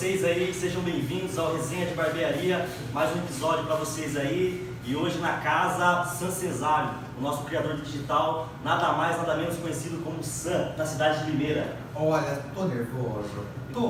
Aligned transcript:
vocês 0.00 0.24
aí? 0.24 0.54
Sejam 0.54 0.80
bem-vindos 0.80 1.38
ao 1.38 1.54
Resenha 1.54 1.84
de 1.84 1.92
Barbearia, 1.92 2.66
mais 2.90 3.14
um 3.14 3.18
episódio 3.18 3.66
para 3.66 3.76
vocês 3.76 4.16
aí. 4.16 4.74
E 4.82 4.96
hoje 4.96 5.18
na 5.18 5.40
casa 5.40 6.06
San 6.06 6.30
Cesário, 6.30 6.94
o 7.18 7.20
nosso 7.20 7.44
criador 7.44 7.76
digital, 7.76 8.48
nada 8.64 8.94
mais, 8.94 9.18
nada 9.18 9.36
menos 9.36 9.58
conhecido 9.58 10.02
como 10.02 10.24
San, 10.24 10.72
na 10.74 10.86
cidade 10.86 11.26
de 11.26 11.32
Limeira. 11.32 11.76
Olha, 11.94 12.40
tô 12.54 12.64
nervoso. 12.64 13.44
Tô. 13.74 13.88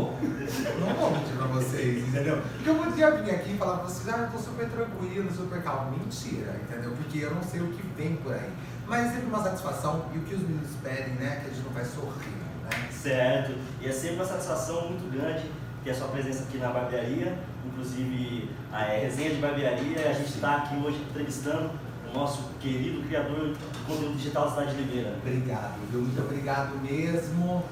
Não 0.81 0.95
vou 0.99 1.13
mentir 1.13 1.37
pra 1.37 1.47
vocês, 1.47 2.09
entendeu? 2.09 2.43
Porque 2.57 2.71
eu 2.71 2.75
podia 2.75 3.11
vir 3.13 3.31
aqui 3.31 3.53
e 3.53 3.57
falar 3.57 3.77
pra 3.77 3.87
vocês, 3.87 4.13
ah, 4.13 4.19
eu 4.19 4.31
tô 4.33 4.39
super 4.39 4.69
tranquilo, 4.69 5.31
super 5.31 5.63
calmo. 5.63 5.93
Mentira, 5.93 6.61
entendeu? 6.61 6.91
Porque 6.91 7.21
eu 7.21 7.33
não 7.33 7.43
sei 7.45 7.61
o 7.61 7.69
que 7.69 7.87
vem 7.97 8.17
por 8.17 8.33
aí. 8.33 8.51
Mas 8.89 9.07
é 9.07 9.11
sempre 9.11 9.27
uma 9.27 9.45
satisfação 9.45 10.07
e 10.13 10.19
o 10.19 10.23
que 10.23 10.35
os 10.35 10.41
meninos 10.41 10.71
pedem, 10.83 11.15
né? 11.15 11.37
Que 11.37 11.53
a 11.53 11.55
gente 11.55 11.65
não 11.65 11.73
vai 11.73 11.85
sorrir, 11.85 12.31
né? 12.65 12.89
Certo, 12.91 13.55
e 13.81 13.89
é 13.89 13.93
sempre 13.93 14.17
uma 14.17 14.27
satisfação 14.27 14.89
muito 14.89 15.09
grande 15.13 15.49
ter 15.85 15.91
a 15.91 15.95
sua 15.95 16.09
presença 16.09 16.45
aqui 16.45 16.59
na 16.59 16.69
barbearia, 16.69 17.39
inclusive 17.67 18.51
a 18.73 18.85
é, 18.85 19.01
resenha 19.01 19.31
de 19.31 19.41
barbearia. 19.41 20.09
A 20.09 20.13
gente 20.13 20.29
está 20.29 20.57
aqui 20.57 20.77
hoje 20.77 20.99
entrevistando 21.11 21.71
o 22.13 22.19
nosso 22.19 22.51
querido 22.61 23.07
criador 23.07 23.53
de 23.53 23.59
conteúdo 23.87 24.17
digital 24.17 24.45
da 24.45 24.51
cidade 24.51 24.75
de 24.75 24.83
Limeira. 24.83 25.17
Obrigado, 25.23 25.79
viu? 25.91 26.03
Muito 26.03 26.21
obrigado 26.21 26.77
mesmo. 26.83 27.65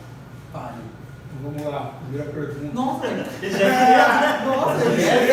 Então, 0.51 0.99
Vamos 1.41 1.63
lá, 1.63 1.93
primeira 2.03 2.33
pergunta. 2.33 2.75
Nossa, 2.75 3.07
Ele 3.43 3.53
já 3.53 3.59
é 3.59 3.69
né? 3.69 4.43
Nossa, 4.45 4.85
Ele 4.85 5.03
já 5.03 5.13
é 5.13 5.15
é 5.15 5.31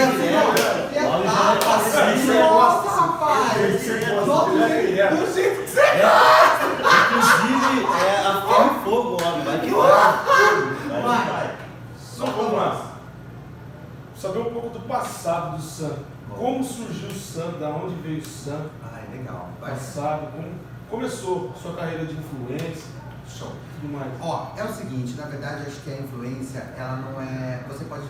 é 2.36 2.42
Nossa, 2.42 2.90
rapaz! 2.90 3.58
é 5.00 5.10
do 5.10 5.34
jeito 5.34 5.64
que 5.64 5.70
você 5.72 5.82
Inclusive, 7.06 7.88
é 8.06 8.18
a 8.20 8.42
ferro 8.42 8.76
e 8.76 8.84
fogo, 8.84 9.18
homem. 9.24 9.44
Vai 9.46 9.60
que 9.62 9.70
vai. 11.02 11.55
Vamos 12.18 12.54
lá. 12.54 12.96
Saber 14.18 14.40
um 14.40 14.54
pouco 14.54 14.70
do 14.70 14.80
passado 14.88 15.58
do 15.58 15.62
Sam. 15.62 15.98
Como 16.30 16.64
surgiu 16.64 17.10
o 17.10 17.14
Sam, 17.14 17.60
da 17.60 17.70
onde 17.70 17.96
veio 17.96 18.20
o 18.20 18.26
Sam, 18.26 18.66
Ai, 18.84 19.08
legal. 19.12 19.50
Vai. 19.60 19.72
passado, 19.72 20.32
como 20.32 20.48
começou 20.90 21.54
sua 21.62 21.74
carreira 21.76 22.06
de 22.06 22.14
influência, 22.16 22.92
Show. 23.28 23.52
tudo 23.80 23.94
mais. 23.94 24.12
Ó, 24.22 24.54
é 24.58 24.64
o 24.64 24.74
seguinte, 24.74 25.14
na 25.16 25.26
verdade 25.26 25.64
acho 25.68 25.82
que 25.82 25.92
a 25.92 25.98
influência, 25.98 26.60
ela 26.78 26.98
não 26.98 27.22
é. 27.22 27.64
Você 27.68 27.86
pode, 27.86 28.04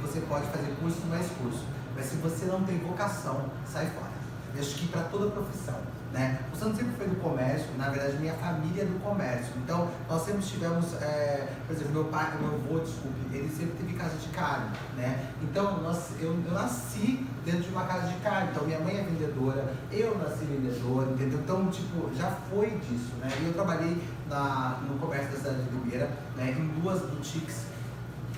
você 0.00 0.20
pode 0.20 0.46
fazer 0.46 0.74
curso 0.80 1.06
mais 1.06 1.26
curso. 1.42 1.64
Mas 1.94 2.06
se 2.06 2.16
você 2.16 2.46
não 2.46 2.62
tem 2.62 2.78
vocação, 2.78 3.44
sai 3.66 3.86
fora. 3.86 4.12
Eu 4.54 4.60
acho 4.60 4.74
que 4.76 4.88
para 4.88 5.02
toda 5.02 5.30
profissão. 5.30 5.74
Né? 6.12 6.40
O 6.52 6.56
sempre 6.56 6.86
foi 6.96 7.06
do 7.06 7.16
comércio, 7.16 7.66
na 7.76 7.90
verdade 7.90 8.16
minha 8.16 8.32
família 8.34 8.82
é 8.82 8.86
do 8.86 8.98
comércio. 9.00 9.52
Então 9.62 9.88
nós 10.08 10.22
sempre 10.22 10.42
tivemos, 10.42 10.94
é, 11.02 11.48
por 11.66 11.76
exemplo, 11.76 11.92
meu 11.92 12.04
pai, 12.04 12.32
meu 12.40 12.54
avô, 12.54 12.78
desculpe, 12.78 13.18
ele 13.30 13.48
sempre 13.50 13.76
teve 13.76 13.92
casa 13.94 14.16
de 14.16 14.28
carne. 14.28 14.70
Né? 14.96 15.28
Então 15.42 15.82
nós, 15.82 16.12
eu, 16.18 16.34
eu 16.46 16.52
nasci 16.52 17.26
dentro 17.44 17.62
de 17.62 17.68
uma 17.70 17.84
casa 17.84 18.08
de 18.08 18.14
carne. 18.20 18.50
Então 18.50 18.64
minha 18.64 18.80
mãe 18.80 18.98
é 18.98 19.02
vendedora, 19.02 19.72
eu 19.92 20.16
nasci 20.18 20.44
vendedora, 20.44 21.10
entendeu? 21.10 21.40
Então, 21.40 21.66
tipo, 21.68 22.14
já 22.14 22.30
foi 22.50 22.70
disso, 22.70 23.14
né? 23.20 23.30
E 23.40 23.46
eu 23.46 23.52
trabalhei 23.52 24.02
na, 24.28 24.80
no 24.88 24.98
comércio 24.98 25.30
da 25.32 25.36
cidade 25.36 25.62
de 25.62 25.70
Limeira, 25.70 26.10
né? 26.36 26.56
Em 26.58 26.80
duas 26.80 27.00
boutiques. 27.02 27.66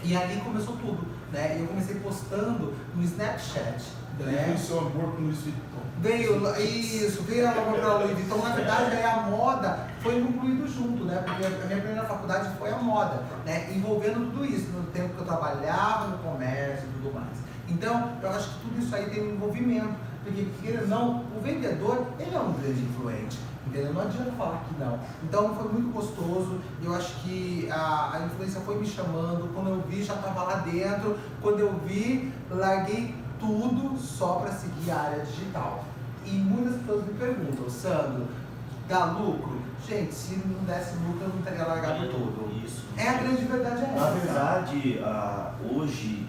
E 0.03 0.17
ali 0.17 0.41
começou 0.41 0.77
tudo, 0.77 1.07
né? 1.33 1.59
Eu 1.61 1.67
comecei 1.67 1.97
postando 1.97 2.75
no 2.95 3.03
Snapchat, 3.03 3.83
Daí 4.19 4.35
né? 4.35 4.43
veio 4.47 4.59
seu 4.59 4.79
amor 4.79 5.13
por 5.13 5.21
Luiz 5.21 5.39
Vuitton. 5.39 5.81
Veio, 6.01 6.59
isso, 6.59 7.23
veio 7.23 7.47
a 7.47 7.55
nova 7.55 7.73
pra 7.73 7.99
Louis 7.99 8.13
Vuitton. 8.13 8.39
Na 8.39 8.55
verdade, 8.55 8.97
aí 8.97 9.05
a 9.05 9.17
moda 9.23 9.87
foi 10.01 10.19
incluído 10.19 10.67
junto, 10.67 11.05
né? 11.05 11.23
Porque 11.27 11.45
a 11.45 11.67
minha 11.67 11.81
primeira 11.81 12.05
faculdade 12.05 12.57
foi 12.59 12.71
a 12.71 12.77
moda, 12.79 13.23
né? 13.45 13.71
Envolvendo 13.75 14.31
tudo 14.33 14.45
isso, 14.45 14.71
no 14.71 14.85
tempo 14.85 15.15
que 15.15 15.21
eu 15.21 15.27
trabalhava 15.27 16.09
no 16.09 16.19
comércio 16.19 16.89
e 16.89 17.03
tudo 17.03 17.15
mais. 17.15 17.37
Então, 17.69 18.13
eu 18.23 18.31
acho 18.31 18.49
que 18.49 18.61
tudo 18.61 18.83
isso 18.83 18.95
aí 18.95 19.11
tem 19.11 19.23
um 19.23 19.35
envolvimento. 19.35 19.95
Porque, 20.25 20.47
queira 20.61 20.83
ou 20.83 20.89
não, 20.89 21.25
o 21.37 21.41
vendedor, 21.43 22.07
ele 22.19 22.35
é 22.35 22.41
um 22.41 22.53
grande 22.53 22.83
influente. 22.83 23.39
Entendeu? 23.71 23.95
Não 23.95 24.03
adianta 24.03 24.33
falar 24.33 24.65
que 24.69 24.81
não. 24.81 24.99
Então 25.23 25.55
foi 25.55 25.73
muito 25.73 25.93
gostoso. 25.93 26.59
Eu 26.83 26.93
acho 26.95 27.15
que 27.23 27.69
a, 27.71 28.17
a 28.17 28.27
influência 28.27 28.61
foi 28.63 28.79
me 28.79 28.87
chamando. 28.87 29.55
Quando 29.55 29.71
eu 29.71 29.81
vi, 29.89 30.03
já 30.03 30.15
estava 30.15 30.43
lá 30.43 30.57
dentro. 30.57 31.17
Quando 31.41 31.61
eu 31.61 31.73
vi, 31.87 32.33
larguei 32.51 33.15
tudo 33.39 33.97
só 33.97 34.41
para 34.41 34.51
seguir 34.51 34.91
a 34.91 35.01
área 35.01 35.25
digital. 35.25 35.85
E 36.27 36.31
muitas 36.33 36.81
pessoas 36.81 37.07
me 37.07 37.15
perguntam, 37.15 37.71
Sandro, 37.71 38.27
dá 38.89 39.05
lucro? 39.05 39.61
Gente, 39.89 40.13
se 40.13 40.37
não 40.47 40.65
desse 40.65 40.97
lucro, 40.97 41.23
eu 41.23 41.29
não 41.29 41.43
teria 41.43 41.65
largado 41.65 42.09
tudo. 42.09 42.65
Isso. 42.65 42.85
É 42.97 43.09
a 43.09 43.15
grande 43.15 43.45
verdade 43.45 43.83
é 43.83 43.85
essa. 43.85 44.01
Na 44.01 44.11
verdade, 44.11 45.01
hoje, 45.73 46.27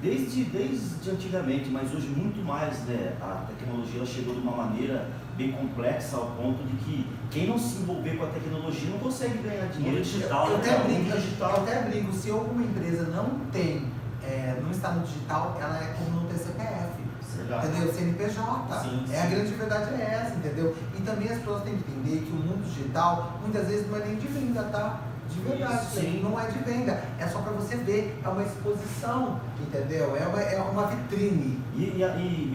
desde, 0.00 0.44
desde 0.44 1.10
antigamente, 1.10 1.70
mas 1.70 1.92
hoje 1.92 2.08
muito 2.08 2.44
mais, 2.44 2.78
né, 2.84 3.16
a 3.20 3.46
tecnologia 3.48 3.96
ela 3.96 4.06
chegou 4.06 4.34
de 4.34 4.40
uma 4.40 4.56
maneira 4.56 5.08
bem 5.36 5.52
complexa 5.52 6.16
ao 6.16 6.26
ponto 6.32 6.62
de 6.64 6.76
que 6.84 7.06
quem 7.30 7.46
não 7.46 7.58
se 7.58 7.76
envolver 7.82 8.16
com 8.16 8.24
a 8.24 8.28
tecnologia 8.28 8.90
não 8.90 8.98
consegue 8.98 9.38
ganhar 9.38 9.66
dinheiro 9.66 10.02
digital. 10.02 10.46
Eu 10.48 10.58
né, 10.58 10.58
até 10.60 10.70
cara? 10.70 10.84
brinco, 10.84 11.00
Muito 11.00 11.14
eu 11.16 11.20
digital. 11.20 11.56
até 11.56 11.82
brinco, 11.82 12.12
se 12.12 12.30
alguma 12.30 12.62
empresa 12.62 13.02
não 13.04 13.30
tem, 13.50 13.86
é, 14.22 14.58
não 14.62 14.70
está 14.70 14.90
no 14.92 15.04
digital, 15.06 15.56
ela 15.60 15.78
é 15.78 15.94
como 15.98 16.20
não 16.20 16.26
ter 16.28 16.38
CPF. 16.38 17.02
Verdade. 17.34 17.66
Entendeu? 17.68 17.92
CNPJ. 17.94 18.80
Sim, 18.82 19.04
é 19.10 19.18
a 19.18 19.22
sim. 19.24 19.30
grande 19.30 19.54
verdade 19.54 19.94
é 19.94 20.04
essa, 20.22 20.34
entendeu? 20.36 20.76
E 20.96 21.00
também 21.00 21.28
as 21.30 21.38
pessoas 21.38 21.62
têm 21.62 21.76
que 21.78 21.90
entender 21.90 22.26
que 22.26 22.30
o 22.32 22.36
mundo 22.36 22.62
digital 22.62 23.38
muitas 23.40 23.66
vezes 23.68 23.88
não 23.90 23.96
é 23.96 24.04
nem 24.04 24.16
de 24.16 24.26
venda, 24.26 24.62
tá? 24.64 25.00
De 25.30 25.40
verdade, 25.40 25.82
Isso, 25.86 25.94
sim. 25.94 26.00
gente, 26.02 26.22
não 26.22 26.38
é 26.38 26.46
de 26.46 26.58
venda, 26.58 27.02
é 27.18 27.26
só 27.26 27.38
para 27.40 27.52
você 27.52 27.76
ver, 27.76 28.20
é 28.22 28.28
uma 28.28 28.42
exposição, 28.42 29.40
entendeu? 29.58 30.14
É 30.14 30.26
uma, 30.26 30.40
é 30.42 30.60
uma 30.60 30.86
vitrine. 30.88 31.58
E, 31.74 31.84
e- 31.84 32.02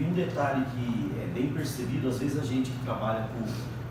e 0.00 0.06
um 0.08 0.14
detalhe 0.14 0.64
que 0.66 1.07
é 1.28 1.32
bem 1.32 1.52
percebido, 1.52 2.08
às 2.08 2.18
vezes 2.18 2.40
a 2.40 2.44
gente 2.44 2.70
que 2.70 2.84
trabalha 2.84 3.28
com, 3.28 3.44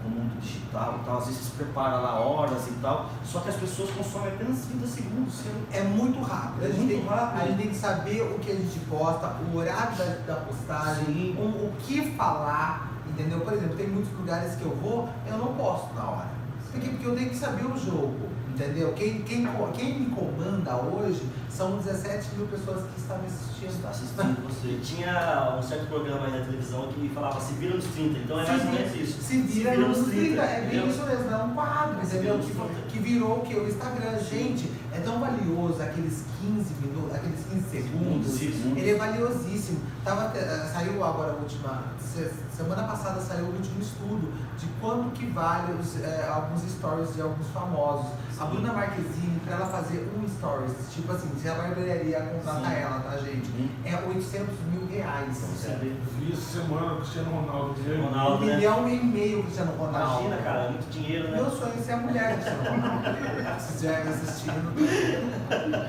o 0.05 0.09
mundo 0.09 0.39
digital 0.39 0.99
e 1.01 1.05
tal, 1.05 1.17
às 1.17 1.25
vezes 1.25 1.41
se 1.41 1.51
prepara 1.51 1.97
lá 1.97 2.19
horas 2.19 2.67
e 2.67 2.71
tal, 2.81 3.09
só 3.25 3.41
que 3.41 3.49
as 3.49 3.55
pessoas 3.55 3.89
consomem 3.91 4.29
apenas 4.29 4.65
30 4.65 4.87
segundos. 4.87 5.41
É 5.71 5.83
muito 5.83 6.21
rápido. 6.21 6.63
É 6.63 6.67
a, 6.67 6.69
gente 6.69 6.79
muito 6.79 6.95
tem, 6.95 7.05
rápido. 7.05 7.41
a 7.41 7.45
gente 7.45 7.57
tem 7.57 7.69
que 7.69 7.75
saber 7.75 8.21
o 8.21 8.39
que 8.39 8.51
a 8.51 8.55
gente 8.55 8.79
posta, 8.89 9.35
o 9.53 9.57
horário 9.57 9.97
da, 9.97 10.05
da 10.33 10.35
postagem, 10.41 11.35
o, 11.37 11.41
o 11.41 11.73
que 11.79 12.11
falar, 12.11 12.93
entendeu? 13.05 13.41
Por 13.41 13.53
exemplo, 13.53 13.75
tem 13.75 13.87
muitos 13.87 14.11
lugares 14.13 14.55
que 14.55 14.63
eu 14.63 14.75
vou, 14.77 15.09
eu 15.27 15.37
não 15.37 15.53
posto 15.55 15.93
na 15.93 16.03
hora. 16.03 16.29
Por 16.71 16.79
quê? 16.79 16.89
Porque 16.89 17.05
eu 17.05 17.15
tenho 17.15 17.29
que 17.29 17.37
saber 17.37 17.65
o 17.65 17.77
jogo, 17.77 18.29
entendeu? 18.49 18.93
Quem, 18.93 19.21
quem, 19.23 19.47
quem 19.73 19.99
me 19.99 20.15
comanda 20.15 20.75
hoje 20.75 21.27
são 21.57 21.77
17 21.79 22.35
mil 22.35 22.45
pessoas 22.47 22.83
que 22.83 23.01
me 23.01 23.25
assistindo. 23.25 23.69
Está 23.69 23.89
assistindo 23.89 24.47
você. 24.47 24.79
Tinha 24.83 25.57
um 25.57 25.61
certo 25.63 25.87
programa 25.87 26.27
aí 26.27 26.39
na 26.39 26.45
televisão 26.45 26.87
que 26.89 27.09
falava 27.09 27.41
se 27.41 27.53
vira 27.53 27.75
nos 27.75 27.85
30, 27.85 28.19
então 28.19 28.39
é 28.39 28.47
mais 28.47 28.63
ou 28.65 28.71
menos 28.71 28.95
isso. 28.95 29.21
Se 29.21 29.41
vira 29.41 29.75
nos 29.75 29.97
30, 30.07 30.41
é 30.41 30.59
bem 30.61 30.67
entendeu? 30.67 30.87
isso 30.87 31.03
mesmo, 31.03 31.31
é 31.31 31.37
um 31.37 31.53
quadro, 31.55 32.05
Se 32.05 32.15
entendeu? 32.17 32.39
Que, 32.39 32.51
30. 32.51 32.67
que 32.89 32.99
virou 32.99 33.37
o 33.37 33.41
que? 33.41 33.55
O 33.55 33.67
Instagram. 33.67 34.19
Gente, 34.19 34.71
é 34.93 34.99
tão 34.99 35.19
valioso 35.19 35.81
aqueles 35.81 36.23
15 36.41 36.73
minutos, 36.81 37.15
aqueles 37.15 37.39
15 37.51 37.69
segundos. 37.69 38.41
Ele 38.41 38.89
é 38.91 38.95
valiosíssimo. 38.95 39.79
Tava, 40.03 40.37
eh, 40.37 40.69
saiu 40.73 41.03
agora 41.03 41.33
a 41.33 41.35
última. 41.35 41.83
se- 41.99 42.47
Semana 42.57 42.83
passada 42.87 43.21
saiu 43.21 43.45
o 43.45 43.49
último 43.55 43.79
estudo 43.79 44.33
de 44.57 44.65
quanto 44.81 45.11
que 45.11 45.27
vale 45.27 45.73
os, 45.73 46.01
eh, 46.01 46.27
alguns 46.27 46.63
stories 46.71 47.13
de 47.13 47.21
alguns 47.21 47.45
famosos. 47.49 48.07
A 48.39 48.45
Sim. 48.45 48.51
Bruna 48.51 48.73
Marquezine, 48.73 49.39
pra 49.45 49.57
ela 49.57 49.67
fazer 49.67 50.09
um 50.17 50.27
stories, 50.27 50.71
tipo 50.91 51.11
assim, 51.11 51.29
se 51.47 51.51
a 51.51 51.55
barbearia 51.55 52.19
contratar 52.19 52.71
Sim. 52.71 52.81
ela, 52.81 52.99
tá, 52.99 53.17
gente? 53.19 53.49
É 53.85 53.95
800 53.95 54.47
mil 54.69 54.85
reais. 54.87 55.37
Você 55.37 55.69
vê. 55.75 55.87
Eu 55.87 55.95
vi 56.19 56.33
essa 56.33 56.59
semana 56.59 56.93
o 56.93 56.97
Cristiano 56.97 57.31
Ronaldo. 57.31 57.75
Ronaldo, 57.81 58.43
Um 58.43 58.47
né? 58.47 58.55
milhão 58.57 58.89
e 58.89 58.95
meio 58.97 59.43
Cristiano 59.43 59.71
Ronaldo. 59.77 60.25
Imagina, 60.25 60.43
cara, 60.43 60.59
é 60.63 60.69
muito 60.71 60.89
dinheiro, 60.89 61.29
né? 61.29 61.37
Meu 61.37 61.49
sonho 61.49 61.73
é 61.77 61.81
ser 61.81 61.91
a 61.93 61.97
mulher 61.97 62.35
do 62.35 62.43
Cristiano 62.43 62.69
Ronaldo. 62.69 63.59
Se 63.61 63.73
estiver 63.73 64.03
me 64.03 64.09
assistindo. 64.09 64.73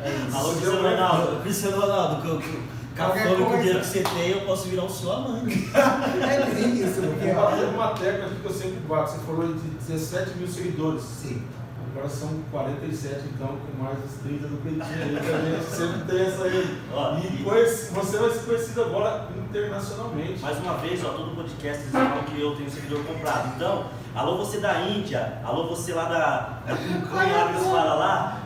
É 0.05 0.28
isso. 0.28 0.37
Alô, 0.37 0.52
Cristiano 0.52 0.82
Ronaldo. 0.82 1.43
Cristiano 1.43 1.81
Ronaldo, 1.81 2.22
com, 2.22 2.28
com, 2.28 3.54
o 3.54 3.58
dinheiro 3.58 3.81
que 3.81 3.87
você 3.87 4.02
tem, 4.02 4.31
eu 4.31 4.40
posso 4.43 4.69
virar 4.69 4.84
o 4.84 4.90
seu 4.90 5.12
amante. 5.12 5.70
É 5.75 6.54
bem 6.54 6.81
isso, 6.81 7.00
porque 7.00 7.31
Eu 7.31 7.34
bater 7.34 7.69
uma 7.69 7.88
tecla 7.94 8.28
que 8.28 8.44
eu 8.44 8.52
sempre 8.52 8.78
bato. 8.88 9.11
Você 9.11 9.19
falou 9.26 9.52
de 9.52 9.69
17 9.88 10.38
mil 10.38 10.46
seguidores. 10.46 11.02
Sim. 11.02 11.43
Agora 11.98 12.08
são 12.14 12.28
47, 12.52 13.22
então, 13.34 13.48
com 13.58 13.82
mais 13.82 13.98
os 14.04 14.20
30 14.22 14.46
do 14.46 14.56
Peitinho 14.62 14.84
aí 14.86 15.16
também. 15.16 15.52
A 15.52 15.58
gente 15.58 15.64
sempre 15.64 16.00
tem 16.02 16.26
essa 16.26 16.44
aí. 16.44 16.78
Ó, 16.94 17.18
E 17.18 17.42
conhece- 17.42 17.92
você 17.92 18.18
vai 18.18 18.30
ser 18.30 18.38
conhecido 18.46 18.82
agora 18.82 19.26
internacionalmente. 19.36 20.40
Mais 20.40 20.58
uma 20.58 20.74
vez, 20.74 21.04
ó, 21.04 21.08
todo 21.08 21.34
podcast 21.34 21.82
falam 21.88 22.22
que 22.22 22.40
eu 22.40 22.54
tenho 22.54 22.70
seguidor 22.70 23.02
comprado. 23.02 23.52
Então, 23.56 23.86
alô 24.14 24.36
você 24.36 24.58
da 24.60 24.80
Índia, 24.82 25.40
alô 25.44 25.66
você 25.66 25.92
lá 25.92 26.04
da, 26.04 26.72
Cucanha, 26.76 27.46
lá 27.72 27.94
lá, 27.94 28.38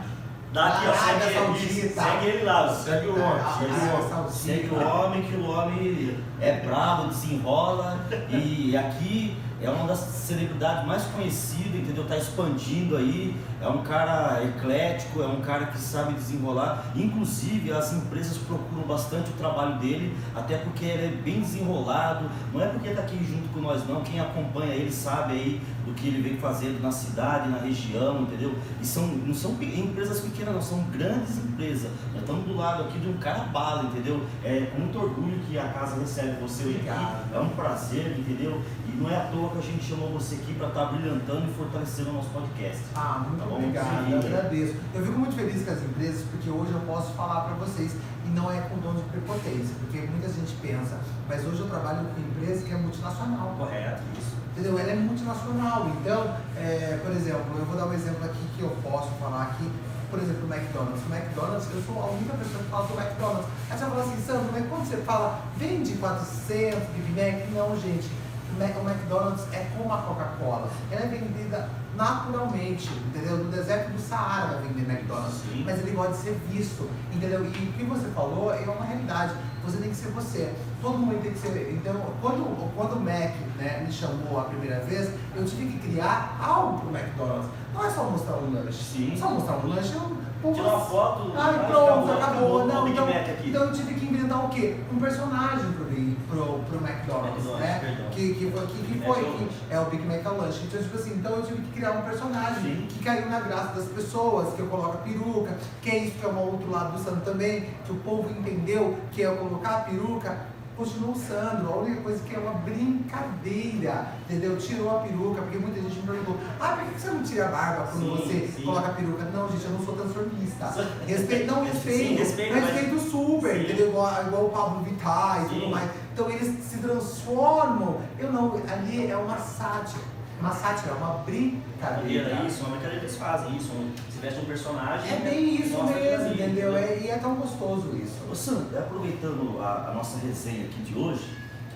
dá 0.55 0.66
aqui, 0.69 0.87
ó, 0.88 0.94
segue, 0.94 1.25
ele, 1.26 1.34
Saudita. 1.34 2.00
segue 2.02 2.26
ele 2.28 2.44
lá. 2.44 2.64
ó. 2.64 2.69
Segue 2.75 3.06
o 3.06 3.12
homem, 3.12 3.22
Ah, 3.38 4.25
ah. 4.25 4.28
Segue 4.31 4.75
o 4.75 4.81
homem, 4.82 5.22
que 5.25 5.37
o 5.37 5.50
homem 5.50 6.16
é 6.40 6.52
bravo, 6.60 7.08
desenrola. 7.08 7.98
E 8.31 8.75
aqui 8.75 9.37
é 9.62 9.70
uma 9.70 9.87
das 9.87 10.00
celebridades 10.00 10.87
mais 10.87 11.05
conhecidas, 11.05 11.81
entendeu? 11.81 12.05
Tá 12.06 12.17
expandindo 12.17 12.97
aí, 12.97 13.37
é 13.61 13.69
um 13.69 13.82
cara 13.82 14.43
eclético, 14.44 15.23
é 15.23 15.26
um 15.26 15.41
cara 15.41 15.67
que 15.67 15.79
sabe 15.79 16.14
desenrolar. 16.14 16.93
Inclusive, 16.97 17.73
as 17.73 17.93
empresas 17.93 18.38
procuram 18.38 18.82
bastante 18.82 19.31
o 19.31 19.35
trabalho 19.35 19.79
dele, 19.79 20.17
até 20.35 20.59
porque 20.59 20.85
ele 20.85 21.06
é 21.06 21.23
bem 21.23 21.41
desenrolado. 21.41 22.29
Não 22.53 22.61
é 22.61 22.67
porque 22.67 22.88
está 22.88 23.03
aqui 23.03 23.17
junto 23.25 23.49
com 23.55 23.61
nós, 23.61 23.87
não. 23.88 24.03
Quem 24.03 24.20
acompanha 24.20 24.75
ele 24.75 24.91
sabe 24.91 25.32
aí 25.32 25.61
do 25.87 25.94
que 25.94 26.08
ele 26.08 26.23
vem 26.23 26.37
fazendo 26.37 26.81
na 26.81 26.91
cidade, 26.91 27.49
na 27.49 27.58
região, 27.58 28.23
entendeu? 28.23 28.55
E 28.81 28.87
são, 28.87 29.06
não 29.06 29.35
são 29.35 29.56
empresas 29.61 30.20
pequenas, 30.20 30.55
não, 30.55 30.62
são 30.62 30.82
grandes 30.85 31.38
empresas. 31.38 31.91
Nós 32.12 32.23
estamos 32.23 32.44
do 32.44 32.56
lado 32.56 32.85
aqui 32.85 32.99
de 32.99 33.08
um 33.08 33.17
cara 33.19 33.44
bala, 33.44 33.85
entendeu? 33.85 34.25
É 34.44 34.67
com 34.73 34.81
muito 34.81 34.99
orgulho 34.99 35.38
que 35.49 35.58
a 35.58 35.69
casa 35.69 36.00
recebe 36.00 36.41
você 36.41 36.65
hoje 36.65 36.81
aqui. 36.87 37.35
É 37.35 37.38
um 37.38 37.49
prazer, 37.50 38.17
entendeu? 38.19 38.61
E 38.93 38.97
não 38.97 39.11
é 39.11 39.17
à 39.17 39.25
toa 39.29 39.49
que 39.50 39.59
a 39.59 39.62
gente 39.62 39.85
chamou 39.85 40.11
você 40.11 40.35
aqui 40.35 40.53
para 40.53 40.69
estar 40.69 40.85
tá 40.85 40.93
brilhantando 40.93 41.49
e 41.49 41.55
fortalecendo 41.55 42.11
o 42.11 42.12
nosso 42.12 42.29
podcast. 42.29 42.83
Ah, 42.94 43.25
muito 43.27 43.41
tá 43.41 43.55
obrigado, 43.55 44.11
eu 44.11 44.19
agradeço. 44.19 44.75
Eu 44.94 45.06
fico 45.06 45.19
muito 45.19 45.35
feliz 45.35 45.65
com 45.65 45.71
as 45.73 45.83
empresas 45.83 46.27
porque 46.31 46.50
hoje 46.50 46.73
eu 46.73 46.81
posso 46.81 47.12
falar 47.15 47.41
para 47.41 47.55
vocês 47.55 47.97
e 48.27 48.29
não 48.29 48.53
é 48.53 48.61
com 48.61 48.77
dom 48.81 48.94
de 48.94 49.03
prepotência, 49.05 49.75
porque 49.81 50.06
muita 50.06 50.29
gente 50.29 50.53
pensa, 50.61 51.00
mas 51.27 51.43
hoje 51.47 51.61
eu 51.61 51.69
trabalho 51.69 52.06
com 52.15 52.21
empresa 52.21 52.67
que 52.67 52.73
é 52.73 52.77
multinacional. 52.77 53.55
Correto, 53.56 54.03
isso. 54.19 54.37
Entendeu? 54.53 54.79
Ela 54.79 54.91
é 54.91 54.97
multinacional. 54.97 55.89
Então, 55.99 56.37
é, 56.56 57.00
por 57.03 57.12
exemplo, 57.12 57.59
eu 57.59 57.65
vou 57.65 57.77
dar 57.77 57.87
um 57.87 57.94
exemplo 57.94 58.23
aqui 58.27 58.44
que 58.56 58.61
eu 58.61 58.77
posso 58.83 59.09
falar 59.19 59.44
aqui. 59.44 59.71
Por 60.11 60.21
exemplo, 60.21 60.47
o 60.47 60.53
McDonald's. 60.53 61.00
O 61.09 61.15
McDonald's, 61.15 61.67
eu 61.73 61.83
sou 61.87 62.03
a 62.03 62.11
única 62.11 62.35
pessoa 62.37 62.62
que 62.62 62.69
fala 62.69 62.87
do 62.87 63.00
McDonald's. 63.00 63.49
Aí 63.71 63.79
você 63.79 63.85
fala 63.87 64.03
assim, 64.03 64.23
Sandro, 64.27 64.50
mas 64.53 64.69
quando 64.69 64.85
você 64.87 64.97
fala, 64.99 65.41
vende 65.56 65.94
400 65.94 66.79
Big 66.93 67.09
Mac? 67.17 67.49
Não, 67.55 67.75
gente 67.81 68.21
o 68.58 68.88
McDonald's 68.88 69.44
é 69.52 69.66
como 69.76 69.93
a 69.93 69.99
Coca-Cola. 69.99 70.69
Ela 70.90 71.02
é 71.02 71.08
vendida 71.08 71.69
naturalmente, 71.96 72.90
entendeu? 73.06 73.38
No 73.38 73.50
deserto 73.50 73.93
do 73.93 74.00
Saara 74.00 74.54
vai 74.54 74.69
vender 74.69 74.90
McDonald's. 74.90 75.43
Sim. 75.43 75.62
Mas 75.64 75.78
ele 75.81 75.93
gosta 75.93 76.12
de 76.12 76.19
ser 76.19 76.40
visto, 76.50 76.88
entendeu? 77.12 77.44
E 77.44 77.49
o 77.49 77.72
que 77.72 77.84
você 77.84 78.08
falou 78.08 78.52
é 78.52 78.62
uma 78.62 78.84
realidade. 78.84 79.34
Você 79.64 79.78
tem 79.78 79.90
que 79.90 79.96
ser 79.96 80.08
você. 80.08 80.52
Todo 80.81 80.99
mundo 80.99 81.22
tem 81.22 81.32
que 81.32 81.38
ser. 81.38 81.72
Então, 81.72 81.94
quando, 82.20 82.75
quando 82.75 82.94
o 82.94 83.00
Mac 83.00 83.34
né, 83.56 83.84
me 83.87 83.93
chamou 83.93 84.40
a 84.40 84.44
primeira 84.44 84.81
vez, 84.81 85.10
eu 85.37 85.44
tive 85.44 85.72
que 85.72 85.90
criar 85.90 86.38
algo 86.43 86.81
para 86.81 86.88
o 86.88 86.96
McDonald's. 86.96 87.50
Não 87.72 87.86
é 87.86 87.90
só 87.90 88.04
mostrar 88.04 88.36
um 88.36 88.52
lanche. 88.52 88.84
Sim. 88.84 89.16
Só 89.16 89.30
mostrar 89.30 89.56
um 89.56 89.69
lanche, 89.69 89.94
eu 89.94 90.22
Tirar 90.50 90.74
uma 90.74 90.80
foto. 90.80 91.32
Ai, 91.36 91.66
pronto, 91.69 92.12
acabou. 92.12 92.66
Não, 92.66 92.88
então, 92.88 93.06
então 93.44 93.64
eu 93.64 93.72
tive 93.72 93.94
que 93.94 94.06
inventar 94.06 94.44
o 94.44 94.48
quê? 94.48 94.76
Um 94.92 94.98
personagem 94.98 95.70
pro, 95.70 95.86
pro, 95.86 96.58
pro 96.64 96.78
McDonald's, 96.84 97.44
né? 97.60 98.10
Que, 98.10 98.34
que, 98.34 98.50
que, 98.50 98.50
que, 98.50 98.92
que 98.92 99.04
foi? 99.06 99.22
Que 99.22 99.48
é 99.70 99.78
o 99.78 99.84
Big 99.84 100.04
Mac 100.04 100.24
Lunch. 100.24 100.64
Então, 100.64 100.82
tipo 100.82 100.96
assim, 100.96 101.14
então 101.14 101.32
eu 101.36 101.42
tive 101.42 101.62
que 101.62 101.72
criar 101.74 101.92
um 101.92 102.02
personagem 102.02 102.88
que 102.88 103.04
caiu 103.04 103.30
na 103.30 103.38
graça 103.38 103.74
das 103.74 103.86
pessoas, 103.86 104.52
que 104.54 104.60
eu 104.60 104.66
coloco 104.66 104.98
a 104.98 105.00
peruca, 105.02 105.56
que 105.80 105.90
é 105.90 105.98
isso 105.98 106.19
que 106.19 106.26
é 106.26 106.28
um 106.28 106.38
outro 106.38 106.69
lado 106.69 106.96
do 106.96 107.04
santo 107.04 107.24
também, 107.24 107.69
que 107.86 107.92
o 107.92 107.96
povo 107.96 108.28
entendeu 108.28 108.96
que 109.12 109.22
é 109.22 109.26
eu 109.26 109.36
colocar 109.36 109.76
a 109.76 109.80
peruca 109.80 110.51
continua 110.76 111.10
usando. 111.10 111.72
A 111.72 111.76
única 111.76 112.02
coisa 112.02 112.22
que 112.24 112.34
é 112.34 112.38
uma 112.38 112.54
brincadeira, 112.54 114.12
entendeu? 114.24 114.56
Tirou 114.56 114.90
a 114.90 115.00
peruca, 115.00 115.42
porque 115.42 115.58
muita 115.58 115.80
gente 115.80 115.96
me 115.96 116.02
perguntou, 116.02 116.36
ah, 116.60 116.76
por 116.76 116.84
que 116.92 117.00
você 117.00 117.10
não 117.10 117.22
tira 117.22 117.46
a 117.46 117.48
barba 117.48 117.88
quando 117.92 118.16
sim, 118.16 118.16
você 118.16 118.52
sim. 118.56 118.62
coloca 118.62 118.88
a 118.88 118.92
peruca? 118.92 119.24
Não, 119.24 119.50
gente, 119.50 119.64
eu 119.64 119.70
não 119.70 119.84
sou 119.84 119.94
transformista. 119.94 120.88
Respeito, 121.06 121.46
não 121.46 121.64
respeito, 121.64 122.08
sim, 122.08 122.14
respeito, 122.16 122.54
respeito 122.54 122.94
mas... 122.94 123.10
super, 123.10 123.60
entendeu? 123.60 123.88
Igual, 123.88 124.26
igual 124.26 124.44
o 124.46 124.50
Pablo 124.50 124.84
Vittar 124.84 125.44
e 125.44 125.48
tudo 125.48 125.69
mais. 125.69 125.90
Então 126.12 126.30
eles 126.30 126.64
se 126.64 126.78
transformam. 126.78 128.00
Eu 128.19 128.32
não, 128.32 128.54
ali 128.69 129.10
é 129.10 129.16
uma 129.16 129.38
sátira 129.38 130.12
uma 130.43 130.53
sátira, 130.53 130.91
é 130.91 130.94
uma 130.94 131.19
brincadeira. 131.19 132.31
É 132.31 132.47
isso, 132.47 132.61
uma 132.61 132.71
brincadeira 132.71 132.99
que 132.99 133.06
eles 133.06 133.17
fazem, 133.17 133.56
isso. 133.56 133.71
Se 134.11 134.19
veste 134.19 134.41
um 134.41 134.44
personagem. 134.44 135.11
É 135.11 135.17
bem 135.21 135.55
isso 135.55 135.83
mesmo, 135.85 136.35
entendeu? 136.35 136.77
É, 136.77 136.99
e 136.99 137.09
é 137.09 137.17
tão 137.19 137.37
gostoso 137.37 137.97
isso. 137.97 138.19
Ô 138.31 138.35
Sandro, 138.35 138.77
aproveitando 138.77 139.61
a, 139.62 139.91
a, 139.91 139.94
nossa 139.94 140.19
resenha 140.19 140.65
aqui 140.65 140.83
de 140.83 140.99
hoje, 140.99 141.25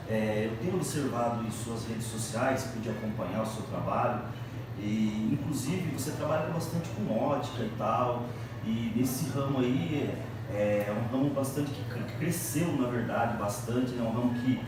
é, 0.08 0.50
eu 0.50 0.56
tenho 0.58 0.74
observado 0.74 1.46
em 1.46 1.50
suas 1.50 1.86
redes 1.86 2.06
sociais, 2.06 2.64
pude 2.74 2.90
acompanhar 2.90 3.42
o 3.42 3.46
seu 3.46 3.62
trabalho, 3.62 4.22
e 4.78 5.30
inclusive 5.32 5.88
você 5.96 6.10
trabalha 6.12 6.50
bastante 6.52 6.88
com 6.90 7.16
ótica 7.16 7.62
e 7.62 7.72
tal, 7.78 8.24
e 8.64 8.92
nesse 8.96 9.30
ramo 9.30 9.60
aí 9.60 10.12
é, 10.52 10.86
é 10.88 10.92
um 10.92 11.16
ramo 11.16 11.30
bastante 11.30 11.70
que 11.70 12.18
cresceu, 12.18 12.76
na 12.76 12.88
verdade, 12.88 13.36
bastante, 13.36 13.92
né? 13.92 14.02
um 14.02 14.12
ramo 14.12 14.34
que 14.34 14.60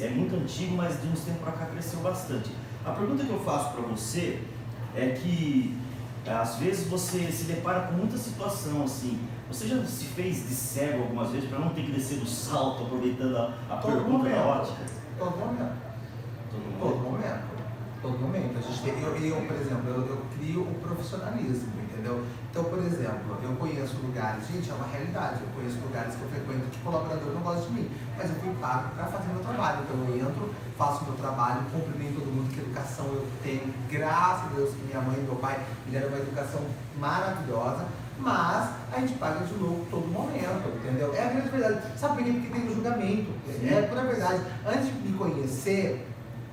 é 0.00 0.08
muito 0.08 0.34
antigo, 0.36 0.76
mas 0.76 1.00
de 1.00 1.08
uns 1.08 1.20
tempos 1.20 1.42
para 1.42 1.52
cá 1.52 1.66
cresceu 1.66 2.00
bastante. 2.00 2.50
A 2.86 2.92
pergunta 2.92 3.24
que 3.24 3.30
eu 3.30 3.40
faço 3.40 3.72
para 3.72 3.82
você 3.82 4.40
é 4.94 5.08
que 5.08 5.76
às 6.26 6.56
vezes 6.56 6.86
você 6.88 7.30
se 7.32 7.44
depara 7.44 7.80
com 7.88 7.94
muita 7.94 8.16
situação 8.16 8.84
assim. 8.84 9.18
Você 9.48 9.66
já 9.68 9.84
se 9.84 10.04
fez 10.04 10.48
de 10.48 10.54
cego 10.54 11.02
algumas 11.02 11.30
vezes 11.30 11.48
para 11.48 11.58
não 11.58 11.70
ter 11.70 11.82
que 11.82 11.92
descer 11.92 12.18
do 12.18 12.26
salto 12.26 12.84
aproveitando 12.84 13.36
a, 13.36 13.54
a 13.70 13.76
Todo 13.76 13.92
pergunta 13.92 14.18
momento. 14.18 14.38
ótica? 14.38 14.84
Todo 15.18 15.36
momento. 15.36 15.72
Todo 16.80 16.96
momento. 16.96 17.56
Todo 18.02 18.18
momento. 18.18 18.58
A 18.58 18.60
gente 18.60 18.82
tem, 18.82 19.02
eu, 19.02 19.16
eu, 19.16 19.46
por 19.46 19.56
exemplo, 19.56 19.88
eu, 19.88 20.06
eu 20.06 20.22
crio 20.36 20.62
o 20.62 20.74
profissionalismo, 20.74 21.72
entendeu? 21.96 22.22
Então, 22.50 22.64
por 22.64 22.78
exemplo, 22.78 23.38
eu 23.42 23.56
conheço 23.56 23.96
lugares, 24.02 24.46
gente, 24.46 24.70
é 24.70 24.74
uma 24.74 24.86
realidade, 24.86 25.40
eu 25.40 25.48
conheço 25.54 25.78
lugares 25.80 26.14
que 26.14 26.22
eu 26.22 26.28
frequento 26.28 26.70
que 26.70 26.78
colaborador 26.80 27.32
não 27.32 27.40
gosta 27.40 27.66
de 27.66 27.72
mim, 27.72 27.90
mas 28.16 28.30
eu 28.30 28.36
fui 28.36 28.52
pago 28.60 28.94
para 28.94 29.06
fazer 29.06 29.32
meu 29.32 29.42
trabalho. 29.42 29.80
Então 29.82 29.96
eu 30.08 30.16
entro, 30.16 30.54
faço 30.76 31.04
meu 31.04 31.14
trabalho, 31.14 31.62
cumprimento 31.72 32.20
todo 32.20 32.26
mundo, 32.26 32.52
que 32.52 32.60
educação 32.60 33.06
eu 33.06 33.26
tenho, 33.42 33.74
graças 33.90 34.44
a 34.44 34.54
Deus 34.54 34.74
que 34.74 34.82
minha 34.84 35.00
mãe 35.00 35.16
e 35.18 35.22
meu 35.22 35.36
pai 35.36 35.58
me 35.86 35.92
deram 35.92 36.08
uma 36.08 36.18
educação 36.18 36.60
maravilhosa, 36.98 37.86
mas 38.18 38.70
a 38.92 39.00
gente 39.00 39.14
paga 39.14 39.44
de 39.44 39.54
louco 39.54 39.86
todo 39.90 40.06
momento, 40.06 40.68
entendeu? 40.76 41.14
É 41.14 41.26
a 41.26 41.28
grande 41.28 41.48
verdade. 41.48 41.98
Sabe 41.98 42.16
por 42.16 42.24
quê? 42.24 42.32
Porque 42.32 42.48
tem 42.48 42.66
o 42.66 42.74
julgamento. 42.74 43.30
Sim. 43.46 43.68
É 43.68 43.82
pura 43.82 44.02
verdade. 44.02 44.40
Antes 44.66 44.86
de 44.86 44.92
me 44.94 45.18
conhecer, 45.18 46.06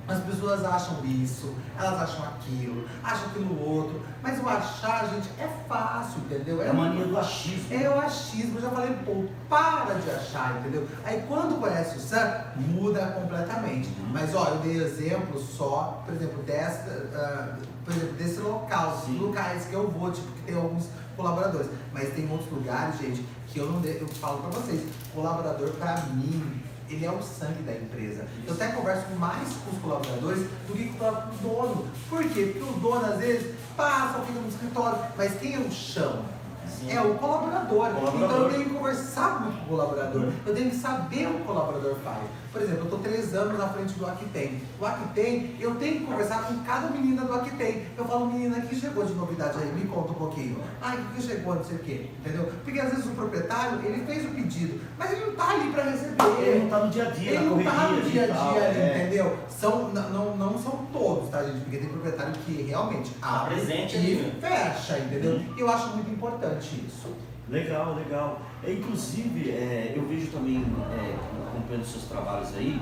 as 0.06 0.22
pessoas 0.22 0.64
acham 0.64 1.04
isso, 1.04 1.54
elas 1.78 2.02
acham 2.02 2.24
aquilo, 2.26 2.86
acham 3.02 3.26
aquilo 3.26 3.66
outro, 3.66 4.02
mas 4.22 4.42
o 4.42 4.48
achar, 4.48 5.08
gente, 5.08 5.30
é 5.38 5.48
fácil, 5.66 6.18
entendeu? 6.20 6.62
É, 6.62 6.68
a 6.68 6.72
mania 6.74 7.06
do 7.06 7.18
achismo. 7.18 7.66
É 7.70 7.88
o 7.88 7.98
achismo, 7.98 8.58
eu 8.58 8.62
já 8.62 8.70
falei, 8.70 8.94
pô, 9.04 9.24
para 9.48 9.94
de 9.94 10.10
achar, 10.10 10.58
entendeu? 10.60 10.86
Aí 11.04 11.24
quando 11.26 11.58
conhece 11.58 11.96
o 11.96 12.00
Sam, 12.00 12.44
muda 12.56 13.06
completamente. 13.06 13.88
Uhum. 13.88 14.10
Mas 14.12 14.34
ó, 14.34 14.48
eu 14.48 14.58
dei 14.58 14.82
exemplo 14.82 15.40
só, 15.40 16.02
por 16.04 16.14
exemplo, 16.14 16.42
dessa, 16.42 16.90
uh, 16.90 17.66
por 17.84 17.94
exemplo, 17.94 18.14
desse 18.14 18.40
local, 18.40 19.02
Sim. 19.04 19.18
locais 19.18 19.64
que 19.64 19.72
eu 19.72 19.88
vou, 19.90 20.12
tipo, 20.12 20.30
que 20.32 20.42
tem 20.42 20.54
alguns 20.54 20.88
colaboradores. 21.16 21.68
Mas 21.92 22.10
tem 22.10 22.30
outros 22.30 22.50
lugares, 22.50 22.98
gente, 22.98 23.24
que 23.48 23.58
eu 23.58 23.70
não 23.70 23.80
de, 23.80 24.00
eu 24.00 24.08
falo 24.08 24.42
pra 24.42 24.60
vocês, 24.60 24.86
colaborador 25.14 25.70
pra 25.72 25.96
mim 26.12 26.62
ele 26.88 27.04
é 27.04 27.10
o 27.10 27.22
sangue 27.22 27.62
da 27.62 27.72
empresa. 27.72 28.26
Eu 28.46 28.54
até 28.54 28.68
converso 28.68 29.06
mais 29.18 29.48
com 29.64 29.74
os 29.74 29.82
colaboradores 29.82 30.46
do 30.68 30.74
que 30.74 30.88
com 30.98 31.06
o 31.06 31.36
dono. 31.42 31.88
Por 32.08 32.22
quê? 32.24 32.52
Porque 32.52 32.60
o 32.60 32.80
dono, 32.80 33.06
às 33.06 33.18
vezes, 33.18 33.54
passa, 33.76 34.20
fica 34.20 34.40
no 34.40 34.48
escritório, 34.48 34.98
mas 35.16 35.38
quem 35.38 35.54
eu 35.54 35.70
chamo? 35.70 36.24
Sim. 36.68 36.92
É 36.92 37.00
o 37.00 37.14
colaborador. 37.14 37.68
colaborador. 37.68 38.14
Então 38.16 38.42
eu 38.42 38.50
tenho 38.50 38.64
que 38.64 38.70
conversar 38.70 39.40
muito 39.40 39.58
com 39.58 39.64
o 39.64 39.68
colaborador. 39.68 40.22
Uhum. 40.22 40.32
Eu 40.46 40.54
tenho 40.54 40.70
que 40.70 40.76
saber 40.76 41.26
o 41.26 41.34
que 41.34 41.42
o 41.42 41.44
colaborador 41.44 41.94
faz. 42.04 42.24
Por 42.54 42.62
exemplo, 42.62 42.82
eu 42.82 42.84
estou 42.84 42.98
três 43.00 43.34
anos 43.34 43.58
na 43.58 43.66
frente 43.66 43.94
do 43.94 44.06
Aquitem. 44.06 44.62
O 44.80 44.86
Aquitem, 44.86 45.56
eu 45.58 45.74
tenho 45.74 45.98
que 45.98 46.04
conversar 46.04 46.44
com 46.44 46.56
cada 46.62 46.88
menina 46.88 47.24
do 47.24 47.34
Aquitem. 47.34 47.84
Eu 47.98 48.04
falo, 48.04 48.26
menina, 48.26 48.60
que 48.60 48.76
chegou 48.76 49.04
de 49.04 49.12
novidade 49.12 49.58
aí? 49.58 49.72
Me 49.72 49.84
conta 49.86 50.12
um 50.12 50.14
pouquinho. 50.14 50.62
Ah, 50.80 50.94
o 50.94 51.14
que 51.16 51.20
chegou, 51.20 51.56
não 51.56 51.64
sei 51.64 51.74
o 51.74 51.78
quê. 51.80 52.06
Entendeu? 52.20 52.52
Porque 52.62 52.78
às 52.78 52.90
vezes 52.90 53.06
o 53.06 53.10
proprietário, 53.10 53.80
ele 53.84 54.06
fez 54.06 54.24
o 54.24 54.28
pedido, 54.28 54.80
mas 54.96 55.10
ele 55.10 55.22
não 55.22 55.30
está 55.32 55.50
ali 55.50 55.72
para 55.72 55.82
receber. 55.82 56.24
Ele 56.38 56.58
não 56.60 56.64
está 56.66 56.78
no 56.78 56.90
dia 56.92 57.08
a 57.08 57.10
dia, 57.10 57.30
Ele 57.32 57.44
não 57.44 57.58
está 57.58 57.88
no 57.88 58.02
dia 58.02 58.22
a 58.22 58.26
dia, 58.26 58.34
tal, 58.36 58.56
ali, 58.56 58.78
é. 58.78 58.98
entendeu? 58.98 59.38
São, 59.48 59.88
não, 59.88 60.36
não 60.36 60.56
são 60.56 60.86
todos, 60.92 61.30
tá, 61.30 61.42
gente? 61.42 61.58
Porque 61.58 61.78
tem 61.78 61.88
proprietário 61.88 62.34
que 62.46 62.62
realmente 62.62 63.10
tá 63.14 63.40
abre 63.40 63.56
presente 63.56 63.96
e 63.96 63.98
ali, 63.98 64.32
fecha, 64.40 64.98
entendeu? 65.00 65.32
Hum. 65.38 65.54
Eu 65.58 65.68
acho 65.68 65.88
muito 65.88 66.08
importante 66.08 66.84
isso. 66.86 67.08
Legal, 67.48 67.96
legal. 67.96 68.40
É, 68.66 68.72
inclusive, 68.72 69.50
é, 69.50 69.92
eu 69.94 70.06
vejo 70.08 70.28
também, 70.28 70.64
é, 70.92 71.14
acompanhando 71.48 71.84
seus 71.84 72.04
trabalhos 72.04 72.54
aí, 72.56 72.80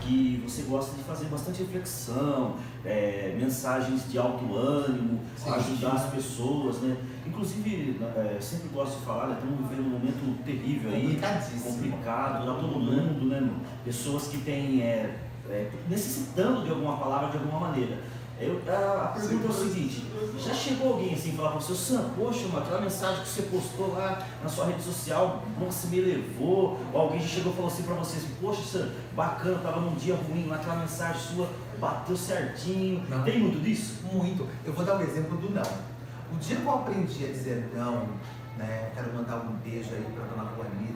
que 0.00 0.42
você 0.44 0.62
gosta 0.62 0.94
de 0.96 1.02
fazer 1.02 1.26
bastante 1.26 1.62
reflexão, 1.62 2.56
é, 2.84 3.34
mensagens 3.38 4.10
de 4.10 4.18
alto 4.18 4.54
ânimo, 4.54 5.20
Sim, 5.36 5.50
ajudar 5.50 5.92
as 5.92 6.10
pessoas, 6.10 6.78
né? 6.78 6.96
Inclusive, 7.26 7.98
é, 8.16 8.38
sempre 8.40 8.68
gosto 8.68 8.98
de 8.98 9.04
falar, 9.06 9.28
né, 9.28 9.38
estamos 9.40 9.68
vivendo 9.68 9.86
um 9.86 9.90
momento 9.90 10.44
terrível 10.44 10.90
aí, 10.90 11.18
complicado 11.62 12.44
para 12.44 12.54
todo 12.54 12.78
mundo, 12.78 13.26
né? 13.26 13.50
Pessoas 13.84 14.28
que 14.28 14.38
têm 14.38 14.82
é, 14.82 15.18
é, 15.48 15.70
necessitando 15.88 16.62
de 16.64 16.70
alguma 16.70 16.96
palavra 16.96 17.30
de 17.30 17.38
alguma 17.38 17.60
maneira. 17.68 17.98
Eu, 18.38 18.60
a, 18.68 19.04
a 19.04 19.08
pergunta 19.08 19.46
é 19.46 19.50
o 19.50 19.52
seguinte, 19.52 20.04
já 20.38 20.52
chegou 20.52 20.92
alguém 20.92 21.14
assim 21.14 21.32
falar 21.32 21.52
para 21.52 21.60
você, 21.60 21.74
Sam, 21.74 22.10
poxa, 22.14 22.44
uma, 22.46 22.60
aquela 22.60 22.82
mensagem 22.82 23.22
que 23.22 23.28
você 23.28 23.42
postou 23.42 23.94
lá 23.94 24.26
na 24.42 24.48
sua 24.48 24.66
rede 24.66 24.82
social, 24.82 25.42
nossa, 25.58 25.86
me 25.86 26.00
levou, 26.02 26.78
ou 26.92 27.00
alguém 27.00 27.18
já 27.20 27.28
chegou 27.28 27.52
e 27.52 27.56
falou 27.56 27.70
assim 27.70 27.82
para 27.84 27.94
você 27.94 28.18
assim, 28.18 28.34
poxa, 28.38 28.60
Sam, 28.62 28.90
bacana, 29.14 29.58
tava 29.60 29.80
num 29.80 29.94
dia 29.94 30.14
ruim, 30.14 30.48
naquela 30.48 30.76
mensagem 30.76 31.18
sua, 31.18 31.48
bateu 31.80 32.14
certinho. 32.14 33.02
Não. 33.08 33.24
Tem 33.24 33.38
muito 33.38 33.62
disso? 33.62 34.00
Muito. 34.12 34.46
Eu 34.66 34.74
vou 34.74 34.84
dar 34.84 34.96
um 34.96 35.00
exemplo 35.00 35.38
do 35.38 35.50
não. 35.50 35.96
O 36.30 36.36
dia 36.38 36.56
que 36.56 36.66
eu 36.66 36.72
aprendi 36.72 37.24
a 37.24 37.28
dizer 37.28 37.70
não, 37.74 38.06
né? 38.58 38.90
Quero 38.94 39.14
mandar 39.14 39.36
um 39.36 39.52
beijo 39.64 39.94
aí 39.94 40.04
pra 40.14 40.24
dona 40.24 40.50
Juanita, 40.54 40.95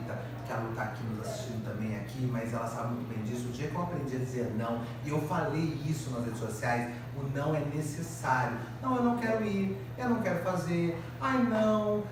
que 0.51 0.57
ela 0.57 0.63
não 0.63 0.73
tá 0.73 0.83
aqui 0.83 1.03
nos 1.05 1.25
assistindo 1.25 1.63
também 1.63 1.95
aqui, 1.95 2.27
mas 2.29 2.53
ela 2.53 2.67
sabe 2.67 2.95
muito 2.95 3.07
bem 3.07 3.23
disso. 3.23 3.47
O 3.47 3.51
dia 3.51 3.69
que 3.69 3.75
eu 3.75 3.81
aprendi 3.81 4.15
a 4.17 4.19
dizer 4.19 4.53
não, 4.57 4.81
e 5.05 5.09
eu 5.09 5.21
falei 5.21 5.81
isso 5.85 6.11
nas 6.11 6.25
redes 6.25 6.39
sociais, 6.39 6.93
o 7.15 7.23
não 7.35 7.55
é 7.55 7.61
necessário. 7.73 8.57
Não, 8.81 8.97
eu 8.97 9.03
não 9.03 9.17
quero 9.17 9.45
ir, 9.45 9.77
eu 9.97 10.09
não 10.09 10.21
quero 10.21 10.43
fazer, 10.43 11.01
ai 11.21 11.41
não. 11.43 12.03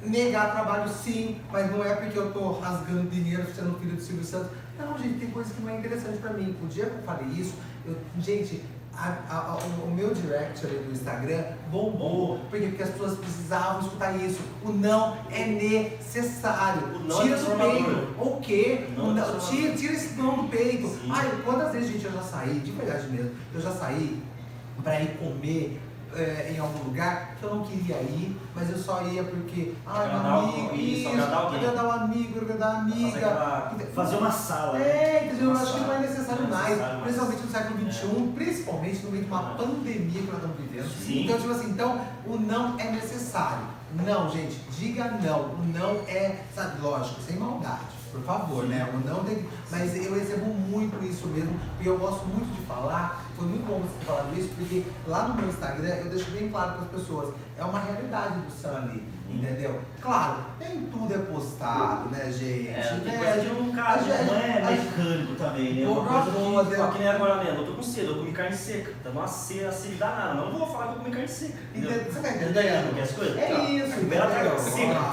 Negar 0.00 0.52
trabalho 0.52 0.88
sim, 0.88 1.40
mas 1.50 1.68
não 1.72 1.84
é 1.84 1.92
porque 1.96 2.16
eu 2.16 2.32
tô 2.32 2.52
rasgando 2.52 3.10
dinheiro 3.10 3.44
sendo 3.52 3.76
filho 3.80 3.96
do 3.96 4.00
Silvio 4.00 4.24
Santos. 4.24 4.52
Não, 4.78 4.96
gente, 4.96 5.18
tem 5.18 5.30
coisa 5.30 5.52
que 5.52 5.60
não 5.60 5.70
é 5.70 5.78
interessante 5.78 6.18
pra 6.18 6.32
mim. 6.32 6.56
O 6.62 6.66
dia 6.68 6.86
que 6.86 6.98
eu 6.98 7.02
falei 7.02 7.26
isso, 7.30 7.56
eu, 7.84 7.96
gente, 8.20 8.62
a- 9.00 9.36
a- 9.36 9.58
o, 9.84 9.90
meu 9.90 10.12
direct 10.12 10.66
ali 10.66 10.78
do 10.78 10.92
Instagram 10.92 11.44
bombou. 11.70 12.38
Por 12.50 12.58
quê? 12.58 12.66
Porque 12.66 12.82
as 12.82 12.90
pessoas 12.90 13.18
precisavam 13.18 13.80
escutar 13.80 14.16
isso. 14.16 14.40
O 14.64 14.70
não 14.72 15.16
é 15.30 15.46
necessário. 15.46 16.82
O 16.96 16.98
não 17.00 17.20
é 17.20 17.22
tira 17.22 17.36
do 17.36 17.44
transformador. 17.46 17.84
peito. 17.84 18.14
O 18.18 18.40
quê? 18.40 18.86
O 18.88 19.00
não 19.00 19.06
O 19.14 19.18
é 19.18 19.20
não- 19.32 19.38
tira, 19.38 19.74
tira 19.76 19.92
esse 19.92 20.14
não 20.14 20.36
do 20.42 20.48
peito. 20.48 20.88
Sim. 20.88 21.08
Ai, 21.10 21.30
quantas 21.44 21.72
vezes, 21.72 21.90
gente, 21.92 22.04
eu 22.04 22.12
já 22.12 22.22
saí, 22.22 22.54
de 22.60 22.70
verdade 22.72 23.06
mesmo, 23.08 23.30
eu 23.54 23.60
já 23.60 23.70
saí 23.72 24.22
pra 24.82 25.00
ir 25.00 25.16
comer 25.18 25.80
é, 26.14 26.52
em 26.54 26.58
algum 26.58 26.84
lugar 26.84 27.36
que 27.38 27.44
eu 27.44 27.54
não 27.54 27.64
queria 27.64 27.96
ir, 27.96 28.36
mas 28.54 28.70
eu 28.70 28.78
só 28.78 29.02
ia 29.02 29.22
porque, 29.24 29.74
ai, 29.86 30.08
meu 30.08 30.34
amigo, 30.36 30.74
isso, 30.74 31.08
agradar 31.08 31.54
agradar 31.54 31.84
o 31.84 31.90
amigo, 31.90 32.38
agradar 32.40 32.68
a 32.68 32.74
Fazer, 32.80 32.92
amiga. 32.92 33.16
aquela- 33.18 33.78
fazer 33.94 34.16
uma 34.16 34.30
sala. 34.30 34.78
né? 34.78 34.84
É, 34.88 35.24
entendeu? 35.26 35.44
Eu 35.46 35.50
Uma 35.52 35.60
acho 35.62 35.72
que 35.74 35.80
não 35.80 35.86
é 35.86 35.94
sala. 35.96 36.00
necessário 36.08 36.44
é 36.44 36.46
mais, 36.48 36.68
necessário 36.70 37.00
principalmente 37.02 37.42
no 37.42 37.50
século 37.50 37.92
XXI, 37.92 38.32
principalmente 38.34 39.04
no 39.04 39.10
meio 39.10 39.24
de 39.24 39.30
uma 39.30 39.40
É. 39.52 39.56
pandemia 39.56 40.20
que 40.22 40.26
nós 40.26 40.34
estamos 40.36 40.56
vivendo. 40.56 40.88
Sim. 41.06 41.24
Então, 41.24 41.38
tipo 41.38 41.50
assim, 41.52 41.70
então, 41.70 42.00
o 42.26 42.36
não 42.38 42.78
é 42.78 42.90
necessário. 42.90 43.78
Não, 43.94 44.28
gente, 44.30 44.60
diga 44.78 45.04
não. 45.22 45.40
O 45.54 45.64
não 45.74 45.94
é, 46.06 46.40
sabe, 46.54 46.80
lógico, 46.82 47.20
sem 47.22 47.36
maldade, 47.36 47.80
por 48.10 48.20
favor, 48.22 48.64
né? 48.64 48.88
O 48.92 49.08
não 49.08 49.24
tem. 49.24 49.46
Mas 49.70 49.94
eu 49.96 50.14
recebo 50.14 50.46
muito 50.46 51.02
isso 51.04 51.26
mesmo, 51.28 51.58
e 51.80 51.86
eu 51.86 51.98
gosto 51.98 52.26
muito 52.26 52.54
de 52.54 52.66
falar. 52.66 53.24
Foi 53.36 53.46
muito 53.46 53.66
bom 53.66 53.80
você 53.80 53.98
ter 54.00 54.06
falado 54.06 54.38
isso, 54.38 54.48
porque 54.56 54.84
lá 55.06 55.28
no 55.28 55.34
meu 55.34 55.48
Instagram 55.48 55.88
eu 55.88 56.10
deixo 56.10 56.30
bem 56.30 56.48
claro 56.48 56.72
para 56.72 56.82
as 56.82 56.90
pessoas, 56.90 57.34
é 57.56 57.64
uma 57.64 57.80
realidade 57.80 58.40
do 58.40 58.68
ali, 58.76 59.02
entendeu? 59.28 59.80
Claro, 60.00 60.36
nem 60.60 60.82
tudo 60.86 61.14
é 61.14 61.18
postado, 61.18 62.08
né, 62.10 62.30
gente? 62.32 62.68
É, 62.68 63.00
tem 63.04 63.12
Né? 63.12 63.18
coisa 63.18 63.40
que 63.54 63.60
um 63.62 63.72
não 63.72 64.34
é 64.34 64.76
mecânico 64.76 65.34
também, 65.34 65.74
né? 65.74 65.86
Uma 65.88 66.04
coisa 66.06 66.70
que, 66.74 66.80
ó, 66.80 66.86
que 66.88 66.98
nem 66.98 67.08
agora 67.08 67.44
mesmo, 67.44 67.58
eu 67.60 67.66
tô 67.66 67.72
com 67.72 67.82
sede, 67.82 68.06
eu 68.08 68.16
comi 68.16 68.32
carne 68.32 68.56
seca, 68.56 68.92
tá 69.04 69.10
numa 69.10 69.26
cera 69.26 69.68
assim 69.68 69.96
danada, 69.96 70.34
não 70.34 70.52
vou 70.58 70.66
falar 70.66 70.86
que 70.88 70.92
eu 70.94 70.98
comi 70.98 71.10
carne 71.10 71.28
seca. 71.28 71.58
entendeu? 71.74 72.04
Você 72.12 72.20
tá 72.20 72.30
entendendo? 72.30 72.94
que 72.94 73.00
as 73.00 73.10
coisas? 73.12 73.36
É 73.36 73.46
Tá. 73.48 73.60
isso, 73.64 74.00
entendeu? 74.00 74.20
tá 74.20 74.28
seca, 74.28 74.58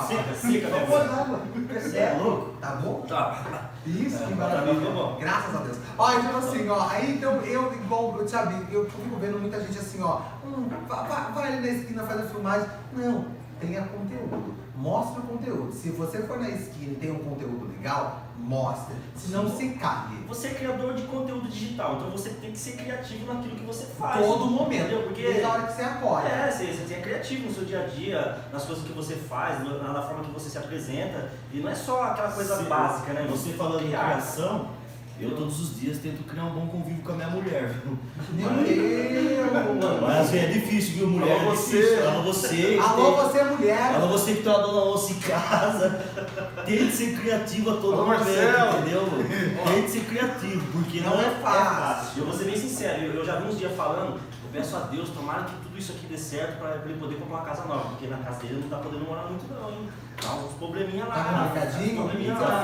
seca, 0.08 0.34
seca, 0.36 0.70
Não 0.70 0.80
né? 0.80 0.86
pode 0.88 1.10
água. 1.10 1.40
Você 1.74 1.98
é 1.98 2.18
louco? 2.22 2.50
Tá 2.62 2.70
bom? 2.76 3.02
Tá. 3.08 3.70
Isso, 3.86 4.24
É, 4.24 4.28
que 4.28 4.34
maravilha. 4.36 4.90
bom, 4.92 5.14
tá. 5.14 5.20
Graças 5.20 5.56
a 5.56 5.60
Deus. 5.60 5.78
Ó, 5.98 6.14
então 6.14 6.38
assim, 6.38 6.70
ó, 6.70 6.88
aí 6.90 7.12
então 7.16 7.34
eu, 7.42 7.74
igual 7.74 8.16
eu 8.20 8.28
sabe, 8.28 8.56
eu 8.72 8.86
fico 8.90 9.16
vendo 9.18 9.40
muita 9.40 9.60
gente 9.62 9.78
assim, 9.78 10.02
ó, 10.02 10.22
hum, 10.46 10.68
vai, 10.88 11.08
vai, 11.08 11.32
vai 11.34 11.48
ali 11.54 11.62
na 11.62 11.68
esquina, 11.80 12.04
faz 12.04 12.20
a 12.22 12.24
filmagem. 12.24 12.68
Não, 12.94 13.26
tenha 13.60 13.82
conteúdo. 13.84 14.54
Mostra 14.76 15.22
o 15.22 15.28
conteúdo. 15.28 15.74
Se 15.74 15.90
você 15.90 16.24
for 16.24 16.40
na 16.40 16.50
esquina 16.50 16.94
e 16.94 16.96
tem 16.96 17.12
um 17.12 17.20
conteúdo 17.20 17.68
legal, 17.68 18.24
mostra. 18.38 18.96
Senão 19.16 19.50
se 19.50 19.70
cague. 19.70 20.16
Você 20.28 20.48
é 20.48 20.54
criador 20.54 20.94
de 20.94 21.04
conteúdo 21.04 21.48
digital, 21.48 21.96
então 21.96 22.10
você 22.10 22.30
tem 22.30 22.52
que 22.52 22.58
ser 22.58 22.74
criativo 22.74 23.34
naquilo 23.34 23.56
que 23.56 23.66
você 23.66 23.86
faz. 23.86 24.26
Todo 24.26 24.46
momento. 24.46 24.82
Entendeu? 24.82 25.04
Porque 25.04 25.22
Desde 25.22 25.44
a 25.44 25.50
hora 25.50 25.64
que 25.64 25.74
você 25.74 25.82
acorda. 25.82 26.28
É, 26.28 26.52
você, 26.52 26.66
você 26.74 26.94
é 26.94 27.02
criativo 27.02 27.48
no 27.48 27.54
seu 27.54 27.66
dia 27.66 27.84
a 27.84 27.88
dia, 27.88 28.38
nas 28.52 28.66
coisas 28.66 28.86
que 28.86 28.94
você 28.94 29.16
faz, 29.16 29.64
na, 29.64 29.94
na 29.94 30.02
forma 30.02 30.24
que 30.24 30.32
você 30.32 30.50
se 30.50 30.58
apresenta. 30.58 31.32
E 31.54 31.60
não 31.60 31.70
é 31.70 31.76
só 31.76 32.04
aquela 32.04 32.32
coisa 32.32 32.58
Sim. 32.58 32.66
básica, 32.66 33.14
né? 33.14 33.28
Você 33.30 33.54
falando 33.54 33.84
em 33.84 33.88
criar. 33.88 34.06
criação, 34.06 34.70
eu 35.20 35.32
todos 35.36 35.62
os 35.62 35.80
dias 35.80 36.00
tento 36.00 36.24
criar 36.26 36.44
um 36.46 36.52
bom 36.52 36.68
convívio 36.68 37.02
com 37.04 37.14
a 37.14 37.16
minha 37.16 37.30
mulher, 37.30 37.70
viu? 37.70 37.98
Meu! 38.34 40.02
Mas 40.02 40.28
assim, 40.28 40.38
é 40.40 40.46
difícil, 40.48 40.96
viu, 40.96 41.08
mulher? 41.08 41.40
Alô, 41.40 41.52
é 41.52 41.56
você. 41.56 41.78
difícil. 41.78 42.10
Alô, 42.10 42.22
você. 42.24 42.80
Alô, 42.82 43.12
você 43.16 43.38
é 43.38 43.44
mulher! 43.46 43.96
Alô, 43.96 44.08
você 44.10 44.34
que 44.36 44.44
tem 44.44 44.52
uma 44.52 44.62
dona 44.62 45.00
em 45.10 45.20
casa. 45.20 45.90
Tente 46.66 46.92
ser 46.92 47.18
criativo 47.18 47.70
a 47.70 47.74
todo 47.76 47.94
Alô, 47.94 48.06
momento, 48.06 48.26
Marcelo. 48.26 48.80
entendeu? 48.80 49.04
Tente 49.74 49.92
ser 49.92 50.02
criativo, 50.06 50.66
porque 50.74 51.00
não, 51.00 51.12
Não 51.12 51.22
é 51.22 51.26
é 51.28 51.30
fácil. 51.42 52.20
Eu 52.20 52.26
vou 52.26 52.38
ser 52.38 52.44
bem 52.46 52.58
sincero, 52.58 53.04
eu, 53.04 53.14
eu 53.14 53.26
já 53.26 53.40
vi 53.40 53.48
uns 53.48 53.58
dias 53.58 53.76
falando, 53.76 54.20
peço 54.56 54.78
a 54.78 54.80
Deus, 54.82 55.10
tomara 55.10 55.44
que 55.44 55.56
tudo 55.64 55.78
isso 55.78 55.92
aqui 55.92 56.08
dê 56.08 56.18
certo 56.18 56.60
pra 56.60 56.78
ele 56.86 56.98
poder 56.98 57.16
comprar 57.16 57.36
uma 57.36 57.46
casa 57.46 57.66
nova, 57.66 57.90
porque 57.90 58.08
na 58.08 58.18
casa 58.20 58.40
dele 58.40 58.62
não 58.62 58.70
tá 58.70 58.78
podendo 58.78 59.04
morar 59.04 59.24
muito 59.24 59.54
não, 59.54 59.70
hein? 59.70 59.90
Tá 60.16 60.34
uns 60.34 60.54
probleminha 60.54 61.06
lá. 61.06 61.16
Tá 61.16 61.44
uns 61.44 61.94
probleminha 61.94 62.34
lá. 62.34 62.64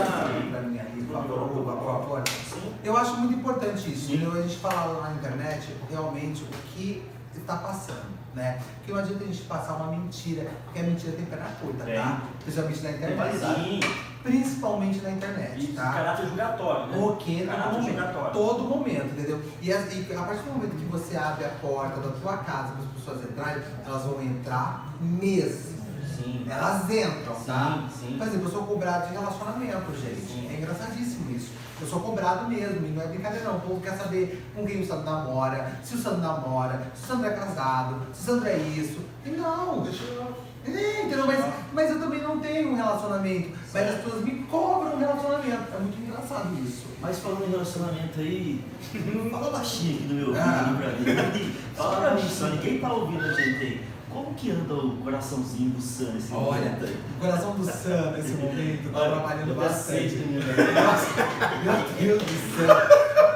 Eu 2.81 2.97
acho 2.97 3.17
muito 3.17 3.33
importante 3.33 3.91
isso, 3.91 4.07
Sim. 4.07 4.31
A 4.31 4.41
gente 4.41 4.57
falar 4.57 4.85
lá 4.85 5.09
na 5.09 5.15
internet 5.15 5.75
realmente 5.89 6.43
o 6.43 6.47
que 6.73 7.03
está 7.35 7.57
passando, 7.57 8.20
né? 8.35 8.59
Porque 8.77 8.91
não 8.93 8.99
adianta 8.99 9.23
a 9.23 9.27
gente 9.27 9.41
passar 9.43 9.73
uma 9.73 9.87
mentira, 9.91 10.49
porque 10.65 10.79
a 10.79 10.83
mentira 10.83 11.11
tem 11.13 11.25
perna 11.25 11.49
curta, 11.61 11.83
Tem. 11.83 11.95
tá? 11.95 12.21
Principalmente 12.43 12.81
na 12.81 12.91
internet. 12.91 13.37
Sim. 13.37 13.79
Principalmente 14.23 15.01
na 15.01 15.11
internet, 15.11 15.63
E 15.63 15.73
tá? 15.73 15.93
caráter 15.93 16.27
julgatório, 16.27 16.87
né? 16.87 16.97
O 16.99 17.15
que 17.15 17.43
Caráter 17.45 17.71
momento, 17.73 17.87
julgatório. 17.89 18.31
todo 18.33 18.63
momento, 18.63 19.05
entendeu? 19.13 19.41
E, 19.61 19.73
as- 19.73 19.91
e 19.91 20.13
a 20.15 20.21
partir 20.23 20.43
do 20.43 20.51
momento 20.53 20.75
que 20.77 20.85
você 20.85 21.17
abre 21.17 21.43
a 21.45 21.49
porta 21.49 21.99
da 21.99 22.09
tua 22.11 22.37
casa 22.37 22.73
para 22.73 22.83
as 22.83 22.91
pessoas 22.91 23.23
entrarem, 23.29 23.63
elas 23.85 24.03
vão 24.03 24.21
entrar 24.21 24.93
mesmo. 25.01 25.81
Sim. 26.15 26.45
Elas 26.47 26.87
entram, 26.89 27.33
tá? 27.45 27.87
Sim, 27.89 28.07
sim. 28.09 28.17
Por 28.19 28.27
exemplo, 28.27 28.45
eu 28.47 28.51
sou 28.51 28.63
cobrado 28.67 29.07
de 29.07 29.13
relacionamento, 29.13 29.91
gente. 29.99 30.21
Sim. 30.21 30.49
É 30.51 30.57
engraçadíssimo 30.57 31.31
isso. 31.35 31.49
Eu 31.81 31.87
sou 31.87 31.99
cobrado 31.99 32.47
mesmo, 32.47 32.85
e 32.85 32.91
não 32.91 33.01
é 33.01 33.07
brincadeira 33.07 33.45
não. 33.45 33.57
O 33.57 33.61
povo 33.61 33.81
quer 33.81 33.97
saber 33.97 34.45
com 34.55 34.65
quem 34.65 34.81
o 34.81 34.87
Sandro 34.87 35.05
namora, 35.05 35.71
se 35.83 35.95
o 35.95 35.97
Sandro 35.97 36.21
namora, 36.21 36.91
se 36.93 37.03
o 37.03 37.07
Sandro 37.07 37.27
é 37.27 37.31
casado, 37.31 37.95
se 38.13 38.21
o 38.21 38.25
Sandro 38.33 38.47
é 38.49 38.57
isso. 38.57 38.99
E 39.25 39.29
não, 39.31 39.81
Deixa 39.81 40.03
eu. 40.03 40.35
é, 40.67 41.01
entendeu? 41.03 41.25
Mas, 41.25 41.45
mas 41.73 41.89
eu 41.89 41.99
também 41.99 42.21
não 42.21 42.39
tenho 42.39 42.71
um 42.71 42.75
relacionamento. 42.75 43.49
Mas 43.73 43.89
as 43.89 44.01
pessoas 44.01 44.23
me 44.23 44.31
cobram 44.43 44.95
um 44.95 44.99
relacionamento. 44.99 45.63
É 45.75 45.79
muito 45.79 45.99
engraçado 46.01 46.49
isso. 46.63 46.85
Mas 47.01 47.17
falando 47.19 47.45
em 47.47 47.51
relacionamento 47.51 48.19
aí, 48.19 48.63
fala 49.31 49.49
baixinho 49.51 49.95
aqui 49.95 50.03
no 50.07 50.13
meu 50.15 50.27
ouvido 50.27 50.43
Ah. 50.43 50.75
pra 50.77 51.23
mim. 51.31 51.55
Fala 51.75 51.95
pra 52.01 52.13
mim, 52.15 52.29
só 52.29 52.45
ninguém 52.47 52.79
tá 52.79 52.93
ouvindo 52.93 53.23
a 53.25 53.33
gente 53.33 53.63
aí. 53.63 53.81
Como 54.13 54.33
que 54.35 54.51
anda 54.51 54.73
o 54.73 54.97
coraçãozinho 54.97 55.69
do 55.71 55.81
Sam 55.81 56.11
nesse 56.13 56.33
Olha, 56.33 56.45
momento 56.61 56.85
aí? 56.85 56.99
o 57.17 57.19
coração 57.21 57.51
do 57.55 57.65
Sam 57.65 58.11
nesse 58.11 58.33
momento 58.41 58.91
tá 58.91 58.99
Olha, 58.99 59.09
trabalhando 59.11 59.55
bastante. 59.55 60.15
meu 60.17 61.77
Deus 61.99 62.23
do 62.23 62.57
céu. 62.57 62.75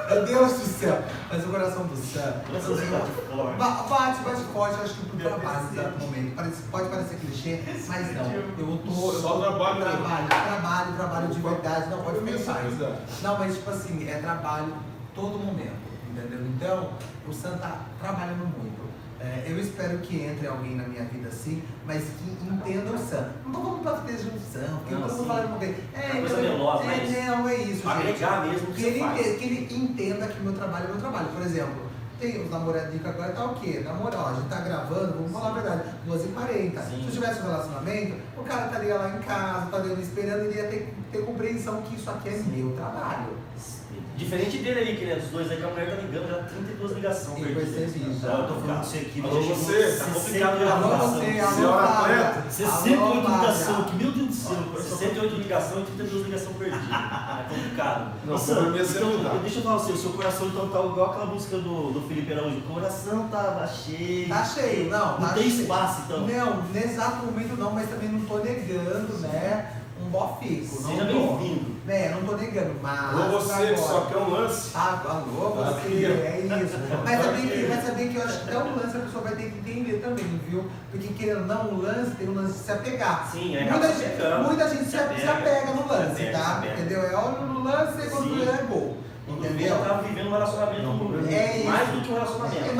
Meu 0.10 0.26
Deus 0.26 0.52
do 0.54 0.66
céu. 0.66 1.02
Mas 1.32 1.44
o 1.44 1.48
coração 1.50 1.84
do 1.88 1.96
Sam. 1.98 2.34
Coraçãozinho 2.48 2.92
bate 2.92 3.12
forte. 3.12 3.58
Ba- 3.58 3.86
Bate, 3.90 4.24
bate 4.24 4.42
forte, 4.54 4.82
acho 4.84 4.94
que 4.96 5.06
pro 5.08 5.18
trabalho 5.20 5.64
nesse 5.64 5.80
exato 5.80 6.00
momento. 6.00 6.36
Parece, 6.36 6.62
pode 6.64 6.90
parecer 6.90 7.16
clichê, 7.18 7.64
mas 7.88 8.16
não. 8.16 8.32
Eu 8.32 8.44
tô. 8.56 8.92
Eu 9.12 9.22
Só 9.22 9.30
tô- 9.34 9.40
trabalho 9.42 9.82
trabalho, 9.82 10.28
trabalho, 10.28 10.94
trabalho 10.96 11.28
de 11.30 11.40
verdade. 11.40 11.90
Não, 11.90 12.02
pode 12.04 12.20
pensar. 12.20 12.64
Não, 13.24 13.40
mas 13.40 13.56
tipo 13.56 13.70
assim, 13.70 14.08
é 14.08 14.16
trabalho 14.20 14.74
todo 15.16 15.40
momento, 15.40 15.74
entendeu? 16.12 16.40
Então, 16.56 16.90
o 17.28 17.34
Sam 17.34 17.58
tá 17.58 17.80
trabalhando 18.00 18.46
muito. 18.58 18.85
É, 19.26 19.44
eu 19.52 19.60
espero 19.60 19.98
que 20.00 20.22
entre 20.22 20.46
alguém 20.48 20.76
na 20.76 20.88
minha 20.88 21.04
vida 21.06 21.28
assim, 21.30 21.64
mas 21.86 22.04
que 22.04 22.46
entenda 22.48 22.92
o 22.92 22.98
Sam. 22.98 23.30
Não 23.46 23.52
tô 23.54 23.62
falando 23.62 23.82
pra 23.82 23.94
ter 24.02 24.18
junção, 24.20 24.78
porque 24.80 24.94
Não, 24.94 25.02
todo 25.02 25.12
mundo 25.12 25.22
sim. 25.22 25.28
fala 25.28 25.48
com 25.48 25.64
ele. 25.64 25.84
É, 25.94 26.12
Uma 26.12 26.20
coisa 26.20 26.42
então, 26.42 26.82
é, 26.82 26.86
mas 26.86 27.26
não, 27.26 27.50
é 27.50 27.56
isso, 27.56 27.74
gente. 27.82 27.88
Agregar 27.88 28.46
mesmo 28.48 28.70
o 28.70 28.74
Que 28.74 28.82
que 28.82 28.88
ele, 28.88 29.00
faz. 29.00 29.20
ente- 29.28 29.38
que 29.40 29.46
ele 29.46 29.76
entenda 29.76 30.28
que 30.28 30.40
meu 30.42 30.54
trabalho 30.54 30.86
é 30.86 30.88
meu 30.90 30.98
trabalho. 30.98 31.28
Por 31.30 31.42
exemplo, 31.42 31.86
tem 32.20 32.42
os 32.44 32.50
namoradinhos 32.52 33.06
agora 33.06 33.32
tá 33.34 33.46
o 33.46 33.56
quê? 33.56 33.82
Namoro, 33.84 34.16
ó, 34.18 34.30
a 34.30 34.34
gente 34.36 34.48
tá 34.48 34.60
gravando, 34.62 35.14
vamos 35.14 35.32
falar 35.32 35.50
a 35.50 35.54
verdade, 35.54 35.84
2h40. 36.08 36.82
Sim. 36.84 37.02
Se 37.02 37.06
eu 37.08 37.12
tivesse 37.12 37.42
um 37.42 37.46
relacionamento, 37.46 38.16
o 38.38 38.44
cara 38.44 38.68
estaria 38.68 38.96
lá 38.96 39.10
em 39.18 39.20
casa, 39.22 39.66
estaria 39.66 39.96
me 39.96 40.04
esperando, 40.04 40.42
ele 40.46 40.56
ia 40.60 40.68
ter, 40.68 40.94
ter 41.12 41.26
compreensão 41.26 41.82
que 41.82 41.96
isso 41.96 42.10
aqui 42.12 42.30
é 42.30 42.38
meu 42.46 42.72
trabalho. 42.76 43.34
Diferente 44.18 44.58
dele 44.60 44.80
ali, 44.80 44.96
que 44.96 45.04
ele 45.04 45.12
é 45.12 45.16
dos 45.18 45.30
dois 45.30 45.52
aí, 45.52 45.58
que 45.58 45.64
a 45.64 45.68
mulher 45.68 45.90
tá 45.90 45.96
ligando, 46.02 46.28
já 46.30 46.38
32 46.44 46.92
ligações 46.94 47.38
Eu 47.38 47.46
perdidas. 47.56 47.76
percebi, 47.76 48.16
Ó, 48.24 48.28
eu 48.38 48.48
tô 48.48 48.54
falando 48.56 48.78
com 48.78 48.84
você 48.84 48.98
aqui, 49.00 49.22
Alô, 49.22 49.42
já 49.42 49.54
você? 49.54 49.98
Tá 49.98 50.06
complicado, 50.06 50.58
68? 50.58 50.72
Alô 50.72 50.88
ligação. 50.88 51.10
você, 51.12 51.26
é 51.26 51.42
Fábia. 51.44 52.26
atleta? 52.26 52.50
68 52.50 53.04
Alô, 53.04 53.38
ligação 53.38 53.76
Fábia. 53.76 53.86
aqui, 53.86 53.96
meu 54.04 54.12
Deus 54.14 54.28
do 54.28 54.34
céu. 54.34 54.58
68 54.98 55.36
ligações 55.36 55.84
e 55.84 55.92
32 55.92 56.26
ligações 56.26 56.56
perdidas. 56.58 56.90
É 56.90 57.46
complicado. 57.50 58.14
Não, 58.26 58.36
é 58.36 58.82
então, 58.82 59.24
dá. 59.24 59.30
deixa 59.42 59.60
eu 59.60 59.64
falar 59.64 59.76
assim, 59.76 59.92
o 59.94 59.98
seu 59.98 60.10
coração 60.12 60.48
então 60.48 60.70
tá 60.70 60.80
igual 60.80 61.12
aquela 61.12 61.26
música 61.26 61.58
do, 61.58 61.92
do 61.92 62.08
Felipe 62.08 62.32
Araújo. 62.34 62.58
O 62.58 62.62
coração 62.74 63.28
tava 63.28 63.68
cheio. 63.68 64.30
Tá 64.30 64.46
cheio, 64.46 64.90
não, 64.90 65.20
Não 65.20 65.28
tá 65.28 65.34
tem 65.34 65.44
cheio. 65.50 65.62
espaço 65.62 66.02
então. 66.06 66.26
Não, 66.26 66.64
nesse 66.72 66.88
exato 66.94 67.26
momento 67.26 67.58
não, 67.58 67.72
mas 67.72 67.90
também 67.90 68.10
não 68.10 68.22
tô 68.22 68.38
negando, 68.38 69.18
né? 69.20 69.72
Um 70.16 70.58
não 70.60 70.66
Seja 70.68 71.04
bem-vindo. 71.06 71.76
Eu 71.88 72.12
não 72.12 72.24
tô 72.26 72.36
negando, 72.38 72.76
mas. 72.82 73.00
Alô, 73.14 73.40
você 73.40 73.54
que 73.54 73.74
agora- 73.74 73.78
só 73.78 74.02
quer 74.06 74.18
um 74.18 74.30
lance. 74.30 74.72
Ah, 74.74 75.02
alô, 75.08 75.50
você, 75.50 75.70
Aqui, 75.70 76.06
ó. 76.06 76.26
é 76.26 76.40
isso. 76.64 76.78
Mas 77.04 77.22
também, 77.26 77.48
que, 77.48 77.68
mas 77.70 77.86
também 77.86 78.08
que 78.10 78.16
eu 78.16 78.24
acho 78.24 78.40
que 78.40 78.50
até 78.50 78.58
um 78.58 78.76
lance 78.76 78.98
a 78.98 79.00
pessoa 79.02 79.24
vai 79.24 79.36
ter 79.36 79.52
que 79.52 79.58
entender 79.60 79.94
também, 80.02 80.26
viu? 80.50 80.66
Porque 80.90 81.08
querendo 81.10 81.42
ou 81.42 81.46
não, 81.46 81.68
o 81.74 81.82
lance 81.82 82.12
tem 82.12 82.30
um 82.30 82.34
lance 82.34 82.54
de 82.54 82.60
se 82.60 82.72
apegar. 82.72 83.30
Sim, 83.32 83.56
é 83.58 83.70
muita, 83.70 83.88
gente, 83.94 84.44
muita 84.48 84.70
gente 84.70 84.86
se, 84.86 84.92
Se 84.92 84.98
se 84.98 84.98
apega. 84.98 85.32
apega 85.34 85.74
no 85.74 85.88
lance, 85.88 86.16
Se 86.16 86.22
apega, 86.24 86.38
tá? 86.38 86.46
se 86.46 86.52
apega. 86.58 86.74
Entendeu? 86.74 87.02
É 87.04 87.16
olho 87.16 87.42
no 87.48 87.64
lance 87.64 88.02
e 88.02 88.10
quando 88.10 88.24
Sim. 88.24 88.42
é 88.50 88.64
gol. 88.64 88.98
Entendeu? 89.28 89.76
Eu 89.76 89.84
tava 89.86 90.04
vivendo 90.04 90.28
um 90.28 90.32
relacionamento 90.32 90.84
Não, 90.84 91.28
é 91.30 91.58
isso. 91.58 91.68
mais 91.68 91.90
do 91.90 92.02
que 92.02 92.12
um 92.12 92.14
relacionamento. 92.14 92.64
É, 92.64 92.68
é 92.70 92.72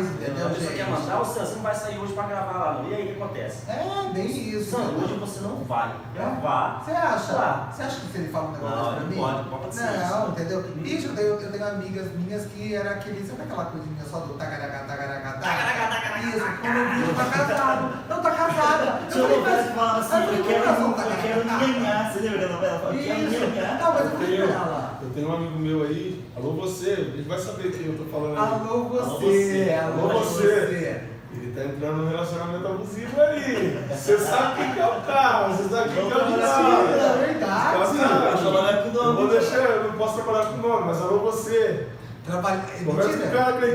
mais, 0.00 0.10
Entendeu? 0.14 0.48
gente? 0.54 0.74
quer 0.76 0.88
mandar, 0.88 1.20
o 1.20 1.24
Sam, 1.24 1.40
você 1.46 1.54
não 1.54 1.62
vai 1.62 1.74
sair 1.74 1.98
hoje 1.98 2.12
pra 2.12 2.22
gravar 2.24 2.52
lá, 2.58 2.72
não. 2.82 2.90
E 2.90 2.94
aí 2.94 3.02
o 3.02 3.06
que 3.14 3.22
acontece? 3.22 3.70
É, 3.70 4.10
bem 4.12 4.26
isso. 4.26 4.70
Sam, 4.70 4.82
entendeu? 4.82 5.04
hoje 5.04 5.14
você 5.14 5.40
não 5.40 5.56
vai 5.64 5.94
gravar. 6.14 6.82
Você 6.84 6.90
acha? 6.92 7.68
Você 7.72 7.82
acha 7.82 8.00
que 8.00 8.12
se 8.12 8.18
ele 8.18 8.28
fala 8.32 8.48
um 8.48 8.52
negócio 8.52 8.76
Não, 8.76 8.92
pra 8.94 9.00
mim? 9.04 9.16
pode, 9.16 9.50
não 9.50 9.58
pode 9.58 9.74
ser 9.74 9.84
Não, 9.84 10.22
isso. 10.22 10.30
entendeu? 10.30 10.62
Bicho, 10.76 11.06
eu 11.08 11.14
tenho, 11.16 11.28
eu 11.28 11.52
tenho 11.52 11.68
amigas 11.68 12.12
minhas 12.12 12.46
que 12.46 12.74
era 12.74 12.90
aquele, 12.90 13.26
sabe 13.26 13.42
aquela 13.42 13.64
coisinha 13.66 14.04
só 14.10 14.18
do 14.20 14.34
tagaragá, 14.34 14.80
tagaragá, 14.80 15.32
tagaragá? 15.32 16.18
Isso, 16.20 16.44
quando 16.60 16.76
eu 16.76 17.06
vi, 17.06 17.14
tá 17.14 17.24
casado. 17.24 17.94
Não, 18.08 18.22
tá 18.22 18.30
casada. 18.30 19.00
Se 19.10 19.18
eu 19.18 19.28
tivesse 19.28 19.72
falado 19.72 20.00
assim, 20.00 20.36
eu 20.36 20.44
quero, 20.44 21.44
nhanhar. 21.44 22.12
Você 22.12 22.20
lembra 22.20 22.48
da 22.48 22.54
novela? 22.54 22.94
Eu 22.94 23.02
quero 23.02 23.20
Isso. 23.20 23.40
nhanhar. 23.40 23.78
Não, 23.78 23.94
mas 23.94 24.04
eu 24.04 24.10
tenho, 24.18 24.46
pra 24.46 24.54
ela. 24.56 24.89
Eu 25.10 25.14
tenho 25.14 25.28
um 25.28 25.34
amigo 25.34 25.58
meu 25.58 25.82
aí, 25.82 26.24
alô 26.36 26.52
você, 26.52 26.90
ele 26.90 27.24
vai 27.28 27.38
saber 27.38 27.72
quem 27.72 27.86
eu 27.86 27.98
tô 27.98 28.04
falando 28.04 28.38
aí. 28.38 28.38
Alô 28.38 28.84
você, 28.84 29.26
você, 29.26 29.74
alô 29.74 30.10
alô 30.10 30.18
você. 30.20 30.42
você. 30.42 31.00
Ele 31.32 31.52
tá 31.52 31.64
entrando 31.64 31.96
num 31.98 32.08
relacionamento 32.10 32.66
abusivo 32.66 33.20
aí. 33.20 33.84
Você 33.90 34.18
sabe 34.18 34.56
quem 34.56 34.72
que 34.72 34.80
é 34.80 34.86
o 34.86 35.00
cara, 35.02 35.48
você 35.48 35.68
sabe 35.68 35.88
quem 35.94 36.06
que 36.06 36.12
é 36.12 36.16
o 36.16 36.18
cara. 36.18 36.30
É 36.30 37.26
verdade. 37.26 37.78
Nossa, 37.78 37.96
Eu 37.96 38.52
trabalhar 38.52 38.82
com 38.82 38.88
o 38.88 38.92
Eu 38.96 39.04
vou 39.04 39.14
nome. 39.14 39.30
deixar, 39.30 39.56
eu 39.56 39.84
não 39.84 39.92
posso 39.92 40.14
trabalhar 40.22 40.46
com 40.46 40.54
o 40.54 40.68
nome, 40.68 40.86
mas 40.86 41.02
alô 41.02 41.18
você. 41.18 41.86
Trabalho. 42.24 42.62
é 42.80 42.84
Conversa 42.84 43.18
com 43.18 43.26
o 43.26 43.30
cara. 43.32 43.68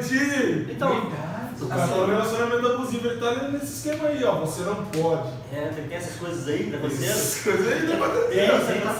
Então, 0.71 0.89
Verdade. 0.89 1.24
O 1.61 1.67
cara 1.67 1.87
tá 1.87 1.95
no 1.95 2.05
relacionamento 2.07 2.67
abusivo, 2.67 3.07
ele 3.07 3.19
tá 3.19 3.47
nesse 3.49 3.65
esquema 3.87 4.09
aí, 4.09 4.23
ó. 4.23 4.39
Você 4.41 4.61
não 4.63 4.85
pode. 4.85 5.29
é, 5.53 5.71
tem 5.87 5.97
essas 5.97 6.15
coisas 6.17 6.47
aí 6.47 6.69
tá 6.69 6.77
acontecendo. 6.77 7.11
Essas 7.11 7.43
coisas 7.43 7.67
aí 7.73 7.87
tá 7.87 7.93
acontecendo. 8.05 8.29
Tem, 8.35 8.45
tem, 8.67 8.81
tá 8.81 8.93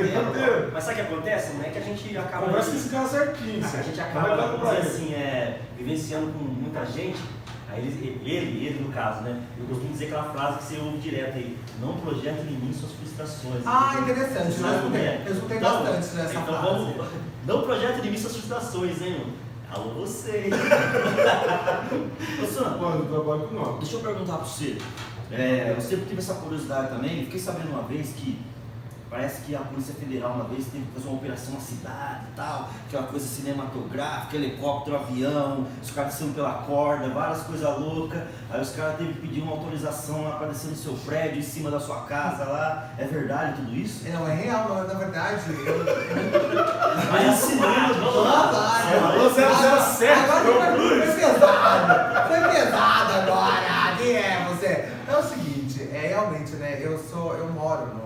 tem, 0.00 0.42
tá. 0.42 0.70
Mas 0.72 0.84
sabe 0.84 1.00
o 1.00 1.04
que 1.06 1.12
acontece? 1.12 1.52
Não 1.54 1.64
é 1.64 1.68
que 1.68 1.78
a 1.78 1.82
gente 1.82 2.16
acaba. 2.16 2.46
Conversa 2.46 2.70
com 2.70 2.76
esse 2.76 2.88
cara 2.88 3.08
certinho. 3.08 3.64
A 3.64 3.82
gente 3.82 4.00
acaba, 4.00 4.72
assim, 4.78 5.12
é, 5.14 5.60
vivenciando 5.76 6.32
com 6.32 6.38
muita 6.44 6.84
gente. 6.86 7.18
Aí 7.70 7.80
ele, 7.80 8.20
ele, 8.24 8.66
ele 8.66 8.84
no 8.84 8.92
caso, 8.92 9.22
né? 9.22 9.40
Eu 9.58 9.64
costumo 9.66 9.92
dizer 9.92 10.06
aquela 10.06 10.24
frase 10.24 10.58
que 10.58 10.64
você 10.64 10.76
ouve 10.78 10.98
direto 10.98 11.36
aí: 11.36 11.56
não 11.80 11.94
projete 11.96 12.40
em 12.42 12.56
mim 12.56 12.72
suas 12.72 12.92
frustrações. 12.92 13.62
Ah, 13.64 13.96
interessante. 14.00 14.44
Eu 14.44 14.50
escutei, 14.50 14.80
como 14.82 14.96
é? 14.96 15.22
eu 15.26 15.32
escutei 15.32 15.56
Então, 15.56 15.82
bastante 15.82 16.16
nessa 16.16 16.34
então 16.34 16.44
frase. 16.44 16.62
vamos, 16.66 17.06
não 17.46 17.62
projete 17.62 18.06
em 18.06 18.10
mim 18.10 18.18
suas 18.18 18.36
frustrações, 18.36 19.00
hein, 19.00 19.12
mano? 19.18 19.32
Alô, 19.74 19.94
você. 19.94 20.50
Ô, 22.42 22.46
Sam, 22.46 22.78
eu 22.78 23.06
trabalho 23.06 23.48
com 23.48 23.54
nome. 23.54 23.78
Deixa 23.78 23.96
eu 23.96 24.00
perguntar 24.00 24.36
pra 24.36 24.44
você. 24.44 24.76
É, 25.30 25.72
eu 25.74 25.80
sempre 25.80 26.04
tive 26.04 26.18
essa 26.18 26.34
curiosidade 26.34 26.90
também. 26.90 27.24
Fiquei 27.24 27.40
sabendo 27.40 27.70
uma 27.70 27.82
vez 27.84 28.12
que 28.12 28.38
parece 29.12 29.42
que 29.42 29.54
a 29.54 29.58
Polícia 29.58 29.94
Federal 29.94 30.32
uma 30.32 30.44
vez 30.44 30.64
teve 30.64 30.86
que 30.86 30.92
fazer 30.92 31.08
uma 31.08 31.18
operação 31.18 31.52
na 31.52 31.60
cidade 31.60 32.24
e 32.32 32.34
tal, 32.34 32.70
aquela 32.88 33.06
coisa 33.06 33.26
cinematográfica, 33.26 34.36
helicóptero, 34.36 34.96
avião, 34.96 35.66
os 35.82 35.90
caras 35.90 36.14
descendo 36.14 36.32
pela 36.32 36.54
corda, 36.54 37.10
várias 37.10 37.42
coisas 37.42 37.78
loucas. 37.78 38.22
Aí 38.50 38.60
os 38.62 38.70
caras 38.70 38.96
teve 38.96 39.12
que 39.12 39.20
pedir 39.20 39.42
uma 39.42 39.52
autorização 39.52 40.24
lá 40.24 40.36
para 40.36 40.46
descer 40.46 40.70
no 40.70 40.76
seu 40.76 40.94
prédio, 40.94 41.40
em 41.40 41.42
cima 41.42 41.70
da 41.70 41.78
sua 41.78 42.04
casa 42.04 42.44
lá. 42.44 42.88
É 42.96 43.04
verdade 43.04 43.56
tudo 43.56 43.76
isso? 43.76 44.08
Não, 44.08 44.26
é 44.26 44.34
real, 44.34 44.66
não, 44.66 44.86
na 44.86 44.94
verdade. 44.94 45.42
Mas 47.12 47.28
é 47.28 47.32
cinema, 47.36 47.92
Vamos 47.92 48.24
lá, 48.24 48.72
Alô, 49.12 49.30
007, 49.30 50.10
Agora 50.10 50.72
Tom 50.72 50.88
foi, 50.88 51.00
pesado. 51.00 52.28
Foi 52.28 52.54
pesado 52.54 53.12
agora. 53.12 53.96
Quem 53.98 54.16
é 54.16 54.46
você? 54.48 54.88
É 55.06 55.16
o 55.16 55.22
seguinte, 55.22 55.88
é 55.92 56.08
realmente, 56.08 56.52
né? 56.56 56.80
Eu 56.82 56.98
sou, 56.98 57.34
eu 57.34 57.46
moro 57.52 57.86
num, 57.88 58.01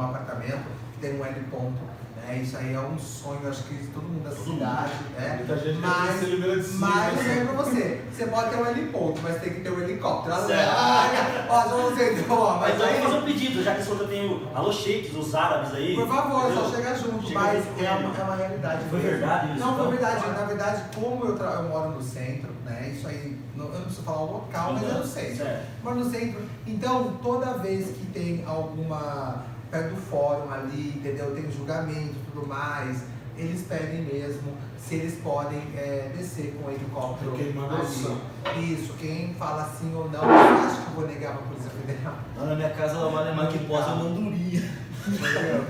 num 0.00 0.06
apartamento 0.08 0.64
que 0.94 1.00
tem 1.00 1.20
um 1.20 1.24
L 1.24 1.40
ponto. 1.50 1.90
Né, 2.16 2.36
isso 2.42 2.54
aí 2.58 2.74
é 2.74 2.78
um 2.78 2.98
sonho, 2.98 3.48
acho 3.48 3.62
que 3.64 3.74
todo 3.94 4.02
mundo 4.02 4.22
da 4.22 4.30
cidade, 4.30 4.92
né? 5.18 5.36
Muita 5.38 5.56
gente 5.56 5.78
Mas, 5.78 6.20
de 6.20 6.62
Cima. 6.64 6.86
mas 6.86 7.16
eu 7.16 7.22
sei 7.24 7.44
pra 7.46 7.52
você, 7.54 8.00
você 8.12 8.26
pode 8.26 8.50
ter 8.50 8.56
um 8.56 8.66
L 8.66 8.86
ponto, 8.88 9.20
mas 9.22 9.40
tem 9.40 9.54
que 9.54 9.60
ter 9.62 9.70
um 9.70 9.80
helicóptero. 9.80 10.34
Ah, 10.34 11.46
Ó, 11.48 11.62
você 11.90 12.12
então, 12.20 12.38
ó, 12.38 12.58
Mas 12.58 12.60
mas 12.60 12.74
então 12.74 12.86
eu 12.86 12.92
vou 12.92 13.02
fazer 13.02 13.16
aí, 13.16 13.22
um 13.22 13.24
pedido, 13.24 13.62
já 13.64 13.74
que 13.74 13.88
eu 13.88 14.06
tenho 14.08 14.48
alô 14.54 14.70
sheiks, 14.70 15.16
os 15.16 15.34
árabes 15.34 15.72
aí. 15.72 15.94
por 15.94 16.06
favor, 16.08 16.44
entendeu? 16.44 16.62
só 16.64 16.76
chega 16.76 16.94
junto, 16.94 17.26
Chega 17.26 17.40
mas 17.40 17.64
junto 17.64 17.84
é 17.84 17.90
uma, 17.90 18.18
é 18.18 18.22
uma 18.22 18.36
realidade. 18.36 18.84
Foi 18.90 18.98
mesmo. 18.98 19.10
verdade 19.18 19.52
isso? 19.52 19.60
Não, 19.60 19.66
foi 19.68 19.86
então? 19.86 19.90
verdade. 19.90 20.28
Na 20.28 20.44
verdade, 20.44 20.82
como 20.94 21.24
eu, 21.24 21.36
eu 21.38 21.62
moro 21.70 21.90
no 21.92 22.02
centro, 22.02 22.50
né? 22.66 22.92
Isso 22.94 23.08
aí, 23.08 23.38
não- 23.56 23.64
eu 23.66 23.72
não 23.72 23.80
preciso 23.80 24.02
falar 24.02 24.20
o 24.20 24.32
local, 24.32 24.72
mas 24.74 24.82
é 24.82 24.92
no 24.92 25.06
centro. 25.06 25.36
Certo. 25.36 25.66
Moro 25.82 25.96
no 25.96 26.10
centro. 26.10 26.42
Então, 26.66 27.14
toda 27.22 27.54
vez 27.58 27.86
que 27.96 28.06
tem 28.12 28.44
alguma. 28.46 29.48
Perto 29.70 29.94
do 29.94 30.00
fórum 30.00 30.50
ali, 30.52 30.94
entendeu? 30.96 31.34
Tem 31.34 31.50
julgamento 31.50 32.14
e 32.14 32.32
tudo 32.32 32.46
mais, 32.46 33.04
eles 33.36 33.62
pedem 33.62 34.02
mesmo 34.02 34.52
se 34.78 34.96
eles 34.96 35.18
podem 35.22 35.62
é, 35.76 36.10
descer 36.16 36.54
com 36.54 36.68
o 36.68 36.70
helicóptero. 36.70 37.32
Quem 37.32 37.52
manda 37.52 37.76
é 37.76 38.50
ali. 38.50 38.74
Isso, 38.74 38.94
quem 38.94 39.34
fala 39.34 39.70
sim 39.78 39.94
ou 39.94 40.10
não, 40.10 40.22
eu 40.22 40.30
acho 40.30 40.82
que 40.82 40.88
eu 40.88 40.94
vou 40.94 41.06
negar 41.06 41.32
pra 41.32 41.42
Polícia 41.42 41.70
Federal. 41.70 42.14
Lá 42.36 42.46
na 42.46 42.54
minha 42.54 42.70
casa 42.70 42.96
ela 42.96 43.10
vai 43.10 43.30
lembrar 43.30 43.48
que 43.48 43.58
posa 43.66 43.94
mandurinha. 43.94 44.70
Entendeu? 45.06 45.64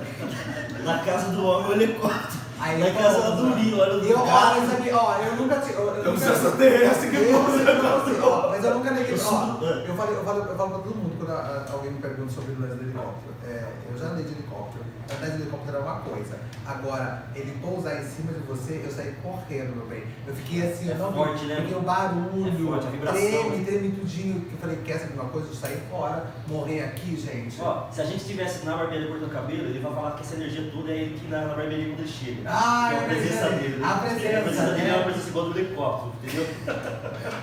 Na 0.85 0.99
casa 1.05 1.31
do 1.33 1.45
homem 1.45 1.69
o 1.69 1.73
helicóptero. 1.73 2.40
Aí 2.61 2.81
eu 2.81 2.95
casa 2.95 3.31
Durinho, 3.33 3.79
olha 3.81 3.95
o 3.95 4.05
Eu, 4.05 4.19
do 4.19 4.25
gato. 4.27 4.61
mas 4.61 4.73
aqui, 4.75 4.91
ó, 4.93 5.17
eu 5.19 5.37
nunca 5.37 5.57
tive. 5.61 5.75
Eu, 5.75 5.81
eu 5.81 5.95
Eu 5.97 6.05
não 6.05 6.13
nunca- 6.13 6.27
sei 6.27 6.33
essa 6.35 6.51
terrestre 6.53 7.11
que 7.11 7.17
Eu, 7.17 7.23
eu, 7.23 8.25
ó, 8.25 8.49
mas 8.51 8.65
eu 8.65 8.75
nunca 8.75 8.91
neguei. 8.91 9.15
Eu 9.15 9.17
Ó, 9.17 9.19
sou- 9.19 9.67
eu, 9.69 9.95
falo, 9.97 10.13
eu, 10.13 10.25
falo, 10.25 10.39
eu 10.45 10.57
falo 10.57 10.71
pra 10.71 10.79
todo 10.81 10.95
mundo 10.97 11.17
quando 11.19 11.31
a- 11.31 11.65
a- 11.69 11.73
alguém 11.73 11.93
me 11.93 12.01
pergunta 12.01 12.31
sobre 12.33 12.53
o 12.53 12.61
lance 12.61 12.75
do 12.77 12.83
helicóptero. 12.83 13.33
É, 13.47 13.67
eu 13.91 13.99
já 13.99 14.07
andei 14.09 14.25
de 14.25 14.33
helicóptero. 14.33 14.85
Andar 15.13 15.31
de 15.37 15.43
helicóptero 15.43 15.77
é 15.79 15.81
uma 15.81 15.97
coisa. 16.01 16.39
Agora, 16.65 17.25
ele 17.35 17.53
pousar 17.61 18.01
em 18.01 18.05
cima 18.05 18.33
de 18.33 18.41
você, 18.41 18.81
eu 18.85 18.91
saí 18.93 19.13
correndo, 19.23 19.75
meu 19.77 19.87
bem. 19.87 20.05
Eu 20.27 20.35
fiquei 20.35 20.71
assim, 20.71 20.89
É 20.89 20.93
eu 20.93 20.99
não 20.99 21.13
forte, 21.13 21.45
né? 21.47 21.57
Porque 21.57 21.75
o 21.75 21.81
barulho, 21.81 22.47
É 22.49 22.71
forte, 22.71 22.87
a 22.87 22.91
vibração. 22.91 23.21
treme, 23.21 23.65
treme 23.65 23.91
tudinho. 23.93 24.47
Eu 24.53 24.59
falei, 24.59 24.77
quer 24.85 24.99
saber 25.01 25.15
uma 25.15 25.25
coisa? 25.31 25.49
Eu 25.49 25.55
saí 25.55 25.79
fora, 25.91 26.27
morrer 26.47 26.85
aqui, 26.85 27.17
gente. 27.21 27.61
Ó, 27.61 27.91
se 27.91 28.01
a 28.01 28.05
gente 28.05 28.19
estivesse 28.19 28.65
na 28.65 28.77
barbearia 28.77 29.09
cortando 29.09 29.31
cabelo, 29.33 29.65
ele 29.65 29.81
vai 29.81 29.93
falar 29.93 30.13
que 30.13 30.21
essa 30.23 30.35
energia 30.37 30.71
toda 30.73 30.91
é 30.93 30.97
ele 30.99 31.19
que 31.19 31.27
na, 31.27 31.41
na 31.41 31.55
barbearia 31.55 31.89
quando 31.89 32.01
ele 32.01 32.09
chega. 32.09 32.43
Ah, 32.49 32.87
Que 32.91 32.95
é 32.95 32.99
a 32.99 33.03
é 33.03 33.07
presença 33.07 33.41
verdade. 33.49 33.63
dele. 33.63 33.85
A 33.85 33.95
né? 33.95 34.01
presença, 34.01 34.39
a 34.39 34.43
presença 34.43 34.67
dele 34.75 34.81
é 34.81 34.85
né? 34.91 34.95
uma 34.97 35.05
presença 35.05 35.29
igual 35.29 35.51
do 35.51 35.59
helicóptero, 35.59 36.13
entendeu? 36.23 36.47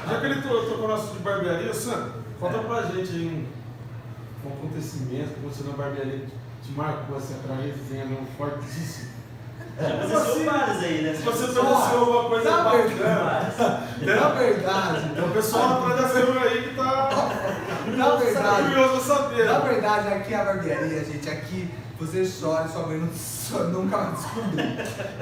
Já 0.10 0.20
que 0.22 0.26
ele 0.26 0.42
to- 0.42 0.66
tocou 0.70 0.88
no 0.88 0.94
assunto 0.94 1.14
de 1.18 1.20
barbearia, 1.20 1.74
Sam, 1.74 2.12
conta 2.40 2.60
pra 2.60 2.82
gente 2.84 3.12
aí 3.12 3.26
um, 4.46 4.48
um 4.50 4.54
acontecimento 4.54 5.34
que 5.34 5.40
aconteceu 5.40 5.66
na 5.68 5.74
barbearia 5.78 6.22
te 6.68 6.74
marcou 6.74 7.18
assim, 7.18 7.36
aquela 7.40 7.62
resenha 7.62 8.06
fortíssima. 8.38 9.08
Já 9.80 9.86
Como 9.90 9.98
presenciou 10.00 10.32
assim? 10.34 10.46
vários 10.46 10.84
aí, 10.84 11.02
né? 11.04 11.14
Se 11.14 11.22
você 11.22 11.44
presenciou 11.46 12.00
alguma 12.00 12.30
coisa 12.30 12.52
na 12.52 12.64
bacana, 12.64 13.54
Vários. 13.58 14.22
Na 14.22 14.30
verdade, 14.30 15.12
é 15.18 15.22
o 15.22 15.32
pessoal 15.32 15.88
atrás 15.88 16.02
da 16.14 16.22
câmera 16.22 16.50
aí 16.50 16.64
que 16.64 16.76
tá 16.76 17.30
na 17.96 18.16
verdade, 18.16 18.68
curioso 18.70 19.02
saber. 19.08 19.46
Na 19.46 19.60
verdade, 19.60 20.08
aqui 20.10 20.34
é 20.34 20.38
a 20.38 20.46
barbearia, 20.46 21.06
gente. 21.06 21.30
Aqui 21.30 21.70
você 22.00 22.28
chora 22.42 22.66
e 22.68 22.72
sua 22.72 22.86
mãe 22.88 22.98
não, 22.98 23.10
só- 23.14 23.64
nunca 23.66 23.98
vai 23.98 24.12
descobrir. 24.14 24.78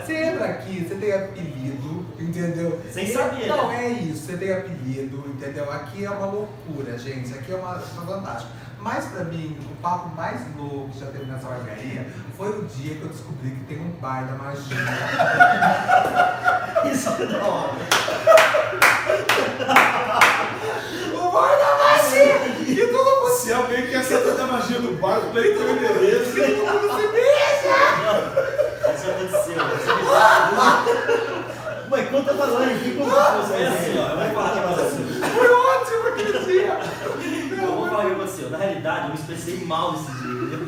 Você 0.06 0.14
entra 0.14 0.46
aqui, 0.46 0.86
você 0.88 0.96
tem 0.96 1.14
apelido, 1.14 2.06
entendeu? 2.20 2.82
Sem 2.92 3.08
saber, 3.08 3.48
Não, 3.48 3.68
né? 3.70 3.86
é 3.86 3.90
isso, 3.92 4.26
você 4.26 4.38
tem 4.38 4.52
apelido, 4.54 5.24
entendeu? 5.28 5.72
Aqui 5.72 6.04
é 6.06 6.10
uma 6.10 6.26
loucura, 6.28 6.98
gente. 6.98 7.34
Aqui 7.34 7.52
é 7.54 7.56
uma, 7.56 7.76
uma 7.76 8.04
vantagem. 8.06 8.48
Mas 8.86 9.04
pra 9.06 9.24
mim, 9.24 9.58
o 9.72 9.76
papo 9.82 10.16
mais 10.16 10.42
louco 10.56 10.90
que 10.90 11.00
já 11.00 11.08
teve 11.08 11.26
nessa 11.26 11.48
barbearia 11.48 12.06
foi 12.38 12.50
o 12.50 12.66
dia 12.66 12.94
que 12.94 13.02
eu 13.02 13.10
descobri 13.10 13.50
que 13.50 13.64
tem 13.64 13.82
um 13.82 13.90
bar 14.00 14.28
da 14.28 14.36
magia. 14.36 14.78
Isso 16.94 17.10
é 17.10 17.26
da 17.26 17.44
hora. 17.44 17.74
o 21.18 21.32
bar 21.32 21.58
da 21.58 21.78
magia! 21.84 22.36
E 22.62 22.86
todo 22.86 23.22
mundo, 23.22 23.32
Se 23.36 23.52
alguém 23.52 23.88
quer 23.88 24.04
saber 24.04 24.36
da 24.36 24.46
magia 24.46 24.80
do 24.80 24.92
barco, 25.02 25.32
tem 25.34 25.42
que 25.42 25.50
ter 25.50 25.64
o 25.64 25.70
endereço. 25.72 26.36
todo 26.36 26.84
mundo 26.84 26.96
se 26.96 27.08
beija! 27.08 27.78
Isso 28.94 29.10
aconteceu. 29.10 29.58
Mãe, 31.90 32.06
conta 32.06 32.36
pra 32.36 32.46
nós 32.46 32.70
aqui 32.70 32.94
como 32.94 33.10
foi 33.10 33.64
É 33.64 33.68
assim, 33.68 33.98
ó, 33.98 34.14
o 34.14 34.18
que 34.20 34.26
aconteceu. 34.60 35.06
Foi 35.34 35.50
ótimo 35.50 36.08
aquele 36.08 36.38
dia! 36.46 36.78
O 38.04 38.08
que 38.08 38.12
aconteceu. 38.14 38.50
Na 38.50 38.58
realidade, 38.58 39.02
eu 39.04 39.08
me 39.10 39.16
expressei 39.16 39.66
mal 39.66 39.92
nesse 39.94 40.12
dia, 40.12 40.32
entendeu? 40.32 40.68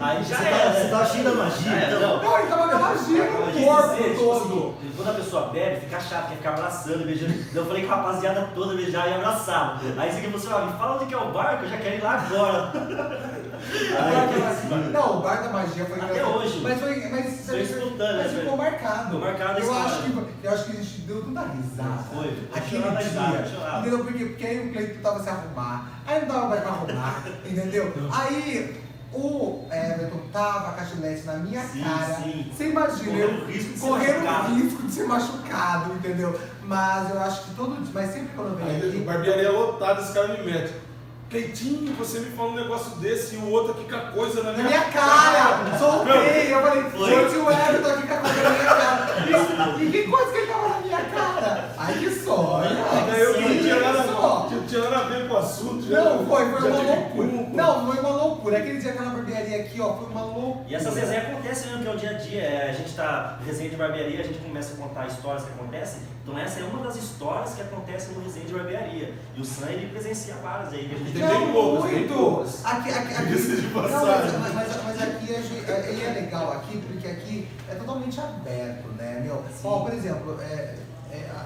Aí 0.00 0.24
Você 0.24 0.30
já 0.30 0.36
tá, 0.38 0.44
era. 0.48 0.72
você 0.72 0.88
tá 0.88 1.06
cheio 1.06 1.24
da 1.24 1.30
magia, 1.32 1.72
É, 1.72 1.86
então. 1.86 2.00
não. 2.00 2.38
Ele 2.38 2.48
tava 2.48 2.68
com 2.68 2.78
magia 2.78 3.18
Eu 3.24 3.46
no 3.46 3.64
corpo 3.66 3.88
dizer, 3.96 4.10
tipo 4.10 4.22
todo. 4.24 4.36
assim, 4.38 4.92
quando 4.96 5.08
a 5.10 5.14
pessoa 5.14 5.42
bebe, 5.48 5.80
fica 5.80 6.00
chato, 6.00 6.28
quer 6.28 6.36
ficar 6.36 6.50
abraçando, 6.50 7.04
beijando. 7.06 7.32
Então 7.34 7.62
eu 7.62 7.66
falei 7.66 7.84
que 7.84 7.90
a 7.92 7.94
rapaziada 7.96 8.48
toda 8.54 8.74
beijava 8.74 9.08
e 9.08 9.14
abraçava. 9.14 9.80
Aí 9.96 10.10
você 10.12 10.20
falou 10.22 10.36
assim, 10.36 10.52
ó, 10.52 10.66
me 10.72 10.78
fala 10.78 10.96
onde 10.96 11.06
que 11.06 11.14
é 11.14 11.18
o 11.18 11.30
bar, 11.32 11.58
que 11.58 11.64
eu 11.66 11.70
já 11.70 11.76
quero 11.78 11.96
ir 11.96 12.02
lá 12.02 12.12
agora. 12.14 12.72
O 13.58 13.92
bar 13.94 14.10
da 14.10 14.20
Aí, 14.20 14.40
magia- 14.40 14.90
Não, 14.90 15.18
o 15.18 15.22
bar 15.22 15.42
da 15.42 15.48
magia 15.50 15.74
dia 15.74 15.84
foi 15.84 16.00
Até 16.00 16.10
engraçado. 16.12 16.36
hoje. 16.38 16.60
Mas 16.62 16.80
foi. 16.80 17.08
Mas, 17.08 17.46
Foi 17.46 17.60
espontâneo, 17.62 18.16
mas 18.22 18.32
né? 18.32 18.40
ficou 18.40 18.56
marcado. 18.56 19.04
Ficou 19.04 19.20
marcado 19.20 19.60
eu 19.60 19.74
acho, 19.74 20.02
que, 20.02 20.46
eu 20.46 20.50
acho 20.52 20.64
que 20.64 20.72
a 20.72 20.74
gente 20.76 21.00
deu 21.02 21.22
tanta 21.24 21.40
risada. 21.42 22.02
Foi, 22.14 22.38
Aquele 22.54 22.82
risada, 22.90 23.36
dia. 23.38 23.46
chorava. 23.46 23.80
Entendeu? 23.80 24.04
Porque, 24.04 24.24
porque 24.24 24.46
aí 24.46 24.68
o 24.68 24.72
Cleiton 24.72 25.00
tava 25.02 25.22
se 25.22 25.28
arrumar. 25.28 25.90
Aí 26.06 26.20
não 26.20 26.28
dava 26.28 26.48
mais 26.48 26.60
pra 26.62 26.70
arrumar. 26.70 27.22
entendeu? 27.44 27.92
Aí. 28.12 28.88
O 29.10 29.66
Everton 29.72 30.20
tava 30.30 30.72
com 30.72 30.80
a 30.82 30.84
gilete 30.84 31.24
na 31.24 31.32
minha 31.36 31.62
Sim, 31.62 31.82
cara. 31.82 32.14
sim. 32.16 32.52
Você 32.54 32.68
imagina, 32.68 33.04
Correndo 33.10 33.40
eu 33.40 33.46
risco 33.46 33.72
de 33.72 33.78
ser 33.78 33.86
correndo 33.88 34.20
machucado. 34.22 34.54
risco 34.54 34.82
de 34.82 34.92
ser 34.92 35.04
machucado, 35.04 35.92
entendeu? 35.94 36.40
Mas 36.64 37.10
eu 37.10 37.20
acho 37.22 37.42
que 37.44 37.54
todo 37.54 37.76
mas 37.94 38.10
sempre 38.12 38.28
quando 38.36 38.48
eu 38.60 38.66
venho 38.66 38.88
aqui. 38.90 39.00
barbearia 39.00 39.50
lotada, 39.50 40.02
esse 40.02 40.12
cara 40.12 40.28
me 40.28 40.42
mete. 40.44 40.74
Cleitinho, 41.30 41.92
você 41.92 42.20
me 42.20 42.30
fala 42.30 42.52
um 42.52 42.54
negócio 42.54 42.96
desse 42.96 43.34
e 43.34 43.38
o 43.38 43.50
outro 43.50 43.72
aqui 43.72 43.84
com 43.84 43.96
a 43.96 44.00
coisa 44.12 44.42
na 44.42 44.52
Na 44.52 44.58
minha, 44.58 44.68
minha 44.68 44.84
cara! 44.90 45.78
Soltei! 45.78 46.54
Eu 46.54 46.62
falei, 46.62 46.82
gente, 46.82 47.36
o 47.36 47.50
Everton 47.50 47.90
aqui 47.90 48.06
com 48.06 48.14
a 48.14 48.16
coisa 48.16 48.42
na 48.42 48.50
minha 48.50 48.64
cara. 48.64 49.06
Isso, 49.28 49.82
e 49.82 49.90
que 49.90 50.02
coisa 50.08 50.32
que 50.32 50.38
ele 50.38 50.46
tava 50.46 50.68
na 50.68 50.80
minha 50.80 51.04
cara? 51.04 51.74
Ai, 51.76 51.94
que 51.98 52.10
sonho! 52.10 52.76
Daí 53.10 53.20
eu 53.20 53.40
não 53.42 53.48
tinha 53.58 53.78
nada, 53.78 53.97
só. 53.97 53.97
Tinha 54.68 54.82
nada 54.90 54.96
a 54.96 55.08
ver 55.08 55.28
com 55.28 55.34
o 55.34 55.36
assunto. 55.38 55.82
já- 55.88 56.04
Não, 56.04 56.26
foi, 56.26 56.50
foi 56.50 56.60
já 56.60 56.66
uma 56.68 56.82
loucura. 56.82 57.26
Não, 57.54 57.86
foi 57.86 58.00
uma 58.00 58.08
loucura. 58.10 58.58
Aquele 58.58 58.78
dia 58.80 58.90
aquela 58.92 59.10
barbearia 59.10 59.56
aqui, 59.62 59.80
ó, 59.80 59.94
foi 59.96 60.06
uma 60.08 60.22
loucura. 60.22 60.64
E 60.68 60.74
essas 60.74 60.94
resenhas 60.94 61.26
acontecem 61.26 61.70
mesmo, 61.70 61.82
que 61.82 61.88
é 61.88 61.92
o 61.92 61.96
dia 61.96 62.10
a 62.10 62.12
dia. 62.14 62.42
É, 62.42 62.70
a 62.70 62.72
gente 62.72 62.94
tá 62.94 63.38
resenha 63.44 63.70
de 63.70 63.76
barbearia, 63.76 64.20
a 64.20 64.24
gente 64.24 64.38
começa 64.38 64.74
a 64.74 64.76
contar 64.76 65.06
histórias 65.06 65.44
que 65.44 65.50
acontecem. 65.50 66.00
Então 66.22 66.38
essa 66.38 66.60
é 66.60 66.64
uma 66.64 66.82
das 66.84 66.96
histórias 66.96 67.54
que 67.54 67.62
acontecem 67.62 68.14
no 68.14 68.22
resenha 68.22 68.44
de 68.44 68.52
barbearia. 68.52 69.14
E 69.34 69.40
o 69.40 69.44
Sam, 69.44 69.70
ele 69.70 69.86
presencia 69.88 70.34
várias 70.42 70.72
aí. 70.74 70.86
que 70.88 70.94
a 70.94 70.98
gente 70.98 71.12
Tem 71.12 71.22
Não, 71.22 71.28
bem 71.44 71.52
poucos, 71.52 71.90
muito. 71.90 72.14
poucos. 72.14 72.64
Aqui, 72.66 72.90
aqui, 72.90 73.14
aqui. 73.14 73.24
Diga-se 73.26 73.56
de 73.56 73.66
Não, 73.68 73.82
passagem. 73.82 74.38
mas, 74.38 74.54
mas, 74.54 74.68
mas 74.84 75.02
aqui 75.02 75.34
a 75.34 75.40
gente- 75.40 75.70
é, 75.70 76.06
é 76.06 76.20
legal 76.20 76.52
aqui, 76.52 76.78
porque 76.86 77.08
aqui 77.08 77.48
é 77.70 77.74
totalmente 77.74 78.20
aberto, 78.20 78.88
né, 78.98 79.20
meu? 79.24 79.42
Ó, 79.64 79.78
por 79.80 79.94
exemplo, 79.94 80.38
é, 80.42 80.74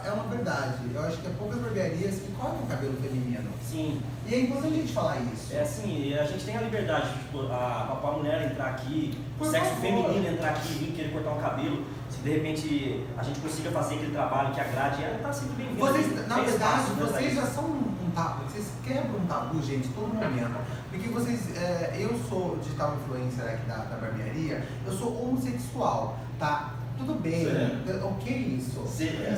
é, 0.04 0.10
uma 0.12 0.24
verdade. 0.24 0.74
Eu 0.94 1.02
acho 1.02 1.16
que 1.18 1.26
é 1.26 1.30
poucas 1.38 1.60
barbearias 1.60 2.14
que 2.16 2.32
cortam 2.32 2.62
o 2.62 2.66
cabelo 2.66 2.96
feminino. 3.00 3.50
Sim, 3.62 4.00
E 4.26 4.34
é 4.34 4.40
importante 4.40 4.74
a 4.74 4.76
gente 4.76 4.92
falar 4.92 5.16
isso. 5.32 5.54
é 5.54 5.60
assim, 5.62 6.14
a 6.14 6.24
gente 6.24 6.44
tem 6.44 6.56
a 6.56 6.60
liberdade, 6.60 7.08
tipo, 7.12 7.46
a, 7.50 7.98
a, 8.02 8.08
a 8.08 8.12
mulher 8.12 8.50
entrar 8.50 8.66
aqui, 8.66 9.18
o 9.36 9.38
Por 9.38 9.50
sexo 9.50 9.70
favor. 9.70 9.80
feminino 9.80 10.28
entrar 10.28 10.50
aqui 10.50 10.72
e 10.72 10.78
vir 10.78 10.92
querer 10.92 11.12
cortar 11.12 11.30
um 11.30 11.40
cabelo. 11.40 11.84
Se 12.10 12.18
de 12.18 12.30
repente 12.30 13.04
a 13.16 13.22
gente 13.22 13.40
consiga 13.40 13.70
fazer 13.70 13.94
aquele 13.94 14.12
trabalho 14.12 14.54
que 14.54 14.60
agrade, 14.60 15.02
ela 15.02 15.18
tá 15.18 15.32
sempre 15.32 15.54
bem-vinda. 15.54 15.80
Vocês, 15.80 16.28
na 16.28 16.36
verdade, 16.36 16.50
espaço, 16.50 16.92
né, 16.92 17.06
vocês 17.06 17.34
já 17.34 17.46
são 17.46 17.64
um 17.64 17.92
um 18.02 18.10
tabu, 18.10 18.44
vocês 18.44 18.66
quebram 18.84 19.20
um 19.20 19.26
tabu, 19.26 19.62
gente, 19.62 19.88
todo 19.88 20.12
momento. 20.12 20.60
Porque 20.90 21.08
vocês, 21.08 21.56
é, 21.56 21.96
eu 21.98 22.10
sou 22.28 22.58
digital 22.62 22.96
influencer 22.96 23.44
aqui 23.44 23.66
da, 23.66 23.76
da 23.76 23.96
barbearia, 23.96 24.66
eu 24.86 24.92
sou 24.92 25.22
homossexual, 25.22 26.18
tá? 26.38 26.74
Tudo 26.98 27.14
bem, 27.14 27.46
o 27.46 28.14
que 28.16 28.28
é 28.28 28.36
isso? 28.36 28.80
Você, 28.80 29.04
é, 29.04 29.36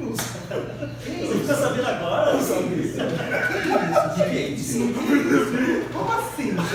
Não. 0.00 0.12
Que 0.12 1.10
você 1.10 1.34
isso? 1.34 1.46
tá 1.46 1.54
sabendo 1.54 1.86
agora? 1.86 2.32
Não 2.32 2.40
sabia. 2.40 2.70
Que 4.14 4.38
isso, 4.54 4.78
gente? 4.78 5.88
Como 5.92 6.12
assim, 6.12 6.50
gente? 6.50 6.68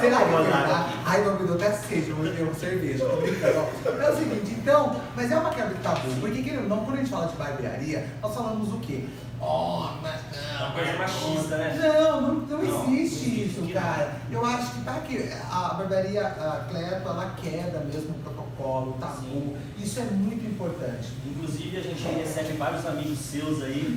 Será 0.00 0.18
que 0.18 0.34
é 0.34 0.42
verdade? 0.42 0.94
Ai, 1.04 1.24
não, 1.24 1.38
me 1.38 1.46
deu 1.46 1.54
até 1.54 1.70
sede, 1.72 2.10
eu 2.10 2.24
eu 2.24 2.54
cerveja, 2.54 3.04
tô 3.04 3.16
brincando. 3.16 3.68
É 4.02 4.10
o 4.10 4.16
seguinte, 4.16 4.56
então, 4.58 5.00
mas 5.14 5.30
é 5.30 5.36
uma 5.38 5.50
quebra 5.50 5.74
de 5.74 5.80
tabu, 5.80 6.08
porque 6.20 6.42
querendo 6.42 6.62
ou 6.62 6.68
não, 6.68 6.84
quando 6.84 6.96
a 6.96 6.98
gente 6.98 7.10
fala 7.10 7.26
de 7.26 7.36
barbearia, 7.36 8.06
nós 8.22 8.34
falamos 8.34 8.72
o 8.72 8.78
quê? 8.80 9.04
Oh, 9.40 9.88
mas 10.02 10.14
É 10.32 10.58
não. 10.58 10.66
uma 10.66 10.72
coisa 10.74 10.92
machista, 10.98 11.56
né? 11.58 11.78
Não, 11.82 12.20
não, 12.20 12.34
não 12.34 12.58
Não, 12.62 12.84
existe 12.94 13.44
isso, 13.44 13.58
existe. 13.60 13.72
cara. 13.74 14.16
Eu 14.30 14.44
acho 14.44 14.72
que 14.72 14.80
tá 14.84 14.92
aqui. 14.92 15.30
A 15.50 15.74
barbearia 15.74 16.26
a 16.26 16.64
Cleto, 16.68 17.08
ela 17.08 17.34
quebra 17.36 17.80
mesmo 17.80 18.10
o 18.16 18.18
protocolo, 18.22 18.90
o 18.92 18.94
tabu. 19.00 19.20
Sim. 19.20 19.56
Isso 19.78 20.00
é 20.00 20.04
muito 20.04 20.44
importante. 20.46 21.08
Inclusive 21.26 21.76
a 21.76 21.82
gente 21.82 22.02
recebe 22.02 22.52
vários 22.56 22.86
amigos 22.86 23.18
seus 23.18 23.62
aí. 23.62 23.94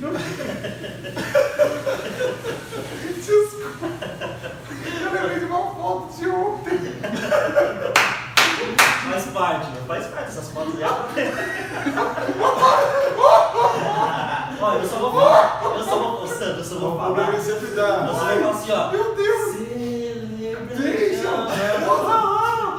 Desculpa. 3.16 3.86
Eu 5.02 5.12
lembrei 5.12 5.38
de 5.40 5.44
uma 5.46 5.58
foto 5.74 6.14
de 6.18 6.28
ontem. 6.28 6.78
Faz 9.10 9.24
parte, 9.26 9.70
né? 9.70 9.80
faz 9.88 10.06
parte 10.06 10.26
dessas 10.26 10.48
fotos 10.50 10.74
aí. 10.76 10.84
Olha, 14.62 14.78
eu 14.82 14.88
só 14.88 14.98
vou 14.98 15.12
falar. 15.12 15.60
Eu 15.64 15.84
só 15.84 15.98
vou. 15.98 16.22
Ô, 16.22 16.26
Sandro, 16.26 16.58
eu 16.58 16.64
só 16.64 16.74
vou 16.76 16.92
O 16.94 16.96
falar. 16.98 17.06
problema 17.14 17.34
é 17.38 17.40
sempre 17.40 17.66
Eu 17.68 17.76
dar. 17.76 18.06
Assim, 18.70 18.72
ó. 18.72 18.90
Meu 18.90 19.14
Deus! 19.14 19.56
Celebra. 19.56 20.76
Deixa! 20.76 21.30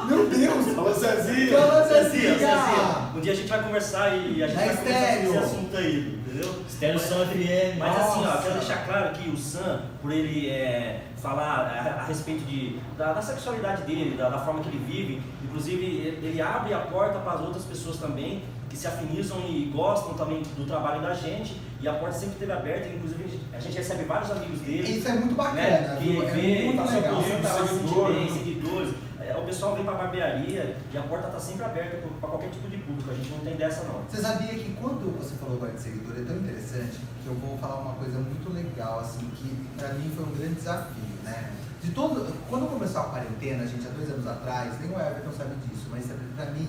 Meu 0.08 0.26
Deus! 0.26 0.74
Fala 0.74 0.94
Cezinha. 0.94 1.58
Fala! 1.58 1.88
Cezinha. 1.88 3.12
Um 3.14 3.20
dia 3.20 3.32
a 3.32 3.36
gente 3.36 3.48
vai 3.48 3.62
conversar 3.62 4.16
e 4.16 4.42
a 4.42 4.46
gente 4.48 4.56
vai 4.56 4.76
conversar 4.76 4.90
estéreo. 4.90 5.30
esse 5.30 5.38
assunto 5.38 5.76
aí, 5.76 6.20
entendeu? 6.26 6.62
Estéreo 6.66 6.98
Som 6.98 7.26
FM. 7.26 7.78
Mas 7.78 8.00
assim, 8.00 8.26
ó, 8.26 8.36
quero 8.38 8.54
deixar 8.54 8.84
claro 8.86 9.10
que 9.10 9.28
o 9.28 9.36
Sam, 9.36 9.82
por 10.00 10.10
ele 10.10 10.50
é, 10.50 11.02
falar 11.18 11.66
a, 11.68 12.00
a 12.02 12.04
respeito 12.06 12.44
de, 12.44 12.80
da, 12.96 13.12
da 13.12 13.22
sexualidade 13.22 13.82
dele, 13.82 14.16
da, 14.16 14.28
da 14.28 14.38
forma 14.38 14.60
que 14.60 14.68
ele 14.68 14.84
vive, 14.84 15.22
inclusive 15.44 15.84
ele, 15.84 16.26
ele 16.26 16.40
abre 16.40 16.72
a 16.72 16.78
porta 16.80 17.18
para 17.18 17.32
as 17.34 17.40
outras 17.42 17.64
pessoas 17.64 17.98
também, 17.98 18.42
que 18.72 18.78
se 18.78 18.86
afinizam 18.86 19.38
e 19.46 19.70
gostam 19.72 20.14
também 20.14 20.42
do 20.56 20.66
trabalho 20.66 21.02
da 21.02 21.12
gente, 21.12 21.60
e 21.78 21.86
a 21.86 21.92
porta 21.92 22.16
sempre 22.16 22.32
esteve 22.34 22.52
aberta, 22.52 22.88
inclusive 22.88 23.38
a 23.52 23.60
gente 23.60 23.76
recebe 23.76 24.04
vários 24.04 24.30
amigos 24.30 24.60
dele. 24.60 24.96
Isso 24.98 25.08
é 25.08 25.12
muito 25.12 25.34
bacana, 25.34 25.60
Né, 25.60 25.98
que? 26.00 26.16
É 26.16 26.30
vê, 26.30 26.64
muito 26.64 26.82
tá 26.84 26.90
legal. 26.94 27.14
tá 27.16 28.08
bem, 28.08 28.28
Seguidores. 28.32 28.94
É, 29.20 29.36
O 29.36 29.44
pessoal 29.44 29.76
vem 29.76 29.84
pra 29.84 29.94
barbearia 29.94 30.76
e 30.92 30.96
a 30.98 31.02
porta 31.02 31.28
tá 31.28 31.38
sempre 31.38 31.64
aberta 31.64 31.98
para 32.18 32.28
qualquer 32.30 32.48
tipo 32.50 32.68
de 32.68 32.78
público, 32.78 33.10
a 33.10 33.14
gente 33.14 33.30
não 33.30 33.38
tem 33.40 33.56
dessa 33.56 33.84
não. 33.84 34.00
Você 34.08 34.20
sabia 34.22 34.48
que 34.48 34.74
quando 34.80 35.16
você 35.18 35.34
falou 35.36 35.56
agora 35.56 35.72
de 35.72 35.80
seguidor 35.80 36.16
é 36.18 36.24
tão 36.24 36.36
interessante 36.36 36.98
que 37.22 37.26
eu 37.28 37.34
vou 37.34 37.56
falar 37.58 37.76
uma 37.82 37.94
coisa 37.94 38.18
muito 38.18 38.52
legal, 38.52 39.00
assim, 39.00 39.28
que 39.36 39.54
pra 39.78 39.90
mim 39.94 40.10
foi 40.16 40.24
um 40.24 40.32
grande 40.32 40.54
desafio, 40.54 41.04
né? 41.22 41.50
De 41.82 41.90
todo, 41.90 42.32
quando 42.48 42.70
começou 42.70 43.00
a 43.02 43.04
quarentena, 43.04 43.66
gente, 43.66 43.86
há 43.86 43.90
dois 43.90 44.08
anos 44.10 44.26
atrás, 44.26 44.80
nem 44.80 44.90
o 44.90 44.94
Everton 45.00 45.32
sabe 45.36 45.54
disso, 45.66 45.86
mas 45.90 46.06
pra 46.36 46.46
mim, 46.46 46.68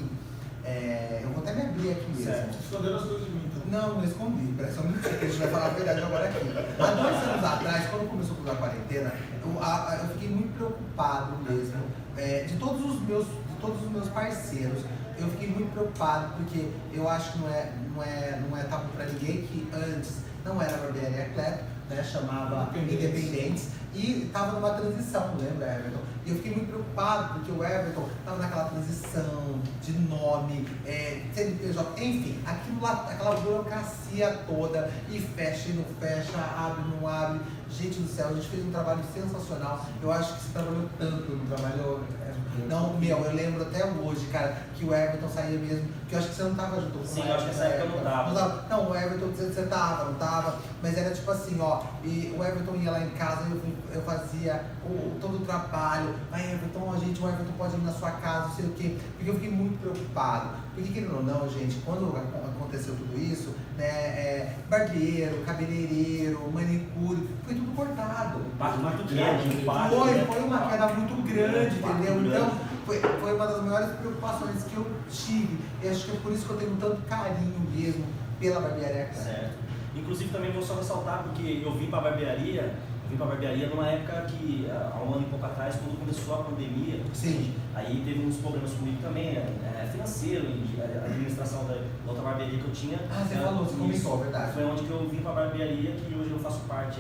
é, 0.65 1.19
eu 1.23 1.30
vou 1.30 1.43
até 1.43 1.54
me 1.54 1.62
abrir 1.62 1.91
aqui 1.91 2.06
mesmo. 2.10 2.23
Certo. 2.23 2.58
Esconderam 2.63 2.95
as 2.97 3.04
coisas 3.04 3.26
de 3.26 3.32
mim, 3.32 3.41
então. 3.45 3.63
Não, 3.82 3.95
não 3.95 4.04
escondi, 4.04 4.54
parece 4.58 4.76
só 4.76 4.84
mentira, 4.84 5.10
que 5.17 5.26
a 5.26 5.28
gente 5.28 5.39
vai 5.39 5.47
falar 5.49 5.65
a 5.65 5.69
verdade 5.69 6.02
agora 6.02 6.26
aqui. 6.26 6.38
Há 6.80 6.91
dois 6.91 7.23
anos 7.30 7.43
atrás, 7.43 7.89
quando 7.89 8.10
começou 8.10 8.36
a 8.52 8.56
quarentena, 8.56 9.13
eu, 9.43 9.63
a- 9.63 9.99
eu 10.04 10.08
fiquei 10.13 10.30
muito 10.30 10.56
preocupado 10.58 11.38
mesmo. 11.49 11.82
é, 12.15 12.43
de 12.43 12.56
todos 12.58 12.86
os 12.93 13.02
meus, 13.08 13.26
de 13.26 13.56
todos 13.60 13.82
os 13.84 13.89
meus 13.91 14.08
parceiros, 14.10 14.84
eu 15.17 15.28
fiquei 15.30 15.49
muito 15.49 15.71
preocupado 15.73 16.34
porque 16.38 16.69
eu 16.93 17.10
acho 17.10 17.34
que 17.34 17.39
não 17.39 17.49
é, 17.49 17.71
não 17.95 18.04
é, 18.04 18.39
não 18.49 18.58
é 18.58 18.63
tabu 18.63 18.88
pra 18.95 19.06
ninguém 19.06 19.41
que 19.47 19.67
antes 19.73 20.17
não 20.45 20.62
era 20.62 20.78
barbearia 20.78 21.30
Cleto, 21.34 21.63
né? 21.89 22.04
Chamava 22.04 22.69
Independentes. 22.78 23.04
Independentes 23.23 23.67
e 23.95 24.23
estava 24.28 24.52
numa 24.60 24.73
transição, 24.73 25.34
lembra, 25.39 25.73
Everton? 25.73 25.99
E 26.25 26.29
eu 26.29 26.36
fiquei 26.38 26.53
muito 26.53 26.69
preocupado 26.69 27.33
porque 27.33 27.51
o 27.51 27.63
Everton 27.63 28.07
estava 28.19 28.38
naquela 28.38 28.65
transição 28.69 29.59
de 29.81 29.91
nome, 29.93 30.67
é, 30.86 31.21
CNPJ, 31.33 32.01
enfim, 32.01 32.39
aquilo 32.45 32.81
lá, 32.81 33.07
aquela 33.09 33.36
burocracia 33.41 34.31
toda, 34.47 34.89
e 35.12 35.19
fecha 35.19 35.69
e 35.69 35.73
não 35.73 35.83
fecha, 35.99 36.38
abre 36.57 36.83
e 36.83 36.95
não 36.95 37.07
abre. 37.07 37.41
Gente 37.77 37.99
do 38.01 38.07
céu, 38.07 38.27
a 38.29 38.33
gente 38.33 38.47
fez 38.49 38.65
um 38.65 38.71
trabalho 38.71 38.99
sensacional. 39.13 39.86
Eu 40.01 40.12
acho 40.12 40.33
que 40.36 40.43
você 40.43 40.49
trabalhou 40.53 40.89
tanto, 40.99 41.31
não 41.36 41.45
trabalhou? 41.57 41.99
É, 42.21 42.33
Não, 42.69 42.93
meu, 42.99 43.17
eu 43.17 43.33
lembro 43.33 43.63
até 43.63 43.83
hoje, 43.83 44.27
cara, 44.31 44.55
que 44.75 44.86
o 44.86 44.93
Everton 44.93 45.27
saía 45.27 45.57
mesmo, 45.57 45.88
que 46.07 46.13
eu 46.13 46.19
acho 46.19 46.29
que 46.29 46.36
você 46.36 46.43
não 46.43 46.53
tava 46.55 46.79
junto 46.79 46.99
com 46.99 47.05
Sim, 47.05 47.27
eu 47.27 47.33
acho 47.33 47.45
que 47.45 47.51
nessa 47.51 47.63
época 47.65 47.83
eu 47.83 47.97
não 47.97 48.03
tava. 48.12 48.33
tava. 48.36 48.65
Não, 48.69 48.91
o 48.91 48.95
Everton, 48.95 49.25
você, 49.27 49.45
você 49.47 49.62
tava, 49.63 50.05
não 50.05 50.13
tava, 50.15 50.59
mas 50.83 50.95
era 50.97 51.09
tipo 51.15 51.31
assim, 51.31 51.57
ó, 51.59 51.81
e 52.03 52.36
o 52.38 52.43
Everton 52.43 52.75
ia 52.75 52.91
lá 52.91 52.99
em 53.01 53.09
casa, 53.12 53.47
eu, 53.49 53.59
eu 53.95 54.01
fazia 54.03 54.63
o, 54.86 55.17
todo 55.19 55.38
o 55.38 55.45
trabalho, 55.45 56.13
aí 56.31 56.53
Everton, 56.53 56.93
a 56.93 56.97
gente, 56.99 57.19
o 57.21 57.27
Everton 57.27 57.53
pode 57.57 57.75
ir 57.75 57.79
na 57.81 57.91
sua 57.91 58.12
casa, 58.12 58.49
não 58.49 58.55
sei 58.55 58.65
o 58.65 58.73
quê, 58.73 58.97
porque 59.17 59.29
eu 59.31 59.33
fiquei 59.36 59.49
muito 59.51 59.79
preocupado. 59.81 60.62
Porque 60.75 60.91
querendo 60.91 61.17
ou 61.17 61.23
não, 61.23 61.47
gente, 61.49 61.75
quando 61.86 62.15
ac- 62.17 62.36
aconteceu 62.55 62.95
tudo 62.95 63.15
isso, 63.19 63.53
né, 63.77 63.86
é, 63.86 64.55
barbeiro, 64.69 65.43
cabeleireiro, 65.45 66.51
manicure, 66.51 67.29
foi 67.45 67.53
tudo 67.55 67.62
cortado. 67.76 68.39
Impacto 68.54 68.80
muito 68.80 69.13
grande, 69.13 69.47
um 69.47 69.62
impacto. 69.62 69.95
Foi, 69.95 70.12
né? 70.12 70.26
foi 70.26 70.41
uma 70.41 70.58
queda 70.67 70.88
muito 70.88 71.23
grande, 71.23 71.76
entendeu? 71.76 72.13
grande. 72.15 72.28
Então, 72.28 72.52
foi, 72.86 72.99
foi 72.99 73.36
uma 73.36 73.47
das 73.47 73.63
maiores 73.63 73.95
preocupações 73.97 74.63
que 74.63 74.76
eu 74.76 74.86
tive. 75.10 75.58
E 75.82 75.88
acho 75.88 76.06
que 76.06 76.12
é 76.12 76.19
por 76.21 76.32
isso 76.32 76.45
que 76.45 76.52
eu 76.52 76.58
tenho 76.58 76.76
tanto 76.78 77.02
carinho 77.04 77.60
mesmo 77.73 78.06
pela 78.39 78.60
barbearia. 78.60 79.13
Certo. 79.13 79.63
Inclusive 79.95 80.32
também 80.32 80.52
vou 80.52 80.62
só 80.63 80.76
ressaltar 80.76 81.23
porque 81.23 81.62
eu 81.63 81.71
vim 81.73 81.88
para 81.88 81.99
a 81.99 82.02
barbearia, 82.02 82.73
vim 83.13 83.17
para 83.17 83.26
a 83.28 83.30
barbearia 83.30 83.69
numa 83.69 83.88
época 83.88 84.26
que, 84.28 84.67
há 84.69 85.02
um 85.04 85.13
ano 85.13 85.21
e 85.21 85.30
pouco 85.30 85.45
atrás, 85.45 85.76
quando 85.76 85.99
começou 85.99 86.36
a 86.36 86.43
pandemia, 86.43 86.99
Sim. 87.13 87.54
aí 87.73 88.02
teve 88.06 88.26
uns 88.26 88.38
problemas 88.38 88.71
comigo 88.73 88.97
também, 89.02 89.38
é, 89.38 89.88
financeiro, 89.91 90.45
e 90.45 90.82
a 90.82 91.06
administração 91.06 91.65
da, 91.65 91.76
da 91.76 91.82
outra 92.08 92.23
barbearia 92.23 92.60
que 92.60 92.65
eu 92.65 92.73
tinha. 92.73 92.99
Ah, 93.10 93.23
você 93.23 93.36
né, 93.36 93.43
falou, 93.43 93.65
você 93.65 93.73
isso. 93.73 93.80
comentou, 93.80 94.17
verdade. 94.17 94.54
Foi 94.54 94.65
onde 94.65 94.84
que 94.84 94.91
eu 94.91 95.08
vim 95.08 95.17
para 95.17 95.32
a 95.32 95.36
barbearia, 95.36 95.91
que 95.91 96.15
hoje 96.15 96.32
eu 96.32 96.39
faço 96.39 96.62
parte 96.62 96.99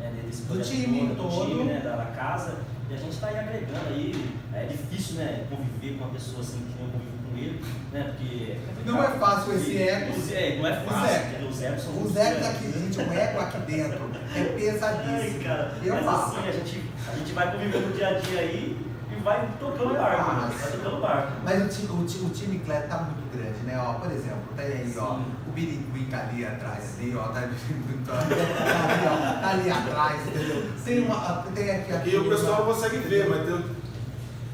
é, 0.00 0.10
desse 0.26 0.42
Do 0.44 0.60
time 0.60 1.14
todo, 1.16 1.28
do 1.28 1.46
time, 1.46 1.64
né, 1.64 1.80
da, 1.82 1.96
da 1.96 2.06
casa. 2.06 2.58
E 2.90 2.94
a 2.94 2.98
gente 2.98 3.12
está 3.12 3.28
aí 3.28 3.38
agregando 3.38 3.88
aí. 3.88 4.30
É 4.52 4.66
difícil, 4.66 5.16
né, 5.16 5.46
conviver 5.48 5.98
com 5.98 6.04
uma 6.04 6.12
pessoa 6.12 6.40
assim 6.40 6.58
que 6.58 6.80
eu 6.80 6.88
convivo 6.88 7.13
ele, 7.38 7.64
né? 7.92 8.02
Porque. 8.16 8.56
Não 8.84 9.02
é 9.02 9.08
fácil 9.18 9.54
esse. 9.54 9.70
Os- 9.70 10.32
É, 10.32 10.56
não 10.58 10.66
é 10.68 10.74
fácil? 10.80 11.48
Os 11.48 11.62
egos 11.62 11.82
são 11.82 12.02
Os 12.02 12.12
grandes. 12.12 12.46
aqui, 12.46 12.72
gente, 12.72 12.98
o 12.98 13.12
ego 13.12 13.40
aqui 13.40 13.58
dentro 13.58 14.10
é 14.34 14.38
Ai, 14.40 14.44
pesadíssimo. 14.56 15.44
cara, 15.44 15.72
Eu 15.82 15.94
mas 15.94 16.04
faço. 16.04 16.36
assim, 16.38 16.48
a 16.48 16.52
gente, 16.52 16.82
a 17.12 17.16
gente 17.16 17.32
vai 17.32 17.52
convivendo 17.52 17.86
no 17.86 17.92
dia 17.94 18.08
a 18.08 18.12
dia 18.18 18.40
aí 18.40 18.76
e 19.10 19.14
vai 19.22 19.48
tocando 19.58 19.90
o 19.92 19.96
barco, 19.96 20.32
né? 20.32 20.50
vai 20.60 20.70
tocando 20.72 20.96
o 20.96 21.00
barco. 21.00 21.32
Mas 21.44 21.62
o 21.64 21.68
time, 21.68 22.02
o 22.02 22.04
time, 22.06 22.26
o 22.26 22.30
time 22.30 22.58
Cleto 22.58 22.88
tá 22.88 22.96
muito 22.98 23.36
grande, 23.36 23.58
né? 23.64 23.78
Ó, 23.78 23.94
por 23.94 24.10
exemplo, 24.12 24.42
tá 24.56 24.62
aí, 24.62 24.94
ó, 24.98 25.14
Sim. 25.14 25.24
o 25.48 25.52
Biringuinca 25.52 26.18
ali 26.18 26.44
atrás, 26.44 26.96
ali, 26.98 27.14
ó, 27.16 27.22
tá, 27.28 27.40
tá 28.06 28.18
ali, 28.20 28.34
ó, 29.06 29.40
tá 29.40 29.48
ali 29.50 29.70
atrás, 29.70 30.20
entendeu? 30.26 30.70
Tem 30.84 30.98
uma, 31.06 31.44
tem 31.54 31.70
aqui, 31.70 31.92
aqui 31.92 32.10
E 32.10 32.16
o 32.16 32.28
pessoal 32.28 32.58
não 32.58 32.74
consegue 32.74 32.98
ver, 32.98 33.28
mas 33.30 33.46
tem, 33.46 33.64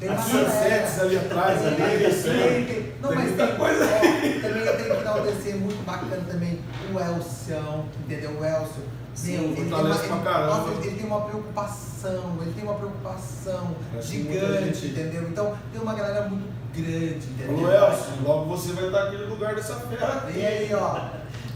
tem 0.01 0.09
as 0.09 0.23
sunsets 0.25 0.99
ali 0.99 1.17
atrás, 1.17 1.63
ali, 1.65 1.75
Tem, 1.75 2.65
tem, 2.65 2.93
não, 3.01 3.09
Tem 3.09 3.17
mas 3.19 3.27
muita 3.27 3.47
tem, 3.47 3.55
coisa. 3.55 3.85
ó, 3.85 3.99
também 4.41 4.63
eu 4.65 4.77
tenho 4.77 4.95
que 4.95 5.01
enaltecer 5.01 5.55
muito 5.57 5.85
bacana 5.85 6.23
também 6.27 6.59
o 6.91 6.99
Elcião, 6.99 7.85
entendeu? 8.03 8.31
O 8.31 8.43
Elcio. 8.43 8.83
Sim, 9.13 9.37
Meu, 9.37 9.43
ele, 9.43 9.55
tem 9.55 9.65
uma, 9.65 9.77
fortalece 9.77 10.05
ele, 10.05 10.07
pra 10.21 10.31
caramba. 10.31 10.55
nossa, 10.57 10.71
ele, 10.71 10.87
ele 10.87 10.95
tem 10.95 11.05
uma 11.05 11.21
preocupação, 11.21 12.37
ele 12.41 12.53
tem 12.53 12.63
uma 12.63 12.73
preocupação 12.73 13.75
muita 13.91 14.01
gigante, 14.01 14.85
entendeu? 14.87 15.23
Então 15.29 15.57
tem 15.71 15.81
uma 15.81 15.93
galera 15.93 16.27
muito 16.29 16.49
grande, 16.73 17.27
entendeu? 17.27 17.69
Falou, 17.69 17.89
Elcio, 17.91 18.13
logo 18.23 18.45
você 18.45 18.73
vai 18.73 18.85
estar 18.85 19.03
aqui 19.03 19.17
no 19.17 19.25
lugar 19.27 19.53
dessa 19.53 19.75
fera. 19.75 20.23
E 20.33 20.45
aí, 20.45 20.73
ó, 20.73 20.99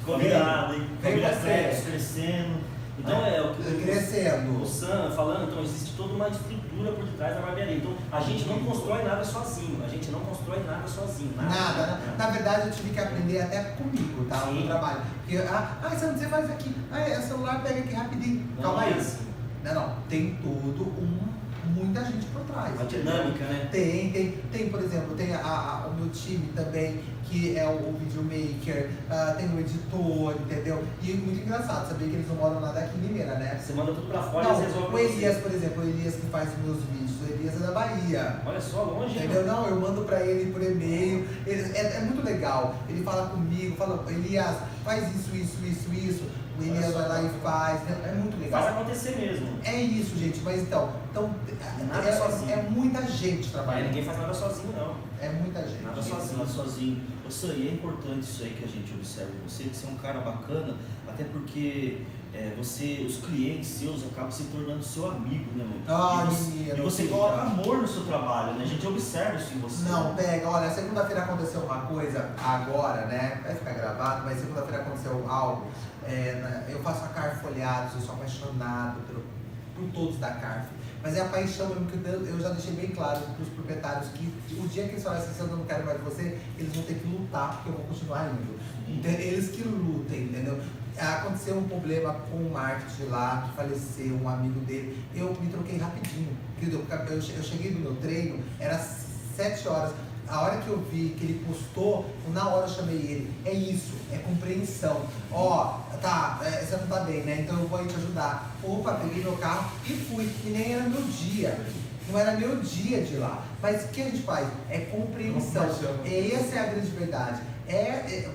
Combinado, 0.06 0.76
hein? 0.76 0.88
Vem 1.02 1.12
Família 1.14 1.30
crescendo. 1.84 2.60
Então 3.00 3.26
é 3.26 3.42
o 3.42 3.56
que 3.56 3.62
o 3.62 3.82
crescendo. 3.82 4.66
Sam 4.66 5.12
falando, 5.16 5.50
então 5.50 5.64
existe 5.64 5.96
toda 5.98 6.14
uma 6.14 6.30
estrutura 6.76 6.92
por 6.92 7.06
detrás 7.06 7.36
da 7.36 7.42
barbearia. 7.42 7.78
Então 7.78 7.94
a 8.12 8.20
gente 8.22 8.46
não 8.48 8.60
constrói 8.60 9.04
nada 9.04 9.24
sozinho, 9.24 9.84
a 9.84 9.88
gente 9.88 10.12
não 10.12 10.20
constrói 10.20 10.64
nada 10.64 10.88
sozinho. 10.88 11.34
Nada. 11.36 11.50
Nada, 11.50 11.86
né? 11.88 12.16
Na 12.18 12.28
verdade, 12.28 12.68
eu 12.68 12.74
tive 12.74 12.90
que 12.92 13.00
aprender 13.00 13.42
até 13.42 13.64
comigo, 13.64 14.26
tá? 14.26 14.40
Sim. 14.42 14.62
No 14.62 14.68
trabalho. 14.68 15.02
Porque, 15.22 15.38
ah, 15.38 15.78
ah, 15.84 15.90
você 15.90 16.28
faz 16.28 16.52
aqui. 16.52 16.76
Ah, 16.92 17.00
é 17.00 17.22
celular, 17.22 17.64
pega 17.64 17.80
aqui 17.80 17.94
rapidinho. 17.94 18.46
Não 18.58 18.64
Calma 18.64 18.84
é 18.84 18.88
aí. 18.88 19.00
assim. 19.00 19.26
Não, 19.64 19.74
não. 19.74 19.96
Tem 20.10 20.36
todo 20.36 20.84
um. 21.02 21.25
Muita 21.74 22.04
gente 22.06 22.26
por 22.28 22.42
trás. 22.42 22.80
A 22.80 22.84
dinâmica, 22.84 23.44
né? 23.46 23.68
Tem, 23.72 24.10
tem, 24.12 24.32
tem, 24.52 24.70
por 24.70 24.82
exemplo, 24.84 25.16
tem 25.16 25.34
a, 25.34 25.40
a- 25.40 25.88
o 25.88 25.94
meu 25.96 26.10
time 26.10 26.48
também, 26.56 27.00
que 27.24 27.58
é 27.58 27.66
o, 27.66 27.72
o 27.90 27.98
videomaker, 28.00 28.90
ah, 29.10 29.36
tem 29.38 29.48
o 29.50 29.60
editor, 29.60 30.36
entendeu? 30.40 30.84
E 31.02 31.14
muito 31.14 31.42
engraçado, 31.44 31.88
sabia 31.90 32.08
que 32.08 32.16
eles 32.16 32.28
não 32.28 32.36
moram 32.36 32.60
nada 32.60 32.80
aqui 32.80 32.98
em 32.98 33.02
Limeira, 33.08 33.36
né? 33.40 33.60
Você 33.60 33.74
manda 33.74 33.94
tudo 33.94 34.08
pra 34.08 34.22
fora 34.22 34.46
e 34.46 34.48
Não, 34.52 34.62
eles 34.62 34.74
resolvem 34.76 35.06
o. 35.06 35.10
Elias, 35.10 35.38
por 35.38 35.52
exemplo, 35.52 35.84
o 35.84 35.88
Elias 35.90 36.16
que 36.16 36.28
faz 36.28 36.50
os 36.50 36.64
meus 36.64 36.78
vídeos, 36.92 37.12
o 37.22 37.34
Elias 37.34 37.56
é 37.56 37.66
da 37.66 37.72
Bahia. 37.72 38.36
Olha 38.46 38.62
só, 38.62 38.84
longe. 38.84 39.18
Entendeu? 39.18 39.46
Não, 39.46 39.68
eu 39.68 39.80
mando 39.80 40.02
pra 40.04 40.22
ele 40.22 40.52
por 40.52 40.62
e-mail. 40.62 41.28
Ele- 41.48 41.72
é, 41.78 41.98
é 41.98 42.02
muito 42.02 42.24
legal. 42.24 42.76
Ele 42.88 43.04
fala 43.04 43.30
comigo, 43.30 43.76
fala, 43.76 44.04
Elias, 44.10 44.56
faz 44.84 45.04
isso, 45.16 45.36
isso, 45.36 45.58
isso, 45.66 45.94
isso. 45.94 46.24
O 46.58 46.64
Elias 46.64 46.94
vai 46.94 47.08
lá 47.10 47.22
e 47.22 47.30
faz. 47.42 47.82
né? 47.84 48.10
É 48.10 48.14
muito 48.16 48.38
legal. 48.40 48.64
Faz 48.64 48.76
acontecer 48.76 49.18
mesmo. 49.18 49.48
É 49.64 49.82
isso, 49.82 50.16
gente. 50.18 50.40
Mas 50.42 50.62
então, 50.62 50.90
então 51.12 51.30
Nada 51.88 52.08
é, 52.08 52.12
sozinho. 52.18 52.52
é 52.52 52.62
muita 52.64 53.02
gente 53.08 53.48
É, 53.48 53.52
trabalhando. 53.52 53.88
ninguém 53.88 54.04
faz 54.04 54.18
nada 54.20 54.34
sozinho, 54.34 54.74
não. 54.76 54.96
É 55.20 55.30
muita 55.30 55.62
gente. 55.68 55.84
Nada 55.84 56.02
Ninguém 56.02 56.14
sozinho. 56.20 56.38
faz 56.40 56.50
sozinho. 56.52 57.02
Ô, 57.28 57.32
Sam, 57.32 57.54
e 57.54 57.68
é 57.68 57.72
importante 57.74 58.22
isso 58.22 58.44
aí 58.44 58.52
que 58.52 58.64
a 58.64 58.68
gente 58.68 58.94
observa 58.94 59.32
você, 59.48 59.64
que 59.64 59.76
você 59.76 59.88
é 59.88 59.90
um 59.90 59.96
cara 59.96 60.20
bacana, 60.20 60.76
até 61.08 61.24
porque 61.26 62.02
é, 62.34 62.54
você, 62.58 63.06
os 63.08 63.18
clientes 63.26 63.68
seus 63.70 64.04
acabam 64.06 64.32
se 64.32 64.44
tornando 64.46 64.84
seu 64.84 65.10
amigo, 65.10 65.46
né, 65.58 65.64
mano? 65.64 65.82
Ah, 65.88 66.24
e 66.26 66.34
você, 66.34 66.74
e 66.78 66.82
você 66.82 67.08
coloca 67.08 67.42
amor 67.42 67.78
no 67.78 67.88
seu 67.88 68.04
trabalho, 68.04 68.54
né? 68.54 68.64
A 68.64 68.68
gente 68.68 68.86
observa 68.86 69.36
isso 69.38 69.54
em 69.54 69.60
você. 69.60 69.88
Não, 69.90 70.14
pega, 70.16 70.50
olha, 70.50 70.70
segunda-feira 70.70 71.24
aconteceu 71.24 71.62
uma 71.62 71.82
coisa 71.82 72.32
agora, 72.44 73.06
né? 73.06 73.42
Vai 73.44 73.56
ficar 73.56 73.74
gravado, 73.74 74.26
mas 74.26 74.40
segunda-feira 74.40 74.82
aconteceu 74.84 75.26
algo. 75.30 75.68
É, 76.08 76.40
na- 76.42 76.72
eu 76.72 76.82
faço 76.82 77.06
a 77.06 77.08
Carf 77.10 77.42
Folhados, 77.42 77.96
eu 77.96 78.02
sou 78.02 78.16
apaixonado 78.16 79.00
por, 79.08 79.22
por 79.76 79.92
todos 79.94 80.18
da 80.20 80.32
Carf. 80.32 80.68
Mas 81.02 81.16
é 81.16 81.22
a 81.22 81.26
paixão 81.26 81.68
mesmo 81.70 81.86
que 81.86 81.98
eu, 82.04 82.40
já 82.40 82.50
deixei 82.50 82.74
bem 82.74 82.88
claro 82.88 83.20
para 83.22 83.44
os 83.44 83.50
proprietários 83.50 84.08
que 84.10 84.34
o 84.58 84.68
dia 84.68 84.86
que 84.86 84.92
eles 84.94 85.04
falarem 85.04 85.24
assim, 85.24 85.40
eu 85.40 85.56
não 85.58 85.64
quero 85.64 85.86
mais 85.86 86.02
você, 86.02 86.38
eles 86.58 86.74
vão 86.74 86.84
ter 86.84 86.96
que 86.96 87.08
lutar, 87.08 87.54
porque 87.58 87.70
eu 87.70 87.74
vou 87.74 87.86
continuar 87.86 88.26
indo. 88.32 88.60
Então, 88.88 89.12
eles 89.12 89.50
que 89.52 89.62
lutem, 89.64 90.24
entendeu? 90.24 90.60
Aconteceu 90.98 91.58
um 91.58 91.68
problema 91.68 92.14
com 92.32 92.38
o 92.38 92.52
marketing 92.52 93.10
lá, 93.10 93.48
que 93.50 93.56
faleceu, 93.58 94.16
um 94.22 94.30
amigo 94.30 94.60
dele. 94.62 94.98
Eu 95.14 95.36
me 95.42 95.50
troquei 95.50 95.78
rapidinho. 95.78 96.30
Eu 96.62 97.22
che- 97.22 97.34
eu 97.36 97.44
cheguei 97.44 97.72
do 97.72 97.80
meu 97.80 97.96
treino, 97.98 98.40
era 98.60 98.78
sete 99.36 99.68
horas. 99.68 99.92
A 100.28 100.42
hora 100.42 100.58
que 100.58 100.68
eu 100.70 100.80
vi 100.92 101.10
que 101.20 101.26
ele 101.26 101.46
postou, 101.46 102.10
na 102.34 102.48
hora 102.50 102.66
eu 102.68 102.74
chamei 102.74 102.96
ele. 102.96 103.34
É 103.46 103.54
isso, 103.54 103.94
é 104.12 104.18
compreensão. 104.18 105.06
Ó, 105.32 105.80
tá, 106.02 106.40
é, 106.44 106.50
você 106.66 106.78
não 106.78 106.88
tá 106.88 107.02
bem, 107.02 107.22
né? 107.22 107.42
Então 107.42 107.60
eu 107.60 107.68
vou 107.68 107.78
aí 107.80 107.86
te 107.88 107.96
ajudar. 107.96 108.56
Opa, 108.64 108.94
peguei 108.94 109.22
meu 109.22 109.38
carro 109.38 109.72
e 109.86 109.94
fui. 109.94 110.24
E 110.46 110.50
nem 110.50 110.74
era 110.74 110.84
meu 110.90 111.02
dia. 111.04 111.60
Não 112.10 112.18
era 112.20 112.32
meu 112.38 112.56
dia 112.62 113.02
de 113.02 113.18
lá. 113.18 113.44
Mas 113.62 113.84
o 113.86 113.88
que 113.90 114.02
a 114.02 114.06
gente 114.06 114.24
faz? 114.24 114.48
É 114.70 114.80
compreensão. 114.80 115.64
E 116.06 116.32
essa 116.32 116.56
é 116.56 116.60
a 116.60 116.66
grande 116.72 116.88
verdade. 116.92 117.42
É, 117.68 117.74
é, 117.76 118.30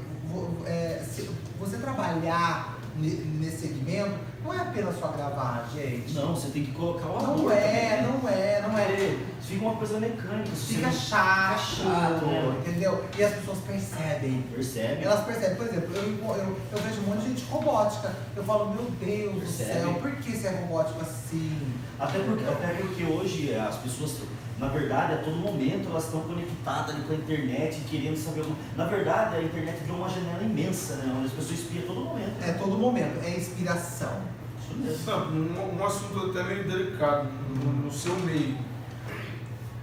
é, 0.67 1.05
se 1.13 1.29
você 1.61 1.77
trabalhar 1.77 2.79
ne- 2.97 3.23
nesse 3.39 3.69
segmento, 3.69 4.15
não 4.43 4.55
é 4.55 4.59
apenas 4.59 4.99
só 4.99 5.09
gravar, 5.09 5.69
gente. 5.73 6.15
Não, 6.15 6.35
você 6.35 6.49
tem 6.49 6.65
que 6.65 6.73
colocar 6.73 7.07
o 7.07 7.19
amor. 7.19 7.37
Não 7.37 7.51
é, 7.53 7.57
né? 7.57 8.11
não 8.23 8.29
é, 8.29 8.63
não 8.63 8.79
é. 8.79 8.85
Porque 8.87 9.31
Fica 9.51 9.65
uma 9.65 9.75
coisa 9.75 9.99
mecânica. 9.99 10.51
Fica 10.55 10.93
chato, 10.93 11.59
chato, 11.61 12.25
né? 12.27 12.55
entendeu? 12.61 13.05
E 13.19 13.23
as 13.25 13.35
pessoas 13.35 13.59
percebem. 13.59 14.31
não 14.31 14.43
Percebe? 14.55 15.05
Elas 15.05 15.25
percebem, 15.25 15.57
por 15.57 15.67
exemplo, 15.67 15.97
eu, 15.97 16.03
eu, 16.03 16.57
eu 16.73 16.79
vejo 16.79 17.01
um 17.01 17.07
monte 17.07 17.23
de 17.23 17.29
gente 17.31 17.45
robótica. 17.51 18.15
Eu 18.37 18.45
falo, 18.45 18.73
meu 18.73 18.85
Deus 19.01 19.35
do 19.43 19.47
céu, 19.47 19.95
por 19.95 20.13
que 20.13 20.37
você 20.37 20.47
é 20.47 20.51
robótico 20.61 21.01
assim? 21.03 21.73
Até 21.99 22.19
porque, 22.21 22.45
até 22.45 22.75
porque 22.75 23.05
hoje 23.05 23.55
as 23.55 23.77
pessoas, 23.77 24.19
na 24.61 24.69
verdade, 24.69 25.15
a 25.15 25.17
todo 25.19 25.37
momento 25.37 25.89
elas 25.89 26.05
estão 26.05 26.21
conectadas 26.21 26.95
ali 26.95 27.05
com 27.05 27.13
a 27.15 27.17
internet, 27.17 27.81
querendo 27.91 28.17
saber. 28.17 28.41
alguma- 28.41 28.59
Na 28.77 28.85
verdade, 28.85 29.37
a 29.37 29.43
internet 29.43 29.81
virou 29.83 29.97
uma 29.99 30.09
janela 30.09 30.43
imensa, 30.43 30.97
né? 30.97 31.13
Onde 31.17 31.27
as 31.27 31.33
pessoas 31.33 31.59
espiam 31.61 31.83
a 31.83 31.87
todo 31.87 32.01
momento. 32.05 32.43
É 32.43 32.53
todo 32.53 32.79
momento, 32.79 33.25
é 33.25 33.37
inspiração. 33.39 34.21
Isso 34.63 34.79
mesmo. 34.79 35.05
Sabe, 35.05 35.33
um, 35.39 35.79
um 35.81 35.85
assunto 35.87 36.31
até 36.31 36.43
meio 36.45 36.69
delicado 36.69 37.29
no, 37.65 37.73
no 37.85 37.91
seu 37.93 38.15
meio. 38.21 38.57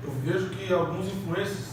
Eu 0.04 0.12
vejo 0.24 0.50
que 0.52 0.72
alguns 0.72 1.08
influencers 1.08 1.70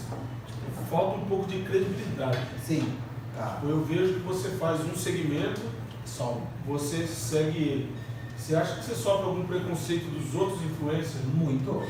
tipo, 0.47 0.85
falta 0.89 1.17
um 1.19 1.25
pouco 1.25 1.45
de 1.47 1.59
credibilidade. 1.61 2.39
Sim, 2.65 2.91
tá. 3.37 3.59
Eu 3.63 3.83
vejo 3.85 4.15
que 4.15 4.19
você 4.21 4.49
faz 4.57 4.81
um 4.81 4.95
segmento, 4.95 5.61
Sol. 6.05 6.41
você 6.67 7.05
segue 7.07 7.57
ele. 7.59 7.95
Você 8.37 8.55
acha 8.55 8.75
que 8.75 8.85
você 8.85 8.95
sofre 8.95 9.25
algum 9.27 9.45
preconceito 9.45 10.05
dos 10.05 10.35
outros 10.35 10.61
influencers 10.63 11.23
Muito. 11.33 11.81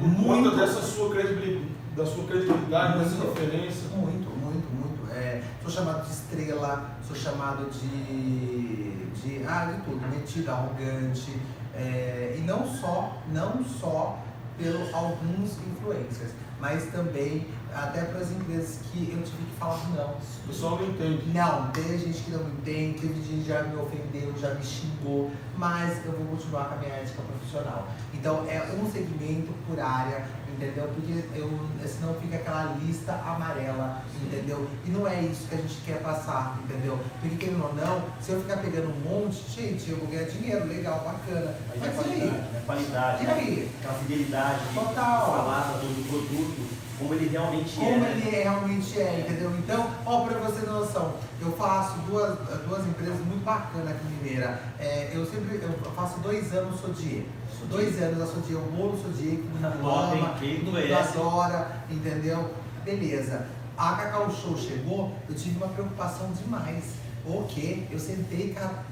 Muito. 0.00 0.50
conta 0.50 0.56
dessa 0.56 0.80
sua 0.82 1.10
credibilidade, 1.10 1.68
da 1.96 2.06
sua 2.06 2.24
credibilidade, 2.24 2.98
dessa 2.98 3.16
Muito. 3.16 3.40
referência? 3.40 3.88
Muito, 3.96 4.30
muito, 4.30 4.68
muito. 4.72 5.12
É, 5.12 5.42
sou 5.62 5.70
chamado 5.70 6.04
de 6.06 6.12
estrela, 6.12 6.90
sou 7.06 7.16
chamado 7.16 7.68
de. 7.70 8.92
de 9.20 9.44
ah, 9.46 9.72
de 9.72 9.82
tudo, 9.82 10.06
metido, 10.08 10.50
arrogante. 10.50 11.32
é, 11.74 12.36
e 12.38 12.42
não 12.42 12.66
só, 12.66 13.18
não 13.32 13.64
só 13.64 14.18
pelo 14.56 14.80
alguns 14.94 15.56
influencers, 15.70 16.32
mas 16.60 16.84
também 16.86 17.46
até 17.74 18.02
para 18.02 18.20
as 18.20 18.30
empresas 18.30 18.80
que 18.90 19.12
eu 19.12 19.22
tive 19.22 19.44
que 19.44 19.56
falar 19.58 19.78
não. 19.90 20.10
O 20.10 20.46
pessoal 20.46 20.78
não 20.78 20.88
entende. 20.88 21.30
Não, 21.32 21.70
teve 21.70 21.98
gente 21.98 22.22
que 22.22 22.30
não 22.30 22.44
me 22.44 22.52
entende, 22.52 23.00
teve 23.00 23.14
gente 23.14 23.42
que 23.42 23.48
já 23.48 23.62
me 23.62 23.76
ofendeu, 23.76 24.34
já 24.40 24.54
me 24.54 24.64
xingou, 24.64 25.30
mas 25.56 26.04
eu 26.04 26.12
vou 26.12 26.26
continuar 26.26 26.68
com 26.68 26.74
a 26.74 26.78
minha 26.78 26.92
ética 26.94 27.22
profissional. 27.22 27.88
Então 28.14 28.46
é 28.48 28.62
um 28.80 28.90
segmento 28.90 29.52
por 29.66 29.78
área, 29.78 30.26
entendeu? 30.58 30.90
Porque 30.92 31.24
eu, 31.38 31.50
senão 31.86 32.14
fica 32.14 32.36
aquela 32.36 32.76
lista 32.82 33.12
amarela, 33.12 34.02
entendeu? 34.20 34.68
E 34.84 34.90
não 34.90 35.06
é 35.06 35.22
isso 35.22 35.46
que 35.48 35.54
a 35.54 35.58
gente 35.58 35.76
quer 35.86 36.02
passar, 36.02 36.58
entendeu? 36.64 36.98
Porque 37.20 37.36
querendo 37.36 37.64
ou 37.64 37.74
não, 37.74 38.02
se 38.20 38.32
eu 38.32 38.42
ficar 38.42 38.58
pegando 38.58 38.88
um 38.88 39.00
monte, 39.08 39.42
gente, 39.48 39.90
eu 39.90 39.98
vou 39.98 40.08
ganhar 40.08 40.24
dinheiro, 40.24 40.66
legal, 40.66 41.00
bacana. 41.00 41.54
Mas, 41.68 41.80
Mas, 41.80 41.88
é 41.88 41.92
qualidade, 41.92 42.22
aí? 42.22 42.30
né? 42.30 42.62
Qualidade. 42.66 43.22
E 43.22 43.26
né? 43.26 43.32
aí? 43.32 43.70
Aquela 43.78 43.98
fidelidade 44.00 44.64
de 44.68 44.74
Total. 44.74 45.26
falar 45.26 45.80
do, 45.80 46.08
produto, 46.08 46.78
como 46.98 47.14
ele 47.14 47.28
realmente 47.28 47.80
é. 47.80 47.84
Como 47.84 48.00
né? 48.00 48.10
ele 48.10 48.30
realmente 48.30 49.00
é, 49.00 49.20
entendeu? 49.20 49.52
Então, 49.58 49.90
ó, 50.04 50.24
pra 50.26 50.38
você 50.40 50.60
ter 50.60 50.70
noção, 50.70 51.14
eu 51.40 51.52
faço 51.52 51.98
duas, 52.00 52.36
duas 52.66 52.86
empresas 52.86 53.20
muito 53.20 53.44
bacanas 53.44 53.90
aqui 53.90 54.00
em 54.06 54.24
Mineira. 54.24 54.60
É, 54.80 55.12
eu 55.14 55.24
sempre 55.24 55.60
eu 55.62 55.92
faço 55.92 56.18
dois 56.18 56.52
anos 56.52 56.80
Sodier. 56.80 57.24
Dois 57.70 58.00
anos 58.02 58.22
a 58.22 58.26
Sodier, 58.26 58.58
o 58.58 58.70
bolo 58.70 58.96
Sodier, 59.02 59.36
que 59.36 59.42
todo 59.42 59.60
mundo 59.60 59.82
Top, 59.82 60.16
hein? 60.16 60.22
ama, 60.24 60.34
Quem 60.38 60.56
todo 60.56 60.64
mundo 60.66 60.72
conhece? 60.82 61.18
adora, 61.18 61.76
entendeu? 61.90 62.54
Beleza. 62.84 63.46
A 63.76 63.92
Cacau 63.94 64.30
Show 64.30 64.56
chegou, 64.56 65.12
eu 65.28 65.34
tive 65.34 65.56
uma 65.56 65.68
preocupação 65.68 66.30
demais. 66.32 66.84
O 67.26 67.44
quê? 67.48 67.82
Eu 67.90 67.98
sentei 67.98 68.54
com 68.54 68.60
a 68.64 68.82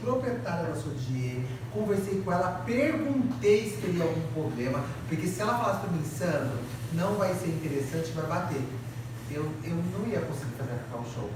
proprietária 0.00 0.68
da 0.68 0.74
Sodier, 0.74 1.42
conversei 1.72 2.20
com 2.22 2.32
ela, 2.32 2.62
perguntei 2.64 3.68
se 3.70 3.76
teria 3.78 4.02
algum 4.04 4.20
problema, 4.32 4.82
porque 5.08 5.26
se 5.26 5.40
ela 5.40 5.58
falasse 5.58 5.80
para 5.80 5.90
mim, 5.90 6.04
Sandro, 6.04 6.58
não 6.94 7.14
vai 7.14 7.34
ser 7.34 7.48
interessante, 7.48 8.12
vai 8.12 8.26
bater. 8.26 8.62
Eu, 9.30 9.50
eu 9.64 9.74
não 9.98 10.06
ia 10.08 10.20
conseguir 10.20 10.52
fazer 10.58 10.72
a 10.72 10.76
Cacau 10.76 11.04
Show. 11.14 11.30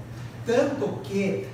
Tanto 0.45 1.01
que 1.03 1.49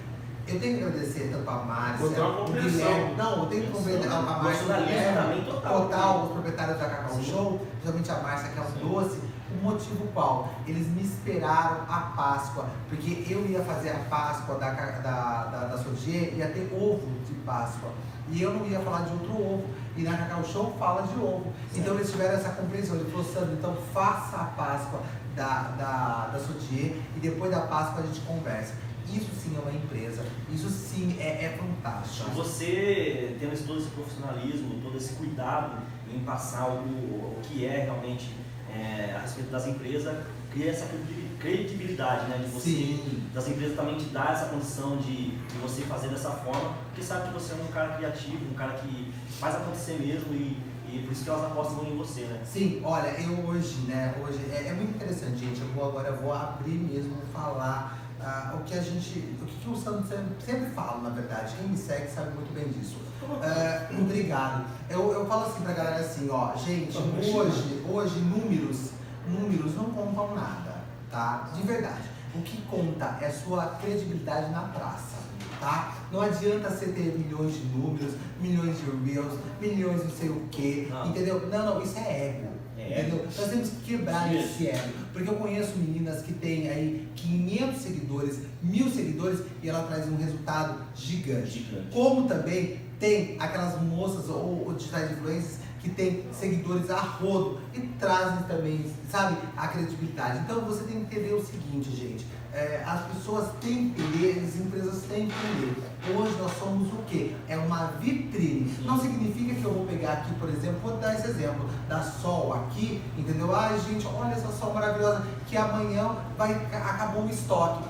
eu 0.49 0.61
tenho 0.61 0.79
que 0.79 0.85
agradecer 0.85 1.31
tanto 1.33 1.49
a 1.49 1.57
Márcia, 1.65 2.07
o. 2.07 2.45
Guilherme. 2.45 3.15
Não, 3.17 3.39
eu 3.39 3.47
tenho 3.47 3.63
que 3.63 3.79
agradecer 3.79 4.13
a 4.13 4.23
Márcia, 4.23 4.63
o 4.63 4.87
Guilherme, 4.87 5.17
também 5.17 5.45
total. 5.45 6.25
os 6.25 6.33
proprietários 6.33 6.79
da 6.79 6.89
Cacau 6.89 7.15
Sim. 7.15 7.25
Show, 7.25 7.67
principalmente 7.73 8.11
a 8.11 8.19
Márcia, 8.21 8.49
que 8.51 8.59
é 8.59 8.63
Sim. 8.63 8.85
um 8.85 8.89
doce. 8.89 9.21
O 9.53 9.65
motivo 9.65 10.07
qual? 10.15 10.55
Eles 10.67 10.89
me 10.89 11.03
esperaram 11.03 11.83
a 11.87 12.13
Páscoa, 12.17 12.67
porque 12.89 13.27
eu 13.29 13.47
ia 13.47 13.61
fazer 13.63 13.91
a 13.91 13.99
Páscoa 14.09 14.55
da, 14.57 14.71
da, 14.71 15.45
da, 15.45 15.67
da 15.67 15.79
Sodier, 15.79 16.35
ia 16.35 16.49
ter 16.49 16.73
ovo 16.73 17.07
de 17.27 17.35
Páscoa. 17.45 17.91
E 18.31 18.41
eu 18.41 18.55
não 18.55 18.67
ia 18.67 18.81
falar 18.81 19.03
de 19.03 19.13
outro 19.13 19.33
ovo. 19.33 19.65
E 19.95 20.03
na 20.03 20.17
Cacau 20.17 20.43
Show 20.45 20.75
fala 20.79 21.03
de 21.03 21.21
ovo. 21.21 21.53
Então 21.75 21.95
eles 21.95 22.11
tiveram 22.11 22.35
essa 22.35 22.49
compreensão. 22.51 22.97
Ele 22.97 23.11
falou, 23.11 23.27
Sandro, 23.27 23.53
então 23.53 23.77
faça 23.93 24.37
a 24.37 24.45
Páscoa 24.45 25.01
da, 25.37 25.75
da, 25.77 26.31
da 26.33 26.39
Sodier 26.39 26.97
e 27.17 27.21
depois 27.21 27.51
da 27.51 27.61
Páscoa 27.61 28.03
a 28.03 28.07
gente 28.07 28.21
conversa. 28.21 28.75
Isso 29.13 29.31
sim 29.43 29.57
é 29.57 29.61
uma 29.61 29.73
empresa. 29.73 30.25
Isso 30.53 30.69
sim 30.69 31.17
é, 31.19 31.45
é 31.45 31.59
fantástico. 31.59 32.31
Você 32.33 33.37
tendo 33.41 33.67
todo 33.67 33.79
esse 33.79 33.91
profissionalismo, 33.91 34.81
todo 34.83 34.97
esse 34.97 35.15
cuidado 35.15 35.83
em 36.13 36.21
passar 36.21 36.69
o, 36.69 36.79
o 36.83 37.39
que 37.43 37.65
é 37.65 37.85
realmente 37.85 38.31
é, 38.75 39.15
a 39.17 39.21
respeito 39.21 39.51
das 39.51 39.67
empresas, 39.67 40.17
cria 40.51 40.71
essa 40.71 40.87
credibil- 40.87 41.37
credibilidade, 41.39 42.27
né? 42.31 42.39
De 42.39 42.51
você, 42.51 42.71
Sim. 42.71 43.23
das 43.35 43.49
empresas 43.49 43.77
também 43.77 43.97
te 43.97 44.07
dar 44.07 44.33
essa 44.33 44.47
condição 44.47 44.97
de, 44.97 45.31
de 45.37 45.59
você 45.61 45.83
fazer 45.83 46.09
dessa 46.09 46.31
forma, 46.31 46.75
porque 46.87 47.03
sabe 47.03 47.29
que 47.29 47.35
você 47.35 47.53
é 47.53 47.57
um 47.57 47.73
cara 47.73 47.97
criativo, 47.97 48.39
um 48.51 48.55
cara 48.55 48.73
que 48.75 49.13
faz 49.39 49.57
acontecer 49.57 49.99
mesmo 49.99 50.33
e, 50.35 50.57
e 50.89 51.03
por 51.05 51.13
isso 51.13 51.25
que 51.25 51.31
elas 51.31 51.45
apostam 51.45 51.85
em 51.87 51.97
você, 51.97 52.23
né? 52.23 52.41
Sim, 52.45 52.81
olha, 52.85 53.09
eu 53.21 53.47
hoje, 53.47 53.77
né, 53.87 54.15
hoje 54.23 54.39
é, 54.51 54.69
é 54.69 54.73
muito 54.73 54.95
interessante, 54.95 55.39
gente. 55.39 55.61
Eu 55.61 55.69
vou 55.69 55.89
agora 55.89 56.09
eu 56.09 56.17
vou 56.17 56.33
abrir 56.33 56.73
mesmo, 56.79 57.15
falar 57.33 57.99
ah, 58.25 58.55
o 58.55 58.65
que 58.65 58.75
a 58.75 58.81
gente, 58.81 59.37
o 59.41 59.45
que, 59.47 59.71
o 59.71 59.77
Sandro 59.77 60.05
sempre, 60.45 60.71
fala, 60.71 61.03
na 61.03 61.11
verdade. 61.11 61.55
Quem 61.59 61.69
me 61.69 61.77
segue 61.77 62.09
sabe 62.11 62.35
muito 62.35 62.53
bem 62.55 62.69
disso. 62.69 62.97
Ah, 63.43 63.89
obrigado. 63.99 64.65
Eu, 64.89 65.13
eu 65.13 65.27
falo 65.27 65.47
assim 65.47 65.63
pra 65.63 65.73
galera 65.73 65.97
assim, 65.97 66.29
ó, 66.31 66.55
gente, 66.57 66.97
hoje, 66.99 67.85
hoje 67.89 68.19
números, 68.21 68.91
números 69.27 69.75
não 69.75 69.85
contam 69.87 70.35
nada, 70.35 70.77
tá? 71.11 71.51
De 71.55 71.63
verdade. 71.63 72.11
O 72.35 72.43
que 72.43 72.63
conta 72.63 73.19
é 73.21 73.27
a 73.27 73.33
sua 73.33 73.67
credibilidade 73.81 74.51
na 74.53 74.63
praça, 74.63 75.17
tá? 75.61 75.95
Não 76.11 76.21
adianta 76.23 76.71
você 76.71 76.87
ter 76.87 77.17
milhões 77.19 77.55
de 77.55 77.65
números, 77.67 78.15
milhões 78.41 78.77
de 78.79 78.91
reels, 79.05 79.39
milhões 79.61 80.01
de 80.01 80.09
não 80.09 80.17
sei 80.17 80.29
o 80.31 80.49
quê, 80.51 80.89
Não. 80.91 81.07
entendeu? 81.09 81.47
Não, 81.49 81.75
não, 81.75 81.83
isso 81.83 81.99
é 81.99 82.29
ego. 82.29 82.62
É 82.93 83.01
Entendeu? 83.01 83.25
Nós 83.25 83.49
temos 83.49 83.71
que 83.71 83.97
quebrar 83.97 84.35
esse 84.35 84.69
ego. 84.69 84.93
Porque 85.13 85.29
eu 85.29 85.35
conheço 85.35 85.77
meninas 85.77 86.23
que 86.23 86.33
têm 86.33 86.69
aí 86.69 87.09
500 87.17 87.83
seguidores, 87.83 88.39
mil 88.63 88.91
seguidores 88.91 89.41
e 89.63 89.69
ela 89.69 89.85
traz 89.85 90.07
um 90.09 90.17
resultado 90.17 90.83
gigante. 90.95 91.51
Gigante. 91.51 91.89
Como 91.93 92.29
também 92.29 92.81
tem 93.01 93.37
aquelas 93.39 93.81
moças 93.83 94.29
ou, 94.29 94.67
ou 94.67 94.75
digitais 94.75 95.11
influencers 95.11 95.57
que 95.81 95.91
têm 95.91 96.25
seguidores 96.33 96.89
a 96.91 97.01
rodo 97.01 97.61
e 97.75 97.81
trazem 97.99 98.45
também, 98.47 98.85
sabe, 99.11 99.37
a 99.57 99.67
credibilidade. 99.67 100.39
Então 100.41 100.61
você 100.61 100.85
tem 100.85 101.05
que 101.05 101.17
entender 101.17 101.35
o 101.35 101.45
seguinte, 101.45 101.91
gente. 101.91 102.25
É, 102.55 102.83
as 102.87 103.01
pessoas 103.07 103.49
têm 103.61 103.91
que 103.91 104.03
entender, 104.03 104.45
as 104.47 104.57
empresas 104.61 105.03
têm 105.05 105.27
que 105.27 105.33
entender. 105.47 105.83
Hoje 106.15 106.37
nós 106.39 106.53
somos 106.59 106.93
o 106.93 106.97
quê? 107.07 107.35
É 107.49 107.57
uma 107.57 107.87
vitrine. 108.01 108.75
Não 108.83 109.01
significa 109.01 109.55
que 109.55 109.65
eu 109.65 109.73
vou 109.73 109.87
pegar 109.87 110.13
aqui, 110.13 110.35
por 110.35 110.49
exemplo, 110.49 110.81
vou 110.83 110.97
dar 110.99 111.15
esse 111.15 111.29
exemplo 111.29 111.67
da 111.89 112.03
Sol 112.03 112.53
aqui, 112.53 113.01
entendeu? 113.17 113.55
Ai, 113.55 113.79
gente, 113.81 114.07
olha 114.07 114.33
essa 114.33 114.49
Sol 114.49 114.75
maravilhosa 114.75 115.23
que 115.47 115.57
amanhã 115.57 116.17
vai 116.37 116.53
acabou 116.73 117.25
o 117.25 117.31
estoque. 117.31 117.85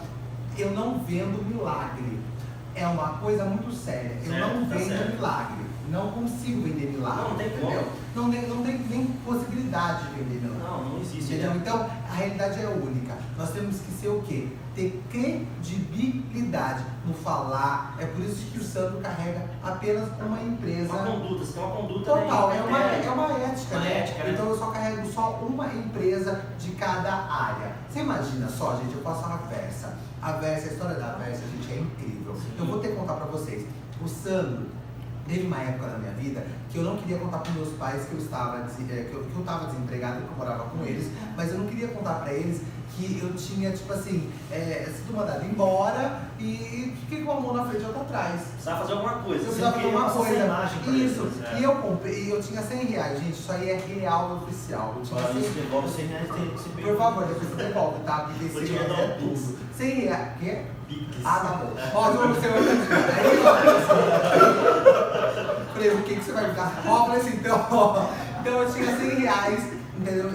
Eu 0.57 0.71
não 0.73 1.01
vendo 1.01 1.43
milagre. 1.45 2.21
É 2.75 2.87
uma 2.87 3.19
coisa 3.19 3.45
muito 3.45 3.73
séria. 3.73 4.17
Eu 4.25 4.33
Certo, 4.33 4.55
não 4.55 4.67
tá 4.67 4.77
vendo 4.77 4.89
certo. 4.89 5.15
milagre. 5.15 5.72
Não 5.93 6.11
consigo 6.11 6.63
vender 6.63 6.91
milagre. 6.91 7.29
Não 7.29 7.37
tem 7.37 7.47
entendeu? 7.49 7.89
Não 8.15 8.31
tem, 8.31 8.49
não 8.49 8.63
tem 8.63 8.79
nem 8.79 9.07
possibilidade 9.27 10.09
de 10.09 10.15
vender 10.15 10.41
milagre. 10.41 10.65
Não, 10.65 10.85
não 10.89 11.01
existe. 11.01 11.35
Entendeu? 11.35 11.51
né? 11.51 11.57
Então, 11.61 11.91
a 12.11 12.15
realidade 12.15 12.63
é 12.63 12.67
única. 12.67 13.15
Nós 13.37 13.51
temos 13.51 13.77
que 13.77 13.91
ser 13.93 14.09
o 14.09 14.23
quê? 14.23 14.49
Ter 14.75 15.03
credibilidade 15.11 16.83
no 17.07 17.13
falar. 17.13 17.95
É 17.99 18.07
por 18.07 18.25
isso 18.25 18.51
que 18.51 18.59
o 18.59 18.65
Sandro 18.65 19.01
carrega 19.01 19.45
apenas 19.63 20.09
uma 20.19 20.41
empresa. 20.41 20.95
Uma 20.95 21.05
conduta, 21.05 21.45
você 21.45 21.53
tem 21.53 21.63
uma 21.63 21.77
conduta 21.77 22.05
Total, 22.05 22.49
né? 22.49 22.57
é 22.57 22.63
uma, 22.63 22.79
é 22.79 23.11
uma 23.11 23.33
ética, 23.39 23.77
Uma 23.77 23.81
né? 23.81 23.99
ética, 23.99 24.25
né? 24.25 24.31
Então 24.33 24.49
eu 24.49 24.59
só 24.59 24.71
carrego 24.71 25.13
só 25.13 25.31
uma 25.47 25.67
empresa 25.67 26.43
de 26.59 26.71
cada 26.71 27.13
área. 27.13 27.73
Você 27.91 28.01
imagina 28.01 28.49
só, 28.49 28.77
gente, 28.79 28.95
eu 28.95 29.03
faço 29.03 29.27
a 29.27 29.37
Versa. 29.37 29.99
A 30.23 30.33
Versa, 30.33 30.71
a 30.71 30.73
história 30.73 30.95
da 30.97 31.13
Versa, 31.17 31.43
gente, 31.53 31.71
é 31.71 31.81
incrível. 31.81 32.35
Eu 32.59 32.65
vou 32.65 32.79
ter 32.79 32.89
que 32.89 32.97
contar 32.97 33.15
pra 33.15 33.27
vocês. 33.27 33.67
O 34.03 34.09
Sandro 34.09 34.67
teve 35.29 35.47
uma 35.47 35.59
época 35.59 35.87
na 35.89 35.99
minha 35.99 36.13
vida 36.13 36.45
que 36.71 36.79
eu 36.79 36.85
não 36.85 36.97
queria 36.97 37.19
contar 37.19 37.39
para 37.39 37.53
meus 37.53 37.71
pais 37.75 38.05
que 38.05 38.15
eu 38.15 38.19
estava 38.19 38.59
eh, 38.59 39.07
que 39.11 39.15
eu, 39.15 39.25
que 39.25 39.35
eu 39.35 39.41
estava 39.41 39.67
desempregado, 39.67 40.23
que 40.23 40.29
eu 40.29 40.37
morava 40.37 40.65
com 40.65 40.85
eles, 40.85 41.11
mas 41.37 41.53
eu 41.53 41.59
não 41.59 41.67
queria 41.67 41.89
contar 41.89 42.15
para 42.15 42.33
eles 42.33 42.63
que 42.97 43.21
eu 43.23 43.33
tinha, 43.35 43.71
tipo 43.73 43.93
assim, 43.93 44.31
é, 44.51 44.89
sido 44.95 45.17
mandado 45.17 45.45
embora 45.45 46.23
e 46.39 46.93
fiquei 47.01 47.25
com 47.25 47.33
uma 47.33 47.41
mão 47.41 47.55
na 47.55 47.65
frente 47.65 47.83
e 47.83 47.87
outra 47.87 48.03
atrás. 48.03 48.41
Precisava 48.41 48.81
fazer 48.81 48.93
alguma 48.93 49.15
coisa. 49.15 49.41
Eu 49.41 49.47
precisava 49.47 49.73
queria 49.73 49.91
de 49.91 49.97
uma 49.97 50.05
passar 50.05 50.19
coisa. 50.19 50.69
Isso. 50.91 51.21
eles, 51.23 51.37
né? 51.37 51.57
E 51.59 51.63
eu 51.63 51.75
comprei, 51.77 52.25
e 52.25 52.31
eu 52.31 52.43
tinha 52.43 52.63
100 52.63 52.85
reais, 52.87 53.19
gente. 53.21 53.33
Isso 53.33 53.53
aí 53.53 53.71
é 53.71 53.77
real 53.77 54.43
oficial. 54.43 54.95
Eu 54.97 55.03
tinha 55.03 55.21
Falando 55.21 55.41
100 55.41 55.43
isso, 55.43 55.61
devolve 55.61 55.89
100 55.89 56.07
reais 56.07 56.29
tem 56.29 56.49
que 56.49 56.59
ser 56.59 56.69
Por 56.83 56.97
favor, 56.97 57.25
depois 57.27 57.49
você 57.49 57.57
devolve, 57.63 58.01
tá? 58.05 58.17
Porque 58.21 58.45
Vou 58.45 58.61
100 58.61 58.67
te 58.67 58.73
reais 58.73 58.99
é 58.99 59.17
tudo. 59.19 59.59
100 59.77 59.95
reais. 60.01 60.29
Quê? 60.39 60.63
Pix. 60.89 61.17
Ah, 61.25 61.41
tá 61.41 61.49
bom. 61.65 61.73
Ó, 61.95 62.11
se 62.11 62.17
você 62.19 62.49
vai 62.49 62.61
Aí, 62.61 63.43
ó. 63.45 63.53
Falei, 65.73 65.91
o 65.91 66.03
que, 66.03 66.17
que 66.17 66.25
você 66.25 66.33
vai 66.33 66.49
me 66.49 66.55
dar? 66.55 66.83
Ó, 66.87 67.07
falei 67.07 67.21
assim, 67.21 67.37
então, 67.37 67.67
ó. 67.71 68.07
Então 68.41 68.63
eu 68.63 68.73
tinha 68.73 68.97
100 68.97 69.09
reais, 69.21 69.73
entendeu? 69.97 70.31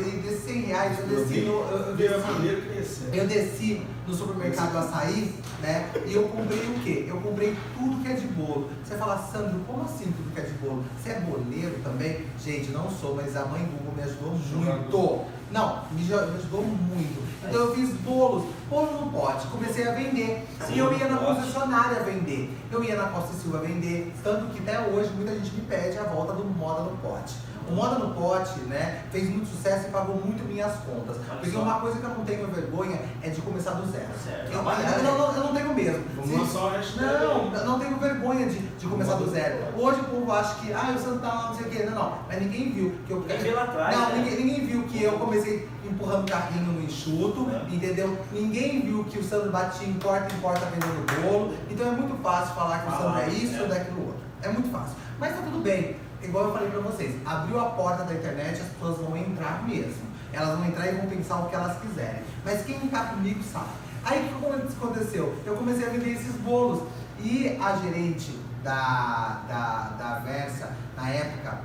E 0.48 0.54
desses 0.54 0.54
100 0.54 0.62
reais 0.62 1.00
eu 1.00 1.08
desci 1.08 1.42
no. 1.42 1.52
Eu, 1.52 1.80
eu 1.80 1.96
desci, 1.98 3.04
eu 3.14 3.28
desci 3.28 3.88
no 4.08 4.14
supermercado 4.14 4.78
açaí, 4.78 5.36
né? 5.62 5.90
E 6.06 6.14
eu 6.14 6.24
comprei 6.24 6.60
o 6.60 6.80
quê? 6.84 7.06
Eu 7.08 7.18
comprei 7.18 7.56
tudo 7.78 8.02
que 8.02 8.10
é 8.10 8.14
de 8.14 8.28
bolo. 8.28 8.70
Você 8.84 8.96
fala, 8.96 9.18
Sandro, 9.18 9.60
como 9.68 9.84
assim 9.84 10.06
tudo 10.06 10.34
que 10.34 10.40
é 10.40 10.44
de 10.44 10.54
bolo? 10.54 10.84
Você 10.98 11.10
é 11.10 11.20
boleiro 11.20 11.76
também? 11.84 12.26
Gente, 12.44 12.72
não 12.72 12.90
sou, 12.90 13.16
mas 13.16 13.36
a 13.36 13.46
mãe 13.46 13.66
Google 13.66 13.94
me 13.96 14.04
ajudou 14.04 14.32
muito. 14.32 15.26
Não, 15.52 15.84
me 15.92 16.14
ajudou 16.14 16.64
muito. 16.64 17.28
Então 17.44 17.62
eu 17.62 17.76
fiz 17.76 17.94
bolos, 18.02 18.46
bolo 18.70 19.06
no 19.06 19.12
pote, 19.12 19.48
comecei 19.48 19.88
a 19.88 19.92
vender. 19.92 20.46
Sim, 20.66 20.76
e 20.76 20.80
eu 20.80 20.98
ia 20.98 21.08
na 21.08 21.18
concessionária 21.18 22.04
vender. 22.04 22.50
Eu 22.72 22.84
ia 22.84 22.96
na 22.96 23.08
Costa 23.10 23.34
Silva 23.34 23.60
vender. 23.60 24.14
Tanto 24.24 24.54
que 24.54 24.60
até 24.60 24.80
hoje 24.88 25.10
muita 25.16 25.34
gente 25.36 25.54
me 25.56 25.62
pede 25.62 25.98
a 25.98 26.04
volta 26.04 26.34
do 26.34 26.44
Moda 26.44 26.84
no 26.84 26.98
Pote. 26.98 27.36
O 27.70 27.74
Moda 27.74 28.00
no 28.00 28.14
Pote, 28.14 28.60
né, 28.62 29.02
fez 29.12 29.30
muito 29.30 29.48
sucesso 29.50 29.88
e 29.88 29.92
pagou 29.92 30.16
muito 30.16 30.44
minhas 30.48 30.74
contas. 30.78 31.18
Porque 31.42 31.58
uma 31.58 31.80
coisa 31.80 32.00
que 32.00 32.04
eu 32.06 32.10
não 32.10 32.24
tenho 32.24 32.48
vergonha 32.48 33.00
é 33.22 33.30
de 33.30 33.42
começar 33.42 33.72
do 33.72 33.92
zero. 33.92 34.08
Certo. 34.24 34.52
Eu, 34.52 34.60
eu 34.60 35.04
não, 35.04 35.18
não- 35.18 35.36
eu 35.36 35.44
não 35.44 35.54
tenho 35.54 35.74
mesmo. 35.74 36.04
Vamos 36.16 36.30
Se- 36.32 36.38
lançar 36.38 36.60
o 36.66 36.70
hashtag 36.70 37.06
Não, 37.06 37.54
eu 37.56 37.66
não 37.66 37.80
tenho 37.80 37.98
vergonha 37.98 38.46
de, 38.48 38.60
de 38.60 38.88
começar 38.88 39.16
do 39.16 39.30
zero. 39.30 39.58
Hoje 39.78 40.00
o 40.00 40.04
povo 40.06 40.32
acha 40.32 40.56
que, 40.56 40.72
ah, 40.74 40.96
o 40.98 41.20
tá 41.20 41.28
lá, 41.28 41.48
não 41.50 41.56
sei 41.58 41.66
o 41.68 41.70
quê. 41.70 41.84
Não, 41.84 41.94
não. 41.96 42.18
Mas 42.28 42.42
ninguém 42.42 42.72
viu 42.72 42.96
que 43.06 43.12
eu. 43.12 43.20
Ninguém 43.22 43.52
lá 43.54 43.64
atrás, 43.64 43.98
Não, 43.98 44.10
né? 44.10 44.16
ninguém, 44.18 44.46
ninguém 44.46 44.66
viu 44.66 44.84
que 44.84 45.04
eu 45.04 45.14
comecei 45.14 45.68
empurrando 45.86 46.30
carrinho 46.30 46.64
no 46.74 46.82
enxuto, 46.84 47.48
É. 47.52 47.74
entendeu? 47.76 48.18
Ninguém 48.32 48.82
viu 48.82 49.04
que 49.04 49.20
o 49.20 49.24
Sandro 49.24 49.52
batia 49.52 49.88
em 49.88 49.94
porta 49.94 50.34
em 50.34 50.40
porta 50.40 50.66
vendendo 50.68 51.22
bolo. 51.22 51.54
Então 51.70 51.88
é 51.88 51.92
muito 51.92 52.22
fácil 52.22 52.56
falar 52.56 52.80
que 52.80 52.88
o 52.94 52.98
Sandro 52.98 53.20
é 53.22 53.30
isso 53.30 53.56
é. 53.58 53.62
ou 53.62 53.68
daquilo 53.68 54.06
outro. 54.08 54.22
É 54.42 54.50
muito 54.50 54.70
fácil. 54.72 54.96
Mas 55.20 55.36
tá 55.36 55.42
tudo 55.44 55.60
bem. 55.64 55.96
Igual 56.28 56.46
eu 56.46 56.54
falei 56.54 56.70
pra 56.70 56.80
vocês, 56.82 57.16
abriu 57.26 57.60
a 57.60 57.66
porta 57.70 58.04
da 58.04 58.14
internet, 58.14 58.62
as 58.62 58.68
pessoas 58.68 58.98
vão 58.98 59.16
entrar 59.16 59.66
mesmo. 59.66 60.06
Elas 60.34 60.58
vão 60.58 60.68
entrar 60.68 60.88
e 60.88 60.96
vão 60.96 61.08
pensar 61.08 61.40
o 61.40 61.50
que 61.50 61.56
elas 61.56 61.80
quiserem. 61.80 62.22
Mas 62.44 62.66
quem 62.66 62.80
tá 62.90 63.06
comigo 63.06 63.42
sabe. 63.44 63.70
Aí 64.04 64.26
o 64.26 64.68
que 64.68 64.76
aconteceu? 64.76 65.36
Eu 65.46 65.56
comecei 65.56 65.88
a 65.88 65.90
vender 65.90 66.12
esses 66.12 66.36
bolos. 66.42 66.84
E 67.20 67.58
a 67.62 67.78
gerente 67.78 68.38
da, 68.62 69.42
da, 69.48 69.96
da 69.98 70.20
Versa, 70.20 70.76
na 70.96 71.10
época, 71.10 71.62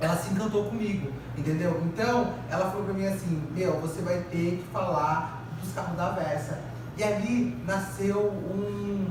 ela 0.00 0.16
se 0.16 0.32
encantou 0.32 0.64
comigo, 0.64 1.12
entendeu? 1.36 1.80
Então, 1.84 2.34
ela 2.50 2.70
falou 2.70 2.84
pra 2.84 2.94
mim 2.94 3.06
assim, 3.06 3.42
meu, 3.52 3.80
você 3.80 4.02
vai 4.02 4.18
ter 4.30 4.62
que 4.62 4.64
falar 4.72 5.42
dos 5.62 5.72
carros 5.72 5.96
da 5.96 6.10
Versa. 6.10 6.58
E 6.96 7.02
ali 7.02 7.56
nasceu 7.64 8.28
um, 8.28 9.08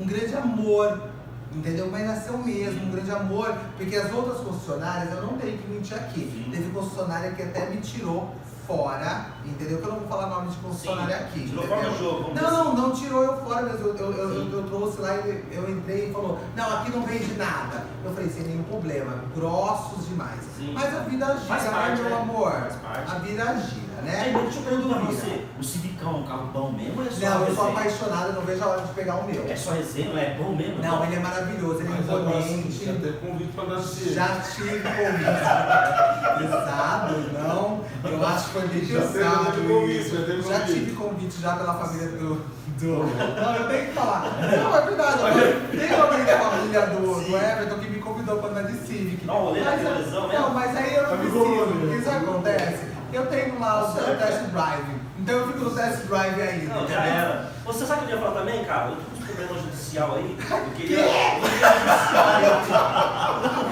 um 0.00 0.06
grande 0.06 0.34
amor, 0.34 1.08
entendeu? 1.52 1.88
Mas 1.90 2.06
nasceu 2.06 2.38
mesmo 2.38 2.86
um 2.86 2.90
grande 2.90 3.10
amor, 3.10 3.54
porque 3.76 3.96
as 3.96 4.12
outras 4.12 4.38
concessionárias, 4.38 5.12
eu 5.14 5.22
não 5.22 5.38
tenho 5.38 5.58
que 5.58 5.68
mentir 5.68 5.96
aqui, 5.96 6.20
Sim. 6.20 6.50
teve 6.50 6.70
concessionária 6.70 7.32
que 7.32 7.42
até 7.42 7.66
me 7.66 7.78
tirou 7.78 8.34
fora, 8.66 9.26
entendeu? 9.44 9.78
Que 9.78 9.84
eu 9.84 9.92
não 9.92 10.00
vou 10.00 10.08
falar 10.08 10.26
nome 10.26 10.50
de 10.50 10.56
concessionária 10.56 11.16
aqui. 11.16 11.48
Tirou 11.48 11.64
entendeu? 11.64 11.78
fora 11.78 11.90
do 11.90 11.98
jogo, 11.98 12.22
vamos 12.22 12.34
dizer 12.34 12.50
Não, 12.50 12.74
não 12.74 12.90
tirou 12.92 13.22
eu 13.22 13.36
fora, 13.44 13.62
mas 13.62 13.80
eu, 13.80 13.96
eu, 13.96 14.12
eu, 14.12 14.30
Sim. 14.30 14.52
eu 14.52 14.62
trouxe 14.64 15.00
lá 15.00 15.14
e 15.14 15.44
eu 15.52 15.70
entrei 15.70 16.08
e 16.08 16.12
falou, 16.12 16.38
não, 16.56 16.76
aqui 16.76 16.90
não 16.90 17.02
vende 17.02 17.34
nada. 17.34 17.84
Eu 18.04 18.12
falei, 18.12 18.28
sem 18.28 18.42
nenhum 18.42 18.64
problema, 18.64 19.24
grossos 19.34 20.08
demais. 20.08 20.40
Sim. 20.56 20.72
Mas 20.74 20.94
a 20.94 21.00
vida 21.00 21.36
gira, 21.36 21.70
né, 21.70 21.94
meu 21.94 22.10
né? 22.10 22.16
amor? 22.16 22.52
A 22.84 23.18
vida 23.18 23.44
gira, 23.60 23.85
né? 24.06 24.20
Aí, 24.24 24.32
deixa 24.32 24.58
eu 24.58 24.62
perguntar 24.62 24.94
pra 25.00 25.04
você, 25.06 25.44
o 25.58 25.64
Civicão 25.64 26.12
é 26.12 26.16
um 26.16 26.22
carro 26.22 26.46
bom 26.52 26.72
mesmo 26.72 27.00
ou 27.02 27.06
é 27.06 27.10
só 27.10 27.26
Não, 27.30 27.46
eu 27.46 27.54
sou 27.54 27.64
resenha? 27.66 27.70
apaixonado, 27.80 28.32
não 28.34 28.42
vejo 28.42 28.62
a 28.64 28.66
hora 28.68 28.82
de 28.82 28.92
pegar 28.94 29.14
o 29.16 29.24
meu. 29.26 29.44
É 29.48 29.56
só 29.56 29.70
resenha, 29.72 30.18
é 30.20 30.34
bom 30.38 30.54
mesmo? 30.54 30.82
Não, 30.82 31.04
ele 31.04 31.16
é 31.16 31.18
maravilhoso, 31.18 31.80
ele 31.80 31.88
é 31.88 31.96
Mas 31.96 32.08
agora 32.10 32.42
sim, 32.42 32.54
imponente. 32.60 32.84
já 32.84 32.92
teve 32.94 33.12
convite 33.18 33.52
pra 33.52 33.78
esse. 33.78 34.14
Já 34.14 34.28
tive 34.40 34.78
convite. 34.80 35.26
Pesado, 36.38 37.14
não. 37.32 37.80
Eu 38.04 38.26
acho 38.26 38.44
que 38.46 38.50
foi 38.52 38.68
bem 38.68 38.84
Já 38.84 39.00
teve 39.00 39.12
pesado 39.18 39.62
convite, 39.62 40.00
isso. 40.00 40.16
já 40.16 40.24
teve 40.26 40.42
Já 40.42 40.60
convite. 40.60 40.72
tive 40.78 40.92
convite 40.92 41.40
já 41.40 41.52
pela 41.56 41.74
família 41.74 42.08
do. 42.08 42.34
do... 42.78 42.86
Não, 43.40 43.56
eu 43.56 43.68
tenho 43.68 43.86
que 43.86 43.92
falar. 43.92 44.36
Não, 44.40 44.76
é 44.76 44.80
verdade. 44.82 45.18
eu- 45.22 45.78
Tem 45.80 45.98
alguém 45.98 46.24
da 46.24 46.38
família 46.38 46.86
do, 46.88 47.24
do 47.24 47.36
Everton 47.36 47.78
que 47.78 47.88
me 47.90 47.98
convidou 48.00 48.36
para 48.38 48.50
andar 48.50 48.62
de 48.64 48.78
Civic. 48.86 49.24
Não, 49.24 49.34
o 49.34 49.44
rolê 49.46 49.60
Mas 49.64 49.82
da 49.82 49.88
televisão, 49.90 50.28
né? 50.28 50.38
Não, 50.38 50.50
mas 50.54 50.76
aí 50.76 50.94
eu 50.94 51.02
não 51.02 51.10
Tá 51.10 51.16
me 51.16 51.30
preciso. 51.30 51.64
né? 51.66 51.96
Isso 51.96 52.10
acontece. 52.10 52.95
Eu 53.16 53.26
tenho 53.28 53.58
lá 53.58 53.82
o 53.82 53.92
Certo. 53.94 54.18
test 54.18 54.42
drive. 54.52 54.84
Então 55.20 55.34
eu 55.38 55.46
fico 55.46 55.58
no 55.60 55.70
test 55.70 56.04
drive 56.06 56.42
ainda. 56.42 56.74
Não, 56.74 56.86
já 56.86 57.02
era. 57.06 57.50
Você 57.64 57.86
sabe 57.86 58.02
o 58.04 58.06
que 58.06 58.12
eu 58.12 58.16
ia 58.18 58.22
falar 58.22 58.38
também, 58.40 58.62
cara? 58.64 58.90
Eu 58.90 58.96
tô 58.96 59.02
com 59.02 59.16
uns 59.16 59.24
problemas 59.24 59.62
judicial 59.62 60.14
aí. 60.16 60.36
Eu 60.50 60.70
queria. 60.76 61.04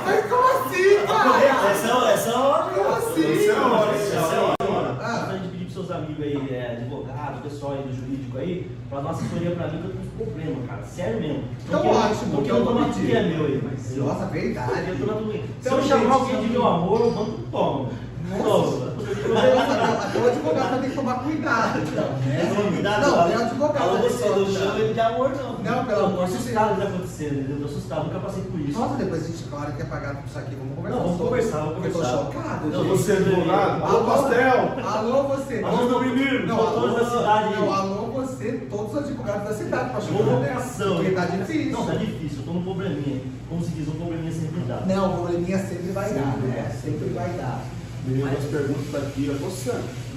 Mas 0.07 0.26
como 0.30 0.45
assim, 0.45 1.07
cara? 1.07 1.45
Essa, 1.45 2.11
essa 2.12 2.30
é 2.30 2.34
hora. 2.34 2.64
Como 2.74 2.88
assim? 2.95 3.32
Essa 3.34 3.53
é 3.53 3.57
a 3.57 3.66
hora, 3.66 3.97
Essa 3.97 4.14
é 4.16 4.40
hora. 4.40 4.97
Ah. 5.01 5.26
A 5.28 5.32
gente 5.36 5.49
pedir 5.49 5.64
pros 5.64 5.74
seus 5.74 5.90
amigos 5.90 6.24
aí, 6.24 6.49
é, 6.55 6.78
advogados, 6.80 7.40
pessoal 7.42 7.72
aí 7.72 7.82
do 7.82 7.95
jurídico 7.95 8.38
aí, 8.38 8.70
pra 8.88 8.99
dar 9.01 9.05
uma 9.09 9.11
assessoria 9.11 9.51
pra 9.51 9.66
mim, 9.68 9.82
que 9.82 9.88
eu 9.88 9.90
tô 9.90 9.97
com 9.99 10.03
uns 10.03 10.12
problemas, 10.32 10.66
cara. 10.70 10.82
Sério 10.84 11.20
mesmo. 11.20 11.45
Então 11.66 11.80
Porque 11.82 11.97
ótimo, 11.97 12.30
Porque 12.36 12.47
então 12.49 12.57
eu 12.59 12.64
tô 12.66 12.74
na 12.74 12.88
que 12.88 13.12
é 13.16 13.22
meu 13.22 13.45
aí, 13.45 13.61
mas. 13.62 13.97
Nossa, 13.99 14.24
verdade. 14.26 14.88
eu 14.88 14.99
tô 14.99 15.07
na 15.07 15.12
tudo- 15.18 15.32
Se 15.32 15.38
Então, 15.61 15.78
eu 15.78 15.84
chamar 15.84 16.14
alguém 16.14 16.36
de 16.40 16.47
então- 16.47 16.51
meu 16.53 16.66
amor, 16.66 17.01
o 17.03 17.11
banco 17.11 17.38
toma. 17.53 17.88
Nossa. 18.42 18.84
O 19.27 20.27
advogado 20.29 20.81
tem 20.81 20.91
que 20.91 20.97
tomar 20.97 21.14
cuidado, 21.25 21.79
né? 21.81 22.53
Toma 22.55 22.70
cuidado, 22.70 23.01
Não, 23.01 23.16
um 23.16 23.45
advogado. 23.47 23.83
Alô, 23.83 23.99
tem 23.99 24.11
você 24.11 24.22
que 24.22 24.29
não 24.29 24.45
tomar 24.45 24.59
chama 24.59 24.79
ele 24.81 24.95
de 24.95 25.01
amor, 25.01 25.31
não. 25.31 25.53
Não, 25.64 25.85
pelo 25.87 25.99
Eu 26.01 26.07
amor 26.07 26.27
de 26.27 26.33
Deus. 26.33 26.45
de 26.45 26.57
acontecer, 26.59 27.27
entendeu? 27.33 27.57
Eu 27.57 27.59
tô 27.61 27.64
assustado, 27.64 28.05
nunca 28.05 28.18
passei 28.18 28.43
por 28.45 28.61
isso. 28.61 28.79
Nossa, 28.79 28.95
depois 28.97 29.25
a 29.25 29.27
gente, 29.27 29.43
claro, 29.45 29.72
quer 29.72 29.87
pagar 29.87 30.14
tudo 30.16 30.27
isso 30.29 30.39
aqui. 30.39 30.55
Vamos 30.57 30.75
conversar. 30.77 30.97
Não, 30.97 31.05
vamos 31.05 31.20
conversar, 31.20 31.57
vamos 31.59 31.72
Porque 31.75 31.89
Eu 31.89 31.93
tô 31.93 31.99
conversar. 32.01 32.25
chocado, 32.25 32.66
Não. 32.68 32.85
Você 32.85 33.12
é 33.12 33.16
advogado? 33.16 33.85
Alô, 33.85 34.05
pastel! 34.05 34.75
Alô, 34.85 35.22
você. 35.25 35.55
Ajuda 35.64 35.97
o 35.97 36.01
menino! 36.01 36.47
Não, 36.47 36.61
alô, 36.61 36.89
da 36.89 37.05
cidade. 37.11 37.55
Não, 37.57 37.72
alô, 37.72 37.95
você, 38.12 38.53
todos 38.70 38.93
os 38.93 38.99
advogados 38.99 39.49
da 39.49 39.55
cidade, 39.55 39.91
pra 39.91 40.01
Boa 40.01 40.20
ajudar, 40.20 40.41
né? 40.41 40.49
vocação. 40.55 40.97
Porque 40.97 41.11
tá 41.12 41.25
difícil. 41.25 41.72
Não, 41.72 41.87
tá 41.87 41.95
difícil, 41.95 42.39
eu 42.41 42.45
tô 42.45 42.53
num 42.53 42.62
probleminha. 42.62 43.20
Como 43.49 43.64
se 43.64 43.70
diz, 43.70 43.89
um 43.89 43.93
probleminha 43.93 44.33
sempre 44.33 44.61
dá. 44.68 44.81
Não, 44.87 45.11
o 45.11 45.16
probleminha 45.16 45.59
sempre 45.59 45.93
vai 45.93 46.12
dar, 46.12 46.37
né? 46.39 46.77
Sempre 46.83 47.09
vai 47.14 47.29
dar. 47.31 47.61
Menino, 48.07 48.28
as 48.28 48.44
perguntas 48.44 48.92
tá 48.92 48.98
aqui, 48.98 49.30
ó. 49.30 49.48
Você. 49.48 49.72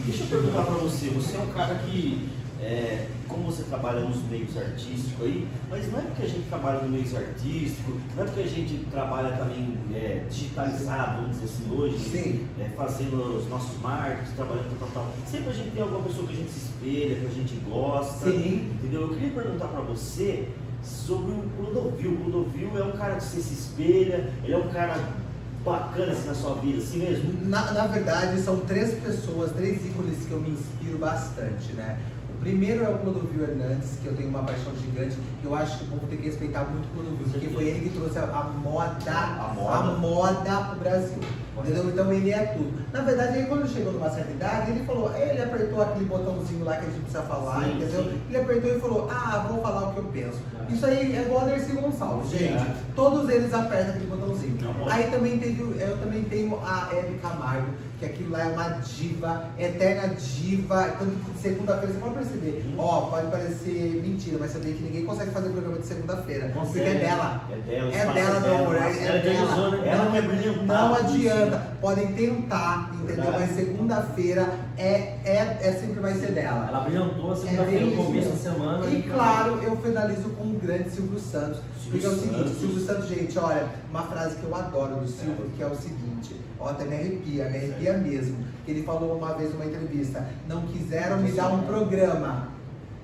Deixa 0.05 0.23
eu 0.23 0.27
perguntar 0.27 0.63
pra 0.63 0.75
você, 0.75 1.07
você 1.09 1.37
é 1.37 1.39
um 1.39 1.47
cara 1.47 1.75
que, 1.75 2.27
é, 2.61 3.07
como 3.29 3.43
você 3.43 3.63
trabalha 3.63 4.01
nos 4.01 4.21
meios 4.29 4.57
artísticos 4.57 5.25
aí, 5.25 5.47
mas 5.69 5.89
não 5.91 5.99
é 5.99 6.01
porque 6.01 6.23
a 6.23 6.27
gente 6.27 6.49
trabalha 6.49 6.81
no 6.81 6.89
meio 6.89 7.17
artístico, 7.17 7.93
não 8.15 8.23
é 8.23 8.25
porque 8.25 8.41
a 8.41 8.47
gente 8.47 8.85
trabalha 8.91 9.37
também 9.37 9.77
é, 9.93 10.23
digitalizado, 10.29 11.21
vamos 11.21 11.39
dizer 11.39 11.45
assim, 11.45 11.75
hoje, 11.75 12.45
é, 12.59 12.69
fazendo 12.75 13.37
os 13.37 13.49
nossos 13.49 13.81
marcos, 13.81 14.29
trabalhando 14.35 14.77
tal, 14.79 14.89
tal, 14.93 15.03
tal. 15.03 15.13
Sempre 15.25 15.49
a 15.49 15.53
gente 15.53 15.71
tem 15.71 15.81
alguma 15.81 16.03
pessoa 16.03 16.27
que 16.27 16.33
a 16.33 16.37
gente 16.37 16.51
se 16.51 16.65
espelha, 16.65 17.15
que 17.15 17.25
a 17.25 17.29
gente 17.29 17.55
gosta, 17.69 18.31
Sim. 18.31 18.69
entendeu? 18.75 19.01
Eu 19.03 19.09
queria 19.09 19.29
perguntar 19.29 19.67
pra 19.67 19.81
você 19.81 20.49
sobre 20.83 21.31
o 21.31 21.43
Clodovil. 21.57 22.11
O 22.11 22.17
Clodovil 22.17 22.77
é 22.77 22.83
um 22.83 22.91
cara 22.91 23.15
que 23.15 23.23
você 23.23 23.41
se 23.41 23.53
espelha, 23.53 24.29
ele 24.43 24.53
é 24.53 24.57
um 24.57 24.67
cara 24.69 25.26
bacana 25.71 26.11
assim 26.13 26.27
na 26.27 26.33
sua 26.33 26.55
vida, 26.55 26.77
assim 26.79 26.99
mesmo? 26.99 27.33
Na, 27.49 27.71
na 27.71 27.87
verdade, 27.87 28.39
são 28.41 28.57
três 28.61 28.93
pessoas, 28.99 29.51
três 29.51 29.85
ícones 29.85 30.25
que 30.25 30.31
eu 30.31 30.39
me 30.39 30.51
inspiro 30.51 30.97
bastante, 30.97 31.73
né? 31.73 31.99
O 32.29 32.39
primeiro 32.39 32.83
é 32.85 32.89
o 32.89 32.97
Clodovil 32.99 33.43
Hernandes, 33.43 33.97
que 34.01 34.07
eu 34.07 34.15
tenho 34.15 34.29
uma 34.29 34.43
paixão 34.43 34.71
gigante. 34.75 35.17
Eu 35.43 35.53
acho 35.55 35.79
que 35.79 35.83
o 35.85 35.87
povo 35.87 36.07
tem 36.07 36.17
que 36.17 36.25
respeitar 36.25 36.63
muito 36.65 36.85
o 36.85 36.89
Clodovil, 36.91 37.27
porque 37.31 37.47
foi 37.49 37.63
ele 37.65 37.89
que 37.89 37.97
trouxe 37.97 38.17
a, 38.19 38.23
a 38.23 38.43
moda, 38.43 39.11
A 39.11 39.53
moda. 39.53 39.77
a 39.77 39.83
moda 39.97 40.63
pro 40.69 40.79
Brasil. 40.79 41.19
Entendeu? 41.59 41.85
Então 41.89 42.11
ele 42.13 42.31
é 42.31 42.45
tudo. 42.45 42.73
Na 42.93 43.01
verdade, 43.01 43.37
aí 43.39 43.45
quando 43.45 43.61
ele 43.61 43.73
chegou 43.73 43.93
numa 43.93 44.09
certa 44.09 44.31
idade, 44.31 44.71
ele 44.71 44.85
falou, 44.85 45.11
ele 45.15 45.41
apertou 45.41 45.81
aquele 45.81 46.05
botãozinho 46.05 46.63
lá 46.63 46.73
que 46.77 46.85
a 46.85 46.89
gente 46.89 46.99
precisa 47.01 47.23
falar, 47.23 47.63
Sim, 47.63 47.71
entendeu? 47.77 48.03
sim. 48.03 48.21
Ele 48.29 48.37
apertou 48.37 48.75
e 48.75 48.79
falou, 48.79 49.07
ah, 49.11 49.45
vou 49.49 49.61
falar 49.61 49.89
o 49.89 49.93
que 49.93 49.97
eu 49.99 50.03
penso. 50.05 50.39
Isso 50.69 50.85
aí 50.85 51.15
é 51.15 51.21
igual 51.21 51.41
a 51.41 51.45
Dercy 51.45 51.71
Gonçalves, 51.73 52.29
gente. 52.29 52.53
É. 52.53 52.73
Todos 52.95 53.29
eles 53.29 53.53
apertam 53.53 53.89
aquele 53.95 54.07
botãozinho. 54.07 54.57
Não, 54.61 54.73
bom. 54.73 54.87
Aí 54.89 55.09
também 55.09 55.37
teve, 55.39 55.63
o- 55.63 55.75
eu 55.79 55.97
também 55.97 56.23
tenho 56.23 56.59
a 56.63 56.89
Hebe 56.93 57.19
Camargo, 57.19 57.67
que 57.99 58.05
aquilo 58.05 58.31
lá 58.31 58.41
é 58.41 58.47
uma 58.53 58.69
diva, 58.79 59.45
eterna 59.57 60.13
diva. 60.13 60.83
Quando 60.97 61.17
segunda-feira 61.41 61.93
você 61.93 61.99
pode 61.99 62.13
perceber, 62.15 62.65
ó, 62.77 63.01
pode 63.07 63.27
parecer 63.31 64.01
mentira, 64.05 64.37
mas 64.39 64.51
você 64.51 64.59
vê 64.59 64.73
que 64.73 64.83
ninguém 64.83 65.05
consegue 65.05 65.31
fazer 65.31 65.49
programa 65.49 65.79
de 65.79 65.87
segunda-feira. 65.87 66.51
Porque 66.53 66.79
é 66.79 66.93
dela. 66.95 67.41
É 67.49 67.55
dela, 67.55 67.85
o 67.87 67.91
É 67.91 67.97
espaço 67.97 68.13
dela, 68.13 68.39
meu 68.41 68.55
amor, 68.57 68.75
é, 68.75 68.79
é 68.79 69.07
ela 69.07 69.19
dela. 69.19 69.87
Ela 69.87 70.09
vai 70.11 70.21
brilhantar 70.21 70.89
Não 70.89 70.95
tudo 70.95 71.15
isso, 71.17 71.27
adianta. 71.47 71.77
Podem 71.81 72.07
tentar, 72.13 72.91
entendeu? 73.01 73.31
Mas 73.31 73.51
segunda-feira 73.51 74.47
é, 74.77 75.15
é, 75.25 75.57
é 75.61 75.71
sempre 75.73 75.99
vai 75.99 76.13
ser 76.13 76.31
dela. 76.31 76.67
Ela 76.67 76.79
brilhantou 76.81 77.31
a 77.31 77.33
É 77.33 77.37
segunda-feira, 77.37 77.85
bem 77.85 77.95
no 77.95 78.03
começo 78.03 78.29
da 78.29 78.35
semana. 78.35 78.85
E 78.87 79.03
claro, 79.03 79.59
eu 79.63 79.77
finalizo 79.77 80.29
com 80.29 80.43
o 80.43 80.59
grande 80.59 80.89
Silvio 80.89 81.19
Santos. 81.19 81.59
Silvio 81.81 81.91
porque 81.91 82.05
é 82.05 82.09
o 82.09 82.15
seguinte, 82.15 82.37
Santos. 82.37 82.59
Silvio 82.59 82.85
Santos, 82.85 83.07
gente, 83.07 83.39
olha, 83.39 83.67
uma 83.89 84.03
frase 84.03 84.35
que 84.35 84.43
eu 84.43 84.55
adoro 84.55 84.95
do 84.95 85.07
Silvio, 85.07 85.49
que 85.55 85.63
é 85.63 85.67
o 85.67 85.75
seguinte, 85.75 86.35
ó, 86.59 86.69
até 86.69 86.85
me 86.85 86.95
arrepia, 86.95 87.49
me 87.49 87.57
arrepia 87.57 87.97
mesmo. 87.97 88.37
Ele 88.67 88.83
falou 88.83 89.17
uma 89.17 89.33
vez 89.33 89.53
numa 89.53 89.65
entrevista, 89.65 90.27
não 90.47 90.63
quiseram 90.63 91.17
me 91.17 91.31
dar 91.31 91.47
um 91.53 91.63
programa. 91.63 92.56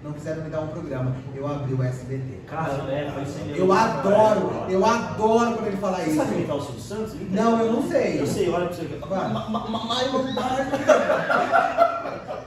Não 0.03 0.11
quiseram 0.11 0.43
me 0.43 0.49
dar 0.49 0.59
um 0.61 0.67
programa. 0.67 1.15
Eu 1.33 1.47
abri 1.47 1.73
o 1.73 1.81
SBT. 1.81 2.41
Cara, 2.47 2.73
é, 2.91 3.09
foi 3.11 3.21
mesmo. 3.47 3.55
Eu 3.55 3.71
adoro, 3.71 4.51
eu 4.69 4.85
adoro 4.85 5.53
quando 5.53 5.67
ele 5.67 5.77
fala 5.77 5.97
Você 5.97 6.09
isso. 6.09 6.17
sabe 6.17 6.33
imitar 6.35 6.55
o 6.57 6.61
Silvio 6.61 6.81
Santos? 6.81 7.13
Não, 7.31 7.59
eu 7.61 7.71
não 7.73 7.87
sei. 7.89 8.19
Eu 8.19 8.27
sei, 8.27 8.49
olha 8.49 8.65
pra 8.67 8.75
você 8.75 8.83
ver. 8.85 8.99
Vai. 8.99 9.31
Ma- 9.33 9.49
ma- 9.49 9.67
ma- 9.69 9.85
Maio 9.85 10.09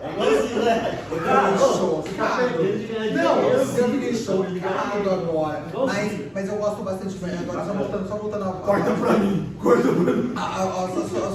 É 0.07 0.13
igualzinho, 0.13 0.63
né? 0.63 0.99
Ganha 1.11 1.51
Não, 3.23 3.43
eu, 3.43 3.67
fiquei 3.67 4.15
chocado 4.15 5.11
agora. 5.11 5.65
Mas, 5.87 6.33
mas 6.33 6.49
eu 6.49 6.57
gosto 6.57 6.83
bastante 6.83 7.15
de 7.19 7.25
agora, 7.25 7.65
só 7.65 7.73
voltando, 7.73 8.09
só 8.09 8.17
voltando 8.17 8.45
a. 8.45 8.53
Corta 8.53 8.91
pra 8.93 9.13
mim, 9.15 9.57
corta 9.61 9.83
pra 9.89 10.13
mim. 10.13 10.35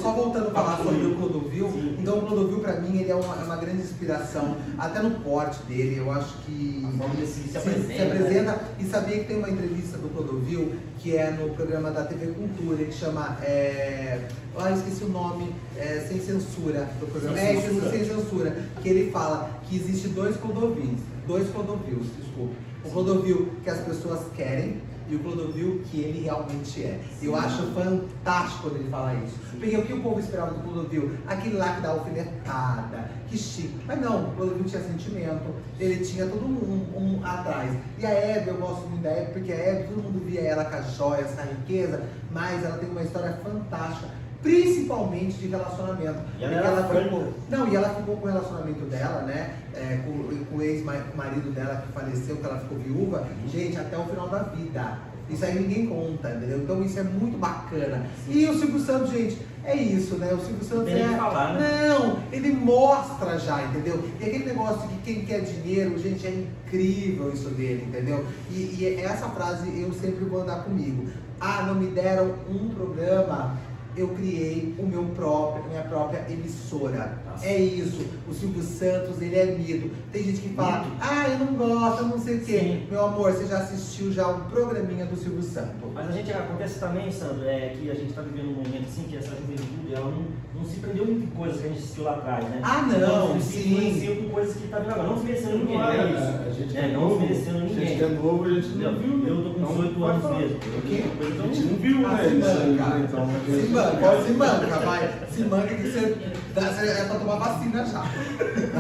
Só, 0.02 0.12
voltando 0.12 0.48
a 0.48 0.52
falar 0.52 0.78
sobre 0.78 1.06
o 1.06 1.16
Clodovil, 1.62 1.82
Sim. 1.92 1.98
então 2.00 2.18
o 2.20 2.22
Clodovil 2.26 2.60
pra 2.60 2.80
mim 2.82 3.00
ele 3.00 3.12
é 3.12 3.16
uma, 3.16 3.36
é 3.36 3.44
uma 3.44 3.56
grande 3.58 3.82
inspiração, 3.82 4.58
até 4.78 5.02
no 5.02 5.12
porte 5.22 5.62
dele, 5.64 5.98
eu 5.98 6.12
acho 6.12 6.34
que 6.46 6.86
se- 7.26 7.44
se 7.44 7.50
se, 7.50 7.58
apresenta, 7.58 7.94
se 7.94 8.02
apresenta. 8.02 8.62
E 8.80 8.86
sabia 8.86 9.20
que 9.20 9.26
tem 9.26 9.38
uma 9.38 9.50
entrevista 9.50 9.98
do 9.98 10.10
Clodovil, 10.10 10.74
que 11.00 11.16
é 11.16 11.32
no 11.32 11.50
programa 11.56 11.92
da 11.92 12.04
TV 12.06 12.28
Cultura, 12.28 12.84
que 12.86 12.94
chama, 12.94 13.38
é... 13.42 14.28
ah, 14.58 14.70
eu 14.70 14.76
esqueci 14.78 15.04
o 15.04 15.10
nome, 15.10 15.54
é, 15.78 16.06
Sem 16.08 16.20
Censura, 16.20 16.90
do 17.00 17.08
programa. 17.12 17.38
Sem 17.38 17.58
é, 17.58 17.62
Censura. 17.62 17.90
Sem 17.92 18.06
Censura, 18.06 18.56
que 18.82 18.90
ele 18.90 19.12
fala 19.12 19.50
que 19.68 19.76
existe 19.76 20.10
dois 20.10 20.36
Clodovils, 20.38 21.00
dois 21.28 21.50
Clodovils, 21.50 22.08
desculpa. 22.20 22.54
O 22.86 22.90
Clodovil 22.90 23.50
que 23.64 23.70
as 23.70 23.80
pessoas 23.80 24.22
querem, 24.36 24.82
e 25.12 25.16
o 25.16 25.20
Clodovil 25.20 25.82
que 25.92 26.00
ele 26.00 26.24
realmente 26.24 26.84
é. 26.84 27.00
Eu 27.22 27.36
acho 27.36 27.64
fantástico 27.74 28.62
quando 28.64 28.76
ele 28.78 28.90
fala 28.90 29.14
isso. 29.16 29.36
Porque 29.52 29.76
o 29.76 29.86
que 29.86 29.94
o 29.94 30.02
povo 30.02 30.20
esperava 30.20 30.54
do 30.54 30.62
Clodovil? 30.62 31.12
Aquele 31.28 31.58
lá 31.58 31.76
que 31.76 31.82
dá 31.82 31.90
alfinetada, 31.90 33.12
que 33.30 33.38
chique. 33.38 33.78
Mas 33.86 34.00
não, 34.00 34.30
o 34.30 34.36
Clodovil 34.36 34.64
tinha 34.64 34.82
sentimento, 34.82 35.54
ele 35.80 36.06
tinha 36.06 36.26
todo 36.26 36.46
um, 36.46 37.20
um 37.20 37.26
atrás. 37.26 37.78
E 38.00 38.06
a 38.06 38.10
Hebe, 38.10 38.50
eu 38.50 38.58
gosto 38.58 38.88
muito 38.88 39.04
da 39.04 39.12
Hebe, 39.12 39.34
porque 39.34 39.52
a 39.52 39.56
Hebe, 39.56 39.88
todo 39.90 40.04
mundo 40.04 40.26
via 40.26 40.42
ela 40.42 40.66
com 40.66 40.76
as 40.78 40.96
joias, 40.96 41.32
com 41.32 41.42
a 41.42 41.46
riqueza, 41.46 42.04
mas 42.32 42.64
ela 42.64 42.78
tem 42.78 42.90
uma 42.90 43.04
história 43.04 43.38
fantástica. 43.44 44.21
Principalmente 44.42 45.38
de 45.38 45.48
relacionamento. 45.48 46.20
E 46.40 46.44
ela 46.44 46.88
franca. 46.88 47.04
ficou, 47.04 47.34
não, 47.50 47.68
e 47.68 47.76
ela 47.76 47.90
ficou 47.90 48.18
com 48.18 48.26
o 48.28 48.32
relacionamento 48.32 48.86
dela, 48.86 49.22
né? 49.22 49.56
é, 49.76 50.00
com, 50.06 50.46
com 50.46 50.58
o 50.58 50.62
ex-marido 50.62 51.54
dela 51.54 51.84
que 51.86 51.94
faleceu, 51.94 52.38
que 52.38 52.46
ela 52.46 52.60
ficou 52.60 52.78
viúva, 52.78 53.28
gente, 53.48 53.78
até 53.78 53.98
o 53.98 54.06
final 54.06 54.28
da 54.30 54.40
vida. 54.40 55.00
Isso 55.30 55.46
aí 55.46 55.58
ninguém 55.58 55.86
conta, 55.86 56.30
entendeu? 56.30 56.58
Então 56.58 56.84
isso 56.84 57.00
é 57.00 57.04
muito 57.04 57.38
bacana. 57.38 58.06
E 58.28 58.46
o 58.48 58.60
Silvio 58.60 58.80
Santos, 58.80 59.12
gente, 59.12 59.38
é 59.64 59.76
isso, 59.76 60.16
né? 60.16 60.34
O 60.34 60.40
Silvio 60.40 60.66
Santos 60.66 60.86
Tem 60.86 61.02
é. 61.02 61.08
falar, 61.16 61.54
né? 61.54 61.88
Não, 61.88 62.20
ele 62.34 62.52
mostra 62.52 63.40
já, 63.40 63.64
entendeu? 63.64 64.04
E 64.20 64.26
aquele 64.26 64.46
negócio 64.46 64.90
de 64.90 64.96
que 64.96 65.14
quem 65.14 65.26
quer 65.26 65.42
dinheiro, 65.42 65.98
gente, 65.98 66.28
é 66.28 66.32
incrível 66.32 67.32
isso 67.32 67.50
dele, 67.50 67.86
entendeu? 67.88 68.26
E, 68.50 68.78
e 68.80 68.96
essa 69.02 69.30
frase 69.30 69.70
eu 69.80 69.94
sempre 69.94 70.26
vou 70.26 70.42
andar 70.42 70.66
comigo. 70.66 71.08
Ah, 71.40 71.64
não 71.66 71.76
me 71.76 71.88
deram 71.88 72.36
um 72.50 72.70
programa. 72.70 73.58
Eu 73.96 74.08
criei 74.10 74.74
o 74.78 74.84
meu 74.84 75.04
próprio, 75.16 75.66
a 75.66 75.68
minha 75.68 75.82
própria 75.84 76.26
emissora. 76.30 77.18
Nossa. 77.30 77.46
É 77.46 77.60
isso. 77.60 78.06
O 78.28 78.34
Silvio 78.34 78.64
Santos, 78.64 79.22
ele 79.22 79.36
é 79.36 79.46
mito. 79.46 79.92
Tem 80.12 80.24
gente 80.24 80.42
que 80.42 80.50
fala, 80.50 80.86
Mito. 80.86 80.98
ah, 81.02 81.28
eu 81.30 81.40
não 81.40 81.54
gosto, 81.56 82.02
eu 82.04 82.08
não 82.08 82.20
sei 82.20 82.38
o 82.38 82.42
quê. 82.42 82.60
Sim. 82.60 82.88
Meu 82.90 83.06
amor, 83.06 83.32
você 83.34 83.46
já 83.46 83.60
assistiu 83.60 84.12
já 84.12 84.28
um 84.28 84.50
programinha 84.50 85.06
do 85.06 85.16
Silvio 85.16 85.44
Santos. 85.44 85.72
Mas 85.94 86.08
a 86.10 86.12
gente 86.12 86.32
acontece 86.32 86.80
também, 86.80 87.12
Sandro, 87.12 87.46
é 87.46 87.70
que 87.70 87.90
a 87.90 87.96
gente 87.96 88.10
está 88.10 88.22
vivendo 88.22 88.50
um 88.50 88.64
momento 88.64 88.86
assim 88.88 89.04
que 89.04 89.18
essa 89.18 89.36
juventude 89.36 89.81
ela 89.94 90.06
não, 90.12 90.24
não 90.56 90.66
se 90.70 90.80
prendeu 90.80 91.06
muito 91.06 91.24
em 91.24 91.28
coisas 91.28 91.60
que 91.60 91.66
a 91.66 91.70
gente 91.70 91.80
assistiu 91.80 92.04
lá 92.04 92.12
atrás, 92.12 92.44
né? 92.46 92.60
Ah, 92.64 92.82
não, 92.88 92.98
Então, 92.98 93.42
se 93.42 93.52
sim. 93.62 93.74
influencia 93.74 94.16
com 94.16 94.30
coisas 94.30 94.56
que 94.56 94.68
tá 94.68 94.80
vindo 94.80 94.92
agora. 94.92 95.08
Não 95.08 95.16
desmerecendo 95.16 95.58
ninguém, 95.58 95.78
Não 95.78 95.86
não 95.86 95.92
é 95.94 96.12
isso. 96.12 96.40
a 96.48 96.52
gente 96.52 96.78
É, 96.78 96.80
é 96.82 96.88
não 96.94 97.08
desmerecendo 97.10 97.58
A 97.58 97.62
gente 97.62 97.74
ninguém. 97.76 97.98
que 97.98 98.04
é 98.04 98.08
novo, 98.10 98.44
a 98.46 98.50
gente 98.50 98.68
não 98.70 98.92
Entendeu? 98.92 99.18
viu. 99.18 99.28
Eu 99.28 99.44
tô 99.44 99.50
com 99.52 99.60
Então, 99.62 99.68
18 99.76 100.00
pode 100.00 100.12
anos 100.12 100.24
falar. 100.24 100.38
mesmo. 100.40 100.58
O 100.58 100.82
quê? 100.82 101.04
A 101.04 101.26
Então, 101.26 101.46
gente 101.48 101.62
não 101.68 101.78
viu, 101.78 102.08
Ah, 102.08 102.12
né? 102.12 102.24
se 102.24 102.36
manca. 102.36 102.86
né? 102.90 103.06
Então, 103.08 103.24
a 103.24 103.62
Se 103.62 103.68
manca, 103.70 103.98
pode- 103.98 104.24
se 104.24 104.32
manca, 104.34 104.80
vai. 104.86 105.10
Se 105.32 105.42
manca 105.44 105.68
que 105.76 105.84
você, 105.84 106.18
dá, 106.54 106.62
você 106.62 106.88
é 106.90 107.04
pra 107.06 107.16
tomar 107.20 107.36
vacina 107.36 107.86
já. 107.86 108.00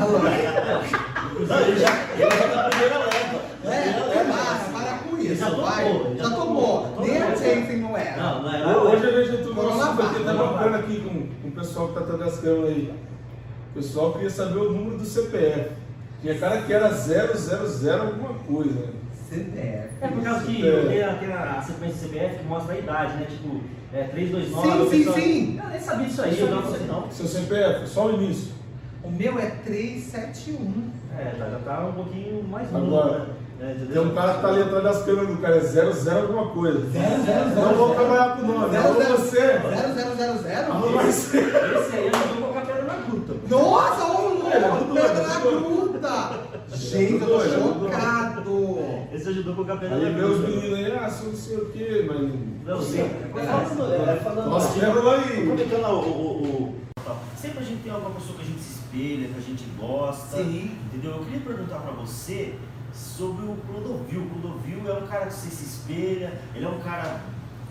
Alô? 0.01 0.17
Ele 0.21 1.79
já, 1.79 1.91
ele 2.13 2.19
já 2.19 2.29
tá 2.29 2.63
na 2.63 2.69
primeira 2.69 2.97
leva. 2.99 3.41
É, 3.63 4.19
é 4.19 4.23
massa, 4.23 4.71
para 4.71 4.97
com 4.99 5.17
isso, 5.17 5.35
Já 5.35 5.49
tomou, 5.51 5.65
vai. 5.65 6.15
já 6.17 6.23
Já 6.23 6.29
tomou. 6.35 6.81
tomou. 6.87 7.05
Nem 7.05 7.17
a 7.17 7.25
Tomou. 7.31 7.37
Jensen 7.37 7.77
não 7.77 7.90
era. 8.01 8.21
Não, 8.23 8.41
não 8.43 8.53
é 8.53 8.77
Hoje 8.77 9.05
a 9.07 9.23
gente 9.23 9.35
entrou 9.41 9.55
no 9.55 9.61
Vamos 9.61 9.77
lá, 9.77 9.85
assunto 9.93 10.01
aqui, 10.03 10.23
tá 10.23 10.33
vamos 10.33 10.45
lá. 10.45 10.51
bacana 10.53 10.77
aqui 10.79 10.99
com, 11.01 11.41
com 11.41 11.47
o 11.47 11.51
pessoal 11.51 11.87
que 11.89 11.93
tá 11.93 11.99
atrás 12.01 12.19
das 12.19 12.39
câmeras 12.39 12.69
aí. 12.69 12.93
O 13.71 13.73
pessoal 13.73 14.13
queria 14.13 14.29
saber 14.29 14.57
o 14.59 14.71
número 14.73 14.97
do 14.97 15.05
CPF. 15.05 15.69
Tinha 16.21 16.37
cara 16.37 16.61
que 16.61 16.73
era 16.73 16.91
000 16.91 18.01
alguma 18.01 18.33
coisa. 18.39 18.89
CPF. 19.29 19.89
É 20.01 20.07
por 20.07 20.23
causa 20.23 20.45
que 20.45 20.67
É. 20.67 20.85
tem 20.87 21.03
a, 21.03 21.13
tem 21.15 21.33
a 21.33 21.61
sequência 21.61 21.97
CPF 22.07 22.35
que 22.39 22.45
mostra 22.45 22.73
a 22.75 22.77
idade, 22.77 23.13
né? 23.17 23.27
Tipo, 23.29 23.61
é 23.93 24.03
329. 24.03 24.67
Sim, 24.67 24.89
sim, 24.91 24.97
pessoal- 24.97 25.15
sim. 25.15 25.59
Eu 25.63 25.69
nem 25.69 25.79
sabia 25.79 26.05
disso 26.07 26.21
aí, 26.21 26.39
Eu 26.39 26.47
eu 26.47 26.55
não 26.55 26.63
sei, 26.69 26.77
sei 26.77 26.87
não. 26.87 27.11
Seu 27.11 27.27
CPF, 27.27 27.87
só 27.87 28.07
o 28.07 28.13
início. 28.21 28.51
O 29.03 29.09
meu 29.09 29.39
é 29.39 29.45
371. 29.65 30.91
É, 31.17 31.35
já, 31.37 31.49
já 31.49 31.59
tá 31.59 31.85
um 31.87 31.93
pouquinho 31.93 32.43
mais 32.43 32.71
novo, 32.71 32.85
Agora, 32.97 33.19
né? 33.19 33.25
É, 33.61 33.75
Tem 33.93 34.01
um 34.01 34.15
cara 34.15 34.33
que 34.33 34.41
tá 34.41 34.47
ali 34.47 34.61
atrás 34.63 34.83
das 34.83 35.03
câmeras 35.05 35.27
do 35.29 35.37
cara, 35.37 35.55
é 35.57 35.59
00 35.61 36.21
alguma 36.21 36.47
coisa. 36.49 36.79
Zero, 36.89 37.23
zero, 37.23 37.49
zero, 37.49 37.61
Não 37.67 37.73
vou 37.75 37.93
trabalhar 37.93 38.35
com 38.37 38.41
o 38.41 38.47
nome, 38.47 38.69
Zero, 38.71 38.87
alô 38.87 38.99
zero. 39.01 39.17
você. 39.17 39.59
0000? 39.61 40.73
Alô 40.73 40.89
você. 40.89 41.37
Esse 41.39 41.95
aí 41.95 42.05
eu 42.07 42.11
não 42.11 42.19
vou 42.27 42.41
colocar 42.41 42.61
pedra 42.65 42.83
na 42.83 42.95
gruta. 42.95 43.33
Nossa, 43.49 44.05
ô 44.05 44.29
louco! 44.29 44.47
É, 44.47 44.59
Pedra 44.59 45.27
na 45.27 45.39
tudo 45.41 45.59
gruta! 45.91 46.39
Gente, 46.75 47.13
eu 47.13 47.19
tô 47.19 47.39
chocado! 47.41 48.79
Esse 49.13 49.29
ajudou 49.29 49.53
a 49.53 49.55
colocar 49.57 49.77
pedra 49.77 49.95
Aí 49.97 50.13
gruta. 50.13 50.47
meninos 50.47 50.79
aí, 50.79 50.91
ah, 50.97 51.09
sou 51.11 51.27
não 51.29 51.35
sei 51.35 51.57
o 51.57 51.65
quê, 51.71 52.05
mas. 52.07 52.65
Não, 52.65 52.81
sim. 52.81 53.09
Falando, 53.33 53.93
é, 54.09 54.15
falando 54.15 54.49
Nossa, 54.49 54.79
quebra 54.79 55.01
lá 55.03 55.15
aí. 55.17 55.43
Aproveitando 55.43 55.85
o, 55.85 55.99
o, 55.99 56.43
o- 56.43 56.81
Sempre 57.35 57.59
a 57.59 57.63
gente 57.63 57.81
tem 57.83 57.91
alguma 57.91 58.11
pessoa 58.11 58.35
que 58.37 58.41
a 58.43 58.45
gente 58.45 58.59
se 58.61 58.71
espelha, 58.73 59.27
que 59.27 59.37
a 59.37 59.41
gente 59.41 59.63
gosta. 59.79 60.37
Sim. 60.37 60.71
Entendeu? 60.85 61.11
Eu 61.17 61.25
queria 61.25 61.39
perguntar 61.41 61.77
pra 61.79 61.91
você 61.93 62.53
sobre 62.93 63.45
o 63.45 63.55
Clodovil. 63.67 64.21
O 64.23 64.29
Clodovil 64.29 64.89
é 64.89 64.93
um 65.03 65.07
cara 65.07 65.25
que 65.27 65.33
você 65.33 65.49
se 65.49 65.63
espelha, 65.65 66.39
ele 66.55 66.65
é 66.65 66.69
um 66.69 66.79
cara 66.79 67.21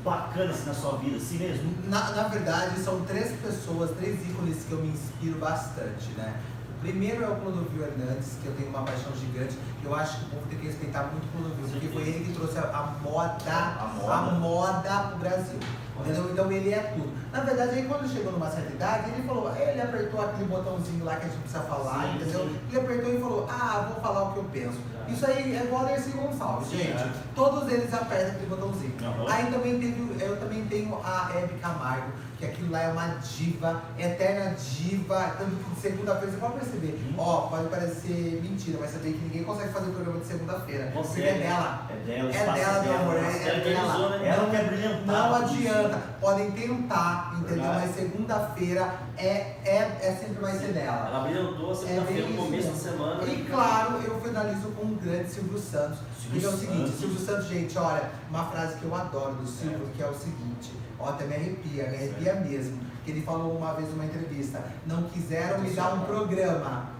bacana 0.04 0.50
assim 0.50 0.66
na 0.66 0.74
sua 0.74 0.96
vida, 0.98 1.16
assim 1.16 1.38
mesmo? 1.38 1.74
Na, 1.88 2.10
na 2.12 2.22
verdade, 2.28 2.78
são 2.80 3.00
três 3.02 3.32
pessoas, 3.40 3.90
três 3.98 4.18
ícones 4.28 4.64
que 4.64 4.72
eu 4.72 4.78
me 4.78 4.88
inspiro 4.88 5.38
bastante, 5.38 6.10
né? 6.16 6.34
O 6.78 6.80
primeiro 6.80 7.22
é 7.22 7.28
o 7.28 7.36
Clodovil 7.36 7.82
Hernandes, 7.82 8.38
que 8.42 8.46
eu 8.48 8.54
tenho 8.54 8.70
uma 8.70 8.82
paixão 8.82 9.12
gigante. 9.14 9.54
Eu 9.84 9.94
acho 9.94 10.16
que 10.18 10.24
o 10.24 10.28
povo 10.30 10.46
tem 10.48 10.58
que 10.58 10.66
respeitar 10.66 11.02
muito 11.12 11.24
o 11.24 11.28
Clodovil, 11.32 11.68
porque 11.70 11.88
foi 11.88 12.02
ele 12.02 12.24
que 12.24 12.32
trouxe 12.32 12.56
a, 12.58 12.62
a 12.62 12.86
moda, 13.02 13.52
A 13.52 13.92
moda. 14.00 14.14
a 14.14 14.22
moda 14.32 15.08
pro 15.10 15.18
Brasil. 15.18 15.58
Entendeu? 16.00 16.30
Então 16.32 16.50
ele 16.50 16.72
é 16.72 16.78
tudo. 16.96 17.12
Na 17.30 17.40
verdade, 17.40 17.72
aí 17.72 17.84
quando 17.86 18.10
chegou 18.10 18.32
numa 18.32 18.48
certa 18.50 18.72
idade, 18.72 19.10
ele 19.10 19.22
falou, 19.24 19.54
ele 19.54 19.82
apertou 19.82 20.22
aquele 20.24 20.44
botãozinho 20.46 21.04
lá 21.04 21.16
que 21.16 21.26
a 21.26 21.28
gente 21.28 21.40
precisa 21.40 21.62
falar, 21.64 22.04
Sim, 22.04 22.14
entendeu? 22.16 22.40
sim. 22.40 22.58
Ele 22.70 22.80
apertou 22.80 23.12
e 23.14 23.20
falou, 23.20 23.46
ah, 23.50 23.86
vou 23.92 24.00
falar 24.00 24.22
o 24.22 24.32
que 24.32 24.38
eu 24.38 24.44
penso. 24.44 24.78
Isso 25.12 25.26
aí 25.26 25.54
é 25.56 25.76
a 25.76 25.82
Dercy 25.84 26.10
Gonçalves, 26.10 26.70
gente. 26.70 26.90
é. 26.92 27.10
Todos 27.34 27.70
eles 27.72 27.92
apertam 27.92 28.30
aquele 28.32 28.46
botãozinho. 28.46 28.94
Aham. 29.02 29.24
Aí 29.28 29.46
também 29.50 29.78
teve, 29.78 30.24
eu 30.24 30.36
também 30.38 30.64
tenho 30.66 30.98
a 31.04 31.30
Hebe 31.34 31.54
Camargo, 31.60 32.12
que 32.38 32.44
aquilo 32.46 32.70
lá 32.70 32.82
é 32.82 32.88
uma 32.92 33.06
diva, 33.18 33.82
eterna 33.98 34.54
diva, 34.56 35.34
tanto 35.38 35.50
que 35.56 35.80
segunda-feira, 35.80 36.32
você 36.32 36.38
pode 36.38 36.54
perceber, 36.54 36.98
Hum. 37.10 37.14
ó, 37.18 37.36
pode 37.48 37.68
parecer 37.68 38.40
mentira, 38.42 38.78
mas 38.80 38.90
saber 38.92 39.12
que 39.12 39.18
ninguém 39.24 39.44
consegue 39.44 39.72
fazer 39.72 39.90
programa 39.90 40.20
de 40.20 40.26
segunda-feira. 40.26 40.84
Porque 40.92 40.98
Consegue. 41.08 41.28
é 41.28 41.38
dela. 41.38 41.82
É 41.90 41.94
dela, 42.06 42.28
o 42.28 42.30
É 42.30 42.44
dela, 42.54 42.82
meu 42.82 42.94
amor, 42.96 43.16
é, 43.16 43.20
é 43.20 43.72
ela 43.74 43.98
dela. 43.98 44.18
né? 44.18 44.28
Ela 44.28 44.50
quer 44.50 44.64
brilhantar. 44.68 45.06
Não 45.06 45.34
adianta. 45.34 45.88
né? 45.88 46.02
Podem 46.20 46.50
tentar, 46.52 47.32
entendeu? 47.38 47.62
Verdade. 47.64 47.86
Mas 47.86 47.94
segunda-feira 47.94 48.94
é, 49.16 49.28
é, 49.64 49.98
é 50.02 50.16
sempre 50.20 50.40
vai 50.42 50.52
ser 50.52 50.72
dela. 50.72 51.08
Ela 51.08 51.20
brilhantou 51.20 51.70
a 51.70 51.74
segunda-feira 51.74 52.26
É 52.26 52.30
no 52.30 52.36
começo 52.36 52.68
da 52.68 52.74
semana. 52.74 53.24
E 53.24 53.44
claro, 53.44 54.00
eu 54.04 54.20
finalizo 54.20 54.68
com 54.70 54.86
o 54.86 54.96
grande 55.02 55.30
Silvio 55.30 55.58
Santos. 55.58 55.98
Silvio 56.20 56.40
Porque 56.40 56.46
é 56.46 56.48
o 56.48 56.52
seguinte, 56.52 56.88
Santos. 56.88 57.00
Silvio 57.00 57.18
Santos, 57.18 57.48
gente, 57.48 57.78
olha, 57.78 58.10
uma 58.28 58.44
frase 58.44 58.76
que 58.76 58.84
eu 58.84 58.94
adoro 58.94 59.34
do 59.34 59.46
Silvio, 59.46 59.88
que 59.96 60.02
é 60.02 60.06
o 60.06 60.14
seguinte, 60.14 60.72
ó, 60.98 61.10
até 61.10 61.24
me 61.26 61.34
arrepia, 61.34 61.88
me 61.88 61.96
arrepia 61.96 62.34
mesmo. 62.34 62.78
Que 63.04 63.12
ele 63.12 63.22
falou 63.22 63.56
uma 63.56 63.72
vez 63.74 63.88
numa 63.90 64.04
entrevista, 64.04 64.62
não 64.86 65.04
quiseram 65.04 65.60
me 65.60 65.70
dar 65.70 65.94
um 65.94 66.00
programa. 66.00 66.99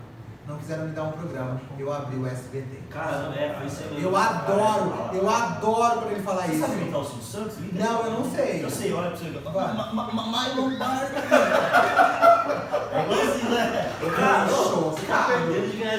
Não 0.50 0.58
quiseram 0.58 0.84
me 0.86 0.90
dar 0.92 1.04
um 1.04 1.12
programa. 1.12 1.60
Eu 1.78 1.92
abri 1.92 2.16
o 2.16 2.26
SBT. 2.26 2.80
Cara, 2.90 3.32
é, 3.36 3.54
foi 3.56 3.66
isso 3.68 3.84
aí. 3.88 4.02
Eu 4.02 4.16
adoro, 4.16 4.92
eu 5.14 5.30
adoro 5.30 6.00
quando 6.00 6.10
ele 6.10 6.22
fala 6.22 6.42
Você 6.42 6.52
isso. 6.52 6.60
sabe 6.66 6.80
imitar 6.80 7.00
o 7.00 7.04
Silvio 7.04 7.22
Santos? 7.24 7.58
Linda. 7.58 7.84
Não, 7.84 8.02
eu 8.04 8.10
não 8.10 8.30
sei. 8.30 8.64
Eu 8.64 8.70
sei, 8.70 8.92
olha 8.92 9.10
pra 9.10 9.16
você 9.18 9.24
ver. 9.30 9.40
Vai. 9.42 9.74
Ma- 9.76 9.92
ma- 9.92 10.12
ma- 10.12 10.26
My 10.26 10.54
Lombardi. 10.56 11.12
É 12.92 13.04
igualzinho, 13.04 13.50
né? 13.50 13.92
Eu 14.00 14.10
fiquei 14.10 14.24
você 14.26 15.06
tá 15.06 15.26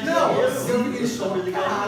de 0.01 0.05
Não, 0.05 0.31
eu 0.33 0.51
fiquei 0.51 0.51
Você 0.51 0.73
tá 0.73 0.89
de 0.99 1.07
chocado 1.07 1.43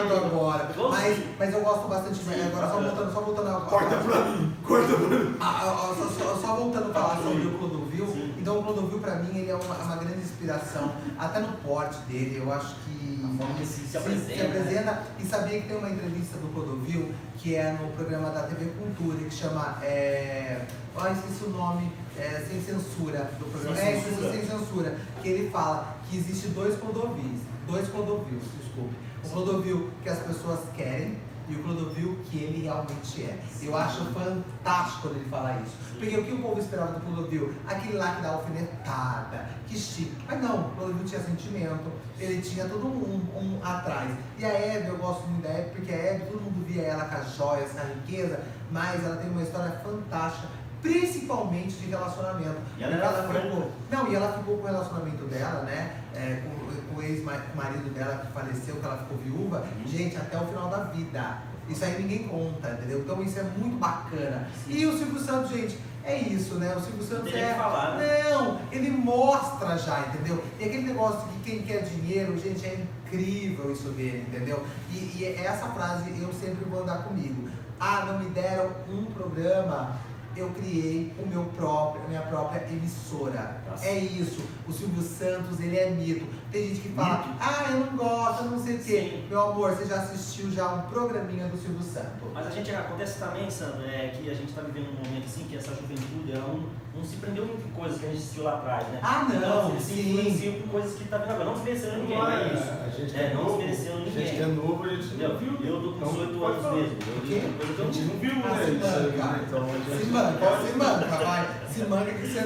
dinheiro. 0.06 0.16
agora. 0.26 0.70
Mas, 0.90 1.18
mas 1.38 1.52
eu 1.54 1.60
gosto 1.60 1.88
bastante. 1.88 2.16
Sim, 2.16 2.46
agora 2.46 2.66
só 2.68 2.80
voltando, 2.80 3.12
só 3.12 3.20
voltando 3.20 3.48
a. 3.48 3.60
Corta 3.60 3.96
pra 3.96 4.20
mim, 4.24 4.56
corta 4.66 4.94
pra 4.94 5.18
mim. 5.18 5.36
Ah, 5.40 5.60
ah, 5.62 5.90
ah, 5.90 6.38
só, 6.40 6.54
voltando 6.56 6.90
a 6.90 6.94
falar 6.94 7.16
sobre 7.22 7.46
o 7.46 7.58
Clodovil, 7.58 8.06
então 8.38 8.58
o 8.58 8.62
Clodovil 8.62 8.98
pra 9.00 9.16
mim 9.16 9.38
ele 9.38 9.50
é 9.50 9.54
uma, 9.54 9.74
uma 9.74 9.96
grande 9.96 10.23
inspiração, 10.48 10.94
até 11.18 11.40
no 11.40 11.48
porte 11.58 11.98
dele, 12.06 12.36
eu 12.38 12.52
acho 12.52 12.74
que 12.84 13.64
se- 13.64 13.80
se 13.82 13.88
se 13.88 13.96
apresenta, 13.96 14.44
apresenta. 14.44 15.02
E 15.18 15.24
sabia 15.24 15.60
que 15.60 15.68
tem 15.68 15.76
uma 15.76 15.90
entrevista 15.90 16.36
do 16.38 16.48
Clodovil, 16.52 17.12
que 17.38 17.54
é 17.54 17.72
no 17.72 17.88
programa 17.92 18.30
da 18.30 18.42
TV 18.42 18.66
Cultura, 18.78 19.18
que 19.18 19.34
chama. 19.34 19.78
É... 19.82 20.64
Ah, 20.96 21.10
esqueci 21.10 21.44
o 21.44 21.50
nome, 21.50 21.90
é, 22.16 22.44
Sem 22.48 22.62
Censura 22.62 23.30
do 23.38 23.50
programa. 23.50 23.76
Sem 23.76 23.88
é, 23.94 24.00
Censura. 24.00 24.32
Sem 24.32 24.46
Censura. 24.46 24.96
Que 25.22 25.28
ele 25.28 25.50
fala 25.50 25.96
que 26.08 26.16
existe 26.18 26.48
dois 26.48 26.78
Clodovis, 26.78 27.40
dois 27.66 27.88
Clodovils, 27.88 28.44
desculpe. 28.62 28.94
O 29.24 29.28
Clodovil 29.28 29.90
que 30.02 30.08
as 30.08 30.18
pessoas 30.20 30.60
querem 30.76 31.18
e 31.48 31.54
o 31.54 31.62
Clodovil 31.62 32.18
que 32.24 32.38
ele 32.38 32.62
realmente 32.62 33.22
é. 33.22 33.38
Eu 33.62 33.76
acho 33.76 34.04
fantástico 34.06 35.02
quando 35.02 35.16
ele 35.16 35.28
fala 35.28 35.60
isso. 35.62 35.76
Porque 35.98 36.16
o 36.16 36.24
que 36.24 36.32
o 36.32 36.42
povo 36.42 36.60
esperava 36.60 36.92
do 36.92 37.00
Clodovil? 37.00 37.54
Aquele 37.66 37.96
lá 37.96 38.16
que 38.16 38.22
dá 38.22 38.30
alfinetada, 38.30 39.48
que 39.66 39.78
chique. 39.78 40.16
Mas 40.26 40.42
não, 40.42 40.60
o 40.60 40.70
Clodovil 40.70 41.04
tinha 41.04 41.20
sentimento, 41.20 41.92
ele 42.18 42.40
tinha 42.40 42.68
todo 42.68 42.86
um, 42.86 43.20
um 43.36 43.60
atrás. 43.64 44.10
E 44.38 44.44
a 44.44 44.48
Hebe, 44.48 44.88
eu 44.88 44.98
gosto 44.98 45.26
muito 45.28 45.42
da 45.42 45.50
Hebe, 45.50 45.70
porque 45.70 45.92
a 45.92 45.96
Hebe, 45.96 46.26
todo 46.26 46.40
mundo 46.40 46.66
via 46.66 46.82
ela 46.82 47.04
com 47.04 47.16
as 47.16 47.34
joias, 47.36 47.72
com 47.72 47.78
a 47.78 47.84
riqueza, 47.84 48.40
mas 48.70 49.04
ela 49.04 49.16
tem 49.16 49.30
uma 49.30 49.42
história 49.42 49.80
fantástica, 49.82 50.48
principalmente 50.80 51.76
de 51.76 51.86
relacionamento. 51.86 52.60
E 52.78 52.84
ela 52.84 52.94
era 52.94 53.22
ficou, 53.22 53.70
não, 53.90 54.10
e 54.10 54.14
ela 54.14 54.32
ficou 54.38 54.58
com 54.58 54.62
o 54.62 54.66
relacionamento 54.66 55.24
dela, 55.24 55.62
né? 55.62 56.04
é, 56.14 56.36
com 56.36 56.64
o 56.96 57.02
ex-marido 57.02 57.92
dela 57.94 58.24
que 58.26 58.32
faleceu, 58.32 58.76
que 58.76 58.84
ela 58.84 58.98
ficou 58.98 59.18
viúva, 59.18 59.58
Uhum. 59.78 59.86
gente, 59.86 60.16
até 60.16 60.36
o 60.40 60.46
final 60.46 60.68
da 60.68 60.84
vida. 60.84 61.38
Isso 61.68 61.84
aí 61.84 62.00
ninguém 62.00 62.24
conta, 62.28 62.70
entendeu? 62.70 63.00
Então 63.00 63.22
isso 63.22 63.38
é 63.38 63.42
muito 63.42 63.76
bacana. 63.78 64.48
E 64.68 64.84
o 64.84 64.96
Silvio 64.98 65.18
Santos, 65.18 65.50
gente, 65.50 65.78
é 66.04 66.18
isso, 66.18 66.56
né? 66.56 66.74
O 66.76 66.80
Silvio 66.80 67.02
Santos 67.02 67.32
Tem 67.32 67.40
é. 67.42 67.54
falar, 67.54 67.96
né? 67.96 68.30
Não, 68.30 68.60
ele 68.70 68.90
mostra 68.90 69.78
já, 69.78 70.00
entendeu? 70.08 70.44
E 70.60 70.64
aquele 70.64 70.82
negócio 70.82 71.26
de 71.30 71.38
que 71.38 71.50
quem 71.50 71.62
quer 71.62 71.82
dinheiro, 71.84 72.38
gente, 72.38 72.66
é 72.66 72.84
incrível 73.06 73.72
isso 73.72 73.88
dele, 73.90 74.26
entendeu? 74.28 74.62
E, 74.90 74.96
e 75.18 75.24
essa 75.42 75.68
frase 75.68 76.12
eu 76.20 76.30
sempre 76.34 76.64
vou 76.66 76.82
andar 76.82 77.04
comigo. 77.04 77.48
Ah, 77.80 78.04
não 78.06 78.18
me 78.18 78.28
deram 78.30 78.70
um 78.90 79.06
programa, 79.06 79.96
eu 80.36 80.50
criei 80.50 81.12
o 81.22 81.26
meu 81.26 81.44
próprio, 81.56 82.04
a 82.04 82.08
minha 82.08 82.22
própria 82.22 82.62
emissora. 82.70 83.60
Nossa. 83.70 83.86
É 83.86 83.98
isso. 83.98 84.42
O 84.68 84.72
Silvio 84.72 85.02
Santos, 85.02 85.60
ele 85.60 85.76
é 85.78 85.90
mito. 85.90 86.26
Tem 86.54 86.68
gente 86.68 86.80
que 86.82 86.88
fala, 86.90 87.18
Mito? 87.18 87.30
ah, 87.40 87.64
eu 87.72 87.80
não 87.80 87.96
gosto, 87.96 88.44
eu 88.44 88.50
não 88.52 88.64
sei 88.64 88.76
o 88.76 88.78
quê. 88.78 89.00
Sim. 89.12 89.24
Meu 89.28 89.40
amor, 89.50 89.72
você 89.72 89.86
já 89.86 89.96
assistiu 89.96 90.52
já 90.52 90.68
um 90.68 90.82
programinha 90.82 91.48
do 91.48 91.56
Silvio 91.56 91.82
Santos. 91.82 92.30
Mas 92.32 92.46
a 92.46 92.50
gente 92.50 92.70
acontece 92.70 93.18
também, 93.18 93.50
Sandro, 93.50 93.82
é 93.84 94.08
que 94.14 94.30
a 94.30 94.34
gente 94.34 94.50
está 94.50 94.62
vivendo 94.62 94.90
um 94.90 95.04
momento 95.04 95.24
assim 95.26 95.44
que 95.50 95.56
essa 95.56 95.70
juventude 95.74 96.30
ela 96.32 96.46
não, 96.46 96.62
não 96.94 97.04
se 97.04 97.16
prendeu 97.16 97.44
muito 97.44 97.66
em 97.66 97.70
coisas 97.72 97.98
que 97.98 98.06
a 98.06 98.08
gente 98.10 98.18
assistiu 98.18 98.44
lá 98.44 98.54
atrás, 98.54 98.86
né? 98.86 99.00
Ah, 99.02 99.26
não, 99.28 99.36
Então, 99.36 99.70
eles 99.72 99.82
se 99.82 99.94
sim. 99.94 100.10
influenciam 100.10 100.54
por 100.62 100.68
coisas 100.70 100.94
que 100.96 101.04
tá 101.08 101.18
vendo 101.18 101.30
agora. 101.32 101.44
Não 101.44 101.54
desmerecendo 101.54 101.96
ninguém, 101.98 102.18
não 102.18 102.30
é 102.30 102.46
isso. 102.54 102.70
a 102.70 102.88
gente 102.90 103.16
É, 103.18 103.22
é 103.24 103.34
não 103.34 103.42
novo, 103.42 103.56
desmerecendo 103.58 103.96
a 103.96 104.04
gente 104.04 104.16
ninguém. 104.16 104.42
é 104.42 104.46
novo, 104.46 104.84
a 104.84 104.88
gente 104.94 105.14
não 105.14 105.36
viu. 105.38 105.52
Eu 105.64 105.82
tô 105.82 105.90
com 105.90 105.96
Então, 105.96 106.08
18 106.12 106.38
pode 106.38 106.58
anos 106.58 106.72
mesmo. 106.78 106.96
Eu, 107.02 107.22
quê? 107.26 107.42
eu, 107.42 107.66
eu, 107.66 107.82
A 107.82 107.92
gente 107.92 108.00
não 108.06 108.16
viu, 108.22 108.32
Ah, 108.44 108.54
né? 108.54 108.64
se 108.64 108.70
né? 108.70 109.44
Então 109.46 109.64
a 109.64 109.66
gente 109.74 109.98
Se 109.98 110.06
manca, 110.06 110.38
se 110.70 110.78
manca, 110.78 111.24
vai. 111.24 111.63
Se 111.74 111.84
manca 111.88 112.12
que 112.12 112.26
você, 112.26 112.40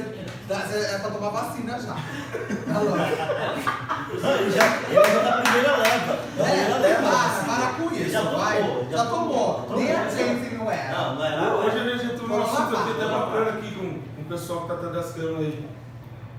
dá- 0.48 0.60
você 0.60 0.78
é 0.94 0.98
pra 0.98 1.10
tomar 1.10 1.28
vacina 1.30 1.78
já. 1.78 1.92
Alô. 2.74 2.96
Ele 2.96 4.50
já, 4.50 4.76
ele 4.88 4.94
já 4.94 5.22
tá 5.22 5.42
primeira 5.42 5.76
leva. 5.76 6.16
Primeira 6.34 6.70
É, 6.70 6.78
leva. 6.78 7.02
para, 7.10 7.44
para 7.44 7.72
com 7.74 7.94
isso, 7.94 8.10
já 8.10 8.20
tomou, 8.22 8.38
vai. 8.38 8.62
já 8.90 8.96
Já 8.96 9.04
tomou. 9.04 9.54
tomou. 9.64 9.78
Nem 9.78 9.92
a 9.92 10.08
Jensen 10.08 10.58
não 10.58 10.70
era. 10.70 10.98
Não, 10.98 11.14
não 11.16 11.24
era. 11.24 11.54
Hoje 11.56 11.78
a 11.78 11.96
gente 11.96 12.14
entrou 12.14 12.28
num 12.28 12.42
assunto 12.42 12.76
aqui 12.76 13.04
lá. 13.04 13.18
bacana 13.26 13.50
aqui 13.50 13.74
com, 13.74 14.00
com 14.16 14.22
o 14.22 14.24
pessoal 14.24 14.60
que 14.62 14.68
tá 14.68 14.74
atrás 14.74 14.92
das 14.94 15.12
câmeras 15.12 15.38
aí. 15.40 15.68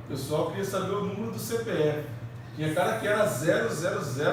O 0.05 0.11
pessoal 0.11 0.47
queria 0.47 0.65
saber 0.65 0.91
o 0.95 1.05
número 1.05 1.31
do 1.31 1.39
CPF. 1.39 2.07
Tinha 2.55 2.73
cara 2.73 2.97
que 2.99 3.07
era 3.07 3.25
000 3.27 3.67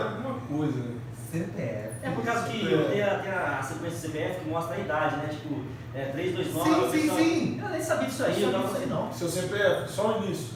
alguma 0.02 0.34
coisa, 0.48 0.78
né? 0.78 0.95
CPF. 1.31 1.91
É 2.03 2.11
por 2.11 2.24
causa 2.24 2.43
que 2.49 2.74
É. 2.74 2.79
tem 2.91 3.03
a, 3.03 3.18
tem 3.18 3.33
a 3.33 3.62
sequência 3.62 3.99
CPF 3.99 4.41
que 4.41 4.49
mostra 4.51 4.77
a 4.77 4.79
idade, 4.79 5.16
né? 5.16 5.29
Tipo, 5.31 5.61
é 5.95 6.05
3, 6.07 6.35
2, 6.35 6.55
9. 6.55 6.70
Sim, 6.70 6.85
a 6.87 6.91
sim, 6.91 7.16
sim. 7.16 7.61
Eu 7.62 7.68
nem 7.70 7.83
sabia 7.83 8.07
disso 8.09 8.24
aí, 8.24 8.43
eu 8.43 8.53
tava 8.53 8.64
assim, 8.66 8.87
não. 8.87 9.12
Seu 9.12 9.29
CPF, 9.29 9.91
só 9.91 10.18
o 10.18 10.24
início. 10.24 10.55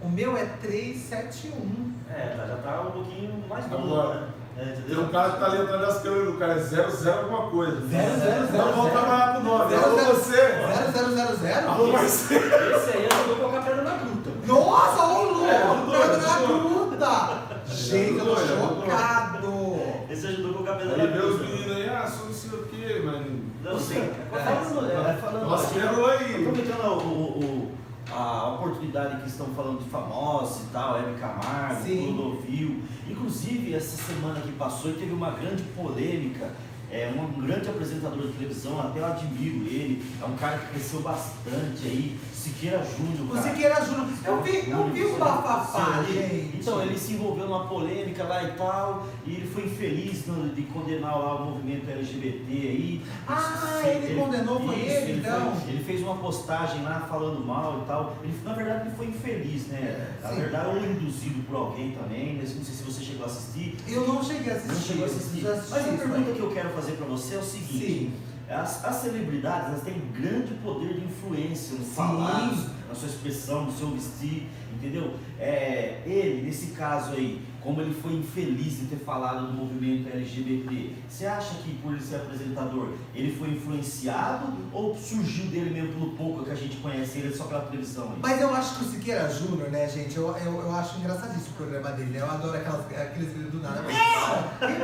O 0.00 0.08
meu 0.08 0.36
é 0.36 0.44
371. 0.60 1.92
É, 2.10 2.34
tá, 2.36 2.46
já 2.46 2.56
tá 2.56 2.80
um 2.82 2.90
pouquinho 2.90 3.44
mais 3.48 3.64
duro, 3.66 4.08
né? 4.14 4.28
É, 4.58 4.64
Tem 4.86 4.98
um 4.98 5.08
cara 5.08 5.32
que 5.32 5.38
tá 5.40 5.46
ali 5.46 5.62
atrás 5.62 5.80
das 5.80 6.02
câmeras, 6.02 6.28
o 6.34 6.36
cara 6.36 6.52
é 6.52 6.58
00 6.58 7.18
alguma 7.20 7.50
coisa. 7.50 7.80
Zero, 7.86 7.88
zero, 7.88 8.20
zero, 8.20 8.44
Então 8.52 8.66
vamos 8.72 8.84
zero. 8.92 8.98
trabalhar 9.00 9.32
com 9.32 9.40
o 9.40 9.44
nome. 9.44 9.70
Zero, 9.70 9.84
Alô 9.84 9.96
zero. 9.96 10.14
você! 10.14 11.42
0000? 11.62 11.70
Alô 11.70 11.92
Marcelo! 11.92 12.44
Esse 12.76 12.96
aí 12.98 13.08
eu 13.10 13.26
vou 13.28 13.36
colocar 13.36 13.62
pedra 13.62 13.82
na 13.82 13.94
gruta. 13.96 14.30
Nossa, 14.46 15.02
ô 15.06 15.22
louco! 15.24 15.46
É, 15.46 15.58
Pedra 15.90 16.16
na 16.18 16.38
gruta! 16.46 17.42
Gente, 17.66 18.18
eu 18.18 18.24
tô 18.26 18.36
chocado! 18.36 19.71
Esse 20.12 20.26
ajudou 20.26 20.50
a 20.50 20.54
colocar 20.54 20.74
pedra 20.76 20.96
na 20.96 21.02
Aí 21.04 21.10
vê 21.10 21.18
os 21.18 21.36
gruta. 21.36 21.50
meninos 21.52 21.76
aí, 21.76 21.88
ah, 21.88 22.06
sou 22.06 22.26
não 22.26 22.32
sei 22.34 22.50
o 22.58 22.62
quê, 22.64 23.02
mas. 23.04 23.26
Não 23.72 23.78
sei. 23.80 23.98
É, 23.98 24.26
Falando, 24.30 24.90
é, 24.90 25.12
falando 25.14 25.44
Nossa, 25.48 25.66
assim, 25.66 25.74
quero 25.80 26.06
aí. 26.06 26.34
Aproveitando 26.46 26.84
o, 26.86 27.44
o- 27.44 27.72
a 28.14 28.54
oportunidade 28.54 29.22
que 29.22 29.28
estão 29.28 29.46
falando 29.56 29.78
de 29.82 29.88
famosos 29.88 30.64
e 30.64 30.66
tal, 30.72 30.98
Hebe 30.98 31.18
Camargo. 31.18 31.82
Clodovil. 31.84 32.82
Inclusive, 33.08 33.74
essa 33.74 33.96
semana 33.96 34.40
que 34.40 34.52
passou 34.52 34.92
teve 34.92 35.12
uma 35.12 35.30
grande 35.30 35.62
polêmica. 35.74 36.50
É 36.94 37.10
um 37.16 37.40
grande 37.40 37.70
apresentador 37.70 38.26
de 38.26 38.32
televisão, 38.34 38.78
até 38.78 39.00
eu 39.00 39.06
admiro 39.06 39.64
ele. 39.66 40.04
É 40.20 40.26
um 40.26 40.36
cara 40.36 40.58
que 40.58 40.66
cresceu 40.72 41.00
bastante 41.00 41.86
aí. 41.86 42.20
Siqueira 42.42 42.84
Júnior. 42.84 43.30
O 43.30 43.34
cara. 43.34 43.48
Siqueira 43.48 43.84
Júnior, 43.84 44.06
eu 44.24 44.42
vi, 44.42 44.70
eu 44.70 44.84
vi 44.90 45.04
o 45.04 45.16
bafafá, 45.18 46.04
ele- 46.08 46.12
gente. 46.12 46.56
Então, 46.58 46.82
ele 46.82 46.98
se 46.98 47.12
envolveu 47.12 47.46
numa 47.46 47.66
polêmica 47.68 48.24
lá 48.24 48.42
e 48.42 48.52
tal, 48.52 49.06
e 49.24 49.34
ele 49.34 49.46
foi 49.46 49.64
infeliz 49.66 50.26
no- 50.26 50.48
de 50.54 50.62
condenar 50.62 51.16
lá 51.18 51.36
o 51.36 51.50
movimento 51.52 51.88
LGBT 51.88 52.50
aí. 52.52 53.02
Ah, 53.28 53.80
Sim, 53.82 53.88
ele 53.90 54.20
condenou, 54.20 54.58
foi 54.60 54.74
ele, 54.80 55.18
então? 55.20 55.56
foi- 55.56 55.70
ele 55.72 55.84
fez 55.84 56.02
uma 56.02 56.16
postagem 56.16 56.82
lá 56.82 57.06
falando 57.08 57.44
mal 57.44 57.82
e 57.82 57.86
tal. 57.86 58.16
Ele, 58.24 58.34
na 58.44 58.52
verdade, 58.54 58.88
ele 58.88 58.96
foi 58.96 59.06
infeliz, 59.06 59.66
né? 59.68 60.08
Na 60.22 60.28
Sim. 60.30 60.36
verdade, 60.36 60.66
ou 60.68 60.76
induzido 60.78 61.42
por 61.44 61.56
alguém 61.56 61.92
também, 61.92 62.38
mas 62.40 62.56
não 62.56 62.64
sei 62.64 62.74
se 62.74 62.82
você 62.82 63.02
chegou 63.02 63.24
a 63.24 63.26
assistir. 63.28 63.76
Eu 63.86 64.06
não 64.06 64.22
cheguei 64.22 64.52
a 64.52 64.56
assistir. 64.56 64.72
Não 64.74 64.80
chegou 64.82 65.04
a 65.04 65.06
assistir. 65.06 65.42
Mas 65.44 65.72
a 65.88 65.92
pergunta 65.96 66.32
que 66.32 66.40
eu 66.40 66.50
quero 66.50 66.70
fazer 66.70 66.92
pra 66.92 67.06
você 67.06 67.34
é 67.36 67.38
o 67.38 67.42
seguinte. 67.42 67.86
Sim. 67.86 68.12
As, 68.52 68.84
as 68.84 68.96
celebridades 68.96 69.68
elas 69.68 69.82
têm 69.82 70.00
grande 70.12 70.54
poder 70.62 70.94
de 70.94 71.04
influência 71.04 71.76
no 71.76 71.84
falar, 71.84 72.52
na 72.88 72.94
sua 72.94 73.08
expressão, 73.08 73.64
no 73.64 73.72
seu 73.72 73.88
vestir, 73.88 74.48
entendeu? 74.74 75.14
É, 75.38 76.02
ele, 76.04 76.42
nesse 76.42 76.68
caso 76.68 77.12
aí, 77.12 77.40
como 77.62 77.80
ele 77.80 77.94
foi 77.94 78.12
infeliz 78.14 78.80
em 78.82 78.86
ter 78.86 78.96
falado 78.96 79.46
do 79.46 79.52
movimento 79.52 80.08
LGBT, 80.12 80.94
você 81.08 81.26
acha 81.26 81.54
que 81.62 81.74
por 81.82 81.92
ele 81.92 82.02
ser 82.02 82.16
apresentador, 82.16 82.88
ele 83.14 83.36
foi 83.36 83.50
influenciado 83.50 84.46
ou 84.72 84.96
surgiu 84.96 85.46
dele 85.46 85.70
mesmo 85.70 85.92
pelo 85.92 86.10
pouco 86.16 86.44
que 86.44 86.50
a 86.50 86.54
gente 86.54 86.76
conhece 86.78 87.18
ele 87.18 87.34
só 87.34 87.44
pela 87.44 87.60
televisão 87.62 88.04
aí? 88.10 88.18
Mas 88.20 88.40
eu 88.40 88.54
acho 88.54 88.76
que 88.78 88.84
o 88.84 88.88
Siqueira 88.88 89.28
Júnior, 89.28 89.70
né, 89.70 89.88
gente, 89.88 90.16
eu, 90.16 90.28
eu, 90.38 90.60
eu 90.60 90.74
acho 90.74 90.98
engraçadíssimo 90.98 91.50
o 91.54 91.56
programa 91.56 91.90
dele, 91.92 92.10
né? 92.10 92.20
Eu 92.20 92.30
adoro 92.30 92.56
aquelas, 92.56 92.80
aqueles 92.86 93.32
vídeos 93.32 93.52
do 93.52 93.60
nada. 93.60 93.82
Meu! 93.82 93.92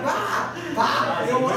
Vá! 0.02 0.54
Vá! 0.74 1.24
Eu, 1.26 1.40
não. 1.40 1.48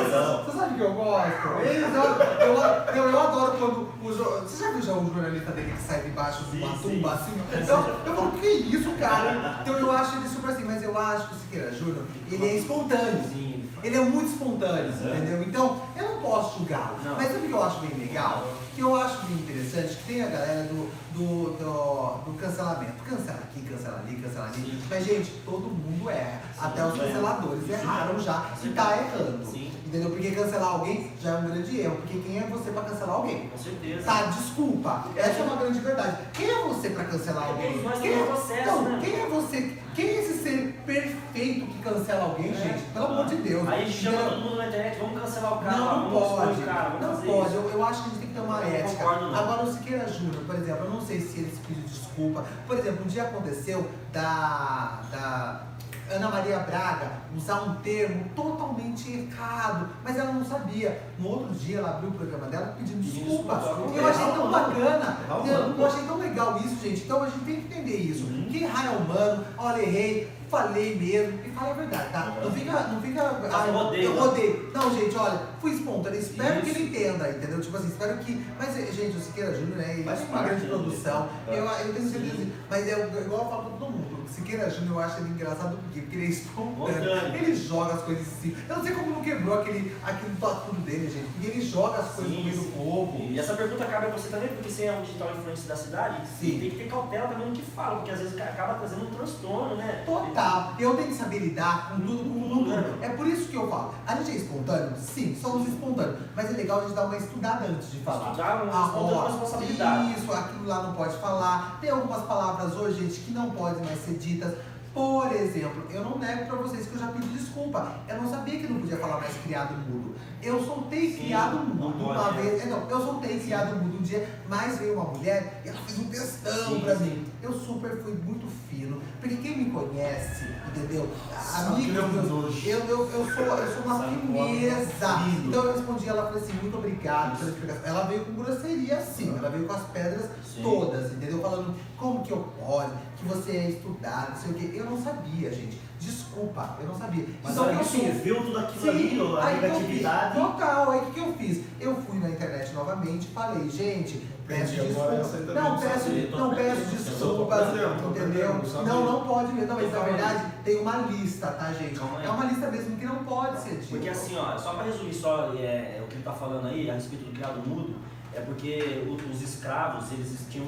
você 0.43 0.57
sabe 0.57 0.75
que 0.75 0.81
eu 0.81 0.93
gosto? 0.93 1.47
Eu, 1.47 2.95
eu, 2.95 3.09
eu, 3.11 3.19
adoro 3.19 3.57
quando 3.57 3.91
o 4.03 4.11
jo- 4.17 4.41
Você 4.41 4.63
já 4.63 4.71
viu 4.71 4.81
já 4.81 4.93
o 4.93 5.05
jornalista 5.13 5.51
dele 5.51 5.71
que 5.73 5.81
sai 5.81 6.01
debaixo 6.01 6.43
de 6.45 6.57
uma 6.57 6.71
Sim, 6.71 6.77
sim. 6.77 6.81
tumba 6.95 7.13
assim? 7.13 7.31
Eu, 7.51 7.77
eu 8.05 8.15
falo, 8.15 8.31
que 8.31 8.47
isso, 8.47 8.91
cara? 8.99 9.59
Então 9.61 9.77
eu 9.77 9.91
acho 9.91 10.17
ele 10.17 10.27
super 10.29 10.49
assim, 10.51 10.63
mas 10.63 10.81
eu 10.83 10.97
acho 10.97 11.10
que 11.19 11.35
o 11.35 11.37
Siqueira 11.39 11.71
Júnior, 11.73 12.05
ele 12.31 12.45
é 12.47 12.55
espontâneo. 12.57 13.23
Sim. 13.29 13.69
Ele 13.83 13.95
é 13.95 14.01
muito 14.01 14.31
espontâneo, 14.31 14.93
É. 15.03 15.17
entendeu? 15.17 15.43
Então, 15.43 15.81
eu 15.97 16.09
não 16.09 16.21
posso 16.21 16.59
julgá-lo. 16.59 16.97
Mas 17.17 17.27
sabe 17.31 17.45
o 17.45 17.47
que 17.49 17.51
eu 17.51 17.63
acho 17.63 17.79
bem 17.79 17.97
legal? 17.97 18.47
Que 18.75 18.81
eu 18.81 18.95
acho 18.95 19.25
bem 19.25 19.37
interessante 19.37 19.95
que 19.95 20.03
tem 20.05 20.23
a 20.23 20.27
galera 20.27 20.63
do, 20.63 20.89
do, 21.13 21.57
do, 21.57 22.31
do 22.31 22.37
cancelamento. 22.39 23.03
Cancela 23.09 23.39
aqui, 23.39 23.61
cancela 23.61 24.03
ali, 24.05 24.15
cancela 24.17 24.45
ali. 24.47 24.61
Sim. 24.61 24.83
Mas, 24.89 25.05
gente, 25.05 25.31
todo 25.43 25.61
mundo 25.61 26.09
erra. 26.09 26.41
Sim, 26.53 26.59
Até 26.65 26.85
os 26.85 26.95
é. 26.95 26.97
canceladores 27.07 27.65
Sim. 27.65 27.71
erraram 27.73 28.19
já 28.19 28.51
e 28.63 28.69
tá 28.69 28.97
errando. 28.97 29.45
Sim. 29.45 29.70
Entendeu? 29.91 30.09
Porque 30.09 30.31
cancelar 30.31 30.69
alguém 30.69 31.11
já 31.21 31.31
é 31.31 31.37
um 31.39 31.45
grande 31.47 31.81
erro. 31.81 31.95
Porque 31.97 32.19
quem 32.19 32.37
é 32.39 32.43
você 32.43 32.71
pra 32.71 32.83
cancelar 32.83 33.15
alguém? 33.17 33.49
Com 33.49 33.57
certeza. 33.57 34.03
Tá, 34.05 34.21
desculpa. 34.23 35.03
Essa 35.17 35.39
é 35.39 35.43
uma 35.43 35.57
grande 35.57 35.79
verdade. 35.79 36.15
Quem 36.31 36.49
é 36.49 36.63
você 36.63 36.89
pra 36.91 37.03
cancelar 37.03 37.49
alguém? 37.49 37.83
Nós 37.83 37.99
Quem 37.99 38.13
é, 38.13 38.23
processo, 38.23 38.61
então, 38.61 38.81
né? 38.83 38.99
quem 39.03 39.19
é 39.21 39.25
você? 39.25 39.77
Quem 39.93 40.05
é 40.07 40.19
esse 40.21 40.33
ser 40.41 40.81
perfeito 40.85 41.65
que 41.65 41.79
cancela 41.83 42.23
alguém, 42.23 42.51
É. 42.51 42.53
gente? 42.55 42.83
Pelo 42.93 43.05
amor 43.07 43.25
de 43.25 43.35
Deus. 43.35 43.67
Aí 43.67 43.91
chama 43.91 44.15
Entendeu? 44.15 44.31
todo 44.31 44.43
mundo 44.45 44.57
na 44.59 44.67
internet, 44.69 44.97
vamos 45.01 45.21
cancelar 45.21 45.53
o 45.53 45.57
cara, 45.61 45.77
Não, 45.77 46.09
não 46.09 46.19
pode. 46.21 46.61
cara, 46.61 46.89
não 47.01 47.21
pode. 47.21 47.53
Eu, 47.53 47.69
eu 47.73 47.85
acho 47.85 48.03
que 48.03 48.07
a 48.07 48.11
gente 48.13 48.19
tem 48.19 48.27
que 48.29 48.33
ter 48.33 48.39
uma 48.39 48.61
Eu 48.61 48.73
ética. 48.73 49.03
concordo. 49.03 49.35
Agora, 49.35 49.63
o 49.63 49.73
Siqueira 49.73 50.07
Júnior, 50.07 50.43
por 50.47 50.55
exemplo, 50.55 50.85
eu 50.85 50.89
não 50.91 51.01
sei 51.01 51.19
se 51.19 51.39
ele 51.39 51.51
se 51.51 51.59
pediu 51.67 51.83
desculpa. 51.83 52.45
Por 52.65 52.79
exemplo, 52.79 53.03
um 53.03 53.07
dia 53.09 53.23
aconteceu 53.23 53.85
da, 54.13 55.01
da 55.11 55.63
Ana 56.11 56.29
Maria 56.29 56.59
Braga 56.59 57.11
usar 57.35 57.61
um 57.61 57.75
termo 57.75 58.25
totalmente 58.35 59.11
errado, 59.11 59.87
mas 60.03 60.17
ela 60.17 60.31
não 60.33 60.43
sabia. 60.45 61.01
No 61.17 61.29
outro 61.29 61.53
dia, 61.53 61.77
ela 61.79 61.91
abriu 61.91 62.09
o 62.09 62.13
programa 62.13 62.47
dela 62.47 62.75
pedindo 62.77 63.01
desculpa. 63.01 63.55
desculpa. 63.55 63.97
Eu 63.97 64.07
achei 64.07 64.25
tão 64.31 64.51
bacana. 64.51 65.17
Eu, 65.45 65.77
eu 65.77 65.85
achei 65.85 66.03
tão 66.03 66.17
legal 66.17 66.57
isso, 66.57 66.75
gente. 66.81 67.03
Então 67.03 67.23
a 67.23 67.27
gente 67.27 67.45
tem 67.45 67.55
que 67.61 67.73
entender 67.73 67.95
isso. 67.97 68.25
Uhum. 68.25 68.47
Que 68.51 68.63
errar 68.63 68.87
é 68.87 68.89
humano. 68.89 69.45
Olha, 69.57 69.81
errei, 69.81 70.29
falei 70.49 70.95
mesmo. 70.95 71.39
E 71.45 71.49
fala 71.51 71.71
a 71.71 71.73
verdade, 71.73 72.09
tá? 72.11 72.37
Não 72.43 72.51
fica. 72.51 72.71
Não 72.71 73.01
fica 73.01 73.21
Ah, 73.53 73.67
eu 73.67 73.75
odeio, 73.75 74.03
eu 74.03 74.13
né? 74.15 74.21
odeio. 74.21 74.71
Não, 74.73 74.93
gente, 74.93 75.15
olha, 75.15 75.39
fui 75.61 75.71
espontâneo. 75.71 76.19
Espero 76.19 76.61
que 76.61 76.69
Isso. 76.69 76.79
ele 76.79 76.87
entenda, 76.89 77.29
entendeu? 77.29 77.61
Tipo 77.61 77.77
assim, 77.77 77.87
espero 77.87 78.17
que. 78.17 78.45
Mas, 78.59 78.75
gente, 78.93 79.15
o 79.17 79.21
Siqueira 79.21 79.53
Júnior, 79.55 79.77
né? 79.77 79.93
Ele 79.93 80.03
Faz 80.03 80.19
tem 80.19 80.27
uma 80.29 80.43
grande 80.43 80.63
né? 80.63 80.69
produção. 80.69 81.29
É. 81.47 81.59
Eu, 81.59 81.65
eu 81.65 81.93
tenho 81.93 82.09
certeza. 82.09 82.47
Mas 82.69 82.87
é 82.87 82.91
igual 82.91 83.43
eu 83.43 83.49
falo 83.49 83.61
pra 83.63 83.77
todo 83.77 83.91
mundo. 83.91 84.10
Siqueira 84.31 84.69
Júnior, 84.69 84.95
eu 84.95 84.99
acho 85.01 85.17
ele 85.19 85.29
engraçado 85.29 85.77
porque, 85.83 86.01
porque 86.01 86.15
ele 86.15 86.25
é 86.25 86.29
espontâneo. 86.29 87.35
Ele 87.35 87.55
joga 87.55 87.93
as 87.93 88.01
coisas 88.01 88.27
assim. 88.27 88.55
Eu 88.67 88.75
não 88.77 88.83
sei 88.83 88.95
como 88.95 89.11
não 89.11 89.21
quebrou 89.21 89.59
aquele, 89.59 89.95
aquele 90.03 90.31
tudo 90.39 90.81
dele, 90.83 91.09
gente. 91.09 91.27
Porque 91.33 91.47
ele 91.47 91.61
joga 91.61 91.97
as 91.99 92.11
coisas 92.11 92.33
no 92.33 92.43
meio 92.43 92.57
do 92.57 92.63
povo. 92.71 93.17
E 93.19 93.39
essa 93.39 93.53
pergunta 93.53 93.85
cabe 93.85 94.07
a 94.07 94.09
você 94.09 94.29
também, 94.29 94.47
porque 94.49 94.69
você 94.69 94.85
é 94.85 94.91
um 94.93 95.01
digital 95.01 95.29
influencer 95.31 95.67
da 95.67 95.75
cidade, 95.75 96.27
Sim. 96.39 96.47
e 96.47 96.59
tem 96.59 96.69
que 96.71 96.75
ter 96.77 96.89
cautela 96.89 97.27
também 97.27 97.47
no 97.47 97.53
que 97.53 97.61
fala, 97.61 97.97
porque 97.97 98.11
às 98.11 98.19
vezes 98.19 98.39
acaba 98.39 98.75
trazendo 98.75 99.05
um 99.07 99.11
transtorno, 99.11 99.75
né? 99.75 100.03
Total. 100.05 100.73
Eu 100.79 100.95
tenho 100.95 101.09
que 101.09 101.15
saber 101.15 101.39
lidar 101.39 101.89
com 101.89 101.99
tudo, 101.99 102.23
com 102.23 102.49
tudo. 102.49 103.03
É 103.03 103.09
por 103.09 103.27
isso 103.27 103.47
que 103.47 103.55
eu 103.55 103.69
falo. 103.69 103.93
A 104.07 104.15
gente 104.15 104.31
é 104.31 104.35
espontâneo? 104.35 104.95
Sim, 104.97 105.37
somos 105.39 105.67
espontâneos. 105.67 106.17
Mas 106.35 106.49
é 106.49 106.53
legal 106.57 106.79
a 106.79 106.83
gente 106.83 106.93
dar 106.93 107.05
uma 107.05 107.17
estudada 107.17 107.65
antes 107.65 107.91
de 107.91 107.99
falar. 107.99 108.31
Estudar, 108.31 108.63
uma 108.63 108.71
Ah, 108.73 109.27
responsabilidade. 109.29 110.13
Isso, 110.19 110.31
aquilo 110.31 110.67
lá 110.67 110.83
não 110.83 110.93
pode 110.95 111.17
falar. 111.17 111.77
Tem 111.81 111.89
algumas 111.89 112.23
palavras 112.23 112.73
hoje, 112.75 113.01
gente, 113.01 113.19
que 113.21 113.31
não 113.31 113.51
podem 113.51 113.83
mais 113.83 113.99
ser 114.03 114.13
ditas. 114.21 114.53
Por 114.93 115.31
exemplo, 115.31 115.85
eu 115.89 116.03
não 116.03 116.19
nego 116.19 116.47
pra 116.47 116.57
vocês 116.57 116.85
que 116.85 116.95
eu 116.95 116.99
já 116.99 117.07
pedi 117.07 117.27
desculpa. 117.29 117.93
Eu 118.09 118.21
não 118.21 118.29
sabia 118.29 118.59
que 118.59 118.67
não 118.67 118.81
podia 118.81 118.97
falar 118.97 119.21
mais 119.21 119.33
criado 119.37 119.73
mudo. 119.89 120.15
Eu 120.43 120.61
soltei 120.65 121.13
Sim, 121.13 121.23
criado 121.23 121.59
mudo 121.59 122.03
uma 122.03 122.29
é. 122.29 122.41
vez. 122.41 122.61
é, 122.63 122.65
Não, 122.65 122.89
eu 122.89 122.99
soltei 122.99 123.39
criado 123.39 123.77
mudo 123.77 123.99
um 123.99 124.01
dia, 124.01 124.27
mas 124.49 124.79
veio 124.79 124.95
uma 124.95 125.05
mulher 125.05 125.61
e 125.63 125.69
ela 125.69 125.77
fez 125.87 125.97
um 125.97 126.09
textão 126.09 126.67
Sim, 126.75 126.79
pra 126.81 126.95
mim. 126.95 127.25
Eu 127.41 127.53
super 127.53 128.03
fui 128.03 128.13
muito 128.15 128.45
fino. 128.69 129.01
Porque 129.21 129.37
quem 129.37 129.57
me 129.59 129.71
conhece, 129.71 130.45
entendeu? 130.67 131.07
Amigos 131.55 132.11
meus, 132.11 132.65
eu, 132.65 132.79
eu, 132.79 133.09
eu, 133.11 133.25
sou, 133.33 133.45
eu 133.45 133.73
sou 133.73 133.83
uma 133.85 134.03
firmeza. 134.03 135.17
Lindo. 135.25 135.47
Então 135.47 135.63
eu 135.63 135.73
respondi, 135.73 136.09
ela 136.09 136.23
falou 136.25 136.37
assim, 136.37 136.53
muito 136.61 136.77
obrigado 136.77 137.37
pela 137.37 137.49
explicação. 137.51 137.83
Ela 137.85 138.03
veio 138.07 138.25
com 138.25 138.33
grosseria 138.33 138.99
sim, 139.01 139.35
ela 139.37 139.49
veio 139.49 139.65
com 139.65 139.73
as 139.73 139.83
pedras 139.83 140.29
Sim. 140.45 140.63
todas, 140.63 141.13
entendeu? 141.13 141.39
Falando 141.41 141.73
como 141.97 142.23
que 142.23 142.31
eu 142.31 142.45
posso, 142.59 142.91
que 143.21 143.27
você 143.27 143.51
é 143.51 143.69
estudado, 143.69 144.29
não 144.31 144.35
sei 144.37 144.51
o 144.51 144.53
quê. 144.55 144.71
Eu 144.73 144.85
não 144.85 145.01
sabia, 145.01 145.51
gente. 145.51 145.79
Desculpa, 145.99 146.77
eu 146.79 146.87
não 146.87 146.95
sabia. 146.97 147.25
Mas 147.43 147.51
Então, 147.53 147.69
ela 147.69 147.73
eu 147.79 147.85
fiz? 147.85 148.01
resolveu 148.01 148.43
tudo 148.43 148.59
aquilo 148.59 148.89
ali, 148.89 149.21
ó, 149.21 149.37
a 149.37 149.53
negatividade. 149.53 150.35
Total, 150.35 150.91
aí 150.91 150.99
o 150.99 151.05
que, 151.05 151.11
que 151.11 151.19
eu 151.19 151.33
fiz? 151.33 151.61
Eu 151.79 151.95
fui 151.95 152.19
na 152.19 152.29
internet 152.29 152.73
novamente 152.73 153.27
e 153.27 153.31
falei, 153.33 153.69
gente, 153.69 154.27
Peço 154.47 154.73
Entendi, 154.73 154.91
agora 154.91 155.15
desculpa. 155.15 155.37
essa 155.37 155.37
também 155.45 155.63
Não, 155.63 155.69
não 155.69 155.79
peço, 155.79 156.09
não 156.37 156.55
peço 156.55 156.81
desculpas, 156.95 157.67
entendeu? 157.69 158.53
não. 158.53 158.83
Não, 158.85 159.05
não 159.05 159.27
pode 159.27 159.53
mesmo. 159.53 159.67
Não, 159.67 159.75
mas 159.75 159.93
na 159.93 159.99
verdade 159.99 160.45
tem 160.65 160.81
uma 160.81 160.97
lista, 160.97 161.47
tá, 161.47 161.71
gente? 161.71 161.97
É 161.97 162.29
uma 162.29 162.45
lista 162.45 162.69
mesmo 162.69 162.97
que 162.97 163.05
não 163.05 163.23
pode 163.23 163.61
ser 163.61 163.75
dita. 163.75 163.85
Porque 163.91 164.09
assim, 164.09 164.35
ó, 164.37 164.57
só 164.57 164.73
para 164.73 164.83
resumir 164.85 165.13
só 165.13 165.53
é, 165.57 165.97
é, 165.97 166.01
o 166.03 166.07
que 166.07 166.15
ele 166.15 166.19
está 166.21 166.33
falando 166.33 166.67
aí 166.67 166.89
a 166.89 166.95
respeito 166.95 167.23
do 167.25 167.31
criado 167.31 167.65
mudo, 167.65 167.95
é 168.33 168.41
porque 168.41 169.05
os 169.31 169.41
escravos, 169.41 170.11
eles 170.11 170.45
tinham 170.49 170.67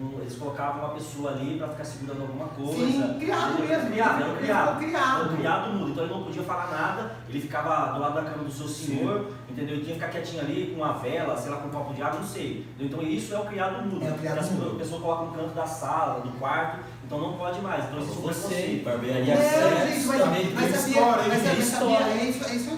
um, 0.00 0.18
eles 0.20 0.34
colocavam 0.36 0.84
uma 0.84 0.94
pessoa 0.94 1.32
ali 1.32 1.58
para 1.58 1.68
ficar 1.68 1.84
segurando 1.84 2.22
alguma 2.22 2.48
coisa. 2.48 2.72
Sim, 2.72 3.16
criado 3.20 3.58
Ele- 3.58 3.68
mesmo. 3.68 3.90
Criado, 3.90 4.20
ele 4.22 4.30
um 4.32 4.36
criado. 4.36 4.78
criado. 4.78 5.32
Um 5.32 5.36
criado 5.36 5.72
mudo, 5.74 5.90
então 5.90 6.04
ele 6.04 6.14
não 6.14 6.22
podia 6.24 6.42
falar 6.42 6.70
nada, 6.70 7.12
ele 7.28 7.40
ficava 7.40 7.92
do 7.92 8.00
lado 8.00 8.14
da 8.14 8.22
cama 8.22 8.44
do 8.44 8.50
seu 8.52 8.66
senhor, 8.66 9.30
entendeu? 9.50 9.74
Ele 9.76 9.84
tinha 9.84 9.96
que 9.96 10.00
ficar 10.00 10.12
quietinho 10.12 10.40
ali 10.42 10.72
com 10.74 10.82
uma 10.82 10.94
vela, 10.94 11.36
sei 11.36 11.50
lá, 11.50 11.58
com 11.58 11.68
um 11.68 11.70
copo 11.70 11.92
de 11.94 12.02
água, 12.02 12.20
não 12.20 12.26
sei. 12.26 12.66
Então 12.80 13.02
isso 13.02 13.34
é 13.34 13.38
o 13.38 13.44
criado 13.44 13.82
mudo. 13.86 14.04
É 14.06 14.10
o 14.10 14.14
criado 14.14 14.50
mudo. 14.52 14.76
A 14.76 14.78
pessoa 14.78 15.00
coloca 15.00 15.24
no 15.26 15.32
canto 15.32 15.54
da 15.54 15.66
sala, 15.66 16.20
do 16.20 16.30
quarto, 16.38 16.80
então 17.04 17.20
não 17.20 17.34
pode 17.34 17.60
mais. 17.60 17.84
Então 17.84 17.98
existe 17.98 18.18
um 18.18 18.22
Você, 18.22 18.82
barbearia 18.84 19.34
É, 19.34 19.92
gente, 19.92 20.06
mas, 20.06 20.20
também 20.22 20.52
mas 20.54 20.86
história, 20.86 21.16
mas, 21.16 21.28
mas 21.28 21.46
é 21.46 21.54
isso, 21.54 21.76
é 21.84 22.54
isso. 22.54 22.72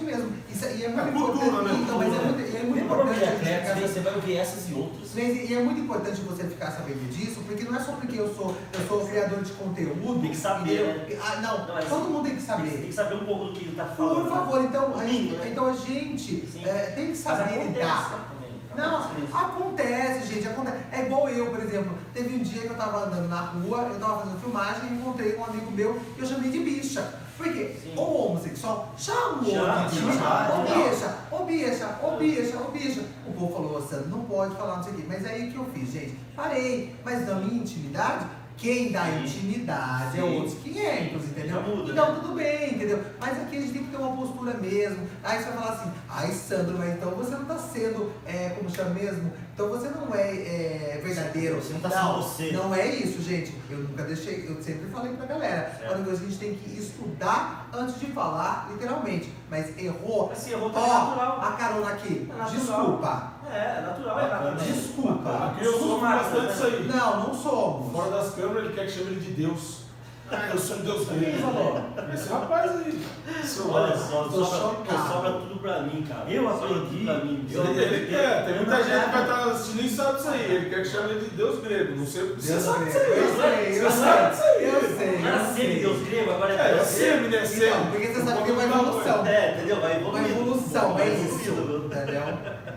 Isso, 0.49 0.65
é 0.65 0.69
É 0.85 0.87
né? 0.87 0.87
Então, 0.87 0.95
mas 0.95 1.07
é 1.07 1.11
Cultura. 1.11 1.51
muito, 1.51 1.59
é 1.59 1.61
muito 1.61 1.75
Tem 1.75 1.81
importante. 1.81 2.25
barbearia 2.25 2.54
a 2.54 2.54
gente 2.75 3.39
crepe, 3.39 3.67
ficar- 3.67 3.79
você 3.87 3.99
vai 4.01 4.15
ouvir 4.15 4.37
essas 4.37 4.69
e 4.69 4.73
outras. 4.73 5.15
E 5.15 5.53
é 5.53 5.61
muito 5.63 5.79
importante 5.79 6.21
você 6.21 6.43
ficar 6.43 6.71
sabendo 6.71 7.09
disso, 7.09 7.41
porque 7.47 7.63
não 7.63 7.75
é 7.75 7.79
só 7.79 7.93
porque 7.93 8.19
eu 8.19 8.33
sou, 8.35 8.55
eu 8.73 8.87
sou 8.87 9.07
criador 9.07 9.41
de 9.41 9.51
conteúdo. 9.53 10.21
Tem 10.21 10.31
que 10.31 10.37
saber, 10.37 10.97
entendeu? 10.97 11.23
Ah, 11.23 11.35
não, 11.41 11.67
Não, 11.67 11.77
é 11.77 11.81
todo 11.83 12.01
assim, 12.03 12.11
mundo 12.11 12.23
tem 12.27 12.35
que 12.35 12.41
saber. 12.41 12.69
tem 12.71 12.81
que 12.87 12.93
saber 12.93 13.15
um 13.15 13.25
pouco 13.25 13.45
do 13.45 13.51
que 13.53 13.59
ele 13.65 13.71
está 13.71 13.85
falando. 13.85 14.21
Por 14.23 14.29
favor, 14.29 14.63
então 14.63 14.93
a, 14.93 15.03
né? 15.03 15.47
então 15.51 15.65
a 15.67 15.73
gente 15.73 16.49
é, 16.65 16.69
tem 16.95 17.07
que 17.11 17.17
saber 17.17 17.63
lidar. 17.67 18.31
Não, 18.75 19.09
Acontece 19.33 20.33
gente, 20.33 20.47
acontece. 20.47 20.77
É 20.91 21.05
igual 21.05 21.29
eu, 21.29 21.45
por 21.49 21.61
exemplo. 21.61 21.97
Teve 22.13 22.35
um 22.35 22.39
dia 22.39 22.61
que 22.63 22.67
eu 22.67 22.75
tava 22.75 23.05
andando 23.05 23.29
na 23.29 23.39
rua, 23.41 23.87
eu 23.89 23.97
tava 23.99 24.19
fazendo 24.19 24.39
filmagem 24.41 24.89
e 24.89 24.93
encontrei 24.95 25.37
um 25.37 25.45
amigo 25.45 25.71
meu 25.71 26.01
e 26.17 26.21
eu 26.21 26.27
chamei 26.27 26.51
de 26.51 26.59
bicha. 26.59 27.13
Por 27.37 27.51
quê? 27.51 27.75
Sim. 27.81 27.93
Ou 27.95 28.31
homossexual, 28.31 28.93
chama 28.97 29.43
o 29.43 29.55
outro 29.55 29.89
de 29.89 30.01
bicha. 30.01 30.47
Ô 30.51 30.63
bicha, 30.63 31.17
ô 31.31 31.43
bicha, 31.45 31.99
ô 32.01 32.17
bicha, 32.17 32.57
ô 32.57 32.71
bicha. 32.71 33.01
O 33.27 33.33
povo 33.33 33.53
falou, 33.53 33.77
ô 33.77 33.81
Sandro, 33.81 34.09
não 34.09 34.23
pode 34.23 34.55
falar 34.55 34.77
não 34.77 34.83
sei 34.83 34.93
o 34.93 34.95
quê. 34.95 35.03
Mas 35.07 35.25
aí 35.25 35.49
o 35.49 35.51
que 35.51 35.57
eu 35.57 35.65
fiz, 35.73 35.91
gente? 35.91 36.17
Parei. 36.35 36.95
Mas 37.03 37.27
na 37.27 37.35
minha 37.35 37.61
intimidade, 37.61 38.25
quem 38.57 38.91
dá 38.91 39.03
Sim. 39.05 39.23
intimidade 39.23 40.17
é 40.17 40.21
Sim. 40.21 40.35
outros 40.35 40.53
500, 40.63 41.23
entendeu? 41.25 41.61
Muda, 41.61 41.91
então 41.91 42.13
né? 42.13 42.19
tudo 42.21 42.35
bem, 42.35 42.75
entendeu? 42.75 43.03
Mas 43.19 43.41
aqui 43.41 43.57
a 43.57 43.61
gente 43.61 43.73
tem 43.73 43.83
que 43.83 43.91
ter 43.91 43.97
uma 43.97 44.15
postura 44.15 44.53
mesmo. 44.53 45.07
Aí 45.23 45.37
você 45.37 45.49
vai 45.49 45.57
falar 45.57 45.73
assim, 45.73 45.91
ai 46.09 46.31
Sandro, 46.31 46.77
mas 46.77 46.93
então 46.93 47.11
você 47.11 47.31
não 47.31 47.41
está 47.41 47.57
sendo, 47.57 48.11
é, 48.25 48.49
como 48.49 48.69
chama 48.69 48.91
mesmo? 48.91 49.31
Então 49.55 49.69
você 49.69 49.87
não 49.87 50.13
é, 50.13 50.31
é, 50.31 51.01
verdadeiro. 51.01 51.55
Você 51.55 51.71
não 51.71 51.79
tá 51.79 51.89
sendo 51.89 52.21
você. 52.21 52.51
Não 52.51 52.75
é 52.75 52.87
isso, 52.87 53.21
gente. 53.21 53.55
Eu 53.69 53.77
nunca 53.77 54.03
deixei, 54.03 54.45
eu 54.49 54.61
sempre 54.61 54.89
falei 54.89 55.13
pra 55.13 55.25
galera. 55.25 55.71
Certo. 55.71 55.91
A 55.91 55.95
única 55.95 56.03
coisa 56.09 56.19
que 56.19 56.27
a 56.27 56.29
gente 56.29 56.39
tem 56.39 56.55
que 56.55 56.77
estudar 56.77 57.69
antes 57.73 57.97
de 57.97 58.07
falar, 58.07 58.67
literalmente. 58.69 59.31
Mas 59.49 59.77
errou. 59.77 60.29
Assim, 60.29 60.51
eu 60.51 60.59
vou 60.59 60.67
estar 60.67 60.81
Ó, 60.81 61.05
natural. 61.05 61.41
a 61.41 61.51
carona 61.53 61.89
aqui. 61.91 62.29
É 62.29 62.35
natural. 62.35 62.59
Desculpa. 62.59 63.33
É, 63.49 63.57
é 63.57 63.81
natural, 63.81 64.19
é 64.19 64.27
natural. 64.29 64.55
Desculpa. 64.55 65.29
Aqui 65.29 65.65
eu 65.65 65.79
sou 65.79 66.01
bastante 66.01 66.53
isso 66.53 66.63
aí. 66.65 66.87
Não, 66.87 67.27
não 67.27 67.33
somos. 67.33 67.93
Fora 67.93 68.11
das 68.11 68.35
câmeras, 68.35 68.65
ele 68.65 68.73
quer 68.73 68.85
que 68.87 68.91
chame 68.91 69.11
ele 69.11 69.21
de 69.21 69.31
Deus. 69.31 69.84
Ah, 70.31 70.49
eu 70.51 70.57
sou 70.59 70.77
um 70.77 70.81
Deus 70.81 71.07
Quem 71.07 71.19
grego. 71.19 71.37
falou? 71.37 71.81
Esse 72.13 72.29
rapaz 72.29 72.71
aí. 72.71 73.05
Seu 73.43 73.69
Olha 73.69 73.95
só, 73.95 74.23
Tô 74.23 74.43
sobra, 74.43 74.57
chocado. 74.59 75.13
Sobra 75.13 75.31
tudo 75.33 75.59
pra 75.59 75.81
mim, 75.81 76.01
cara. 76.01 76.27
Eu 76.31 76.49
aprendi, 76.49 77.05
pra 77.05 77.17
mim. 77.19 77.45
eu- 77.51 77.63
Ele, 77.63 77.81
ele 77.83 78.07
quer, 78.07 78.45
tem 78.45 78.55
muita 78.55 78.77
gente 78.83 79.05
que 79.05 79.11
vai 79.11 79.21
estar 79.21 79.45
assistindo 79.51 79.85
e 79.85 79.89
sabe 79.89 80.19
isso 80.19 80.29
aí. 80.29 80.51
Ele 80.55 80.69
quer 80.71 80.81
que 80.81 80.87
chame 80.89 81.11
ele 81.11 81.29
de 81.29 81.35
Deus 81.35 81.59
grego. 81.63 81.95
Não 81.95 82.05
sei 82.07 82.23
o 82.23 82.35
que 82.35 82.41
você 82.41 82.53
Deus 82.53 82.63
sabe 82.63 82.85
disso 82.85 82.97
aí. 82.97 83.05
Eu 83.05 83.35
sei, 83.35 83.77
eu 83.85 83.91
Você 83.91 83.97
sabe 83.99 84.29
disso 84.31 84.43
aí. 84.43 84.55
sei. 84.57 84.69
Eu 84.75 84.97
sei. 84.97 85.27
Era 85.27 85.45
sempre 85.45 85.61
sei. 85.73 85.79
Deus 85.81 86.07
grego, 86.07 86.31
agora 86.31 86.53
é 86.53 86.55
É, 86.57 86.71
eu 86.71 86.75
Deus 86.77 86.87
sei, 86.87 87.05
grego. 87.05 87.21
menino, 87.21 87.35
é 87.35 87.45
Então, 87.45 87.55
sempre. 87.59 87.91
porque 87.91 88.07
você 88.07 88.21
sabe 88.25 88.43
que 88.43 88.49
é 88.49 88.53
uma 88.53 88.63
evolução. 88.63 89.25
É, 89.27 89.51
entendeu? 89.57 89.75
Vai 89.81 89.91
Uma 89.91 89.99
evoluindo. 90.19 90.29
evolução, 90.29 90.93
Vai 90.95 91.07
é 91.07 91.13
isso. 91.13 91.35
Entendeu? 91.35 91.89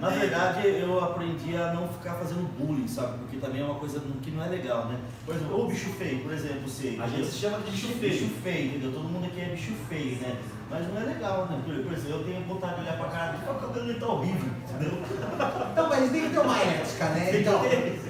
Na 0.00 0.10
verdade, 0.10 0.68
eu 0.68 1.02
aprendi 1.02 1.56
a 1.56 1.72
não 1.72 1.88
ficar 1.88 2.14
fazendo 2.14 2.42
bullying, 2.56 2.86
sabe? 2.86 3.18
Porque 3.18 3.36
também 3.38 3.62
é 3.62 3.64
uma 3.64 3.74
coisa 3.76 4.00
que 4.22 4.30
não 4.30 4.44
é 4.44 4.48
legal, 4.48 4.86
né? 4.86 4.96
Por 5.26 5.34
exemplo, 5.34 5.64
o 5.64 5.66
bicho 5.68 5.90
feio, 5.98 6.20
por 6.20 6.32
exemplo, 6.32 6.68
você. 6.68 6.96
A 7.02 7.06
gente 7.08 7.26
se 7.26 7.37
chama 7.40 7.58
de 7.58 7.70
bicho 7.70 7.88
feio. 7.88 8.12
Bicho 8.12 8.30
feio, 8.42 8.66
entendeu? 8.66 8.92
Todo 8.92 9.04
mundo 9.08 9.26
aqui 9.26 9.40
é 9.40 9.44
bicho 9.46 9.72
feio, 9.88 10.16
né? 10.20 10.36
Mas 10.70 10.86
não 10.88 11.00
é 11.00 11.04
legal, 11.04 11.46
né? 11.46 11.60
Por 11.64 11.74
exemplo, 11.92 12.10
eu 12.20 12.24
tenho 12.24 12.44
vontade 12.44 12.74
de 12.74 12.80
olhar 12.82 12.98
pra 12.98 13.08
cara 13.08 13.26
dele 13.32 13.42
e 13.42 13.46
falar, 13.46 13.56
o 13.58 13.60
cabelo 13.60 13.86
dele 13.86 14.00
tá 14.00 14.06
horrível, 14.06 14.50
entendeu? 14.68 14.98
Então, 15.78 15.88
mas 15.88 16.10
tem 16.10 16.22
que 16.22 16.30
ter 16.30 16.38
uma 16.40 16.58
ética, 16.58 17.04
né? 17.10 17.40
Então, 17.40 17.60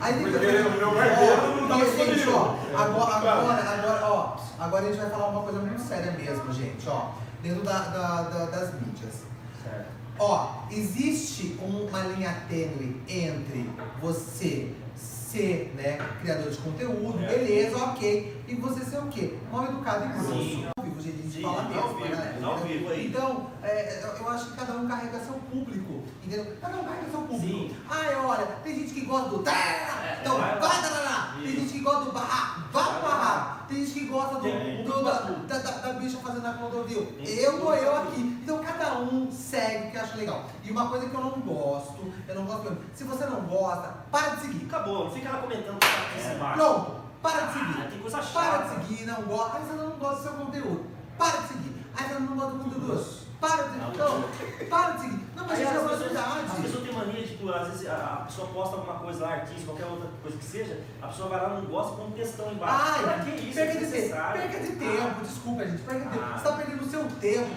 aí 0.00 0.14
tem 0.14 0.24
que 0.24 0.30
Porque 0.30 0.46
ter. 0.46 0.66
o 0.66 0.70
meu 0.72 0.94
barbeiro 0.94 1.60
não 1.60 1.68
tá 1.68 1.76
Ó, 1.76 1.78
gente, 1.84 2.28
ó, 2.30 2.56
agora, 2.74 3.14
agora, 3.14 3.62
agora, 3.62 4.06
ó, 4.06 4.36
agora 4.58 4.84
a 4.84 4.88
gente 4.88 5.00
vai 5.00 5.10
falar 5.10 5.28
uma 5.28 5.42
coisa 5.42 5.58
muito 5.60 5.80
séria 5.82 6.12
mesmo, 6.12 6.52
gente, 6.52 6.88
ó, 6.88 7.10
dentro 7.42 7.62
da, 7.62 7.78
da- 7.78 8.22
da- 8.22 8.46
das 8.46 8.74
mídias. 8.74 9.22
Certo. 9.62 9.86
Ó, 10.18 10.62
existe 10.70 11.56
uma 11.60 12.00
linha 12.04 12.34
tênue 12.48 13.00
entre 13.08 13.70
você 14.00 14.72
ser, 14.96 15.72
né, 15.76 15.98
criador 16.22 16.50
de 16.50 16.56
conteúdo, 16.58 17.22
É. 17.22 17.28
beleza, 17.28 17.76
ok, 17.76 18.37
e 18.48 18.54
você 18.56 18.84
ser 18.84 18.98
o 18.98 19.06
quê? 19.08 19.38
Mal 19.52 19.64
educado 19.64 20.04
e 20.04 20.08
grosso. 20.08 20.32
Sim. 20.32 20.66
Ao 20.76 20.84
vivo, 20.84 21.00
gente, 21.00 21.18
a 21.18 21.22
gente 21.22 21.34
Sim, 21.36 21.42
fala 21.42 21.62
mesmo, 21.62 21.88
vivo, 21.96 22.08
né, 22.16 22.40
ao 22.44 22.56
vivo 22.58 22.88
aí. 22.90 23.06
Então, 23.08 23.50
é, 23.62 24.02
eu- 24.20 24.28
acho 24.28 24.46
que 24.50 24.56
cada 24.58 24.72
um 24.74 24.86
carrega 24.86 25.18
seu 25.20 25.34
público, 25.34 26.02
entendeu? 26.22 26.56
Cada 26.60 26.76
um 26.76 26.84
carrega 26.84 27.10
seu 27.10 27.20
público. 27.20 27.46
Sim. 27.46 27.76
Ai, 27.88 28.14
olha, 28.16 28.46
tem 28.62 28.74
gente 28.74 28.92
que 28.94 29.00
gosta 29.06 29.28
do... 29.30 29.48
É, 29.48 30.18
Então, 30.20 30.36
vai 30.38 30.58
vai, 30.58 31.04
lá. 31.04 31.34
Tem 31.42 31.52
gente 31.52 31.72
que 31.72 31.80
gosta 31.80 32.04
do 32.06 32.12
barraco, 32.12 32.60
vai 32.72 32.84
pro 32.92 33.02
barraco. 33.08 33.58
Tem 33.68 33.84
gente 33.84 33.92
que 34.00 34.06
gosta 34.06 34.34
do, 34.36 34.40
Tem, 34.42 34.84
do- 34.84 35.02
da, 35.04 35.12
da, 35.20 35.58
da, 35.58 35.70
da 35.70 35.92
bicha 35.94 36.18
fazendo 36.18 36.46
a 36.46 36.52
clodovil. 36.54 37.06
Eu 37.24 37.58
dou 37.58 37.74
eu 37.74 37.96
aqui. 37.96 38.20
Então 38.42 38.58
cada 38.62 38.98
um 38.98 39.30
segue 39.30 39.88
o 39.88 39.90
que 39.92 39.98
acha 39.98 40.16
legal. 40.16 40.44
E 40.64 40.70
uma 40.70 40.88
coisa 40.88 41.08
que 41.08 41.14
eu 41.14 41.20
não 41.20 41.40
gosto, 41.40 42.12
eu 42.26 42.34
não 42.34 42.44
gosto 42.44 42.62
mesmo. 42.64 42.78
Se 42.94 43.04
você 43.04 43.26
não 43.26 43.40
gosta, 43.42 43.88
para 44.10 44.30
de 44.36 44.40
seguir. 44.42 44.64
Acabou, 44.66 45.04
não 45.04 45.10
fica 45.10 45.30
lá 45.30 45.38
comentando 45.38 45.78
É. 46.18 46.34
embaixo. 46.34 46.58
Pronto, 46.58 46.92
para 47.22 47.40
de 47.46 47.58
Ah, 47.58 47.84
seguir. 47.88 48.00
coisa 48.02 48.22
chata. 48.22 48.32
Para 48.48 48.58
de 48.64 48.86
seguir, 48.86 49.06
não 49.06 49.22
gosta. 49.22 49.56
Aí 49.58 49.64
você 49.66 49.72
não 49.74 49.90
gosta 49.90 50.16
do 50.16 50.22
seu 50.22 50.32
conteúdo. 50.44 50.86
Para 51.16 51.36
de 51.38 51.48
seguir. 51.48 51.86
Aí 51.96 52.08
você 52.08 52.14
não 52.20 52.36
gosta 52.36 52.52
do 52.52 52.64
conteúdo. 52.64 53.27
Para 53.40 53.62
de 53.68 53.78
Não, 53.78 53.92
Não, 53.92 54.24
para 54.68 54.90
de 54.92 55.00
seguir. 55.02 55.28
Não, 55.36 55.46
mas 55.46 55.58
Aí 55.58 55.64
isso 55.64 55.74
é 55.74 55.78
uma 55.78 55.88
pessoas, 55.90 56.02
a 56.02 56.04
verdade. 56.08 56.62
pessoa 56.62 56.84
tem 56.84 56.92
mania, 56.92 57.26
tipo, 57.26 57.52
às 57.52 57.68
vezes 57.68 57.88
a, 57.88 57.94
a 57.94 58.16
pessoa 58.26 58.48
posta 58.48 58.76
alguma 58.76 58.94
coisa 58.98 59.24
lá, 59.24 59.32
artista, 59.34 59.64
qualquer 59.66 59.86
outra 59.86 60.08
coisa 60.20 60.36
que 60.36 60.44
seja, 60.44 60.80
a 61.00 61.06
pessoa 61.06 61.28
vai 61.28 61.40
lá, 61.42 61.48
não 61.50 61.60
gosta, 61.66 61.92
põe 61.96 62.06
um 62.06 62.10
textão 62.10 62.50
embaixo. 62.52 63.00
pra 63.00 63.12
Ai, 63.12 63.24
que 63.24 63.30
isso? 63.46 63.54
perca 63.54 63.72
é 63.72 63.76
de 63.76 63.86
tempo, 63.86 64.32
perca 64.32 64.58
de 64.58 64.72
tempo, 64.76 65.20
desculpa 65.22 65.66
gente, 65.68 65.82
perca 65.82 66.00
de 66.00 66.08
tempo. 66.10 66.24
Ah. 66.24 66.32
Você 66.32 66.48
está 66.48 66.52
perdendo 66.56 66.82
o 66.82 66.88
seu 66.90 67.04
tempo, 67.20 67.50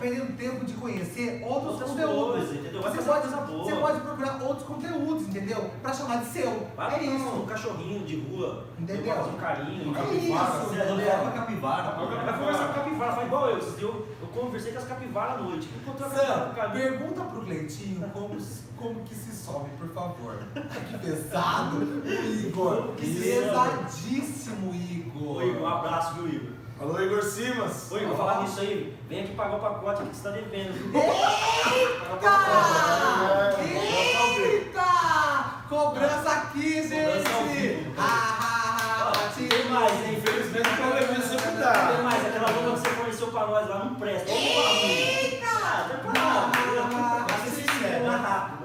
perdendo 0.00 0.36
tempo 0.36 0.64
de 0.64 0.72
conhecer 0.74 1.42
outros 1.44 1.72
Outras 1.72 1.90
conteúdos. 1.90 2.30
coisas, 2.36 2.54
entendeu? 2.56 2.82
Vai 2.82 2.92
Você 2.92 3.02
pode, 3.02 3.26
você 3.28 3.74
pode 3.74 4.00
procurar 4.00 4.42
outros 4.44 4.66
conteúdos, 4.68 5.22
entendeu? 5.28 5.70
Pra 5.82 5.92
chamar 5.92 6.16
de 6.18 6.26
seu. 6.26 6.68
Vai 6.76 6.94
é 7.00 7.02
isso. 7.04 7.24
um 7.28 7.44
cachorrinho 7.46 8.06
de 8.06 8.20
rua, 8.20 8.64
Entendeu? 8.78 9.22
de 9.24 9.28
um 9.30 9.32
carinho, 9.38 9.88
Um 9.88 9.96
É 9.96 9.98
capivara, 10.00 10.58
isso, 10.58 10.68
Você 10.68 10.76
não 10.76 10.94
entendeu? 10.94 11.10
fala 11.10 11.30
capivara. 11.32 11.82
Vai 11.90 12.38
conversar 12.38 12.68
com 12.68 12.74
capivara, 12.74 13.12
faz 13.12 13.26
igual 13.26 13.48
eu, 13.50 13.58
eu, 13.58 13.68
eu 13.80 14.06
conversei 14.34 14.72
com 14.72 14.78
as 14.78 14.84
capivaras 14.88 15.36
à 15.36 15.42
noite. 15.42 15.68
Encontrou 15.82 16.08
a 16.08 16.12
capivara 16.12 16.46
no 16.48 16.54
Sam, 16.54 16.70
pergunta 16.72 17.24
pro 17.24 17.40
Cleitinho 17.42 18.08
como, 18.10 18.36
como 18.76 19.00
que 19.04 19.14
se 19.14 19.32
some, 19.32 19.68
por 19.78 19.88
favor. 19.90 20.38
Que 20.88 20.98
pesado, 20.98 21.82
Igor. 22.44 22.94
Que 22.96 23.06
Pesadíssimo, 23.06 24.74
Igor. 24.74 25.36
Ô 25.36 25.42
Igor, 25.42 25.62
um 25.62 25.66
abraço, 25.66 26.14
viu 26.14 26.28
Igor? 26.28 26.50
Alô, 26.80 27.00
Igor 27.00 27.22
Simas. 27.22 27.90
Ô 27.92 27.98
Igor, 27.98 28.16
falar 28.16 28.42
nisso 28.42 28.60
aí, 28.60 28.96
vem 29.08 29.22
aqui 29.22 29.34
pagar 29.34 29.56
o 29.56 29.60
pacote 29.60 30.02
que 30.02 30.16
você 30.16 30.22
tá 30.24 30.30
devendo? 30.30 30.74
Eita! 30.92 32.24
Eita! 34.42 35.64
Cobrança 35.68 36.30
aqui, 36.30 36.82
Cobrança 36.82 36.88
gente! 36.88 37.48
vivo. 37.48 37.53
Pra 43.46 43.60
nós 43.60 43.68
lá 43.68 43.84
não 43.84 43.94
presta. 43.96 44.30
Eita! 44.30 45.46
Lá. 45.46 45.88
Ah. 46.16 46.52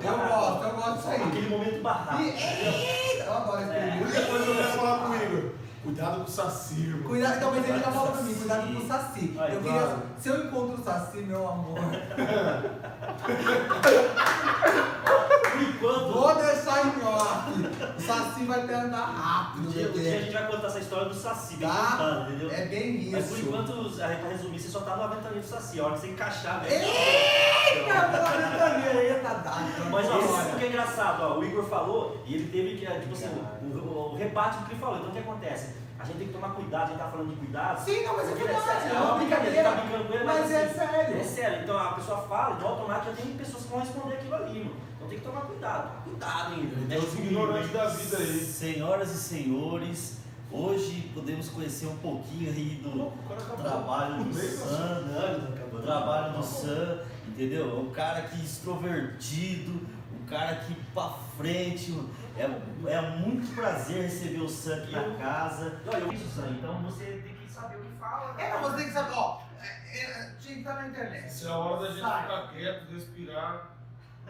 Eu 0.01 0.17
barraco. 0.17 0.39
gosto, 0.39 0.63
eu 0.63 0.71
gosto 0.75 0.93
disso 0.97 1.09
aí. 1.09 1.23
Aquele 1.23 1.49
momento 1.49 1.81
barraco. 1.81 2.21
E- 2.21 2.29
Eita! 2.29 3.23
Eu 3.25 3.33
adoro 3.33 3.61
esse 3.61 3.71
É. 3.71 3.99
eu 4.01 4.07
quero 4.55 4.71
falar 4.77 4.97
com 4.99 5.09
o 5.09 5.15
Igor. 5.15 5.51
Cuidado 5.83 6.15
com 6.17 6.23
o 6.23 6.27
Saci, 6.27 6.81
irmão. 6.81 7.07
Cuidado, 7.09 7.35
então, 7.37 7.51
mas 7.51 7.69
ele 7.69 7.79
já 7.79 7.91
falou 7.91 8.11
pra 8.11 8.21
mim, 8.21 8.33
cuidado 8.33 8.67
com 8.67 8.79
o 8.79 8.87
Saci. 8.87 9.35
Ai, 9.39 9.55
Eu 9.55 9.61
queria, 9.61 9.79
claro. 9.81 9.97
se 10.19 10.29
eu 10.29 10.43
encontro 10.45 10.81
o 10.81 10.83
Saci, 10.83 11.17
meu 11.19 11.47
amor. 11.47 11.79
por 15.59 15.69
enquanto. 15.75 16.13
Vou 16.13 16.35
deixar 16.35 16.85
em 16.85 17.03
off. 17.03 17.97
O 17.97 18.01
Saci 18.01 18.45
vai 18.45 18.65
ter 18.67 18.73
andar 18.73 19.05
rápido. 19.05 19.67
Um 19.67 19.71
dia, 19.71 19.87
um 19.89 19.91
dia 19.91 20.17
a 20.17 20.21
gente 20.21 20.33
vai 20.33 20.47
contar 20.47 20.67
essa 20.67 20.79
história 20.79 21.05
do 21.09 21.13
Saci, 21.15 21.55
bem 21.57 21.67
Tá? 21.67 21.75
contado, 21.91 22.29
entendeu? 22.29 22.51
É 22.51 22.65
bem 22.65 23.09
Mas 23.11 23.25
por 23.27 23.37
isso. 23.37 23.47
enquanto, 23.47 23.95
pra 23.97 24.29
resumir, 24.29 24.59
você 24.59 24.67
só 24.69 24.79
tá 24.81 24.95
no 24.95 25.03
aventamento 25.03 25.41
do 25.41 25.47
Saci. 25.47 25.79
A 25.79 25.85
hora 25.85 25.93
que 25.95 26.01
você 26.01 26.07
encaixar, 26.07 26.61
velho. 26.61 26.73
Eita, 26.73 27.93
pela 27.93 28.29
ventania, 28.29 28.93
eita 29.03 29.29
data. 29.29 29.51
Mas 29.91 30.07
ó, 30.09 30.13
Olha. 30.13 30.55
o 30.55 30.59
que 30.59 30.65
é 30.65 30.67
engraçado, 30.67 31.21
ó, 31.23 31.37
o 31.39 31.43
Igor 31.45 31.63
falou 31.65 32.23
e 32.25 32.35
ele 32.35 32.47
teve 32.51 32.77
que, 32.77 32.85
tipo 32.99 33.13
assim, 33.13 33.27
o, 33.61 33.77
o, 33.77 34.13
o 34.13 34.15
rebate 34.15 34.57
do 34.59 34.65
que 34.65 34.71
ele 34.73 34.79
falou. 34.81 34.97
Então 34.97 35.09
o 35.09 35.13
que 35.13 35.19
acontece? 35.19 35.75
A 35.99 36.05
gente 36.05 36.17
tem 36.17 36.27
que 36.27 36.33
tomar 36.33 36.51
cuidado, 36.51 36.83
a 36.83 36.87
gente 36.87 36.97
tá 36.97 37.07
falando 37.09 37.29
de 37.29 37.35
cuidado. 37.35 37.83
Sim, 37.83 38.05
não, 38.05 38.15
mas 38.15 38.29
é 38.31 38.33
verdade. 38.35 38.89
É 38.89 38.99
uma 38.99 39.15
brincadeira, 39.15 39.63
tá 39.63 39.71
brincando 39.81 40.05
com 40.05 40.13
ele, 40.13 40.23
mas, 40.23 40.39
Mas 40.39 40.51
é 40.51 40.63
assim, 40.63 40.73
sério. 40.79 41.19
É 41.19 41.23
sério, 41.25 41.63
então 41.63 41.77
a 41.77 41.91
pessoa 41.91 42.17
fala, 42.19 42.55
no 42.55 42.67
automático 42.67 43.07
já 43.07 43.21
tem 43.21 43.25
pessoas 43.37 43.63
que 43.63 43.69
vão 43.69 43.79
responder 43.81 44.13
aquilo 44.13 44.35
ali, 44.35 44.59
mano. 44.59 44.88
Então 45.09 45.17
tem 45.17 45.19
que 45.19 45.25
tomar 45.25 45.41
cuidado, 45.41 46.03
cuidado 46.03 46.53
ainda. 46.53 46.75
Tem 46.75 46.87
Mexe 46.87 47.05
os 47.05 47.13
ignorantes 47.15 47.71
da 47.71 47.87
vida 47.87 48.17
aí. 48.17 48.39
Senhoras 48.39 49.09
e 49.11 49.17
senhores, 49.17 50.19
hoje 50.51 51.11
podemos 51.13 51.49
conhecer 51.49 51.87
um 51.87 51.97
pouquinho 51.97 52.51
aí 52.51 52.79
do 52.83 52.89
acabou 53.33 53.57
trabalho 53.57 54.23
do 54.23 54.33
Sam, 54.33 55.01
né? 55.01 55.67
O 55.73 55.79
trabalho 55.79 56.33
do 56.37 56.43
Sam, 56.43 57.01
entendeu? 57.27 57.69
É 57.77 57.79
um 57.81 57.91
cara 57.91 58.21
que 58.23 58.43
extrovertido, 58.43 59.87
um 60.13 60.25
cara 60.27 60.55
que 60.57 60.75
pra 60.93 61.09
frente. 61.37 61.97
É, 62.37 62.43
é 62.91 63.01
muito 63.17 63.53
prazer 63.53 64.03
receber 64.03 64.41
o 64.41 64.47
Sam 64.49 64.75
aqui 64.83 64.91
na 64.93 65.15
casa. 65.17 65.79
Olha, 65.87 65.97
eu 65.99 66.09
fiz 66.09 66.21
o 66.21 66.29
sangue, 66.29 66.59
então 66.59 66.81
você 66.83 67.03
tem 67.05 67.33
que 67.35 67.51
saber 67.51 67.77
o 67.77 67.81
que 67.81 67.91
fala. 67.99 68.33
né? 68.33 68.47
É, 68.47 68.53
não, 68.53 68.61
você 68.61 68.77
tem 68.77 68.85
que 68.85 68.93
saber, 68.93 69.13
ó. 69.13 69.41
É, 69.59 69.99
é, 69.99 70.35
gente, 70.39 70.63
tá 70.63 70.73
na 70.75 70.87
internet. 70.87 71.25
Essa 71.25 71.47
é 71.47 71.51
a 71.51 71.57
hora 71.57 71.81
da 71.81 71.91
gente 71.91 71.99
Sai. 72.01 72.21
ficar 72.21 72.47
quieto, 72.53 72.93
respirar, 72.93 73.78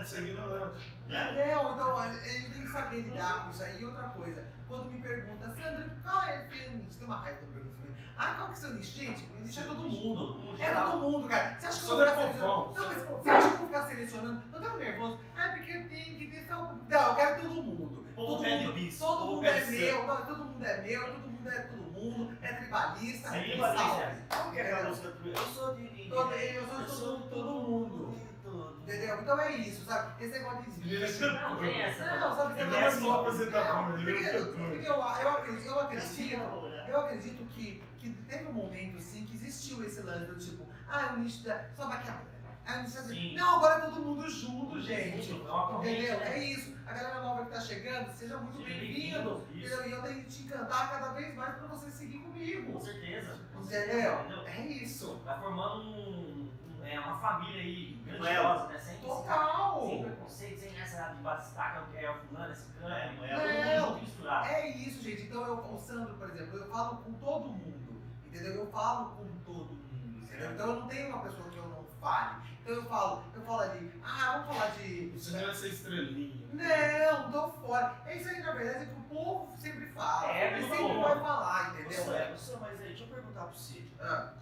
seguir 0.05 0.29
ignorante. 0.31 0.95
Não, 1.07 1.73
então 1.73 1.97
a 1.97 2.11
gente 2.13 2.51
tem 2.51 2.61
que 2.61 2.67
saber 2.67 3.01
lidar 3.01 3.43
com 3.45 3.49
isso 3.51 3.63
aí. 3.63 3.81
E 3.81 3.85
outra 3.85 4.03
coisa, 4.09 4.43
quando 4.67 4.91
me 4.91 5.01
pergunta, 5.01 5.47
Sandra, 5.49 5.97
qual 6.03 6.23
é 6.23 6.47
o 6.69 6.77
nicho? 6.77 6.97
Tem 6.97 7.07
uma 7.07 7.17
raiva 7.17 7.39
quando 7.39 7.53
pergunta 7.53 7.79
mim. 7.89 7.95
Ah, 8.17 8.33
qual 8.35 8.47
que 8.49 8.53
é 8.53 8.57
o 8.57 8.59
seu 8.59 8.73
nicho? 8.73 8.97
Gente, 8.97 9.25
nicho 9.41 9.59
é 9.59 9.63
todo 9.63 9.81
mundo. 9.83 10.55
É 10.59 10.73
todo 10.73 10.97
mundo, 10.99 11.27
cara. 11.27 11.57
Você 11.59 11.67
acha 11.67 11.79
que 11.79 11.89
eu 11.91 11.95
vou 11.97 12.03
é 12.05 12.09
ficar 12.09 12.21
selecionando? 12.21 12.73
Não, 12.73 12.87
mas 12.87 13.03
você 13.03 13.29
acha 13.29 13.47
que 13.47 13.53
eu 13.53 13.57
vou 13.57 13.67
ficar 13.67 13.87
selecionando? 13.87 14.43
Não 14.51 14.61
tá 14.61 14.75
nervoso? 14.77 15.19
Ah, 15.35 15.49
porque 15.49 15.71
eu 15.71 15.89
tenho 15.89 16.17
que 16.17 16.27
ter 16.27 16.47
só. 16.47 16.55
Não, 16.89 17.07
eu 17.09 17.15
quero 17.15 17.41
todo 17.41 17.53
mundo. 17.63 17.99
Todo 18.15 18.43
mundo, 18.43 18.97
todo 18.99 19.25
mundo 19.25 19.45
é 19.45 19.65
meu, 19.65 20.05
todo 20.05 20.43
mundo 20.43 20.65
é 20.65 20.81
meu, 20.81 21.05
todo 21.05 21.29
mundo 21.29 21.49
é 21.49 21.61
todo 21.61 21.81
mundo, 21.83 22.37
é 22.41 22.53
tribalista, 22.53 23.35
é 23.35 23.43
tribalista. 23.43 24.51
que 24.51 24.59
é 24.59 24.83
música? 24.83 25.13
Eu 25.23 25.37
sou 25.37 25.75
de 25.75 26.09
Todo- 26.09 26.33
eu 26.33 26.87
sou 26.87 27.17
de 27.21 27.29
todo 27.29 27.51
mundo. 27.53 28.18
Entendeu? 28.89 29.21
Então 29.21 29.39
é 29.39 29.51
isso, 29.55 29.85
sabe? 29.85 30.23
Esse 30.23 30.39
negócio 30.39 30.71
de 30.71 30.87
nicho. 30.87 31.21
Não, 31.31 31.57
tem 31.59 31.81
essa. 31.81 32.05
Não, 32.17 32.35
sabe? 32.35 32.59
Ele 32.59 32.69
Você 32.69 32.75
é 32.75 32.81
vai 32.81 32.91
só 32.91 33.29
ele 33.29 34.25
é 34.25 34.39
porque 34.41 34.87
eu, 34.87 34.95
eu, 34.95 35.03
acredito, 35.29 35.67
eu 35.67 35.79
acredito, 35.79 36.41
eu 36.87 36.99
acredito 37.01 37.45
que, 37.49 37.83
que 37.97 38.09
teve 38.27 38.47
um 38.47 38.53
momento 38.53 38.99
sim 38.99 39.25
que 39.25 39.35
existiu 39.35 39.83
esse 39.83 40.01
lance 40.01 40.25
do 40.25 40.35
tipo, 40.39 40.65
ah, 40.87 41.13
o 41.15 41.19
nicho 41.19 41.43
da. 41.43 41.63
Só 41.75 41.85
maquiadora. 41.87 42.39
Ah, 42.65 42.79
o 42.79 42.81
nicho 42.81 42.95
da- 42.95 43.01
Sim. 43.03 43.35
Não, 43.35 43.57
agora 43.57 43.75
é 43.75 43.89
todo 43.89 43.99
mundo 44.01 44.27
junto, 44.29 44.81
gente. 44.81 45.31
É 45.31 45.75
Entendeu? 45.75 46.19
né? 46.19 46.33
É 46.35 46.43
isso. 46.43 46.79
A 46.87 46.93
galera 46.93 47.21
nova 47.21 47.45
que 47.45 47.51
tá 47.51 47.61
chegando, 47.61 48.11
seja 48.11 48.37
muito 48.37 48.63
bem-vindo. 48.63 49.45
E 49.53 49.63
eu 49.63 50.01
tenho 50.01 50.23
que 50.23 50.29
te 50.29 50.41
encantar 50.43 50.89
cada 50.89 51.09
vez 51.13 51.35
mais 51.35 51.55
pra 51.55 51.67
você 51.67 51.91
seguir 51.91 52.17
Com 52.19 52.31
comigo. 52.31 52.79
certeza. 52.81 53.37
Entendeu? 53.55 54.43
É 54.47 54.61
isso. 54.65 55.21
Vai 55.23 55.39
formando 55.39 55.83
um, 55.83 56.28
um- 56.89 56.91
é, 56.91 56.99
uma 56.99 57.17
família 57.19 57.61
aí 57.61 58.01
grandiosa, 58.05 58.67
né? 58.67 58.79
Sem, 58.79 58.97
Total. 58.99 59.87
sem 59.87 60.03
preconceito, 60.03 60.59
sem 60.59 60.79
essa 60.79 61.09
de 61.13 61.21
batistaca, 61.21 61.85
que 61.91 61.97
é 61.97 62.09
o 62.09 62.15
fulano, 62.19 62.51
esse 62.53 62.65
cano. 62.73 62.93
É, 62.93 63.11
não 63.13 63.25
é 63.25 63.79
todo 63.79 63.91
Não. 63.91 63.99
misturado. 63.99 64.47
É 64.47 64.67
isso, 64.69 65.01
gente. 65.03 65.23
Então 65.23 65.43
eu, 65.45 65.53
o 65.57 65.77
Sandro, 65.77 66.13
por 66.15 66.29
exemplo, 66.29 66.57
eu 66.57 66.67
falo 66.69 66.97
com 66.97 67.13
todo 67.13 67.49
mundo. 67.49 68.01
Entendeu? 68.25 68.53
Eu 68.55 68.71
falo 68.71 69.09
com 69.15 69.25
todo 69.43 69.65
mundo. 69.73 70.23
Entendeu? 70.23 70.51
Então 70.53 70.67
eu 70.67 70.79
não 70.81 70.87
tenho 70.87 71.09
uma 71.09 71.19
pessoa 71.23 71.49
que 71.49 71.57
eu 71.57 71.67
não 71.67 71.83
fale. 71.99 72.49
Então 72.61 72.75
eu 72.75 72.83
falo, 72.83 73.23
eu 73.33 73.41
falo 73.41 73.61
ali, 73.61 73.91
ah, 74.03 74.31
vamos 74.43 74.57
falar 74.57 74.69
de. 74.71 75.09
Você 75.09 75.31
não 75.31 75.39
é 75.39 75.49
essa 75.49 75.67
estrelinha. 75.67 76.45
Não, 76.53 77.31
tô 77.31 77.47
fora. 77.49 77.95
É 78.05 78.17
isso 78.17 78.29
aí, 78.29 78.39
na 78.41 78.51
verdade, 78.51 78.85
que 78.85 78.93
o 78.93 79.03
povo 79.03 79.53
sempre 79.57 79.87
fala. 79.87 80.31
É, 80.31 80.53
Ele 80.57 80.69
sempre 80.69 80.99
vai 81.01 81.19
falar, 81.19 81.69
entendeu? 81.73 81.91
Você, 81.91 82.31
você, 82.31 82.57
mas 82.61 82.79
aí, 82.81 82.87
deixa 82.89 83.03
eu 83.03 83.07
perguntar 83.07 83.41
pra 83.45 83.51
você. 83.53 83.83
Ah, 83.99 84.33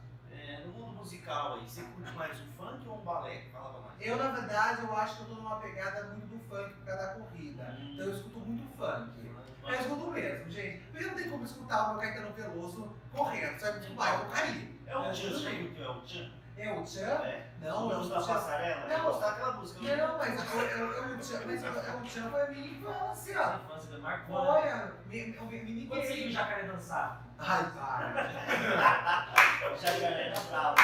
É, 0.48 0.62
no 0.66 0.72
mundo 0.72 0.94
musical 1.00 1.56
aí, 1.56 1.70
você 1.70 1.82
curte 1.82 2.10
mais 2.14 2.40
um 2.40 2.46
funk 2.54 2.88
ou 2.88 3.00
um 3.00 3.04
balé? 3.04 3.44
Falava 3.52 3.82
mais. 3.82 4.00
Eu, 4.00 4.16
na 4.16 4.30
verdade, 4.30 4.82
eu 4.82 4.96
acho 4.96 5.16
que 5.18 5.22
eu 5.24 5.28
tô 5.28 5.36
numa 5.36 5.58
pegada 5.58 6.06
muito 6.06 6.26
do 6.28 6.40
funk 6.48 6.74
por 6.74 6.86
causa 6.86 7.06
da 7.06 7.14
corrida. 7.16 7.78
Hum. 7.78 7.92
Então 7.94 8.06
eu 8.06 8.16
escuto 8.16 8.40
muito 8.40 8.78
funk. 8.78 9.28
Eu 9.68 9.76
escuto 9.76 10.12
mesmo, 10.12 10.50
gente. 10.50 10.78
Porque 10.86 11.06
não 11.06 11.16
tem 11.16 11.30
como 11.30 11.44
escutar 11.44 11.84
o 11.84 11.90
meu 11.90 11.98
Caetano 12.00 12.32
Veloso 12.34 12.96
correndo, 13.12 13.60
sabe? 13.60 13.86
Tipo, 13.86 14.02
ah, 14.02 14.14
eu 14.14 14.18
vou 14.20 14.30
cair. 14.30 14.80
É 14.88 14.98
o 14.98 15.04
É, 15.04 15.12
Tchan, 15.12 15.28
o 15.28 15.74
que 15.74 15.82
é 15.84 15.90
o 15.90 16.02
Tchan? 16.02 16.32
É 16.58 16.72
o 16.74 16.84
Tchan? 16.84 17.02
É. 17.24 17.48
Não, 17.62 17.92
é 17.92 17.98
o 17.98 18.04
da 18.10 18.18
Tchan. 18.20 18.34
passarela? 18.34 18.88
Não. 18.88 18.98
Eu 18.98 19.04
gostava 19.04 19.32
daquela 19.34 19.52
música. 19.54 19.80
Não, 19.98 20.18
mas 20.18 20.54
eu, 20.54 20.62
eu, 20.62 20.92
eu, 20.94 21.20
Tchan, 21.20 21.42
mas 21.46 21.64
eu, 21.64 21.72
eu, 21.74 22.02
Tchan 22.04 22.30
foi 22.32 22.42
a 22.42 22.48
minha 22.50 22.68
infância. 22.68 23.40
A 23.40 23.56
infância 23.58 23.98
marcou. 24.00 24.42
né? 24.44 24.50
Olha, 24.50 24.94
me, 25.06 25.26
me, 25.28 25.40
me, 25.40 25.72
me 25.74 25.88
Quando 25.88 26.02
você 26.02 26.14
viu 26.14 26.28
o 26.28 26.32
jacaré 26.32 26.64
dançar? 26.64 27.22
Ai, 27.38 27.72
para. 27.72 28.08
Jacaré 29.78 30.32
da 30.34 30.40
Brava. 30.42 30.76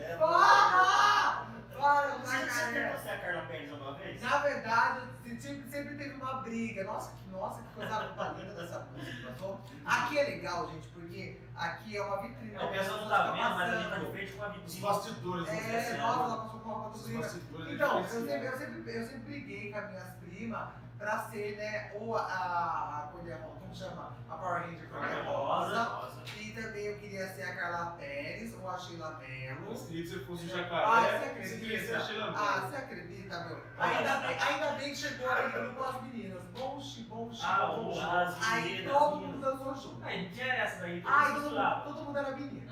É, 0.00 0.16
Para! 0.16 1.48
Para, 1.78 2.08
Você 2.18 2.36
jacaré. 2.38 2.72
quer 2.72 2.98
você 2.98 3.08
a 3.08 3.18
Carla 3.18 3.42
Pérez 3.42 3.72
uma 3.72 3.94
vez? 3.94 4.20
Na 4.22 4.38
verdade, 4.38 5.00
sempre, 5.40 5.68
sempre 5.70 5.94
teve 5.96 6.14
uma 6.14 6.34
briga. 6.42 6.84
Nossa, 6.84 7.12
que, 7.16 7.30
nossa, 7.30 7.62
que 7.62 7.68
coisa 7.74 8.34
linda 8.36 8.54
dessa 8.54 8.80
música. 8.80 9.28
passou? 9.30 9.60
Aqui 9.86 10.18
é 10.18 10.24
legal, 10.24 10.68
gente, 10.70 10.88
porque 10.88 11.40
aqui 11.58 11.96
é 11.96 12.02
uma 12.02 12.22
vitrine. 12.22 12.54
É, 12.54 12.64
o 12.64 12.68
pessoal 12.70 13.00
não 13.00 13.08
tá 13.08 13.30
vendo, 13.32 13.54
mas 13.56 13.74
a 13.74 13.76
gente 13.80 13.90
tá 13.90 13.98
de 13.98 14.06
frente 14.12 14.32
com 14.32 14.42
a 14.42 14.48
Os 14.48 14.54
vitrine. 14.56 14.80
bastidores. 14.82 15.46
né? 15.46 15.70
É, 15.72 15.76
Essa 15.76 15.96
nossa, 15.98 16.18
a- 16.20 16.24
ela 16.24 16.36
passou 16.36 16.60
com 16.60 16.90
Os 16.90 17.08
bastidores. 17.10 17.74
Então, 17.74 17.98
eu 18.00 18.04
sempre, 18.06 18.32
eu, 18.46 18.58
sempre, 18.58 18.96
eu 18.96 19.02
sempre 19.06 19.18
briguei 19.20 19.72
com 19.72 19.78
as 19.78 19.88
minhas 19.90 20.08
primas 20.20 20.68
pra 20.98 21.18
ser, 21.30 21.56
né, 21.56 21.92
ou 21.94 22.16
a, 22.16 22.20
a, 22.20 22.98
a 22.98 23.02
Cor 23.12 23.22
como 23.60 23.74
chama? 23.74 24.12
A 24.28 24.34
Power 24.36 24.62
Ranger 24.62 24.88
Cor 24.88 25.00
Rosa. 25.24 25.82
Rosa. 25.84 26.18
E 26.36 26.52
também 26.52 26.86
eu 26.86 26.98
queria 26.98 27.26
ser 27.28 27.42
a 27.42 27.56
Carla 27.56 27.86
Pérez 27.98 28.54
ou 28.60 28.68
a 28.68 28.76
Sheila 28.78 29.18
Mello. 29.20 29.66
Que 29.86 30.06
você 30.06 30.18
fosse 30.20 30.46
o 30.46 30.54
Ah, 30.54 30.56
jacaré. 30.58 31.18
você 31.18 31.44
Você 31.48 31.56
queria 31.58 31.86
ser 31.86 31.94
a 31.94 32.00
Sheila 32.00 32.24
acredita? 32.30 32.50
Ah, 32.50 32.60
você 32.60 32.76
acredita, 32.76 33.40
meu? 33.44 33.62
Ainda 33.78 34.16
bem, 34.18 34.36
ainda 34.40 34.72
bem 34.72 34.90
que 34.90 34.96
chegou 34.96 35.30
aí 35.30 35.50
grupo 35.52 35.82
as 35.84 36.02
meninas. 36.02 36.42
Bom, 36.58 36.80
chi, 36.80 37.02
bom, 37.04 37.30
chi, 37.32 37.40
Ah, 37.44 37.66
bom, 37.66 37.90
o- 37.90 37.94
chi. 37.94 38.00
as 38.00 38.52
Aí 38.52 38.84
todo 38.88 39.16
mundo 39.16 39.38
dançou 39.40 39.76
junto. 39.76 40.04
Aí 40.04 40.22
não 40.24 40.30
tinha 40.30 40.52
essa 40.52 40.80
daí, 40.80 41.00
todo 41.00 41.12
Ai, 41.12 41.32
mundo 41.32 41.42
todo 41.42 41.94
todo 41.94 42.04
mundo 42.04 42.18
era 42.18 42.30
menina. 42.32 42.67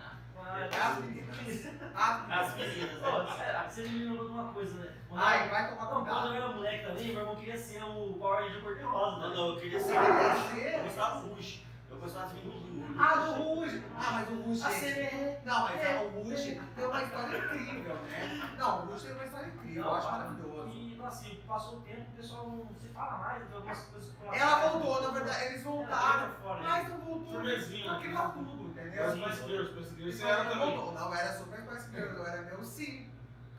As 0.46 0.98
meninas. 1.00 1.36
As 1.94 2.54
meninas. 2.56 2.56
meninas, 2.56 2.98
Pô, 3.00 3.18
né? 3.22 3.32
será? 3.36 3.68
Você 3.68 3.82
me 3.82 4.04
lembrou 4.04 4.26
de 4.26 4.32
uma 4.32 4.52
coisa, 4.52 4.74
né? 4.78 4.92
Quando 5.08 5.20
Ai, 5.22 5.48
vai 5.48 5.68
tomar 5.70 5.82
Não, 5.84 5.90
quando 5.90 6.06
eu 6.08 6.14
cuidado. 6.14 6.34
era 6.34 6.48
moleque 6.48 6.86
também, 6.86 7.06
meu 7.08 7.20
irmão 7.20 7.36
queria 7.36 7.56
ser 7.58 7.82
o 7.84 8.14
Power 8.14 8.44
Ranger 8.44 8.62
cor-de-rosa. 8.62 9.16
Não, 9.20 9.28
né? 9.30 9.36
não, 9.36 9.48
eu 9.48 9.56
queria 9.56 9.80
ser. 9.80 10.80
gostava 10.84 11.20
do 11.20 11.34
Rush. 11.34 11.62
De 11.96 12.40
do. 12.40 13.00
Ah, 13.00 13.14
do 13.16 13.32
Ruge. 13.42 13.82
Ah, 13.96 14.12
mas 14.12 14.28
o 14.30 14.42
Ruge. 14.42 14.64
A 14.64 14.70
gente, 14.70 14.92
CBR. 14.94 15.38
Não, 15.44 15.62
mas 15.64 15.80
é, 15.80 15.96
o 16.02 16.08
Ruge 16.22 16.60
tem 16.76 16.84
uma 16.86 17.02
história 17.02 17.38
incrível, 17.38 17.94
né? 17.94 18.54
Não, 18.58 18.78
o 18.82 18.86
Ruge 18.86 19.06
tem 19.06 19.14
uma 19.14 19.24
história 19.24 19.46
incrível, 19.46 19.84
eu 19.84 19.94
acho 19.94 20.10
maravilhoso. 20.10 20.68
E 20.68 21.00
assim, 21.06 21.42
passou 21.46 21.78
o 21.78 21.80
tempo, 21.82 22.00
o 22.00 22.16
pessoal 22.16 22.48
não 22.48 22.74
se 22.80 22.88
fala 22.88 23.18
mais, 23.18 23.42
então 23.44 23.56
algumas 23.58 23.78
coisas 23.82 24.10
que 24.12 24.26
Ela 24.38 24.68
voltou, 24.68 25.02
na 25.02 25.10
verdade, 25.10 25.44
eles 25.44 25.62
voltaram, 25.62 26.32
fora, 26.42 26.60
né? 26.60 26.68
mas 26.68 26.88
não 26.88 26.98
voltou. 26.98 27.32
Firmezinho, 27.40 27.94
Porque 27.94 28.08
tá 28.12 28.28
tudo, 28.30 28.62
entendeu? 28.70 29.10
Spice 29.10 29.46
Girls, 29.46 29.72
Spice 29.72 29.94
Girls. 29.94 30.08
Isso 30.08 30.18
Você 30.18 30.26
era 30.26 30.44
não 30.44 30.50
também. 30.50 30.76
voltou. 30.76 30.94
Não, 30.94 31.14
era 31.14 31.32
super 31.32 31.58
Spice 31.60 31.90
Girls, 31.90 32.16
eu 32.16 32.26
era 32.26 32.42
meu 32.42 32.64
sim. 32.64 33.10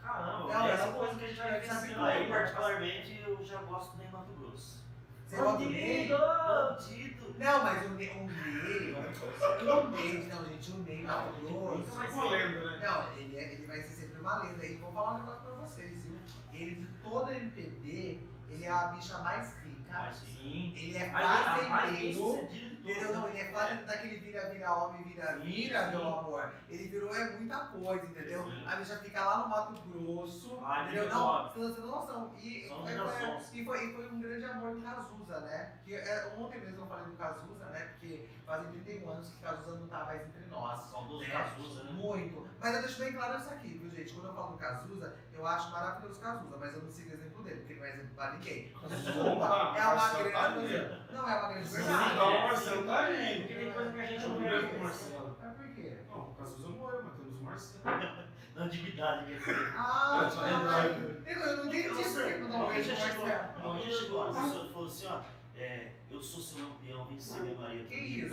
Caramba, 0.03 0.53
Não, 0.53 0.67
essa 0.67 0.87
coisa 0.93 1.15
que 1.15 1.25
a 1.25 1.27
gente 1.27 1.37
vai 1.37 1.59
vivenciando 1.59 2.05
Aí, 2.05 2.23
aí, 2.23 2.29
particularmente, 2.29 3.23
eu 3.27 3.45
já 3.45 3.61
gosto 3.63 3.97
do 3.97 4.11
Mato 4.11 4.33
Grosso. 4.33 4.77
Você 5.25 5.35
gosta 5.35 5.57
do 5.57 5.69
Ney? 5.69 6.07
Bandido! 6.07 7.16
Não, 7.37 7.63
mas 7.63 7.85
o 7.85 7.89
Ney, 7.89 8.09
o 8.09 8.25
Ney, 8.25 8.93
o 8.93 9.89
Ney, 9.89 10.27
não, 10.27 10.45
gente, 10.45 10.71
o 10.71 10.77
Ney 10.79 11.03
Mato 11.03 11.33
Grosso. 11.41 11.95
Mas 11.95 12.13
Uma 12.13 12.29
lenda, 12.31 12.71
né? 12.71 12.79
Não, 12.87 13.13
ele, 13.17 13.37
é- 13.37 13.53
ele 13.53 13.67
vai 13.67 13.81
ser 13.83 13.93
sempre 13.93 14.19
uma 14.21 14.43
lenda. 14.43 14.65
E 14.65 14.75
vou 14.75 14.91
falar 14.91 15.13
um 15.15 15.19
negócio 15.19 15.41
pra 15.43 15.51
vocês, 15.55 16.03
viu? 16.03 16.17
Ele, 16.53 16.75
de 16.75 16.87
toda 17.03 17.31
a 17.31 17.35
MPB, 17.37 18.19
ele 18.49 18.63
é 18.65 18.69
a 18.71 18.87
bicha 18.87 19.17
mais 19.19 19.53
rica. 19.63 20.11
Ele 20.43 20.97
é 20.97 21.09
Mas 21.11 21.23
a 21.25 21.67
mais 21.69 22.17
fazendeiro. 22.17 22.76
Entendeu? 22.91 23.13
Não, 23.13 23.27
ele 23.29 23.39
é 23.39 23.45
fazendeiro 23.51 23.85
daquele 23.85 24.17
vira, 24.17 24.49
vira 24.49 24.73
homem, 24.73 25.03
vira, 25.03 25.37
vira, 25.37 25.85
Sim, 25.85 25.89
meu 25.91 26.07
amor. 26.07 26.53
Ele 26.69 26.87
virou 26.87 27.13
é 27.15 27.29
muita 27.31 27.57
coisa, 27.65 28.05
entendeu? 28.05 28.45
A 28.65 28.75
bicha 28.77 28.97
fica 28.97 29.25
lá 29.25 29.37
no 29.39 29.49
Mato 29.49 29.81
Grosso, 29.87 30.59
Ah, 30.63 30.83
entendeu? 30.83 31.03
ele 31.03 31.11
Não, 31.13 31.49
você 31.49 31.59
não 31.59 31.75
tem 31.75 31.85
noção. 31.85 32.31
E 32.37 32.69
foi, 32.69 33.65
foi, 33.65 33.85
e 33.85 33.93
foi 33.93 34.09
um 34.09 34.19
grande 34.21 34.45
amor 34.45 34.75
do 34.75 34.81
Cazuza, 34.81 35.39
né? 35.41 35.73
Que 35.83 35.95
é, 35.95 36.33
ontem 36.37 36.61
mesmo 36.61 36.81
eu 36.81 36.87
falei 36.87 37.05
do 37.05 37.17
Cazuza, 37.17 37.65
né? 37.65 37.79
Porque 37.91 38.29
fazem 38.47 38.71
31 38.71 39.09
anos 39.09 39.29
que 39.29 39.37
Cazuza 39.43 39.77
não 39.77 39.87
tá 39.87 40.05
mais 40.05 40.21
entre 40.25 40.45
nós. 40.45 40.79
Saudoso 40.89 41.19
né? 41.19 41.29
Cazuza, 41.29 41.83
né? 41.83 41.91
Muito. 41.91 42.47
Mas 42.59 42.75
eu 42.75 42.81
deixo 42.81 42.99
bem 42.99 43.13
claro 43.13 43.37
isso 43.39 43.49
aqui, 43.49 43.67
viu, 43.77 43.91
gente, 43.91 44.13
quando 44.13 44.27
eu 44.27 44.33
falo 44.33 44.51
do 44.53 44.57
Cazuza, 44.57 45.15
eu 45.33 45.45
acho 45.45 45.71
maravilhoso 45.71 46.19
o 46.19 46.23
Cazuza, 46.23 46.57
mas 46.57 46.73
eu 46.73 46.81
não 46.81 46.89
sigo 46.89 47.09
o 47.11 47.13
exemplo 47.13 47.43
dele, 47.43 47.57
porque 47.57 47.73
ele 47.73 47.79
não 47.81 47.87
é 47.87 47.93
exemplo 47.93 48.15
pra 48.15 48.31
ninguém. 48.31 48.73
Zumba 48.73 49.19
é 49.19 49.87
uma 49.87 50.09
tá 50.09 50.13
grande 50.17 50.55
coisa. 50.55 51.01
Não 51.11 51.29
é 51.29 51.35
uma 51.35 51.49
grande 51.49 51.69
verdade. 51.69 52.15
não, 52.15 52.29
o 52.29 52.41
Marcelo 52.47 52.85
tá 52.85 52.99
aí. 52.99 53.41
Porque 53.41 53.53
tem 53.55 53.71
coisa 53.73 53.91
que 53.91 53.99
a 53.99 54.05
gente 54.05 54.27
não 54.27 54.37
vê. 54.39 54.67
com 54.67 54.75
o 54.75 54.83
Marcelo. 54.83 55.37
Mas 55.41 55.53
por 55.55 55.67
quê? 55.75 55.97
Não, 56.09 56.19
o 56.19 56.35
Cazuza 56.35 56.69
morreu, 56.69 57.03
mas 57.03 57.13
temos 57.15 57.39
o 57.39 57.43
Marcelo. 57.43 58.27
Na 58.57 58.63
antiguidade, 58.63 59.25
quer 59.27 59.37
dizer. 59.37 59.73
Ah, 59.77 60.21
É, 60.25 60.29
tá. 60.31 60.85
Eu 61.29 61.39
eu 61.39 61.57
não 61.57 61.65
entendi 61.67 61.83
que 61.83 62.17
eu 62.17 62.49
não 62.49 62.61
Alguém 62.63 62.81
vejo 62.81 62.95
chegou, 62.95 63.27
Marcelo. 63.27 63.69
alguém 63.69 63.91
chegou, 63.91 64.21
a 64.23 64.33
pessoa 64.33 64.69
falou 64.73 64.87
assim, 64.87 65.05
ó, 65.05 65.21
é, 65.57 65.91
eu 66.09 66.21
sou 66.21 66.41
seu 66.41 66.59
lampião, 66.63 67.05
vem 67.05 67.19
ser 67.19 67.41
minha 67.41 67.55
Maria. 67.59 67.83
Que 67.85 67.95
isso? 67.95 68.29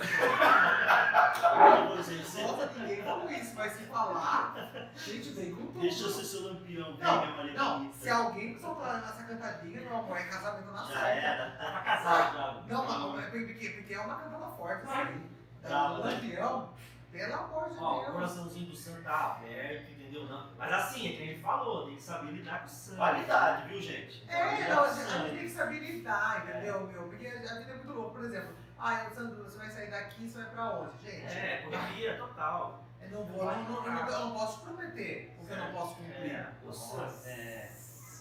Você- 1.96 2.42
Nossa, 2.42 2.70
ninguém 2.78 3.02
falou 3.02 3.30
isso, 3.30 3.54
mas 3.54 3.72
se 3.72 3.84
falar, 3.84 4.54
gente, 4.96 5.30
vem 5.30 5.54
com 5.54 5.66
tudo. 5.66 5.80
Deixa 5.80 6.04
eu 6.04 6.10
ser 6.10 6.24
seu 6.24 6.42
lampião, 6.48 6.96
vem 6.96 7.04
Não, 7.06 7.20
minha 7.20 7.36
Maria 7.36 7.52
Não, 7.54 7.78
bonita. 7.78 7.98
se 7.98 8.10
alguém 8.10 8.58
soltar 8.58 8.98
essa 9.02 9.22
cantadinha, 9.24 9.80
meu 9.80 9.96
amor, 9.96 10.16
é 10.16 10.24
casamento 10.24 10.70
na 10.72 10.84
Já 10.84 10.86
certa. 10.86 11.08
era. 11.08 11.50
Tá 11.52 11.70
pra 11.70 11.80
casar 11.80 12.32
já. 12.34 12.62
Não, 12.74 12.84
mas 12.84 13.14
mas 13.14 13.30
porque, 13.30 13.68
porque 13.70 13.94
é 13.94 14.00
uma 14.00 14.16
cantada 14.16 14.46
forte 14.48 14.84
isso 14.84 14.92
aí. 14.92 15.20
Tá, 15.62 15.88
né? 15.90 15.96
Lampião, 16.04 16.74
pelo 17.10 17.34
amor 17.34 17.70
de 17.70 17.78
Ó, 17.78 17.96
o 17.98 18.00
Deus. 18.02 18.12
coraçãozinho 18.14 18.66
do 18.70 18.76
santo 18.76 19.02
tá 19.02 19.36
aberto, 19.40 19.93
entendeu? 20.14 20.24
Não. 20.28 20.46
Mas 20.56 20.72
assim, 20.72 21.08
é 21.08 21.12
que 21.16 21.22
ele 21.22 21.42
falou, 21.42 21.86
tem 21.86 21.96
que 21.96 22.02
saber 22.02 22.32
lidar 22.32 22.60
com 22.60 22.66
o 22.66 22.68
sangue. 22.68 22.96
Qualidade, 22.98 23.68
viu, 23.68 23.82
gente? 23.82 24.24
É, 24.28 24.68
não, 24.68 24.84
a 24.84 24.92
gente, 24.92 25.30
tem 25.30 25.38
que 25.38 25.50
saber 25.50 25.78
lidar, 25.80 26.44
entendeu, 26.46 26.86
meu? 26.86 27.02
Porque 27.02 27.26
a 27.26 27.30
vida 27.38 27.48
é 27.48 27.74
muito 27.74 27.92
louca. 27.92 28.10
Por 28.18 28.24
exemplo, 28.24 28.54
ah, 28.78 29.10
Sandro, 29.14 29.44
você 29.44 29.58
vai 29.58 29.70
sair 29.70 29.90
daqui, 29.90 30.28
você 30.28 30.38
vai 30.38 30.50
pra 30.50 30.70
onde? 30.70 30.98
Gente, 31.04 31.36
É, 31.36 31.62
correria 31.68 32.16
total. 32.16 32.84
eu 33.00 33.10
não 33.10 33.24
vou, 33.24 33.50
eu 33.50 33.56
não, 33.58 33.82
não, 33.82 34.08
eu 34.08 34.18
não 34.20 34.32
posso 34.32 34.58
te 34.60 34.64
prometer, 34.66 35.34
porque 35.38 35.52
eu 35.52 35.56
não 35.58 35.72
posso 35.72 35.94
cumprir. 35.96 36.30
É, 36.30 36.52
o 36.64 36.72
santo. 36.72 37.26
É. 37.26 37.70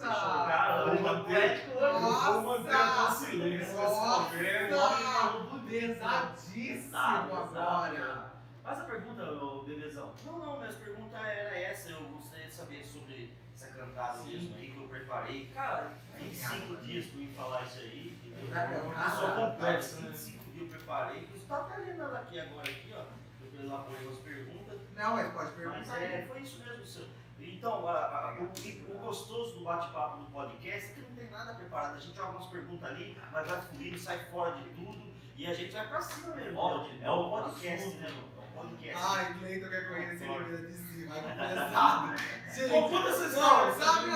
Nossa! 0.04 0.46
Cara, 0.48 0.82
Eu 0.82 0.98
vou 0.98 1.02
manter, 1.02 1.70
eu 1.70 2.00
vou 2.02 2.42
manter 2.42 2.74
Nossa! 2.74 3.24
o 3.24 3.26
silêncio 3.26 3.74
Nossa! 3.78 4.30
Pesadíssimo 5.70 6.98
agora. 6.98 8.34
Faz 8.64 8.80
a 8.80 8.84
pergunta, 8.84 9.24
ô 9.24 9.64
bebezão. 9.64 10.14
Não, 10.26 10.40
não, 10.40 10.60
minha 10.60 10.72
pergunta 10.72 11.18
era 11.18 11.58
essa. 11.60 11.90
Eu 11.92 12.02
gostaria 12.10 12.48
de 12.48 12.53
saber 12.64 12.84
sobre 12.86 13.34
essa 13.54 13.68
cantada 13.68 14.20
Sim. 14.20 14.30
mesmo 14.32 14.56
aí 14.56 14.72
que 14.72 14.78
eu 14.82 14.88
preparei. 14.88 15.46
Cara, 15.54 15.92
25 16.18 16.78
dias 16.78 17.06
pra 17.08 17.18
me 17.20 17.28
falar 17.28 17.64
isso 17.64 17.80
aí, 17.80 18.18
entendeu? 18.26 18.54
Tá 18.54 18.68
pessoa 18.68 19.32
Ah, 19.32 19.52
complexa, 19.52 19.96
né? 20.02 20.10
25 20.10 20.52
dias 20.52 20.62
eu 20.72 20.78
preparei. 20.78 21.28
Você 21.28 21.46
tá 21.46 21.58
até 21.58 21.78
lendo 21.78 22.02
ela 22.02 22.20
aqui 22.20 22.40
agora, 22.40 22.70
aqui, 22.70 22.94
ó. 22.96 23.04
Eu 23.56 23.66
elaborei 23.66 24.08
umas 24.08 24.20
perguntas. 24.20 24.80
Não, 24.96 25.14
mas 25.16 25.34
pode 25.34 25.46
Mas 25.46 25.56
perguntar. 25.56 26.02
é, 26.02 26.26
foi 26.26 26.40
isso 26.42 26.64
mesmo, 26.64 26.86
senhor. 26.86 27.08
Então, 27.40 27.88
a- 27.88 27.94
a- 27.94 28.38
o, 28.40 28.44
o 28.96 29.00
gostoso 29.00 29.60
do 29.60 29.64
bate-papo 29.66 30.24
do 30.24 30.32
podcast 30.32 30.92
é 30.92 30.94
que 30.94 31.02
não 31.02 31.16
tem 31.16 31.30
nada 31.30 31.54
preparado. 31.56 31.96
A 31.96 32.00
gente 32.00 32.16
joga 32.16 32.32
umas 32.32 32.48
perguntas 32.48 32.90
ali, 32.90 33.18
mas 33.32 33.48
vai 33.50 33.62
fluindo, 33.62 34.00
sai 34.00 34.20
fora 34.32 34.52
de 34.56 34.64
tudo 34.70 35.14
e 35.36 35.46
a 35.46 35.54
gente 35.54 35.72
vai 35.72 35.88
pra 35.88 36.02
cima 36.02 36.36
mesmo. 36.36 36.58
Ótimo. 36.58 36.86
entendeu? 36.88 37.08
É 37.08 37.12
o 37.12 37.30
podcast, 37.30 37.90
né, 37.98 38.10
mano? 38.10 38.33
Ai, 38.96 39.34
Cleiton 39.40 39.70
quer 39.70 39.88
conhecer 39.88 40.26
a 40.30 40.38
Limeira 40.38 40.68
de 40.68 40.74
cima. 40.74 41.16
Ai, 41.16 41.22
que 41.24 41.38
pesado. 41.38 42.16
Gente, 42.54 42.70
conta 42.70 43.10
essa 43.10 43.26
história. 43.26 43.74
sabe? 43.74 44.10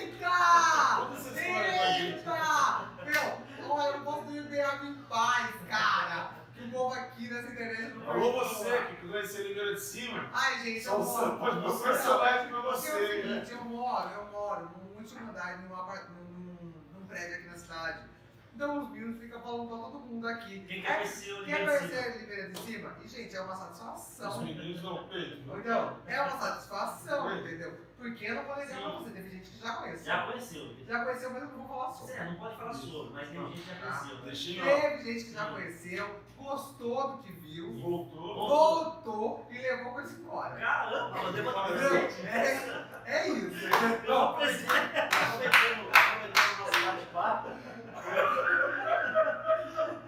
Eita! 0.00 1.10
Eita! 1.36 2.90
Meu, 3.04 3.70
olha, 3.70 3.86
eu 3.88 3.92
não 3.98 4.04
posso 4.04 4.22
dormir 4.24 4.60
água 4.60 4.86
em 4.88 4.94
paz, 5.04 5.50
cara. 5.68 6.30
Que 6.54 6.68
povo 6.70 6.94
aqui 6.94 7.28
nessa 7.32 7.48
internet 7.50 7.94
não 7.94 8.10
Alô, 8.10 8.32
você 8.44 8.78
que 8.82 8.96
conhece 9.08 9.36
a 9.36 9.40
Limeira 9.40 9.74
de 9.74 9.80
cima. 9.80 10.30
Ai, 10.32 10.62
gente, 10.62 10.86
eu 10.86 10.98
moro. 10.98 11.38
pode 11.38 11.60
mostrar 11.60 11.94
seu 11.94 12.16
live 12.18 12.50
pra 12.50 12.60
Porque 12.60 12.68
é 12.68 12.70
o 12.70 12.80
você. 12.80 13.22
seguinte, 13.22 13.52
eu 13.52 13.64
moro, 13.64 14.10
eu 14.10 14.24
moro 14.30 14.70
num 14.70 14.96
último 14.98 15.30
andar, 15.30 15.58
num, 15.62 15.74
apart- 15.74 16.08
num, 16.10 16.72
num 16.94 17.06
prédio 17.06 17.36
aqui 17.36 17.46
na 17.48 17.56
cidade. 17.56 18.10
Então 18.54 18.82
os 18.82 18.90
meninos 18.90 19.18
ficam 19.20 19.40
falando 19.40 19.68
pra 19.68 19.76
todo 19.78 20.00
mundo 20.00 20.28
aqui. 20.28 20.60
quem 20.60 20.82
quer 20.82 20.94
conhecer 20.96 21.32
o 21.32 21.44
de 21.44 21.52
conhecer 21.54 21.98
a 21.98 22.16
Limeira 22.16 22.50
de 22.50 22.58
cima? 22.60 22.96
E, 23.02 23.08
gente, 23.08 23.36
é 23.36 23.40
uma 23.40 23.52
Os 23.54 23.58
satisfação. 23.58 24.42
meninos 24.44 24.82
não 24.82 25.08
peito. 25.08 25.36
Então, 25.58 25.96
é 26.06 26.20
uma 26.20 26.30
satisfação, 26.30 27.38
entendeu? 27.38 27.90
Porque 27.96 28.24
eu 28.26 28.34
não 28.34 28.44
vou 28.44 28.56
negar 28.56 28.80
pra 28.80 28.90
você, 28.92 29.10
teve 29.10 29.30
gente 29.30 29.50
que 29.50 29.58
já 29.58 29.72
conheceu. 29.76 30.06
Já 30.06 30.26
conheceu. 30.26 30.76
Já 30.86 31.04
conheceu, 31.04 31.30
mas 31.30 31.42
eu 31.42 31.48
não 31.48 31.56
vou 31.58 31.68
falar 31.68 31.92
sobre. 31.92 32.12
Você 32.14 32.24
não 32.24 32.34
pode 32.36 32.56
falar 32.56 32.74
sobre, 32.74 33.12
mas 33.14 33.28
tem 33.28 33.46
gente 33.46 33.60
que 33.60 33.68
já 33.68 33.76
conheceu. 34.20 34.62
Ó. 34.62 34.80
Teve 34.80 35.04
gente 35.12 35.24
que 35.24 35.32
já 35.32 35.44
conheceu, 35.46 36.20
gostou 36.36 37.10
do 37.12 37.22
que 37.22 37.32
viu, 37.32 37.72
Voltou. 37.80 38.48
voltou 38.48 39.46
e 39.50 39.58
levou 39.58 39.92
coisa 39.92 40.18
embora. 40.18 40.56
Caramba, 40.56 41.18
ela 41.18 41.32
deu 41.32 41.42
uma 41.48 41.68
Entendeu? 41.68 41.88
presente. 41.90 42.26
É, 42.26 43.06
é 43.06 43.28
isso. 43.28 43.68
Não, 44.08 44.34
presente. 44.34 44.70
Aproveitando 44.70 45.90
aproveitando 45.90 46.54
o 46.54 46.58
nosso 46.60 46.84
bate-papo. 46.86 47.48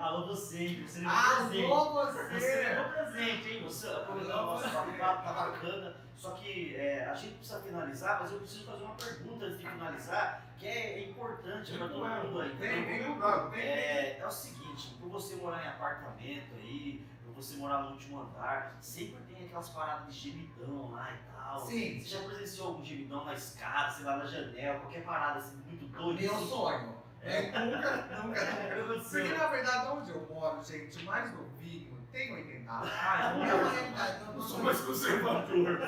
Alô, 0.00 0.26
você? 0.26 0.82
Você 0.86 1.00
levou 1.00 1.12
presente. 1.48 1.64
Alô, 1.72 2.06
Você 2.06 2.28
você! 2.28 2.68
levou 2.68 2.92
presente, 2.92 3.48
hein? 3.50 3.62
Você 3.64 3.88
aproveitando 3.88 4.38
o 4.40 4.46
nosso 4.46 4.68
bate-papo, 4.68 5.22
tá 5.24 5.32
bacana. 5.32 5.96
Só 6.16 6.30
que 6.32 6.76
é, 6.76 7.04
a 7.06 7.14
gente 7.14 7.34
precisa 7.36 7.60
finalizar, 7.60 8.20
mas 8.20 8.32
eu 8.32 8.38
preciso 8.38 8.64
fazer 8.66 8.84
uma 8.84 8.94
pergunta 8.94 9.44
antes 9.44 9.58
de 9.58 9.68
finalizar, 9.68 10.42
que 10.58 10.66
é 10.66 11.08
importante 11.08 11.76
para 11.76 11.88
todo 11.88 12.06
mundo 12.06 12.40
aí. 12.40 12.50
Tudo, 12.50 12.60
vem, 12.60 12.84
vem. 12.84 13.60
É, 13.60 14.18
é 14.20 14.26
o 14.26 14.30
seguinte, 14.30 14.94
por 15.00 15.08
você 15.08 15.36
morar 15.36 15.64
em 15.64 15.68
apartamento 15.68 16.54
aí, 16.54 17.04
por 17.24 17.34
você 17.34 17.56
morar 17.56 17.82
no 17.82 17.90
último 17.92 18.20
andar, 18.20 18.76
sempre 18.80 19.20
tem 19.22 19.46
aquelas 19.46 19.70
paradas 19.70 20.14
de 20.14 20.30
gemidão 20.30 20.90
lá 20.92 21.10
e 21.12 21.32
tal. 21.32 21.58
Sim. 21.60 22.00
Você 22.00 22.08
já 22.08 22.22
presenciou 22.24 22.68
algum 22.68 22.84
gemidão 22.84 23.24
na 23.24 23.34
escada, 23.34 23.90
sei 23.90 24.04
lá, 24.04 24.16
na 24.16 24.26
janela, 24.26 24.78
qualquer 24.80 25.04
parada 25.04 25.38
assim, 25.38 25.56
muito 25.66 25.86
doida? 25.86 26.20
Meu 26.22 26.34
assim? 26.34 26.48
sonho. 26.48 27.01
É, 27.24 27.42
nunca, 27.42 27.60
nunca, 27.60 28.22
nunca. 28.22 28.40
aconteceu? 28.42 29.20
Porque 29.22 29.38
na 29.38 29.46
verdade, 29.46 29.86
onde 29.88 30.10
eu 30.10 30.26
moro, 30.28 30.62
gente, 30.62 31.04
mais 31.04 31.32
novinho 31.32 31.96
tem 32.10 32.32
80 32.34 32.70
anos. 32.70 32.90
Ah, 32.92 33.32
É 33.36 33.54
uma 33.54 33.70
realidade, 33.70 34.20
eu 34.20 34.26
Eu 34.26 34.32
não 34.34 34.40
sou 34.40 34.48
sou 34.48 34.64
mais 34.64 34.80
conservador. 34.80 35.80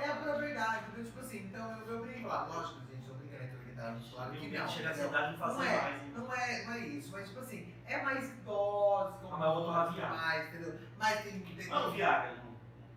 É 0.00 0.10
a 0.10 0.36
verdade, 0.36 0.84
entendeu? 0.88 1.04
Tipo 1.04 1.20
assim, 1.20 1.38
então 1.38 1.70
eu, 1.80 1.86
eu 1.94 2.04
brinco 2.04 2.28
lá, 2.28 2.44
lógico, 2.46 2.80
gente, 2.90 3.08
eu 3.08 3.14
brinco, 3.14 3.74
tá 3.76 3.96
claro 4.14 4.32
que 4.32 4.48
não. 4.48 4.68
Chega 4.68 4.88
a 4.88 4.92
entendeu? 4.92 5.08
cidade 5.08 5.36
não 5.38 5.46
Não 5.48 5.62
é, 5.62 5.82
mais, 5.82 6.16
não 6.16 6.34
é, 6.34 6.64
não 6.64 6.72
é 6.72 6.78
isso, 6.80 7.12
mas 7.12 7.28
tipo 7.28 7.40
assim, 7.40 7.74
é 7.86 8.02
mais 8.02 8.24
idosos, 8.30 9.20
com 9.20 9.34
Ah, 9.34 9.36
mas 9.38 9.48
eu 9.56 9.92
Viagra. 9.94 10.16
mais, 10.16 10.48
entendeu? 10.48 10.74
Mas 10.98 11.20
tem 11.22 11.40
que 11.40 11.54
ter. 11.54 11.68
Mas 11.68 11.84
o 11.86 11.90
Viagra 11.90 12.32
não. 12.44 12.50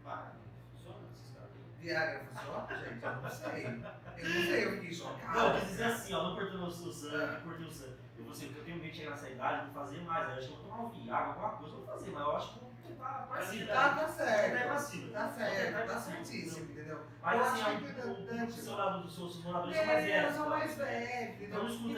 Vai, 0.04 0.24
funciona 0.72 0.98
esses 1.14 1.34
caras 1.36 1.50
aí. 1.56 1.64
Viagra 1.84 2.22
funciona, 2.24 2.80
gente? 2.80 3.04
Eu 3.04 3.22
não 3.22 3.30
sei. 3.30 3.66
Eu 3.66 4.30
não 4.30 4.42
sei, 4.42 4.66
eu 4.66 4.72
fiquei 4.72 4.94
chocado. 4.94 5.38
Não, 5.38 5.54
eu 5.54 5.60
quis 5.60 5.70
dizer 5.70 5.84
assim, 5.84 6.14
ó, 6.14 6.24
não 6.24 6.36
cortei 6.36 6.58
o 6.58 6.72
sangue, 6.72 7.42
cortei 7.44 7.66
o 7.66 7.72
sangue. 7.72 7.98
Eu 8.18 8.24
vou 8.24 8.34
assim, 8.34 8.46
porque 8.46 8.60
eu 8.60 8.66
tenho 8.66 8.78
medo 8.78 8.92
de 8.92 8.98
chegar 8.98 9.12
nessa 9.12 9.30
idade, 9.30 9.66
não 9.68 9.74
fazer 9.74 10.02
mais. 10.02 10.30
Eu 10.30 10.36
acho 10.36 10.48
que 10.48 10.54
eu 10.54 10.58
vou 10.58 10.66
tomar 10.66 10.84
um 10.84 10.90
Viagra, 10.90 11.28
alguma 11.28 11.50
coisa, 11.50 11.74
eu 11.74 11.78
vou 11.80 11.86
fazer, 11.86 12.12
mas 12.12 12.22
eu 12.22 12.38
acho 12.38 12.54
que 12.54 12.73
Tá, 12.98 13.90
tá 13.90 14.04
É 14.04 14.08
certo. 14.08 14.70
passiva. 14.70 15.12
Tá 15.14 15.30
certo, 15.30 15.88
tá 15.88 16.00
certíssimo, 16.00 16.66
entendeu? 16.72 17.00
Mas 17.22 17.36
Eu 17.36 17.46
assim, 17.46 17.62
acho 17.62 17.62
ó, 17.62 17.66
que 17.66 17.72
é 17.72 17.78
o- 17.78 18.08
o- 18.08 18.12
importante. 18.12 18.50
os 18.50 18.56
seus 18.56 18.78
lados- 18.78 19.06
os 19.06 19.16
seus 19.16 19.44
moradores 19.44 19.76
são 19.78 19.86
mais 19.86 20.04
É, 20.04 20.08
velhos. 20.20 20.36
sou 20.36 20.44
tá? 20.44 20.50
mais 20.50 20.78
velho, 20.78 21.30
entendeu? 21.34 21.48
Então 21.48 21.64
não 21.64 21.70
escuta 21.70 21.90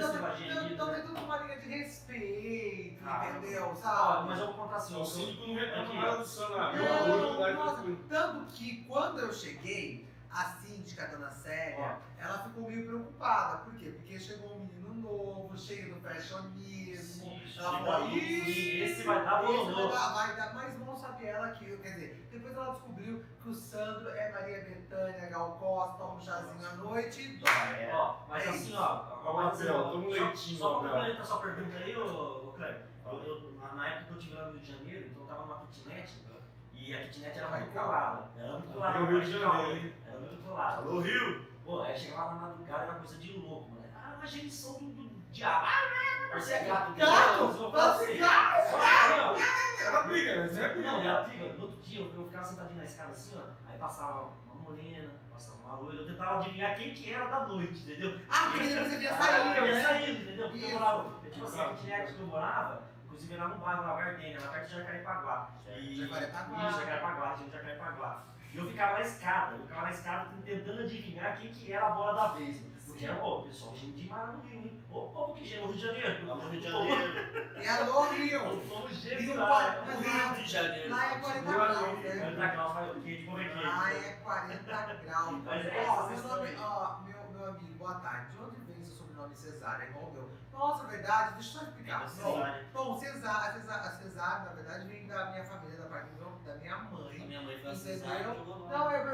Então, 0.71 0.87
né? 0.87 0.93
tem 0.95 1.05
tudo 1.07 1.19
uma 1.25 1.37
linha 1.37 1.59
de 1.59 1.67
respeito, 1.69 3.03
Ah, 3.05 3.29
entendeu? 3.29 3.75
Sabe? 3.75 4.29
mas 4.29 4.39
eu 4.39 4.45
vou 4.47 4.53
contar 4.55 4.75
assim, 4.77 4.95
O 5.01 5.05
síndico 5.05 5.47
não 5.47 5.55
reclama 5.55 5.93
nada 5.93 6.17
do 6.17 7.37
tranquila. 7.37 7.97
Tanto 8.09 8.45
que 8.53 8.83
quando 8.85 9.19
eu 9.19 9.33
cheguei, 9.33 10.07
a 10.29 10.43
síndica, 10.43 11.03
a 11.03 11.07
dona 11.07 11.31
Célia, 11.31 11.97
ela 12.19 12.37
ficou 12.39 12.69
meio 12.69 12.85
preocupada. 12.85 13.57
Por 13.59 13.73
quê? 13.75 13.91
Porque 13.95 14.19
chegou 14.19 14.57
um 14.57 14.65
menino 14.65 14.93
novo, 14.95 15.57
cheio 15.57 15.93
do 15.95 16.01
fashionismo. 16.01 17.35
Ixi, 17.45 17.57
Ela 17.59 17.71
falou, 17.71 17.93
aí, 18.07 18.17
"Ih, 18.19 18.83
esse 18.83 19.03
vai 19.03 19.23
dar 19.23 19.43
esse 19.43 19.53
bololô." 19.53 19.87
vai 19.87 19.97
dar, 19.97 20.13
vai 20.13 20.35
dar, 20.35 20.53
mas 20.55 20.79
não 20.79 20.84
sabia 21.05 21.29
ela 21.31 21.49
que, 21.51 21.65
quer 21.77 21.89
dizer, 21.93 22.27
depois 22.31 22.53
ela 22.55 22.71
descobriu 22.71 23.23
que 23.41 23.49
o 23.49 23.53
Sandro 23.53 24.09
é 24.09 24.31
Maria 24.31 24.63
Bethânia, 24.63 25.27
Gal 25.29 25.51
Costa, 25.57 25.97
toma 25.97 26.13
um 26.15 26.19
chazinho 26.21 26.67
à 26.67 26.73
noite 26.75 27.21
e 27.21 27.37
dorme. 27.37 27.91
Ó, 27.93 28.15
mas 28.27 28.45
É 28.45 28.49
assim, 28.49 28.57
isso. 28.69 28.77
ó, 28.77 29.21
Ó, 29.25 29.33
Marcelo, 29.33 29.83
toma 29.91 29.95
um 29.97 30.01
só- 30.03 30.09
leitinho, 30.23 30.57
Só 30.57 30.77
Abel. 30.79 30.89
complementar 30.89 31.21
a 31.21 31.25
sua 31.25 31.39
pergunta 31.39 31.77
aí, 31.77 31.95
ô, 31.95 32.47
ô 32.49 32.51
Cleber. 32.53 32.85
Eu, 33.05 33.11
eu- 33.23 33.51
na- 33.61 33.73
na 33.75 33.87
época 33.87 34.05
que 34.05 34.11
eu 34.13 34.17
estive 34.17 34.35
lá 34.35 34.45
no 34.45 34.51
Rio 34.53 34.61
de 34.61 34.71
Janeiro, 34.71 35.05
então 35.07 35.21
eu 35.23 35.27
tava 35.27 35.41
numa 35.45 35.67
kitnet, 35.67 36.25
e 36.73 36.93
a 36.95 37.03
kitnet 37.03 37.37
era 37.37 37.49
muito 37.49 37.71
colada. 37.71 38.29
Era 38.37 38.51
muito 38.53 38.73
colada. 38.73 38.99
No 38.99 39.05
Rio 39.05 39.21
de 39.21 39.31
praticamente, 39.31 39.65
Janeiro. 39.69 39.93
Era 40.07 40.19
muito 40.19 40.43
colada. 40.43 40.77
Alô, 40.81 40.99
Rio! 41.01 41.45
Pô, 41.65 41.81
aí 41.81 41.97
chegava 41.97 42.25
lá 42.25 42.35
na 42.35 42.41
madrugada, 42.47 42.83
era 42.83 42.93
coisa 42.95 43.17
de 43.17 43.37
louco, 43.39 43.71
mano. 43.71 43.85
Ah, 43.95 44.13
uma 44.17 44.25
genição 44.27 44.73
do, 44.79 44.91
do 44.91 45.09
diabo. 45.31 45.65
Ah, 45.65 46.14
parecia 46.29 46.63
gato. 46.63 46.93
Gato? 46.93 47.39
Eu 47.39 47.71
Gato? 47.71 47.71
só 47.71 47.77
assim, 47.91 48.19
ó. 48.21 49.85
Ela 49.85 50.03
briga? 50.03 50.47
Você 50.47 50.61
é 50.61 50.69
briga. 50.69 50.91
Não, 50.91 51.01
era 51.01 51.21
briga. 51.23 51.53
No 51.53 51.61
outro 51.63 51.81
dia 51.81 52.01
eu, 52.01 52.13
eu 52.15 52.25
ficava 52.25 52.43
sentadinho 52.45 52.77
na 52.77 52.83
escada 52.85 53.11
assim, 53.11 53.37
ó. 53.37 53.69
Aí 53.69 53.77
passava 53.77 54.29
uma 54.45 54.55
morena, 54.55 55.09
passava 55.31 55.57
uma 55.59 55.75
loira. 55.77 56.01
Eu 56.01 56.07
tentava 56.07 56.39
adivinhar 56.39 56.75
quem 56.75 56.93
que 56.93 57.13
era 57.13 57.25
da 57.25 57.45
noite, 57.47 57.79
entendeu? 57.83 58.19
Ah, 58.29 58.49
porque 58.51 58.67
você 58.67 58.97
via 58.97 59.13
Ah, 59.13 59.17
sair, 59.17 59.57
eu 59.57 59.65
ia 59.65 59.75
né? 59.75 59.83
saindo, 59.83 60.21
entendeu? 60.23 60.49
Porque 60.49 60.65
eu 60.65 60.71
morava. 60.71 61.15
eu, 61.23 61.31
Tipo 61.31 61.45
assim, 61.45 61.59
a 61.61 61.69
kitnet 61.73 62.13
que 62.13 62.19
eu 62.19 62.27
morava, 62.27 62.81
inclusive 63.03 63.35
lá 63.35 63.47
no 63.49 63.55
bairro, 63.57 63.83
lá, 63.83 63.95
Gardênia, 63.97 64.39
lá 64.41 64.47
perto 64.47 64.67
de 64.69 64.75
Jacarepaguá. 64.75 65.49
E... 65.77 65.95
Jacarepaguá. 66.07 66.69
Isso, 66.69 66.79
Jacarepaguá, 66.79 67.33
de 67.33 67.51
Jacarepaguá. 67.51 68.23
E 68.53 68.57
eu 68.57 68.65
ficava 68.69 68.93
na 68.93 69.01
escada, 69.01 69.55
eu 69.57 69.61
ficava 69.63 69.81
na 69.81 69.91
escada 69.91 70.29
tentando 70.45 70.81
adivinhar 70.81 71.37
quem 71.37 71.51
que 71.51 71.73
era 71.73 71.87
a 71.87 71.91
bola 71.91 72.13
da 72.13 72.27
vez. 72.35 72.63
Era, 73.01 73.15
pô, 73.15 73.41
pessoal, 73.43 73.75
gente 73.75 74.07
no 74.09 74.41
Rio, 74.41 74.59
hein? 74.61 74.83
Ô, 74.89 75.01
povo 75.09 75.33
que 75.33 75.45
chega 75.45 75.61
no 75.61 75.67
Rio 75.67 75.75
de 75.75 75.81
Janeiro. 75.85 76.27
Lá 76.27 76.35
no 76.35 76.49
Rio 76.49 76.61
de 76.61 76.67
Janeiro. 76.67 77.61
E 77.61 77.67
alô, 77.67 78.09
Rio! 78.09 78.59
O 78.59 78.89
chega 78.93 79.21
Rio, 79.21 79.35
lá. 79.37 79.81
o 79.81 80.01
Rio 80.01 80.33
de 80.43 80.45
Janeiro. 80.51 80.89
Lá 80.89 81.11
é 81.13 81.19
40 81.19 81.39
Rio, 81.39 81.53
graus, 81.59 81.99
né? 81.99 82.19
40 82.19 82.47
graus, 82.47 82.73
faz 82.73 82.91
o 82.97 83.01
quê? 83.01 83.15
De 83.17 83.23
como 83.25 83.39
é 83.39 83.49
que 83.49 83.55
Lá 83.65 83.91
é? 83.93 83.97
é 84.09 84.13
40 84.23 84.63
graus. 85.03 85.43
Mas 85.43 85.65
é 85.65 85.85
Ó, 85.87 86.07
meu, 86.09 86.23
nome, 86.23 86.55
ó, 86.57 86.99
meu, 87.03 87.31
meu 87.31 87.49
amigo, 87.49 87.73
boa 87.75 87.95
tarde. 87.95 88.31
De 88.31 88.43
onde 88.43 88.59
vem 88.61 88.85
seu 88.85 88.95
sobrenome 88.95 89.35
Cesário? 89.35 89.83
É 89.85 89.89
igual 89.89 90.05
o 90.05 90.13
meu. 90.13 90.29
Nossa, 90.53 90.87
verdade, 90.87 91.33
deixa 91.33 91.57
eu 91.57 91.61
só 91.61 91.67
explicar. 91.67 92.01
É 92.01 92.05
Bom, 92.05 92.07
Cesário. 92.07 92.65
Bom, 92.73 92.97
Cesário, 92.97 94.45
na 94.45 94.53
verdade, 94.53 94.87
vem 94.87 95.05
da 95.07 95.25
minha 95.31 95.43
família, 95.43 95.77
da 95.77 95.85
parte 95.89 96.09
do 96.11 96.15
meu- 96.21 96.39
da 96.45 96.55
minha 96.55 96.73
A 96.75 96.79
mãe. 96.79 97.19
minha 97.27 97.41
mãe 97.41 97.59
foi 97.59 97.71
a 97.71 97.74
Entendeu? 97.85 98.67
Não, 98.69 98.91
eu 98.91 99.05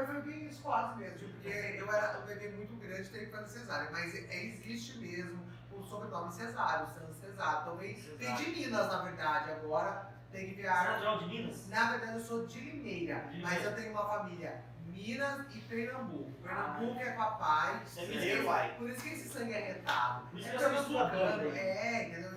isso 0.52 0.62
quase 0.62 0.98
mesmo, 0.98 1.28
porque 1.28 1.48
eu 1.48 1.92
era 1.92 2.20
um 2.20 2.26
bebê 2.26 2.48
muito 2.50 2.74
grande, 2.76 3.08
teria 3.08 3.26
que 3.26 3.32
fazer 3.32 3.58
cesárea. 3.60 3.90
Mas 3.90 4.14
é- 4.14 4.44
existe 4.44 4.98
mesmo 4.98 5.42
o 5.70 5.82
sobrenome 5.82 6.32
Cesário, 6.32 6.86
o 6.86 6.90
Santos 6.90 7.16
Cesário. 7.16 7.60
Então 7.62 7.76
vem 7.76 7.96
Cesário. 7.96 8.36
de 8.36 8.50
Minas, 8.50 8.88
na 8.88 9.02
verdade, 9.02 9.50
agora 9.50 10.12
tem 10.30 10.54
que 10.54 10.62
Você 10.62 10.68
é 10.68 11.18
de 11.18 11.26
Minas? 11.26 11.68
Na 11.68 11.90
verdade, 11.90 12.12
eu 12.14 12.20
sou 12.20 12.46
de 12.46 12.60
Limeira, 12.60 13.30
mas 13.40 13.64
eu 13.64 13.74
tenho 13.74 13.92
uma 13.92 14.06
família 14.06 14.62
Minas 14.86 15.46
e 15.54 15.58
Pernambuco. 15.60 16.30
Pernambuco 16.42 17.00
é 17.00 17.12
papai. 17.12 17.82
É 17.96 18.06
mineiro, 18.06 18.46
pai. 18.46 18.74
Por 18.78 18.90
isso 18.90 19.02
que 19.02 19.14
esse 19.14 19.28
sangue 19.28 19.52
é 19.52 19.60
retado. 19.60 20.28
Por 20.30 20.38
isso 20.38 20.48
é 20.48 20.50
que 20.50 20.56
essa 20.56 20.68
mistura 20.68 21.08
pernambucano, 21.08 21.42
toda, 21.44 21.58
hein? 21.58 21.66
é, 21.66 22.08
entendeu? 22.08 22.31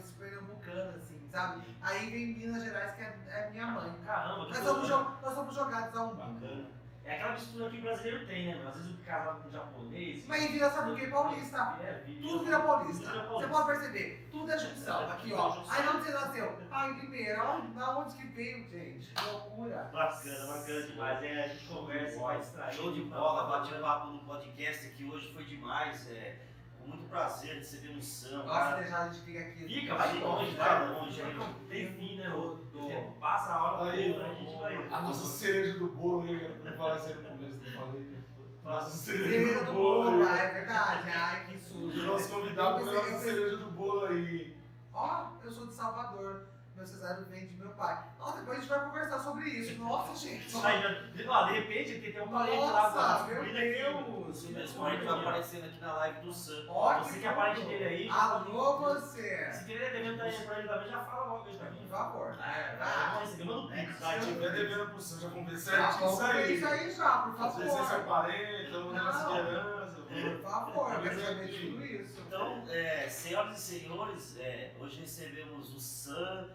Sabe? 1.35 1.61
Aí 1.81 2.09
vem 2.09 2.27
Minas 2.27 2.63
Gerais, 2.63 2.95
que 2.95 3.01
é, 3.03 3.15
é 3.29 3.49
minha 3.51 3.67
mãe. 3.67 3.93
Caramba, 4.05 4.45
que 4.45 4.53
Nós 4.53 4.63
somos, 4.63 4.87
jo- 4.87 5.11
nós 5.21 5.33
somos 5.35 5.53
jogados 5.55 5.95
a 5.97 6.03
um 6.03 6.15
Bacana. 6.15 6.75
É 7.03 7.15
aquela 7.17 7.33
mistura 7.33 7.69
que 7.69 7.77
o 7.77 7.81
brasileiro 7.81 8.25
tem, 8.25 8.47
né? 8.47 8.65
Às 8.67 8.77
vezes 8.77 8.91
o 8.91 8.97
casado 9.03 9.43
com 9.43 9.49
o 9.49 9.51
japonês. 9.51 10.25
Mas 10.25 10.49
vira, 10.49 10.69
sabe 10.71 10.91
o 10.91 10.95
que? 10.95 11.05
Paulista. 11.07 11.77
É, 11.83 11.93
vira- 12.03 12.21
Tudo 12.27 12.45
vira 12.45 12.59
paulista. 12.61 13.11
Você 13.27 13.47
pode 13.47 13.65
perceber, 13.67 14.27
tudo 14.31 14.51
é 14.51 14.57
junção. 14.57 15.11
Aqui, 15.11 15.33
ó. 15.33 15.47
É 15.49 15.51
junção. 15.55 15.71
Aí 15.75 15.87
onde 15.89 16.03
você 16.03 16.11
nasceu? 16.13 16.59
Ah, 16.71 16.87
em 16.89 16.99
Limeira. 17.01 17.43
Ó, 17.43 17.59
Da 17.77 17.97
onde 17.99 18.15
que 18.15 18.25
veio, 18.27 18.67
gente? 18.71 19.13
Que 19.13 19.23
loucura. 19.29 19.89
Bacana, 19.93 20.45
bacana 20.47 20.81
demais. 20.87 21.21
É, 21.23 21.43
a 21.43 21.47
gente 21.49 21.65
conversa, 21.67 22.19
vai 22.19 22.39
distrair. 22.39 22.73
Show 22.73 22.91
de 22.93 23.01
bola, 23.01 23.43
bate 23.59 23.75
papo 23.75 24.07
no 24.07 24.19
podcast 24.25 24.87
aqui 24.87 25.03
hoje 25.03 25.31
foi 25.31 25.43
demais. 25.43 26.09
É, 26.09 26.39
muito 26.87 27.09
prazer 27.09 27.55
receber 27.55 27.95
um 27.95 28.01
Sam. 28.01 28.37
Nossa, 28.43 28.49
cara. 28.59 28.81
deixar 28.81 28.97
a 29.01 29.07
gente 29.09 29.25
fica 29.25 29.39
aqui. 29.39 29.65
Fica, 29.65 29.95
vai 29.95 30.19
longe, 30.19 30.55
vai 30.55 30.87
longe. 30.89 31.21
Não 31.33 31.53
tem 31.69 31.93
fim, 31.93 32.17
né? 32.17 32.29
ô? 32.33 32.57
Você 32.71 33.09
passa 33.19 33.53
a 33.53 33.63
hora 33.73 33.91
Aí, 33.91 34.21
a 34.21 34.33
gente 34.33 34.59
vai. 34.59 34.87
a 34.91 35.01
nossa 35.01 35.25
cereja 35.25 35.79
do 35.79 35.87
bolo? 35.89 36.27
Eu 36.29 36.77
falar 36.77 36.97
isso 36.97 37.07
aí 37.07 37.15
no 37.15 37.23
começo, 37.23 37.59
não 37.63 37.71
falei. 37.85 38.15
Nossa 38.63 38.89
cereja 38.97 39.29
Cereja 39.29 39.59
do 39.59 39.65
do 39.65 39.73
bolo, 39.73 40.23
hein? 40.23 40.29
é 40.39 40.47
verdade. 40.51 41.09
Ai, 41.09 41.45
que 41.45 41.59
sujo. 41.59 42.01
O 42.01 42.05
nosso 42.05 42.29
convidado 42.29 42.79
Eu 42.79 42.85
foi 42.87 42.97
a 43.13 43.19
cereja 43.19 43.57
do 43.57 43.71
bolo 43.71 44.05
aí. 44.07 44.57
Ó, 44.91 45.27
eu 45.43 45.51
sou 45.51 45.67
de 45.67 45.73
Salvador. 45.73 46.47
Meu 46.75 46.85
cesário 46.85 47.25
vem 47.25 47.47
de 47.47 47.53
meu 47.55 47.69
pai. 47.69 48.03
Nossa, 48.25 48.39
depois 48.39 48.57
a 48.57 48.61
gente 48.61 48.69
vai 48.71 48.79
conversar 48.85 49.19
sobre 49.19 49.49
isso. 49.49 49.79
Nossa, 49.83 50.27
gente. 50.27 50.57
Aí, 50.65 50.83
ó, 51.27 51.43
de 51.43 51.53
repente 51.53 51.99
tem, 51.99 52.11
tem 52.11 52.21
um 52.23 52.27
parente 52.27 52.57
lá 52.57 52.89
Nossa, 52.89 53.23
meu. 53.27 53.43
Deus. 53.43 54.43
Esse 54.43 54.73
parente 54.73 55.05
vai 55.05 55.19
aparecendo 55.19 55.65
aqui 55.65 55.79
na 55.79 55.93
live 55.93 56.21
do 56.21 56.33
Sam. 56.33 56.65
Ó, 56.67 56.99
Você 57.03 57.19
que 57.19 57.27
é 57.27 57.31
parente 57.33 57.61
dele 57.67 57.83
aí. 57.85 58.09
Alô, 58.09 58.79
você. 58.79 59.51
Se 59.53 59.65
querer 59.65 59.91
devendo 59.91 60.17
pra 60.17 60.27
ele 60.29 60.67
também, 60.67 60.89
já 60.89 60.99
fala 61.05 61.25
logo 61.33 61.47
aí 61.49 61.55
pra 61.57 61.69
mim. 61.69 61.77
Por 61.81 61.89
favor. 61.89 62.35
É, 62.43 62.77
Ah, 62.81 63.11
vai 63.13 63.25
receber, 63.25 63.43
manda 63.43 63.59
um 63.59 63.67
pix. 63.67 63.95
Se 63.95 64.19
tiver 64.33 64.51
devendo 64.53 64.89
pro 64.89 65.01
Sam, 65.01 65.19
já 65.21 65.29
conversei 65.29 65.75
Já 65.75 65.91
certinho 65.91 66.09
isso 66.11 66.23
aí. 66.25 66.55
isso 66.57 66.67
aí 66.67 66.91
já, 66.91 67.17
por 67.19 67.45
Às 67.45 67.55
vezes 67.57 67.73
é 67.73 67.75
seu 67.77 67.85
favor. 67.85 68.05
parente, 68.07 68.67
então 68.69 68.81
não 68.85 68.91
Não. 68.93 69.37
esperança. 69.37 69.95
Por 70.05 70.49
favor, 70.49 70.93
eu 70.93 71.01
quero 71.01 71.47
tudo 71.47 71.85
isso. 71.85 72.21
Então, 72.25 72.63
é, 72.69 73.07
senhoras 73.07 73.57
e 73.57 73.61
senhores, 73.61 74.37
é, 74.39 74.73
hoje 74.79 75.01
recebemos 75.01 75.75
o 75.75 75.79
Sam, 75.79 76.49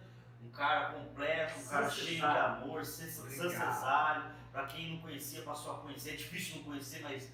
cara 0.60 0.92
completo, 0.92 1.58
um 1.58 1.66
cara 1.66 1.90
cheio 1.90 2.16
de 2.16 2.24
amor. 2.26 2.84
Cesário. 2.84 4.30
Para 4.52 4.66
quem 4.66 4.92
não 4.92 5.00
conhecia, 5.00 5.42
passou 5.42 5.76
a 5.76 5.78
conhecer. 5.78 6.10
É 6.10 6.16
difícil 6.16 6.56
não 6.56 6.64
conhecer, 6.64 7.00
mas 7.00 7.32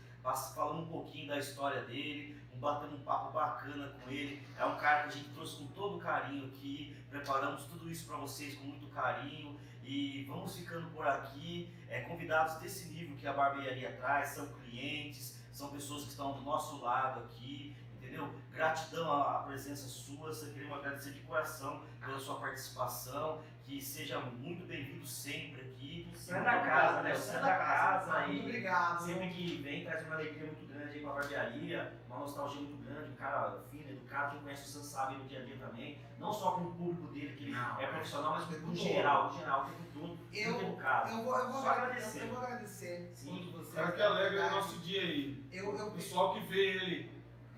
falando 0.54 0.82
um 0.82 0.88
pouquinho 0.88 1.26
da 1.26 1.38
história 1.38 1.82
dele, 1.82 2.40
um 2.54 2.60
batendo 2.60 2.94
um 2.94 3.02
papo 3.02 3.32
bacana 3.32 3.88
com 3.88 4.08
ele. 4.08 4.46
É 4.56 4.64
um 4.64 4.76
cara 4.76 5.02
que 5.02 5.08
a 5.08 5.12
gente 5.12 5.30
trouxe 5.30 5.56
com 5.56 5.66
todo 5.68 5.98
carinho 5.98 6.46
aqui, 6.46 6.96
preparamos 7.10 7.64
tudo 7.64 7.90
isso 7.90 8.06
para 8.06 8.16
vocês 8.18 8.56
com 8.56 8.66
muito 8.66 8.86
carinho 8.88 9.58
e 9.82 10.24
vamos 10.28 10.56
ficando 10.56 10.88
por 10.90 11.04
aqui. 11.04 11.74
É, 11.88 12.02
convidados 12.02 12.56
desse 12.60 12.88
nível 12.90 13.16
que 13.16 13.26
a 13.26 13.32
barbearia 13.32 13.90
traz, 13.96 14.30
são 14.30 14.46
clientes, 14.60 15.36
são 15.50 15.70
pessoas 15.70 16.04
que 16.04 16.10
estão 16.10 16.34
do 16.34 16.42
nosso 16.42 16.80
lado 16.80 17.20
aqui, 17.24 17.76
entendeu? 18.16 18.34
Gratidão 18.52 19.12
à 19.12 19.38
presença 19.40 19.86
sua, 19.86 20.30
queremos 20.34 20.78
agradecer 20.78 21.10
de 21.10 21.20
coração 21.20 21.82
pela 22.00 22.18
sua 22.18 22.40
participação, 22.40 23.42
que 23.64 23.82
seja 23.82 24.18
muito 24.20 24.64
bem-vindo 24.66 25.06
sempre 25.06 25.60
aqui. 25.60 26.10
Você 26.14 26.34
é 26.34 26.40
da 26.40 26.60
casa, 26.60 27.02
né? 27.02 27.14
Você 27.14 27.36
é 27.36 27.40
da 27.40 27.56
casa 27.56 28.20
Muito 28.26 28.32
e 28.32 28.40
obrigado. 28.46 29.04
sempre 29.04 29.28
que 29.28 29.56
vem 29.62 29.84
traz 29.84 30.06
uma 30.06 30.14
alegria 30.14 30.46
muito 30.46 30.66
grande 30.72 30.92
aí 30.96 31.00
com 31.02 31.10
a 31.10 31.14
barbearia, 31.14 31.92
uma 32.08 32.18
nostalgia 32.20 32.60
muito 32.62 32.82
grande, 32.84 33.10
um 33.10 33.14
cara 33.16 33.58
fino, 33.70 33.90
educado, 33.90 34.30
quem 34.32 34.42
conhece 34.42 34.64
o 34.64 34.68
Sam 34.68 34.82
sabe 34.84 35.16
no 35.16 35.24
dia 35.24 35.40
a 35.40 35.44
dia 35.44 35.56
também, 35.58 36.00
não 36.18 36.32
só 36.32 36.52
com 36.52 36.62
o 36.62 36.74
público 36.74 37.12
dele, 37.12 37.36
que 37.36 37.44
ele 37.44 37.52
Não, 37.52 37.80
é 37.80 37.86
profissional, 37.88 38.32
mas 38.36 38.44
é 38.44 38.56
no 38.58 38.66
tudo. 38.66 38.76
geral, 38.76 39.32
no 39.32 39.38
geral, 39.38 39.62
o 39.62 39.64
tempo 39.66 39.82
todo, 39.92 40.18
Eu- 40.32 40.50
muito 40.52 40.64
educado. 40.66 41.10
Eu 41.10 41.24
vou, 41.24 41.36
eu 41.38 41.52
vou 41.52 41.62
Só 41.62 41.68
agradecer. 41.68 42.22
Eu 42.22 42.28
vou 42.28 42.38
agradecer 42.38 43.12
Sim. 43.14 43.48
O 43.48 43.52
vocês. 43.52 43.74
cara 43.74 43.92
que 43.92 44.02
alegra 44.02 44.46
o 44.46 44.50
nosso 44.50 44.78
dia 44.78 45.02
aí. 45.02 45.46
Eu, 45.52 45.74
O 45.74 45.78
eu, 45.78 45.90
pessoal 45.90 46.32
que 46.34 46.40
vê 46.46 46.66
ele, 46.76 47.15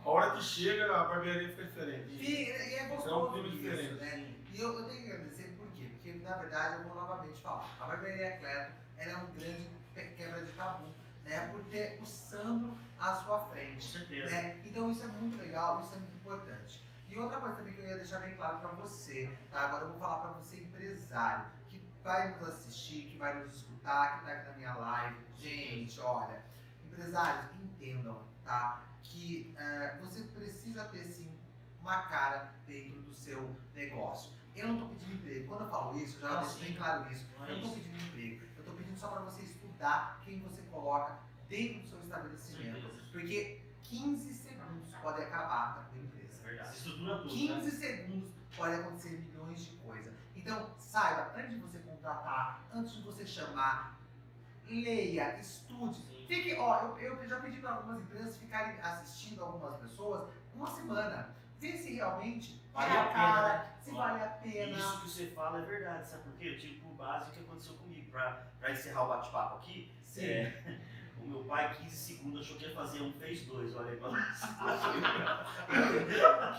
a 0.09 0.11
hora 0.11 0.31
que 0.33 0.43
chega, 0.43 1.01
a 1.01 1.05
barbearia 1.05 1.49
fica 1.51 1.65
diferente. 1.65 2.09
E, 2.13 2.45
e 2.45 2.51
é 2.51 2.79
É 2.79 2.87
um 2.87 2.97
gostoso 2.97 3.33
clima 3.33 3.49
isso, 3.49 3.57
diferente. 3.59 3.95
né? 4.01 4.35
E 4.55 4.61
eu, 4.61 4.73
eu 4.79 4.89
tenho 4.89 5.03
que 5.05 5.13
agradecer 5.13 5.55
por 5.59 5.67
quê? 5.73 5.91
Porque, 5.93 6.13
na 6.25 6.37
verdade, 6.37 6.77
eu 6.83 6.89
vou 6.89 6.95
novamente 6.95 7.41
falar. 7.43 7.69
A 7.79 7.87
Barbearia 7.87 8.39
Cleto, 8.39 8.73
ela 8.97 9.13
é 9.13 9.17
um 9.19 9.27
grande 9.33 9.69
quebra 10.17 10.45
de 10.45 10.53
tabu, 10.53 10.87
né? 11.25 11.49
Por 11.53 11.63
ter 11.65 11.99
o 12.01 12.07
Sandro 12.07 12.77
à 12.99 13.15
sua 13.15 13.39
Com 13.41 13.51
frente, 13.51 13.85
certeza. 13.85 14.31
né? 14.31 14.59
Então 14.65 14.91
isso 14.91 15.05
é 15.05 15.07
muito 15.09 15.37
legal, 15.37 15.81
isso 15.83 15.95
é 15.95 15.99
muito 15.99 16.17
importante. 16.17 16.83
E 17.09 17.19
outra 17.19 17.39
coisa 17.41 17.57
também 17.57 17.75
que 17.75 17.81
eu 17.81 17.87
ia 17.89 17.97
deixar 17.97 18.21
bem 18.21 18.35
claro 18.35 18.59
para 18.59 18.71
você, 18.71 19.31
tá? 19.51 19.61
Agora 19.67 19.85
eu 19.85 19.91
vou 19.91 19.99
falar 20.01 20.19
para 20.21 20.31
você, 20.33 20.57
empresário, 20.57 21.45
que 21.69 21.81
vai 22.03 22.31
nos 22.31 22.49
assistir, 22.49 23.05
que 23.07 23.19
vai 23.19 23.35
nos 23.43 23.55
escutar, 23.55 24.21
que 24.21 24.27
tá 24.27 24.33
aqui 24.33 24.49
na 24.51 24.57
minha 24.57 24.75
live. 24.75 25.17
Gente, 25.39 26.01
olha, 26.01 26.43
empresários, 26.87 27.51
entendam, 27.63 28.23
tá? 28.45 28.83
Que 29.03 29.55
eh, 29.57 29.99
você 30.01 30.23
precisa 30.23 30.85
ter 30.87 31.05
sim 31.07 31.31
uma 31.81 32.03
cara 32.03 32.55
dentro 32.67 33.01
do 33.03 33.15
seu 33.15 33.57
negócio. 33.75 34.33
Eu 34.55 34.69
não 34.69 34.75
estou 34.75 34.89
pedindo 34.91 35.15
emprego. 35.15 35.49
Quando 35.49 35.61
eu 35.65 35.71
falo 35.71 35.99
isso, 35.99 36.17
eu 36.17 36.21
já 36.23 36.39
Ah, 36.39 36.41
deixo 36.41 36.59
bem 36.59 36.75
claro 36.75 37.13
isso. 37.13 37.27
É 37.41 37.43
Eu 37.43 37.49
não 37.49 37.55
estou 37.57 37.75
pedindo 37.75 37.97
emprego. 37.97 38.45
Eu 38.57 38.61
estou 38.61 38.75
pedindo 38.75 38.99
só 38.99 39.09
para 39.09 39.21
você 39.23 39.43
estudar 39.43 40.21
quem 40.25 40.41
você 40.41 40.63
coloca 40.63 41.19
dentro 41.49 41.81
do 41.81 41.89
seu 41.89 42.01
estabelecimento. 42.01 42.89
Porque 43.13 43.63
15 43.85 44.35
segundos 44.35 44.95
pode 45.01 45.23
acabar 45.23 45.75
com 45.75 45.81
a 45.81 45.85
tua 45.85 45.99
empresa. 46.01 46.43
Verdade. 46.43 46.71
Se 46.71 46.77
estrutura 46.77 47.19
tudo, 47.19 47.29
15 47.31 47.53
né? 47.55 47.71
segundos 47.71 48.31
pode 48.57 48.75
acontecer 48.75 49.11
milhões 49.11 49.65
de 49.65 49.77
coisas. 49.77 50.15
Então, 50.35 50.75
saiba, 50.79 51.33
antes 51.37 51.51
de 51.51 51.61
você 51.61 51.79
contratar, 51.79 52.65
antes 52.75 52.95
de 52.95 53.03
você 53.03 53.27
chamar, 53.27 53.98
leia, 54.69 55.39
estude. 55.41 56.01
Fique, 56.27 56.55
ó, 56.59 56.97
eu, 56.99 57.19
eu 57.21 57.29
já 57.29 57.41
pedi 57.41 57.59
para 57.59 57.73
algumas 57.73 58.03
empresas 58.03 58.37
ficarem 58.37 58.79
assistindo 58.81 59.43
algumas 59.43 59.77
pessoas 59.81 60.29
uma 60.55 60.67
semana. 60.67 61.35
Vê 61.59 61.77
se 61.77 61.95
realmente 61.95 62.63
Vale 62.73 62.93
a 62.97 63.01
a 63.03 63.05
pena, 63.07 63.15
cara, 63.15 63.59
né? 63.59 63.75
se 63.81 63.91
Ó, 63.91 63.95
vale 63.95 64.23
a 64.23 64.29
pena. 64.29 64.77
Isso 64.79 65.01
que 65.01 65.09
você 65.09 65.27
fala 65.29 65.59
é 65.61 65.65
verdade, 65.65 66.07
sabe 66.07 66.23
por 66.25 66.33
quê? 66.35 66.49
Eu 66.51 66.59
tive 66.59 66.81
por 66.81 66.93
base 66.93 67.31
o 67.31 67.33
que 67.33 67.41
aconteceu 67.41 67.75
comigo. 67.75 68.11
Pra 68.11 68.71
encerrar 68.71 69.05
o 69.05 69.09
bate-papo 69.09 69.57
aqui, 69.57 69.93
Sim. 70.05 70.25
é, 70.27 70.63
meu 71.29 71.45
pai, 71.45 71.75
15 71.75 71.97
segundos, 71.97 72.41
achou 72.43 72.57
que 72.57 72.65
ia 72.67 72.75
fazer 72.75 73.03
um, 73.03 73.13
fez 73.13 73.43
dois. 73.47 73.75
Olha 73.77 73.91
aí, 73.91 73.97
pra 73.97 74.11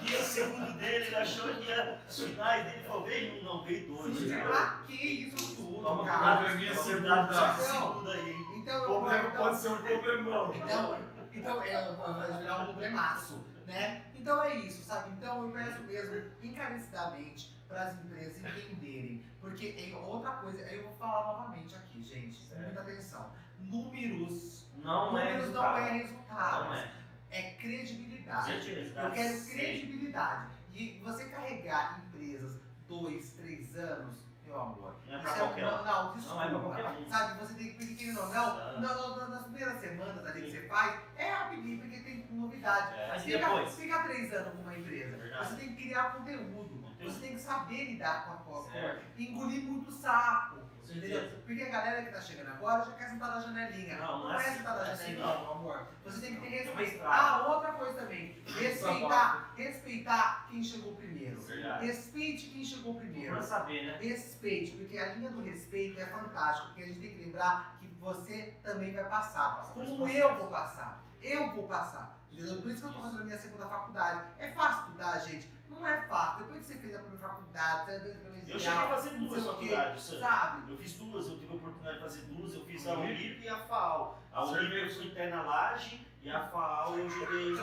15 0.06 0.24
segundos 0.24 0.74
dele, 0.76 1.06
ele 1.06 1.16
achou 1.16 1.54
que 1.54 1.64
ia. 1.70 2.00
Os 2.08 2.20
finais 2.24 2.66
dele 2.66 2.84
falou: 2.84 3.04
veio 3.06 3.40
um, 3.42 3.44
não, 3.44 3.64
veio 3.64 3.88
dois. 3.88 4.18
Sim, 4.18 4.28
Né? 4.28 4.42
pra 4.44 4.84
que 4.88 4.94
isso 4.96 5.56
tudo, 5.56 5.82
Toma 5.82 5.98
cuidado, 6.04 6.56
minha 6.58 6.74
Na 6.74 6.82
segunda. 6.82 7.26
verdade, 7.26 7.62
esse 7.62 7.72
segundo 7.72 8.12
aí? 8.12 8.36
Então, 8.58 8.82
O 8.82 8.86
problema 8.86 9.30
então, 9.30 9.44
pode 9.44 9.58
ser 9.58 9.70
um 9.70 9.78
problemão. 9.78 10.54
Então, 10.56 10.98
então 11.34 11.64
é, 11.64 11.92
vai 11.96 12.38
virar 12.42 12.60
um 12.62 12.66
problemaço, 12.66 13.46
né? 13.66 14.04
Então 14.16 14.44
é 14.44 14.56
isso, 14.58 14.84
sabe? 14.84 15.12
Então 15.12 15.44
eu 15.46 15.52
peço 15.52 15.82
mesmo 15.84 16.32
encarecidamente 16.44 17.58
para 17.68 17.84
as 17.84 17.94
empresas 18.04 18.38
entenderem, 18.38 19.24
porque 19.40 19.76
é 19.78 19.96
outra 19.96 20.32
coisa, 20.32 20.60
eu 20.62 20.84
vou 20.84 20.94
falar 20.98 21.34
novamente 21.34 21.76
aqui, 21.76 22.02
gente, 22.04 22.40
muita 22.56 22.82
atenção. 22.82 23.32
Números, 23.60 24.66
Não 24.84 25.18
é 25.18 25.34
números 25.34 25.54
não 25.54 25.62
resultado. 25.62 25.78
é 25.80 25.92
resultado, 25.92 26.66
Não 26.66 26.74
é. 26.76 26.92
é 27.32 27.52
credibilidade. 27.54 28.52
Eu 28.96 29.12
quero 29.12 29.38
Sim. 29.38 29.52
credibilidade. 29.52 30.48
E 30.74 31.00
você 31.04 31.26
carregar 31.26 32.02
empresas 32.08 32.60
dois, 32.88 33.34
três 33.34 33.76
anos, 33.76 34.24
meu 34.46 34.60
amor. 34.60 34.96
Não 35.06 35.16
é 35.16 35.20
pra 35.20 35.30
isso 35.32 35.40
qualquer 35.40 35.66
um. 35.68 35.72
não, 35.72 35.86
não, 35.86 36.14
desculpa. 36.16 36.36
Não 36.36 36.44
é 36.44 36.50
pra 36.50 36.60
qualquer 36.60 36.86
um. 36.90 37.10
Sabe, 37.10 37.40
você 37.40 37.54
tem 37.56 37.68
que 37.74 37.78
pedir 37.86 38.14
não, 38.14 38.30
não, 38.30 38.82
não, 38.82 39.18
não, 39.20 39.30
nas 39.30 39.44
primeiras 39.44 39.80
semanas 39.80 40.26
ali 40.26 40.42
que 40.44 40.52
você 40.52 40.68
faz, 40.68 41.00
é 41.18 41.32
rapidinho, 41.32 41.80
porque 41.82 42.00
tem 42.00 42.28
novidade. 42.32 43.00
É. 43.00 43.08
Mas 43.10 43.24
Fica, 43.24 43.38
depois? 43.40 43.76
fica 43.76 44.04
três 44.04 44.34
anos 44.34 44.54
com 44.56 44.62
uma 44.62 44.78
empresa. 44.78 45.18
Verdade. 45.18 45.48
Você 45.50 45.56
tem 45.58 45.76
que 45.76 45.84
criar 45.84 46.14
conteúdo. 46.16 46.80
Você 47.02 47.20
tem 47.20 47.34
que 47.36 47.42
saber 47.42 47.86
lidar 47.92 48.26
com 48.26 48.58
a. 48.60 48.72
Certo. 48.72 49.06
Engolir 49.20 49.64
muito 49.64 49.92
sapo. 49.92 50.59
Entendeu? 50.90 51.30
Porque 51.46 51.64
a 51.64 51.70
galera 51.70 52.04
que 52.04 52.12
tá 52.12 52.22
chegando 52.22 52.50
agora 52.50 52.84
já 52.84 52.92
quer 52.94 53.10
sentar 53.10 53.36
na 53.36 53.40
janelinha. 53.40 53.98
Não, 53.98 54.20
não 54.20 54.32
é 54.32 54.36
é 54.36 54.38
assim, 54.38 54.58
sentar 54.58 54.76
na 54.76 54.88
é 54.88 54.92
assim, 54.92 55.04
janelinha, 55.04 55.40
meu 55.40 55.52
amor. 55.52 55.88
Você 56.04 56.22
tem 56.22 56.36
que 56.36 56.42
ter 56.42 56.56
É 56.56 56.64
respeito. 56.64 57.04
Ah, 57.06 57.48
outra 57.48 57.72
coisa 57.74 58.02
também. 58.02 58.42
Respeitar, 58.46 59.54
respeitar 59.56 60.48
quem 60.50 60.64
chegou 60.64 60.96
primeiro. 60.96 61.40
Verdade. 61.42 61.86
Respeite 61.86 62.48
quem 62.48 62.66
chegou 62.66 62.96
primeiro. 62.96 63.34
Pra 63.34 63.44
saber, 63.44 63.86
né? 63.86 63.98
Respeite, 64.02 64.72
porque 64.72 64.98
a 64.98 65.14
linha 65.14 65.30
do 65.30 65.42
respeito 65.42 66.00
é 66.00 66.06
fantástica, 66.06 66.68
porque 66.68 66.84
a 66.84 66.88
gente 66.88 67.00
tem 67.00 67.12
que 67.12 67.24
lembrar 67.26 67.78
que 67.80 67.88
você 68.00 68.58
também 68.64 68.94
vai 68.94 69.06
passar, 69.06 69.72
como 69.74 70.08
eu 70.08 70.36
vou 70.36 70.48
passar. 70.48 71.04
Eu 71.22 71.52
vou 71.52 71.68
passar. 71.68 72.19
Entendeu? 72.40 72.62
Por 72.62 72.72
isso 72.72 72.80
que 72.80 72.86
eu 72.86 72.90
estou 72.92 73.04
fazendo 73.04 73.22
a 73.22 73.26
minha 73.26 73.38
segunda 73.38 73.66
faculdade. 73.68 74.22
É 74.40 74.52
fácil 74.54 74.86
estudar, 74.86 75.20
gente? 75.20 75.52
Não 75.70 75.86
é 75.86 76.02
fácil. 76.08 76.38
Depois 76.46 76.60
que 76.60 76.66
você 76.68 76.80
fez 76.80 76.96
a 76.96 77.00
primeira 77.00 77.28
faculdade, 77.28 77.86
você 77.86 78.00
primeira 78.00 78.50
Eu 78.50 78.60
cheguei 78.60 78.80
a 78.80 78.88
fazer 78.88 79.10
duas 79.12 79.44
o 79.44 79.46
faculdades. 79.52 80.04
Sabe? 80.04 80.72
Eu 80.72 80.78
fiz 80.78 80.94
duas, 80.94 81.28
eu 81.28 81.38
tive 81.38 81.52
a 81.52 81.56
oportunidade 81.56 81.98
de 81.98 82.04
fazer 82.04 82.22
duas, 82.22 82.54
eu 82.54 82.66
fiz 82.66 82.88
a 82.88 82.92
Uhum. 82.94 83.04
Unip 83.04 83.42
e 83.44 83.50
a 83.50 83.58
FAO. 83.58 84.20
A. 84.34 84.44
Unip 84.46 84.74
eu 84.74 84.90
fui 84.90 85.06
interna 85.08 85.42
laje 85.44 86.08
e 86.24 86.30
a 86.30 86.48
FAO 86.48 86.98
eu 86.98 87.10
joguei 87.10 87.56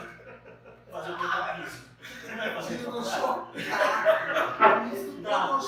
fazer 0.91 1.11
o 1.11 1.17
tentapiso. 1.17 1.87
Não 2.27 2.43
é 2.43 2.53
fazer 2.53 2.77
chocado. 2.83 3.57
Isso 4.93 5.11
Não. 5.21 5.57
no 5.57 5.61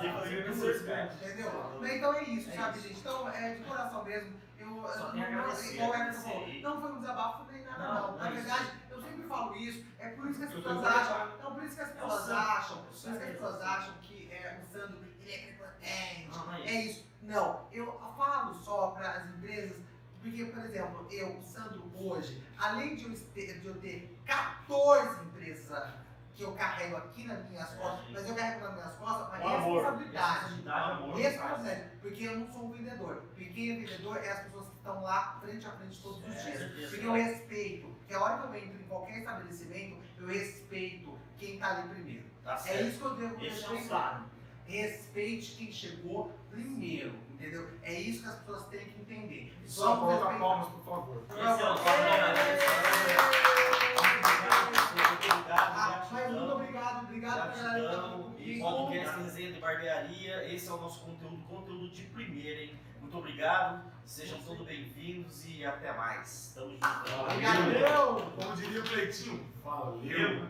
que 0.00 0.12
fazer 0.12 0.52
duas, 0.52 0.82
cara. 0.82 1.04
Entendeu? 1.14 1.80
Então 1.82 2.14
é 2.14 2.22
isso, 2.24 2.50
É 2.50 2.52
sabe, 2.52 2.78
isso. 2.78 2.88
gente? 2.88 3.00
Então, 3.00 3.28
é 3.30 3.54
de 3.54 3.64
coração 3.64 4.04
mesmo. 4.04 4.44
Eu, 4.84 4.98
Só 4.98 5.12
não, 5.12 5.22
agradecer, 5.22 5.74
igual 5.74 5.90
o 5.90 5.94
Everton 5.94 6.02
agradecer 6.02 6.22
falou, 6.30 6.44
aí. 6.44 6.62
não 6.62 6.80
foi 6.80 6.92
um 6.92 7.00
desabafo 7.00 7.52
nem 7.52 7.64
nada, 7.64 7.78
Não, 7.84 7.94
não. 7.94 8.10
não 8.12 8.18
Na 8.18 8.28
é 8.28 8.30
verdade, 8.32 8.70
eu 8.90 9.00
sempre 9.02 9.22
falo 9.28 9.56
isso. 9.56 9.86
É 9.98 10.08
por 10.10 10.26
isso 10.30 10.38
que 10.38 10.44
as 10.44 10.52
pessoas 10.54 10.84
acham. 10.84 11.38
Não, 11.42 11.54
por 11.54 11.62
isso 11.64 11.74
que 11.76 11.80
as 11.82 11.88
É 11.88 11.92
pessoas 11.92 12.30
acham. 12.30 12.78
É 12.78 12.82
Por 12.82 12.92
isso 12.94 13.02
que 13.02 13.08
as 13.10 13.30
pessoas 13.32 13.62
acham 13.62 13.94
que 14.02 14.32
é, 14.32 14.60
o 14.62 14.72
Sandro 14.72 14.98
ele 15.20 15.32
é 15.32 15.38
prepotente. 15.38 16.28
Não, 16.30 16.46
não 16.46 16.54
é 16.54 16.72
isso. 16.72 17.06
Não, 17.22 17.68
eu 17.72 17.92
falo 18.16 18.54
só 18.54 18.88
para 18.88 19.10
as 19.10 19.26
empresas, 19.30 19.76
porque, 20.20 20.44
por 20.46 20.62
exemplo, 20.64 21.06
eu, 21.10 21.38
o 21.38 21.42
Sandro, 21.42 21.90
hoje, 21.96 22.42
além 22.58 22.96
de 22.96 23.04
eu, 23.04 23.18
ter, 23.34 23.60
de 23.60 23.66
eu 23.66 23.74
ter 23.80 24.18
14 24.26 25.24
empresas 25.24 25.88
que 26.34 26.42
eu 26.42 26.52
carrego 26.52 26.96
aqui 26.96 27.24
nas 27.26 27.48
minhas 27.48 27.72
É, 27.72 27.76
costas, 27.76 28.10
mas 28.10 28.28
eu 28.28 28.34
carrego 28.34 28.64
nas 28.64 28.74
minhas 28.74 28.94
costas 28.96 29.28
uma 29.28 29.38
Com 29.38 29.48
amor. 29.48 29.74
responsabilidade. 29.82 30.34
Responsabilidade, 30.34 30.90
amor. 30.92 31.16
Responsabilidade, 31.16 31.90
porque 32.02 32.24
eu 32.24 32.38
não 32.40 32.52
sou 32.52 32.64
um 32.66 32.72
vendedor. 32.72 33.14
Porque 33.34 33.44
é 33.44 33.52
vendedor 33.52 34.16
é 34.18 34.30
as 34.32 34.40
pessoas 34.40 34.66
que 34.68 34.73
estão 34.84 35.02
lá 35.02 35.38
frente 35.42 35.66
a 35.66 35.70
frente 35.70 36.02
todos 36.02 36.18
os 36.18 36.24
É, 36.26 36.28
dias. 36.42 36.58
certeza. 36.58 36.88
Porque 36.90 37.06
eu 37.06 37.12
respeito, 37.12 37.86
porque 37.88 38.14
a 38.14 38.20
hora 38.22 38.38
que 38.38 38.44
eu 38.48 38.54
entro 38.62 38.80
em 38.80 38.84
qualquer 38.86 39.18
estabelecimento, 39.18 39.96
eu 40.18 40.26
respeito 40.26 41.18
quem 41.38 41.54
está 41.54 41.78
ali 41.78 41.88
primeiro. 41.88 42.24
Tá 42.44 42.52
É 42.54 42.58
certo. 42.58 42.84
isso 42.88 42.98
que 42.98 43.04
eu 43.06 43.14
devo 43.16 43.36
deixar 43.38 43.74
é 43.74 43.82
claro. 43.88 44.24
Respeite 44.66 45.56
quem 45.56 45.72
chegou 45.72 46.32
primeiro, 46.50 47.14
entendeu? 47.30 47.68
É 47.82 47.92
isso 47.94 48.22
que 48.22 48.28
as 48.28 48.34
pessoas 48.40 48.66
têm 48.66 48.84
que 48.86 49.00
entender. 49.00 49.54
Só 49.66 49.96
volta 49.96 50.14
respeitar. 50.16 50.38
palmas, 50.38 50.68
por 50.68 50.84
favor. 50.84 51.22
Esse 51.30 51.40
é 51.62 51.70
o 51.70 51.74
Ah, 55.56 56.08
mas 56.10 56.30
muito 56.32 56.52
obrigado, 56.52 57.04
obrigado 57.04 57.52
pra 57.52 57.62
galera 57.62 57.80
que 57.80 57.84
tá 57.86 57.92
Gratidão. 58.02 58.22
comigo. 58.22 58.60
Podcast 58.70 59.20
Resenha 59.22 59.52
de 59.52 59.60
Barbearia. 59.60 60.52
Esse 60.54 60.68
é 60.68 60.72
o 60.72 60.76
nosso 60.76 61.00
conteúdo, 61.04 61.42
conteúdo 61.44 61.90
de 61.90 62.02
primeira, 62.04 62.60
hein? 62.62 62.78
Muito 63.14 63.28
obrigado. 63.28 63.80
Sejam 64.04 64.40
todos 64.40 64.66
bem-vindos 64.66 65.46
e 65.46 65.64
até 65.64 65.92
mais. 65.92 66.52
Tamo 66.52 66.72
junto. 66.72 66.84
Obrigado. 67.20 68.32
Como 68.34 68.56
diria 68.56 68.80
o 68.80 68.82
Cleitinho, 68.82 69.46
valeu. 69.62 70.48